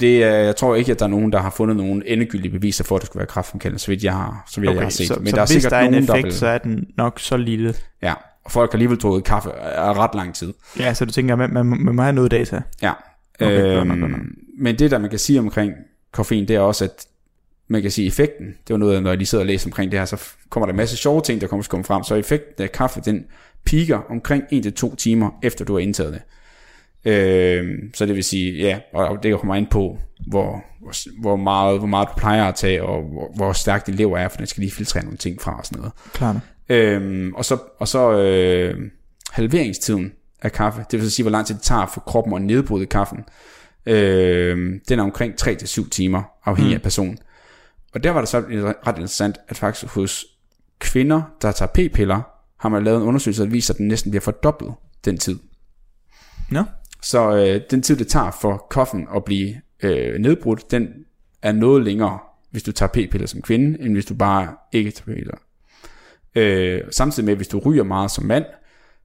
det 0.00 0.24
er, 0.24 0.30
jeg 0.34 0.56
tror 0.56 0.74
ikke, 0.74 0.92
at 0.92 0.98
der 0.98 1.04
er 1.04 1.08
nogen, 1.08 1.32
der 1.32 1.38
har 1.40 1.50
fundet 1.50 1.76
nogen 1.76 2.02
endegyldige 2.06 2.52
beviser 2.52 2.84
for, 2.84 2.96
at 2.96 3.00
det 3.00 3.06
skulle 3.06 3.20
være 3.20 3.26
kraftfremkaldende, 3.26 3.78
så 3.78 3.86
vidt 3.90 4.04
jeg 4.04 4.12
har, 4.12 4.44
så 4.50 4.60
vidt 4.60 4.70
jeg 4.70 4.78
har 4.80 4.86
Okay, 4.86 4.90
set. 4.90 5.06
så, 5.06 5.16
Men 5.20 5.26
så 5.26 5.36
der 5.36 5.42
er 5.42 5.46
hvis 5.46 5.52
sikkert 5.52 5.70
der 5.70 5.76
er 5.76 5.82
en 5.82 5.90
nogen, 5.90 6.06
der 6.06 6.12
effekt, 6.14 6.24
vil, 6.26 6.34
så 6.34 6.46
er 6.46 6.58
den 6.58 6.86
nok 6.96 7.20
så 7.20 7.36
lille. 7.36 7.74
Ja, 8.02 8.14
og 8.44 8.50
folk 8.50 8.70
har 8.70 8.74
alligevel 8.76 8.98
drukket 8.98 9.24
kaffe 9.24 9.52
af 9.52 9.96
ret 9.96 10.14
lang 10.14 10.34
tid. 10.34 10.54
Ja, 10.78 10.94
så 10.94 11.04
du 11.04 11.12
tænker, 11.12 11.36
man, 11.36 11.52
man, 11.52 11.66
man 11.66 11.94
må 11.94 12.02
have 12.02 12.12
noget 12.12 12.30
data. 12.30 12.62
Ja. 12.82 12.92
Okay, 13.40 13.62
øhm, 13.62 13.76
godt 13.76 13.88
nok, 13.88 13.98
godt 14.00 14.10
nok. 14.10 14.20
men 14.58 14.78
det 14.78 14.90
der 14.90 14.98
man 14.98 15.10
kan 15.10 15.18
sige 15.18 15.38
omkring 15.38 15.74
koffein, 16.12 16.48
det 16.48 16.56
er 16.56 16.60
også, 16.60 16.84
at 16.84 17.06
man 17.68 17.82
kan 17.82 17.90
sige 17.90 18.06
effekten, 18.06 18.46
det 18.46 18.74
var 18.74 18.76
noget, 18.76 19.02
når 19.02 19.10
jeg 19.10 19.18
lige 19.18 19.26
sidder 19.26 19.42
og 19.42 19.46
læser 19.46 19.68
omkring 19.68 19.90
det 19.90 20.00
her, 20.00 20.06
så 20.06 20.20
kommer 20.50 20.66
der 20.66 20.72
en 20.72 20.76
masse 20.76 20.96
sjove 20.96 21.20
ting, 21.20 21.40
der 21.40 21.46
kommer 21.46 21.64
komme 21.64 21.84
frem, 21.84 22.04
så 22.04 22.14
effekten 22.14 22.64
af 22.64 22.72
kaffe, 22.72 23.00
den 23.04 23.24
piker 23.64 23.98
omkring 24.08 24.44
1-2 24.52 24.96
timer, 24.96 25.30
efter 25.42 25.64
du 25.64 25.72
har 25.72 25.80
indtaget 25.80 26.12
det. 26.12 26.22
Øh, 27.12 27.78
så 27.94 28.06
det 28.06 28.14
vil 28.14 28.24
sige, 28.24 28.62
ja, 28.62 28.78
og 28.92 29.22
det 29.22 29.38
kommer 29.38 29.54
ind 29.54 29.66
på, 29.66 29.98
hvor, 30.26 30.64
hvor, 30.80 31.20
hvor, 31.20 31.36
meget, 31.36 31.78
hvor 31.78 31.86
meget 31.86 32.08
du 32.08 32.12
plejer 32.16 32.44
at 32.44 32.54
tage, 32.54 32.82
og 32.82 33.02
hvor, 33.02 33.32
hvor 33.36 33.52
stærkt 33.52 33.86
din 33.86 33.94
lever 33.94 34.18
er, 34.18 34.28
for 34.28 34.36
den 34.36 34.46
skal 34.46 34.60
lige 34.60 34.72
filtrere 34.72 35.04
nogle 35.04 35.18
ting 35.18 35.40
fra 35.40 35.58
og 35.58 35.66
sådan 35.66 35.78
noget. 35.78 35.92
Klart. 36.12 36.36
Øhm, 36.70 37.34
og 37.34 37.44
så, 37.44 37.58
og 37.78 37.88
så 37.88 38.12
øh, 38.12 38.90
halveringstiden 39.30 40.12
af 40.42 40.52
kaffe, 40.52 40.84
det 40.90 41.00
vil 41.00 41.10
sige, 41.10 41.24
hvor 41.24 41.30
lang 41.30 41.46
tid 41.46 41.54
det 41.54 41.62
tager 41.62 41.86
for 41.86 42.00
kroppen 42.00 42.34
at 42.34 42.42
nedbryde 42.42 42.86
kaffen. 42.86 43.24
Øh, 43.86 44.80
den 44.88 44.98
er 44.98 45.02
omkring 45.02 45.34
3-7 45.42 45.88
timer, 45.88 46.22
afhængig 46.44 46.72
mm. 46.72 46.76
af 46.76 46.82
personen. 46.82 47.18
Og 47.94 48.04
der 48.04 48.10
var 48.10 48.20
det 48.20 48.28
så 48.28 48.38
ret 48.86 48.96
interessant, 48.96 49.38
at 49.48 49.56
faktisk 49.56 49.94
hos 49.94 50.26
kvinder, 50.78 51.22
der 51.42 51.52
tager 51.52 51.70
p-piller, 51.74 52.22
har 52.58 52.68
man 52.68 52.84
lavet 52.84 53.00
en 53.00 53.08
undersøgelse, 53.08 53.42
der 53.42 53.48
viser, 53.48 53.74
at 53.74 53.78
den 53.78 53.88
næsten 53.88 54.10
bliver 54.10 54.22
fordoblet 54.22 54.74
den 55.04 55.18
tid. 55.18 55.38
Nå. 56.50 56.62
Så 57.02 57.36
øh, 57.36 57.60
den 57.70 57.82
tid, 57.82 57.96
det 57.96 58.08
tager 58.08 58.30
for 58.40 58.66
koffen 58.70 59.06
at 59.16 59.24
blive 59.24 59.54
øh, 59.82 60.18
nedbrudt, 60.18 60.70
den 60.70 60.88
er 61.42 61.52
noget 61.52 61.84
længere, 61.84 62.18
hvis 62.50 62.62
du 62.62 62.72
tager 62.72 62.90
p-piller 62.90 63.26
som 63.26 63.42
kvinde, 63.42 63.80
end 63.80 63.92
hvis 63.92 64.04
du 64.04 64.14
bare 64.14 64.54
ikke 64.72 64.90
tager 64.90 65.04
p-piller. 65.04 65.36
Øh, 66.34 66.80
samtidig 66.90 67.26
med, 67.26 67.36
hvis 67.36 67.48
du 67.48 67.58
ryger 67.58 67.84
meget 67.84 68.10
som 68.10 68.24
mand, 68.24 68.44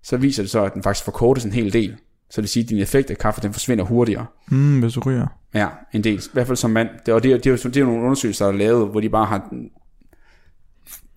så 0.03 0.17
viser 0.17 0.43
det 0.43 0.49
så, 0.49 0.63
at 0.63 0.73
den 0.73 0.83
faktisk 0.83 1.05
forkortes 1.05 1.45
en 1.45 1.51
hel 1.51 1.73
del. 1.73 1.95
Så 2.29 2.41
det 2.41 2.43
vil 2.43 2.49
sige, 2.49 2.63
at 2.63 2.69
din 2.69 2.79
effekt 2.79 3.09
af 3.09 3.17
kaffe, 3.17 3.41
den 3.41 3.53
forsvinder 3.53 3.83
hurtigere. 3.83 4.25
Mm, 4.51 4.79
hvis 4.79 4.93
du 4.93 4.99
ryger. 4.99 5.27
Ja, 5.53 5.67
en 5.93 6.03
del. 6.03 6.17
I 6.17 6.29
hvert 6.33 6.47
fald 6.47 6.57
som 6.57 6.71
mand. 6.71 6.89
Det, 7.05 7.13
og 7.13 7.23
det, 7.23 7.43
det, 7.43 7.51
er 7.51 7.57
det 7.57 7.77
er 7.77 7.81
jo 7.81 7.85
nogle 7.85 8.03
undersøgelser, 8.03 8.45
der 8.45 8.53
er 8.53 8.57
lavet, 8.57 8.89
hvor 8.89 8.99
de 8.99 9.09
bare 9.09 9.25
har 9.25 9.49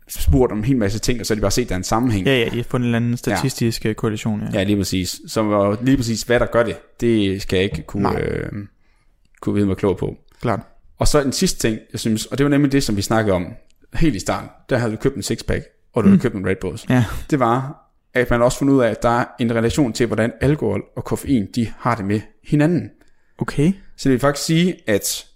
spurgt 0.08 0.52
om 0.52 0.58
en 0.58 0.64
hel 0.64 0.76
masse 0.76 0.98
ting, 0.98 1.20
og 1.20 1.26
så 1.26 1.34
har 1.34 1.36
de 1.36 1.40
bare 1.40 1.50
set, 1.50 1.62
at 1.62 1.68
der 1.68 1.74
er 1.74 1.78
en 1.78 1.84
sammenhæng. 1.84 2.26
Ja, 2.26 2.38
ja, 2.38 2.44
de 2.44 2.56
har 2.56 2.62
fundet 2.62 2.84
en 2.84 2.94
eller 2.94 2.96
anden 2.96 3.16
statistisk 3.16 3.84
ja. 3.84 3.92
korrelation. 3.92 4.40
Ja. 4.40 4.58
ja, 4.58 4.64
lige 4.64 4.76
præcis. 4.76 5.20
Så 5.26 5.76
lige 5.82 5.96
præcis, 5.96 6.22
hvad 6.22 6.40
der 6.40 6.46
gør 6.46 6.62
det, 6.62 6.76
det 7.00 7.42
skal 7.42 7.56
jeg 7.56 7.64
ikke 7.64 7.82
kunne, 7.82 8.20
øh, 8.20 8.52
kunne 9.40 9.54
vide 9.54 9.66
mig 9.66 9.76
klog 9.76 9.96
på. 9.96 10.16
Klart. 10.40 10.60
Og 10.98 11.08
så 11.08 11.22
en 11.22 11.32
sidste 11.32 11.58
ting, 11.68 11.78
jeg 11.92 12.00
synes, 12.00 12.26
og 12.26 12.38
det 12.38 12.44
var 12.44 12.50
nemlig 12.50 12.72
det, 12.72 12.82
som 12.82 12.96
vi 12.96 13.02
snakkede 13.02 13.34
om 13.34 13.46
helt 13.94 14.16
i 14.16 14.18
starten. 14.18 14.50
Der 14.70 14.78
havde 14.78 14.92
du 14.92 14.96
købt 14.96 15.16
en 15.16 15.22
sixpack, 15.22 15.64
og 15.98 16.04
du 16.04 16.08
mm. 16.08 16.12
havde 16.12 16.22
købt 16.22 16.34
en 16.34 16.46
Red 16.46 16.56
Bulls. 16.60 16.88
Ja. 16.88 17.04
Det 17.30 17.40
var, 17.40 17.84
at 18.14 18.30
man 18.30 18.42
også 18.42 18.58
fundet 18.58 18.74
ud 18.74 18.80
af, 18.80 18.90
at 18.90 19.02
der 19.02 19.08
er 19.08 19.24
en 19.40 19.54
relation 19.54 19.92
til, 19.92 20.06
hvordan 20.06 20.32
alkohol 20.40 20.82
og 20.96 21.04
koffein, 21.04 21.46
de 21.54 21.72
har 21.78 21.94
det 21.94 22.04
med 22.04 22.20
hinanden. 22.44 22.90
Okay. 23.38 23.72
Så 23.96 24.08
det 24.08 24.12
vil 24.12 24.20
faktisk 24.20 24.46
sige, 24.46 24.76
at 24.86 25.26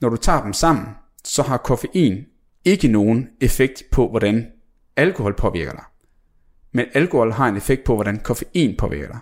når 0.00 0.08
du 0.08 0.16
tager 0.16 0.42
dem 0.42 0.52
sammen, 0.52 0.86
så 1.24 1.42
har 1.42 1.56
koffein 1.56 2.24
ikke 2.64 2.88
nogen 2.88 3.28
effekt 3.40 3.82
på, 3.92 4.08
hvordan 4.08 4.46
alkohol 4.96 5.34
påvirker 5.34 5.72
dig. 5.72 5.84
Men 6.72 6.86
alkohol 6.94 7.32
har 7.32 7.48
en 7.48 7.56
effekt 7.56 7.84
på, 7.84 7.94
hvordan 7.94 8.18
koffein 8.18 8.76
påvirker 8.76 9.08
dig. 9.08 9.18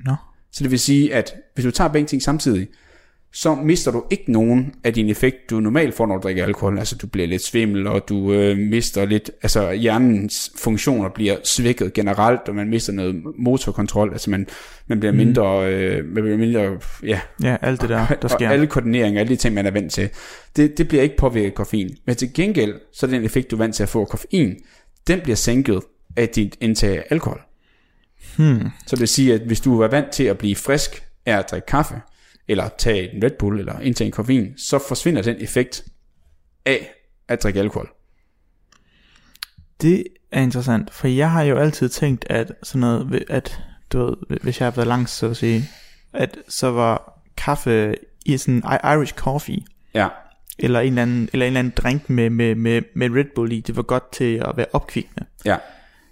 Nå. 0.00 0.14
Så 0.52 0.64
det 0.64 0.70
vil 0.70 0.78
sige, 0.78 1.14
at 1.14 1.34
hvis 1.54 1.64
du 1.64 1.70
tager 1.70 1.88
begge 1.88 2.06
ting 2.06 2.22
samtidig, 2.22 2.68
så 3.32 3.54
mister 3.54 3.90
du 3.90 4.04
ikke 4.10 4.32
nogen 4.32 4.74
af 4.84 4.94
din 4.94 5.08
effekt, 5.08 5.50
du 5.50 5.60
normalt 5.60 5.94
får, 5.94 6.06
når 6.06 6.14
du 6.14 6.22
drikker 6.22 6.44
alkohol. 6.44 6.78
Altså 6.78 6.96
du 6.96 7.06
bliver 7.06 7.26
lidt 7.28 7.44
svimmel, 7.44 7.86
og 7.86 8.08
du 8.08 8.32
øh, 8.32 8.58
mister 8.58 9.04
lidt, 9.04 9.30
altså 9.42 9.72
hjernens 9.72 10.52
funktioner 10.56 11.08
bliver 11.08 11.36
svækket 11.44 11.92
generelt, 11.92 12.40
og 12.48 12.54
man 12.54 12.68
mister 12.68 12.92
noget 12.92 13.22
motorkontrol, 13.38 14.12
altså 14.12 14.30
man, 14.30 14.46
man 14.86 15.00
bliver 15.00 15.12
mindre, 15.12 15.74
øh, 15.74 16.04
man 16.04 16.22
bliver 16.22 16.36
mindre, 16.36 16.78
ja. 17.02 17.20
Ja, 17.42 17.56
alt 17.62 17.80
det 17.80 17.88
der, 17.88 18.06
der 18.22 18.28
sker. 18.28 18.46
Og 18.46 18.52
alle 18.52 18.66
koordineringer, 18.66 19.20
alle 19.20 19.30
de 19.30 19.36
ting, 19.36 19.54
man 19.54 19.66
er 19.66 19.70
vant 19.70 19.92
til. 19.92 20.08
Det, 20.56 20.78
det 20.78 20.88
bliver 20.88 21.02
ikke 21.02 21.16
påvirket 21.16 21.48
af 21.48 21.54
koffein. 21.54 21.96
Men 22.06 22.16
til 22.16 22.34
gengæld, 22.34 22.74
så 22.92 23.06
er 23.06 23.10
den 23.10 23.24
effekt, 23.24 23.50
du 23.50 23.56
er 23.56 23.58
vant 23.58 23.74
til 23.74 23.82
at 23.82 23.88
få 23.88 24.00
af 24.00 24.08
koffein, 24.08 24.56
den 25.06 25.20
bliver 25.20 25.36
sænket 25.36 25.80
af 26.16 26.28
dit 26.28 26.56
indtag 26.60 26.96
af 26.96 27.04
alkohol. 27.10 27.40
Hmm. 28.36 28.68
Så 28.86 28.96
det 28.96 29.00
vil 29.00 29.08
sige, 29.08 29.34
at 29.34 29.40
hvis 29.40 29.60
du 29.60 29.80
er 29.80 29.88
vant 29.88 30.10
til 30.10 30.24
at 30.24 30.38
blive 30.38 30.56
frisk 30.56 31.02
af 31.26 31.38
at 31.38 31.50
drikke 31.50 31.66
kaffe, 31.66 31.94
eller 32.48 32.68
tage 32.78 33.14
en 33.14 33.24
Red 33.24 33.30
Bull, 33.38 33.58
eller 33.58 33.80
indtage 33.80 34.06
en 34.06 34.12
koffein, 34.12 34.58
så 34.58 34.78
forsvinder 34.88 35.22
den 35.22 35.36
effekt 35.40 35.84
af 36.66 36.90
at 37.28 37.42
drikke 37.42 37.60
alkohol. 37.60 37.90
Det 39.80 40.04
er 40.32 40.42
interessant, 40.42 40.94
for 40.94 41.08
jeg 41.08 41.30
har 41.30 41.42
jo 41.42 41.58
altid 41.58 41.88
tænkt, 41.88 42.24
at 42.30 42.52
sådan 42.62 42.80
noget, 42.80 43.24
at 43.28 43.60
du 43.92 44.16
ved, 44.28 44.38
hvis 44.42 44.60
jeg 44.60 44.66
har 44.66 44.70
været 44.70 44.88
langs, 44.88 45.12
så 45.12 45.26
at 45.28 45.36
sige, 45.36 45.64
at 46.12 46.38
så 46.48 46.70
var 46.70 47.22
kaffe 47.36 47.94
i 48.26 48.36
sådan 48.36 48.62
Irish 48.84 49.14
coffee, 49.14 49.60
Ja, 49.94 50.08
eller 50.58 50.80
en 50.80 50.88
eller 50.88 51.02
anden, 51.02 51.28
eller 51.32 51.46
en 51.46 51.50
eller 51.50 51.58
anden 51.58 51.72
drink 51.76 52.10
med, 52.10 52.30
med, 52.30 52.54
med, 52.54 52.82
med 52.94 53.10
Red 53.10 53.24
Bull 53.34 53.52
i, 53.52 53.60
det 53.60 53.76
var 53.76 53.82
godt 53.82 54.12
til 54.12 54.34
at 54.34 54.52
være 54.56 54.66
opkvikkende. 54.72 55.26
ja. 55.44 55.56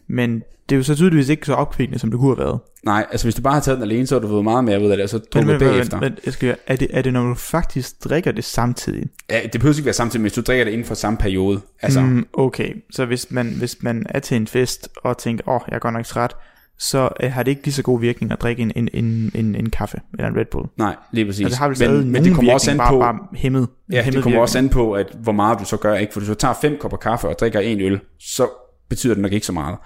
Men 0.09 0.43
det 0.69 0.75
er 0.75 0.77
jo 0.77 0.83
så 0.83 0.95
tydeligvis 0.95 1.29
ikke 1.29 1.47
så 1.47 1.55
opkvikkende, 1.55 1.99
som 1.99 2.11
det 2.11 2.21
kunne 2.21 2.37
have 2.37 2.45
været. 2.47 2.61
Nej, 2.85 3.07
altså 3.11 3.27
hvis 3.27 3.35
du 3.35 3.43
bare 3.43 3.53
har 3.55 3.61
taget 3.61 3.77
den 3.77 3.83
alene, 3.91 4.07
så 4.07 4.15
har 4.15 4.21
du 4.21 4.29
fået 4.29 4.45
meget 4.45 4.65
mere 4.65 4.81
ud 4.81 4.91
af 4.91 4.97
det, 4.97 5.05
og 5.05 5.09
så 5.11 5.17
Men, 5.17 5.25
drukket 5.33 5.47
men, 5.47 5.59
men, 5.59 5.69
bagefter. 5.75 6.01
men 6.01 6.19
jeg 6.27 6.33
skal, 6.33 6.57
er, 6.67 6.77
det, 6.77 6.89
er 6.91 7.03
det, 7.03 7.13
når 7.13 7.23
du 7.29 7.35
faktisk 7.35 8.05
drikker 8.05 8.33
det 8.33 8.45
samtidig? 8.45 9.07
Ja, 9.31 9.41
det 9.53 9.61
behøver 9.61 9.75
ikke 9.75 9.85
være 9.85 9.95
samtidig, 9.95 10.21
men 10.21 10.25
hvis 10.25 10.33
du 10.33 10.41
drikker 10.41 10.65
det 10.65 10.73
inden 10.73 10.87
for 10.87 10.95
samme 10.95 11.17
periode. 11.17 11.61
Altså, 11.83 12.01
mm. 12.01 12.27
Okay, 12.33 12.75
så 12.91 13.05
hvis 13.05 13.31
man, 13.31 13.47
hvis 13.59 13.77
man 13.83 14.07
er 14.09 14.19
til 14.19 14.37
en 14.37 14.47
fest 14.47 14.89
og 14.97 15.19
tænker, 15.19 15.49
åh, 15.49 15.55
oh, 15.55 15.61
jeg 15.69 15.75
er 15.75 15.79
godt 15.79 15.95
nok 15.95 16.05
træt, 16.07 16.37
så 16.79 17.09
øh, 17.23 17.33
har 17.33 17.43
det 17.43 17.51
ikke 17.51 17.65
lige 17.65 17.75
så 17.75 17.83
god 17.83 18.01
virkning 18.01 18.33
at 18.33 18.41
drikke 18.41 18.63
en, 18.63 18.73
en, 18.77 18.89
en, 18.93 19.31
en, 19.35 19.55
en 19.55 19.71
kaffe 19.71 20.01
eller 20.19 20.29
en 20.29 20.37
Red 20.37 20.45
Bull. 20.51 20.67
nej, 20.77 20.97
lige 21.13 21.27
præcis. 21.27 21.45
Altså, 21.45 21.69
det 21.69 21.79
har 21.79 21.87
vel 21.89 21.99
men, 21.99 22.13
men 22.13 22.25
det 22.25 22.35
kommer 22.35 22.53
også 22.53 22.71
an 22.71 22.77
på, 22.77 22.83
bare, 22.83 22.99
bare 22.99 23.19
hæmmet, 23.35 23.69
ja, 23.93 24.03
hæmmet 24.03 24.15
det 24.15 24.23
kommer 24.23 24.39
virkning. 24.39 24.43
også 24.43 24.59
an 24.59 24.69
på, 24.69 24.93
at 24.93 25.07
hvor 25.23 25.33
meget 25.33 25.59
du 25.59 25.65
så 25.65 25.77
gør. 25.77 25.95
Ikke? 25.95 26.13
For 26.13 26.21
hvis 26.21 26.29
du 26.29 26.35
tager 26.35 26.55
fem 26.61 26.77
kopper 26.81 26.99
kaffe 26.99 27.29
og 27.29 27.39
drikker 27.41 27.61
en 27.61 27.81
øl, 27.81 28.01
så 28.21 28.49
betyder 28.89 29.15
det 29.15 29.23
nok 29.23 29.33
ikke 29.33 29.47
så 29.47 29.53
meget. 29.53 29.77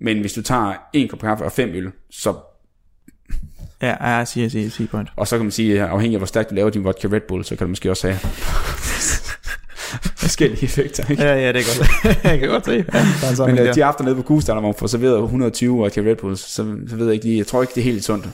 Men 0.00 0.20
hvis 0.20 0.32
du 0.32 0.42
tager 0.42 0.74
en 0.92 1.08
kop 1.08 1.20
kaffe 1.20 1.44
og 1.44 1.52
fem 1.52 1.70
øl, 1.74 1.90
så, 2.10 2.34
Ja, 3.82 4.16
ja, 4.18 4.24
siger, 4.24 4.48
siger, 4.48 4.70
siger 4.70 4.88
point. 4.88 5.08
og 5.16 5.28
så 5.28 5.36
kan 5.36 5.44
man 5.44 5.52
sige, 5.52 5.82
at 5.82 5.88
afhængig 5.88 6.14
af 6.16 6.20
hvor 6.20 6.26
stærkt 6.26 6.50
du 6.50 6.54
laver 6.54 6.70
din 6.70 6.84
vodka 6.84 7.08
Red 7.08 7.20
Bull, 7.28 7.44
så 7.44 7.56
kan 7.56 7.64
du 7.66 7.68
måske 7.68 7.90
også 7.90 8.08
have 8.08 8.18
forskellige 10.24 10.64
effekter. 10.64 11.10
Ikke? 11.10 11.22
Ja, 11.22 11.34
ja, 11.34 11.52
det 11.52 11.60
er 11.60 11.64
godt. 11.78 12.24
jeg 12.24 12.38
kan 12.38 12.48
godt 12.48 12.64
se. 12.64 12.72
Ja, 12.72 12.98
der 13.20 13.30
er 13.30 13.34
sådan 13.34 13.54
Men 13.54 13.66
øh, 13.66 13.74
de 13.74 13.84
aftener 13.84 14.10
nede 14.10 14.22
på 14.22 14.26
Kugestarter, 14.26 14.60
hvor 14.60 14.68
man 14.68 14.78
får 14.78 14.86
serveret 14.86 15.22
120 15.22 15.76
vodka 15.76 16.00
Red 16.00 16.16
Bulls, 16.16 16.40
så, 16.40 16.76
så 16.88 16.96
ved 16.96 17.06
jeg 17.06 17.14
ikke 17.14 17.26
lige, 17.26 17.38
jeg 17.38 17.46
tror 17.46 17.62
ikke, 17.62 17.74
det 17.74 17.80
er 17.80 17.84
helt 17.84 18.04
sundt. 18.04 18.28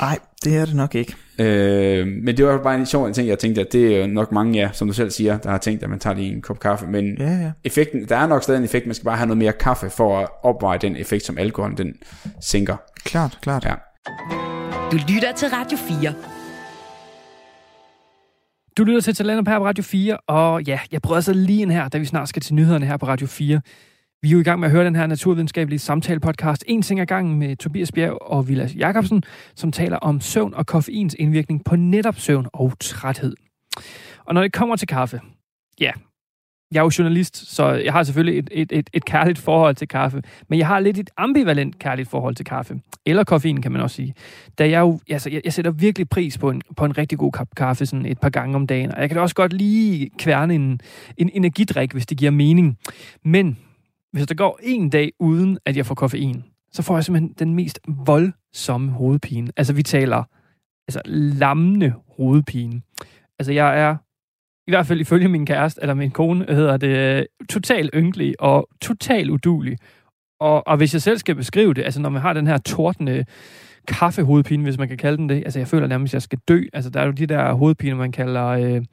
Nej, 0.00 0.18
det 0.44 0.56
er 0.56 0.64
det 0.64 0.74
nok 0.74 0.94
ikke. 0.94 1.14
Øh, 1.38 2.06
men 2.06 2.36
det 2.36 2.46
var 2.46 2.62
bare 2.62 2.74
en 2.74 2.86
sjov 2.86 3.12
ting, 3.12 3.28
jeg 3.28 3.38
tænkte, 3.38 3.60
at 3.60 3.72
det 3.72 4.00
er 4.02 4.06
nok 4.06 4.32
mange, 4.32 4.58
ja, 4.58 4.68
som 4.72 4.88
du 4.88 4.94
selv 4.94 5.10
siger, 5.10 5.38
der 5.38 5.50
har 5.50 5.58
tænkt, 5.58 5.82
at 5.82 5.90
man 5.90 5.98
tager 5.98 6.14
lige 6.16 6.32
en 6.32 6.42
kop 6.42 6.60
kaffe, 6.60 6.86
men 6.86 7.16
Ja, 7.18 7.24
ja. 7.32 7.50
effekten, 7.64 8.08
der 8.08 8.16
er 8.16 8.26
nok 8.26 8.42
stadig 8.42 8.58
en 8.58 8.64
effekt, 8.64 8.86
man 8.86 8.94
skal 8.94 9.04
bare 9.04 9.16
have 9.16 9.26
noget 9.26 9.38
mere 9.38 9.52
kaffe 9.52 9.90
for 9.90 10.18
at 10.18 10.28
opveje 10.42 10.78
den 10.78 10.96
effekt, 10.96 11.24
som 11.24 11.38
alkohol 11.38 11.76
den 11.76 11.94
sænker. 12.40 12.76
Klart, 13.04 13.38
klart. 13.42 13.64
Ja. 13.64 13.74
Du 14.92 14.96
lytter 15.08 15.32
til 15.36 15.48
Radio 15.48 15.78
4. 15.78 16.14
Du 18.78 18.84
lytter 18.84 19.00
til 19.00 19.14
Talenter 19.14 19.58
på 19.58 19.64
Radio 19.64 19.84
4, 19.84 20.16
og 20.16 20.62
ja, 20.62 20.78
jeg 20.92 21.02
prøver 21.02 21.20
så 21.20 21.32
lige 21.32 21.62
ind 21.62 21.70
her, 21.70 21.88
da 21.88 21.98
vi 21.98 22.04
snart 22.04 22.28
skal 22.28 22.42
til 22.42 22.54
nyhederne 22.54 22.86
her 22.86 22.96
på 22.96 23.06
Radio 23.06 23.26
4. 23.26 23.60
Vi 24.24 24.28
er 24.28 24.32
jo 24.32 24.40
i 24.40 24.42
gang 24.42 24.60
med 24.60 24.68
at 24.68 24.72
høre 24.72 24.84
den 24.84 24.96
her 24.96 25.06
naturvidenskabelige 25.06 25.78
samtale-podcast 25.78 26.62
En 26.66 26.82
ting 26.82 27.00
ad 27.00 27.06
gangen 27.06 27.38
med 27.38 27.56
Tobias 27.56 27.92
Bjerg 27.92 28.22
og 28.22 28.48
Vilas 28.48 28.74
Jacobsen, 28.74 29.22
som 29.54 29.72
taler 29.72 29.96
om 29.96 30.20
søvn 30.20 30.54
og 30.54 30.66
koffeins 30.66 31.16
indvirkning 31.18 31.64
på 31.64 31.76
netop 31.76 32.18
søvn 32.18 32.46
og 32.52 32.72
træthed. 32.80 33.34
Og 34.24 34.34
når 34.34 34.42
det 34.42 34.52
kommer 34.52 34.76
til 34.76 34.88
kaffe, 34.88 35.20
ja, 35.80 35.90
jeg 36.72 36.80
er 36.80 36.84
jo 36.84 36.90
journalist, 36.98 37.54
så 37.54 37.72
jeg 37.72 37.92
har 37.92 38.02
selvfølgelig 38.02 38.38
et, 38.38 38.48
et, 38.52 38.72
et, 38.72 38.90
et 38.92 39.04
kærligt 39.04 39.38
forhold 39.38 39.74
til 39.74 39.88
kaffe, 39.88 40.22
men 40.48 40.58
jeg 40.58 40.66
har 40.66 40.80
lidt 40.80 40.98
et 40.98 41.10
ambivalent 41.16 41.78
kærligt 41.78 42.08
forhold 42.08 42.34
til 42.34 42.46
kaffe. 42.46 42.80
Eller 43.06 43.24
koffein, 43.24 43.62
kan 43.62 43.72
man 43.72 43.80
også 43.80 43.96
sige. 43.96 44.14
Da 44.58 44.70
jeg 44.70 44.80
jo, 44.80 45.00
altså, 45.10 45.30
jeg, 45.30 45.40
jeg 45.44 45.52
sætter 45.52 45.70
virkelig 45.70 46.08
pris 46.08 46.38
på 46.38 46.50
en, 46.50 46.62
på 46.76 46.84
en 46.84 46.98
rigtig 46.98 47.18
god 47.18 47.32
kop 47.32 47.48
kaffe 47.56 47.86
sådan 47.86 48.06
et 48.06 48.20
par 48.20 48.30
gange 48.30 48.56
om 48.56 48.66
dagen, 48.66 48.94
og 48.94 49.00
jeg 49.00 49.08
kan 49.08 49.16
da 49.16 49.22
også 49.22 49.34
godt 49.34 49.52
lige 49.52 50.10
kværne 50.18 50.54
en, 50.54 50.80
en 51.16 51.30
energidrik, 51.34 51.92
hvis 51.92 52.06
det 52.06 52.18
giver 52.18 52.30
mening. 52.30 52.78
Men 53.24 53.58
hvis 54.14 54.26
der 54.26 54.34
går 54.34 54.58
en 54.62 54.90
dag 54.90 55.12
uden, 55.20 55.58
at 55.66 55.76
jeg 55.76 55.86
får 55.86 55.94
koffein, 55.94 56.44
så 56.72 56.82
får 56.82 56.96
jeg 56.96 57.04
simpelthen 57.04 57.34
den 57.38 57.54
mest 57.54 57.80
voldsomme 58.06 58.92
hovedpine. 58.92 59.52
Altså, 59.56 59.72
vi 59.72 59.82
taler 59.82 60.24
altså, 60.88 61.00
lammende 61.06 61.92
hovedpine. 62.16 62.82
Altså, 63.38 63.52
jeg 63.52 63.80
er 63.80 63.96
i 64.66 64.70
hvert 64.70 64.86
fald 64.86 65.00
ifølge 65.00 65.28
min 65.28 65.46
kæreste, 65.46 65.80
eller 65.80 65.94
min 65.94 66.10
kone, 66.10 66.46
hedder 66.48 66.76
det, 66.76 66.88
øh, 66.88 67.24
totalt 67.50 67.50
total 67.50 67.90
ynkelig 67.94 68.34
og 68.40 68.68
total 68.80 69.30
udulig. 69.30 69.78
Og, 70.40 70.66
og 70.66 70.76
hvis 70.76 70.94
jeg 70.94 71.02
selv 71.02 71.18
skal 71.18 71.34
beskrive 71.34 71.74
det, 71.74 71.82
altså 71.82 72.00
når 72.00 72.08
man 72.08 72.22
har 72.22 72.32
den 72.32 72.46
her 72.46 72.58
tordende 72.58 73.24
kaffehovedpine, 73.88 74.62
hvis 74.62 74.78
man 74.78 74.88
kan 74.88 74.96
kalde 74.96 75.16
den 75.16 75.28
det, 75.28 75.34
altså 75.34 75.58
jeg 75.58 75.68
føler 75.68 75.86
nærmest, 75.86 76.10
at 76.10 76.14
jeg 76.14 76.22
skal 76.22 76.38
dø. 76.48 76.62
Altså 76.72 76.90
der 76.90 77.00
er 77.00 77.06
jo 77.06 77.12
de 77.12 77.26
der 77.26 77.52
hovedpiner, 77.52 77.96
man 77.96 78.12
kalder 78.12 78.46
øh, 78.46 78.84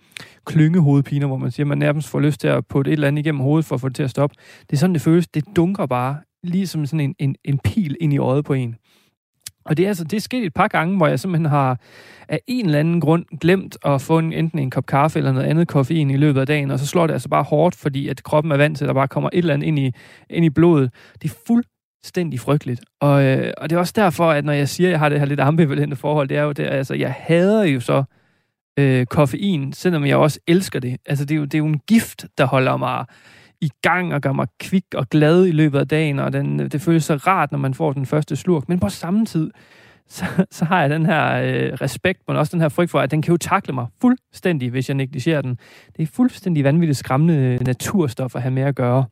klyngehovedpiner, 0.45 1.27
hvor 1.27 1.37
man 1.37 1.51
siger, 1.51 1.63
at 1.63 1.67
man 1.67 1.77
nærmest 1.77 2.09
får 2.09 2.19
lyst 2.19 2.41
til 2.41 2.47
at 2.47 2.67
putte 2.67 2.91
et 2.91 2.93
eller 2.93 3.07
andet 3.07 3.19
igennem 3.25 3.41
hovedet 3.41 3.65
for 3.65 3.75
at 3.75 3.81
få 3.81 3.89
det 3.89 3.95
til 3.95 4.03
at 4.03 4.09
stoppe. 4.09 4.35
Det 4.69 4.73
er 4.73 4.77
sådan, 4.77 4.93
det 4.93 5.01
føles. 5.01 5.27
Det 5.27 5.43
dunker 5.55 5.85
bare, 5.85 6.17
lige 6.43 6.67
som 6.67 6.85
sådan 6.85 6.99
en, 6.99 7.15
en, 7.19 7.35
en 7.45 7.59
pil 7.59 7.97
ind 8.01 8.13
i 8.13 8.17
øjet 8.17 8.45
på 8.45 8.53
en. 8.53 8.75
Og 9.65 9.77
det 9.77 9.83
er, 9.83 9.87
altså, 9.87 10.03
det 10.03 10.13
er 10.13 10.21
sket 10.21 10.43
et 10.43 10.53
par 10.53 10.67
gange, 10.67 10.97
hvor 10.97 11.07
jeg 11.07 11.19
simpelthen 11.19 11.45
har 11.45 11.79
af 12.27 12.39
en 12.47 12.65
eller 12.65 12.79
anden 12.79 13.01
grund 13.01 13.25
glemt 13.41 13.77
at 13.85 14.01
få 14.01 14.19
en, 14.19 14.33
enten 14.33 14.59
en 14.59 14.69
kop 14.69 14.85
kaffe 14.85 15.19
eller 15.19 15.31
noget 15.31 15.47
andet 15.47 15.67
koffein 15.67 16.09
i 16.09 16.17
løbet 16.17 16.41
af 16.41 16.47
dagen, 16.47 16.71
og 16.71 16.79
så 16.79 16.87
slår 16.87 17.07
det 17.07 17.13
altså 17.13 17.29
bare 17.29 17.43
hårdt, 17.43 17.75
fordi 17.75 18.07
at 18.07 18.23
kroppen 18.23 18.51
er 18.51 18.57
vant 18.57 18.77
til, 18.77 18.85
at 18.85 18.87
der 18.87 18.93
bare 18.93 19.07
kommer 19.07 19.29
et 19.33 19.37
eller 19.37 19.53
andet 19.53 19.67
ind 19.67 19.79
i, 19.79 19.91
ind 20.29 20.45
i 20.45 20.49
blodet. 20.49 20.91
Det 21.21 21.31
er 21.31 21.35
fuldstændig 22.01 22.39
frygteligt. 22.39 22.81
Og, 23.01 23.23
øh, 23.23 23.53
og 23.57 23.69
det 23.69 23.75
er 23.75 23.79
også 23.79 23.93
derfor, 23.95 24.31
at 24.31 24.45
når 24.45 24.53
jeg 24.53 24.69
siger, 24.69 24.87
at 24.87 24.91
jeg 24.91 24.99
har 24.99 25.09
det 25.09 25.19
her 25.19 25.25
lidt 25.25 25.39
ambivalente 25.39 25.95
forhold, 25.95 26.27
det 26.27 26.37
er 26.37 26.43
jo 26.43 26.51
det, 26.51 26.63
altså 26.63 26.93
jeg 26.93 27.15
hader 27.17 27.63
jo 27.63 27.79
så 27.79 28.03
øh, 28.79 29.05
koffein, 29.05 29.73
selvom 29.73 30.05
jeg 30.05 30.17
også 30.17 30.39
elsker 30.47 30.79
det. 30.79 30.97
Altså 31.05 31.25
det 31.25 31.35
er 31.35 31.39
jo, 31.39 31.45
det 31.45 31.53
er 31.53 31.57
jo 31.57 31.65
en 31.65 31.79
gift, 31.79 32.25
der 32.37 32.45
holder 32.45 32.77
mig 32.77 33.05
i 33.61 33.69
gang 33.81 34.13
og 34.13 34.21
gør 34.21 34.31
mig 34.31 34.47
kvik 34.59 34.85
og 34.95 35.09
glad 35.09 35.45
i 35.45 35.51
løbet 35.51 35.79
af 35.79 35.87
dagen, 35.87 36.19
og 36.19 36.33
den, 36.33 36.59
øh, 36.59 36.71
det 36.71 36.81
føles 36.81 37.03
så 37.03 37.15
rart, 37.15 37.51
når 37.51 37.59
man 37.59 37.73
får 37.73 37.93
den 37.93 38.05
første 38.05 38.35
slurk. 38.35 38.69
Men 38.69 38.79
på 38.79 38.89
samme 38.89 39.25
tid, 39.25 39.51
så, 40.07 40.25
så 40.51 40.65
har 40.65 40.81
jeg 40.81 40.89
den 40.89 41.05
her 41.05 41.41
øh, 41.41 41.73
respekt, 41.73 42.19
men 42.27 42.37
også 42.37 42.51
den 42.51 42.61
her 42.61 42.69
frygt 42.69 42.91
for, 42.91 42.99
at 42.99 43.11
den 43.11 43.21
kan 43.21 43.31
jo 43.31 43.37
takle 43.37 43.73
mig 43.73 43.87
fuldstændig, 44.01 44.69
hvis 44.69 44.89
jeg 44.89 44.95
negligerer 44.95 45.41
den. 45.41 45.57
Det 45.97 46.03
er 46.03 46.07
fuldstændig 46.07 46.63
vanvittigt 46.63 46.97
skræmmende 46.97 47.63
naturstof 47.63 48.35
at 48.35 48.41
have 48.41 48.51
med 48.51 48.63
at 48.63 48.75
gøre. 48.75 49.05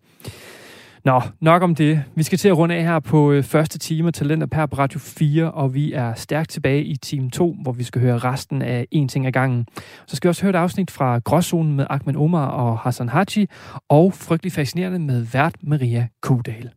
Nå, 1.05 1.21
nok 1.41 1.61
om 1.61 1.75
det. 1.75 2.03
Vi 2.15 2.23
skal 2.23 2.37
til 2.37 2.49
at 2.49 2.57
runde 2.57 2.75
af 2.75 2.83
her 2.83 2.99
på 2.99 3.31
øh, 3.31 3.43
første 3.43 3.79
time 3.79 4.11
Talenter 4.11 4.47
per 4.47 4.65
på 4.65 4.75
Radio 4.75 4.99
4, 4.99 5.51
og 5.51 5.73
vi 5.73 5.93
er 5.93 6.13
stærkt 6.13 6.49
tilbage 6.49 6.83
i 6.83 6.95
time 6.95 7.29
2, 7.29 7.55
hvor 7.61 7.71
vi 7.71 7.83
skal 7.83 8.01
høre 8.01 8.17
resten 8.17 8.61
af 8.61 8.87
En 8.91 9.07
ting 9.07 9.25
ad 9.25 9.31
gangen. 9.31 9.67
Så 10.07 10.15
skal 10.15 10.27
vi 10.27 10.29
også 10.29 10.41
høre 10.41 10.49
et 10.49 10.55
afsnit 10.55 10.91
fra 10.91 11.19
Gråzonen 11.19 11.75
med 11.75 11.85
Ahmed 11.89 12.15
Omar 12.15 12.47
og 12.47 12.79
Hassan 12.79 13.09
Haji, 13.09 13.47
og 13.89 14.13
frygtelig 14.13 14.51
fascinerende 14.51 14.99
med 14.99 15.21
vært 15.21 15.55
Maria 15.61 16.07
Kudal. 16.21 16.69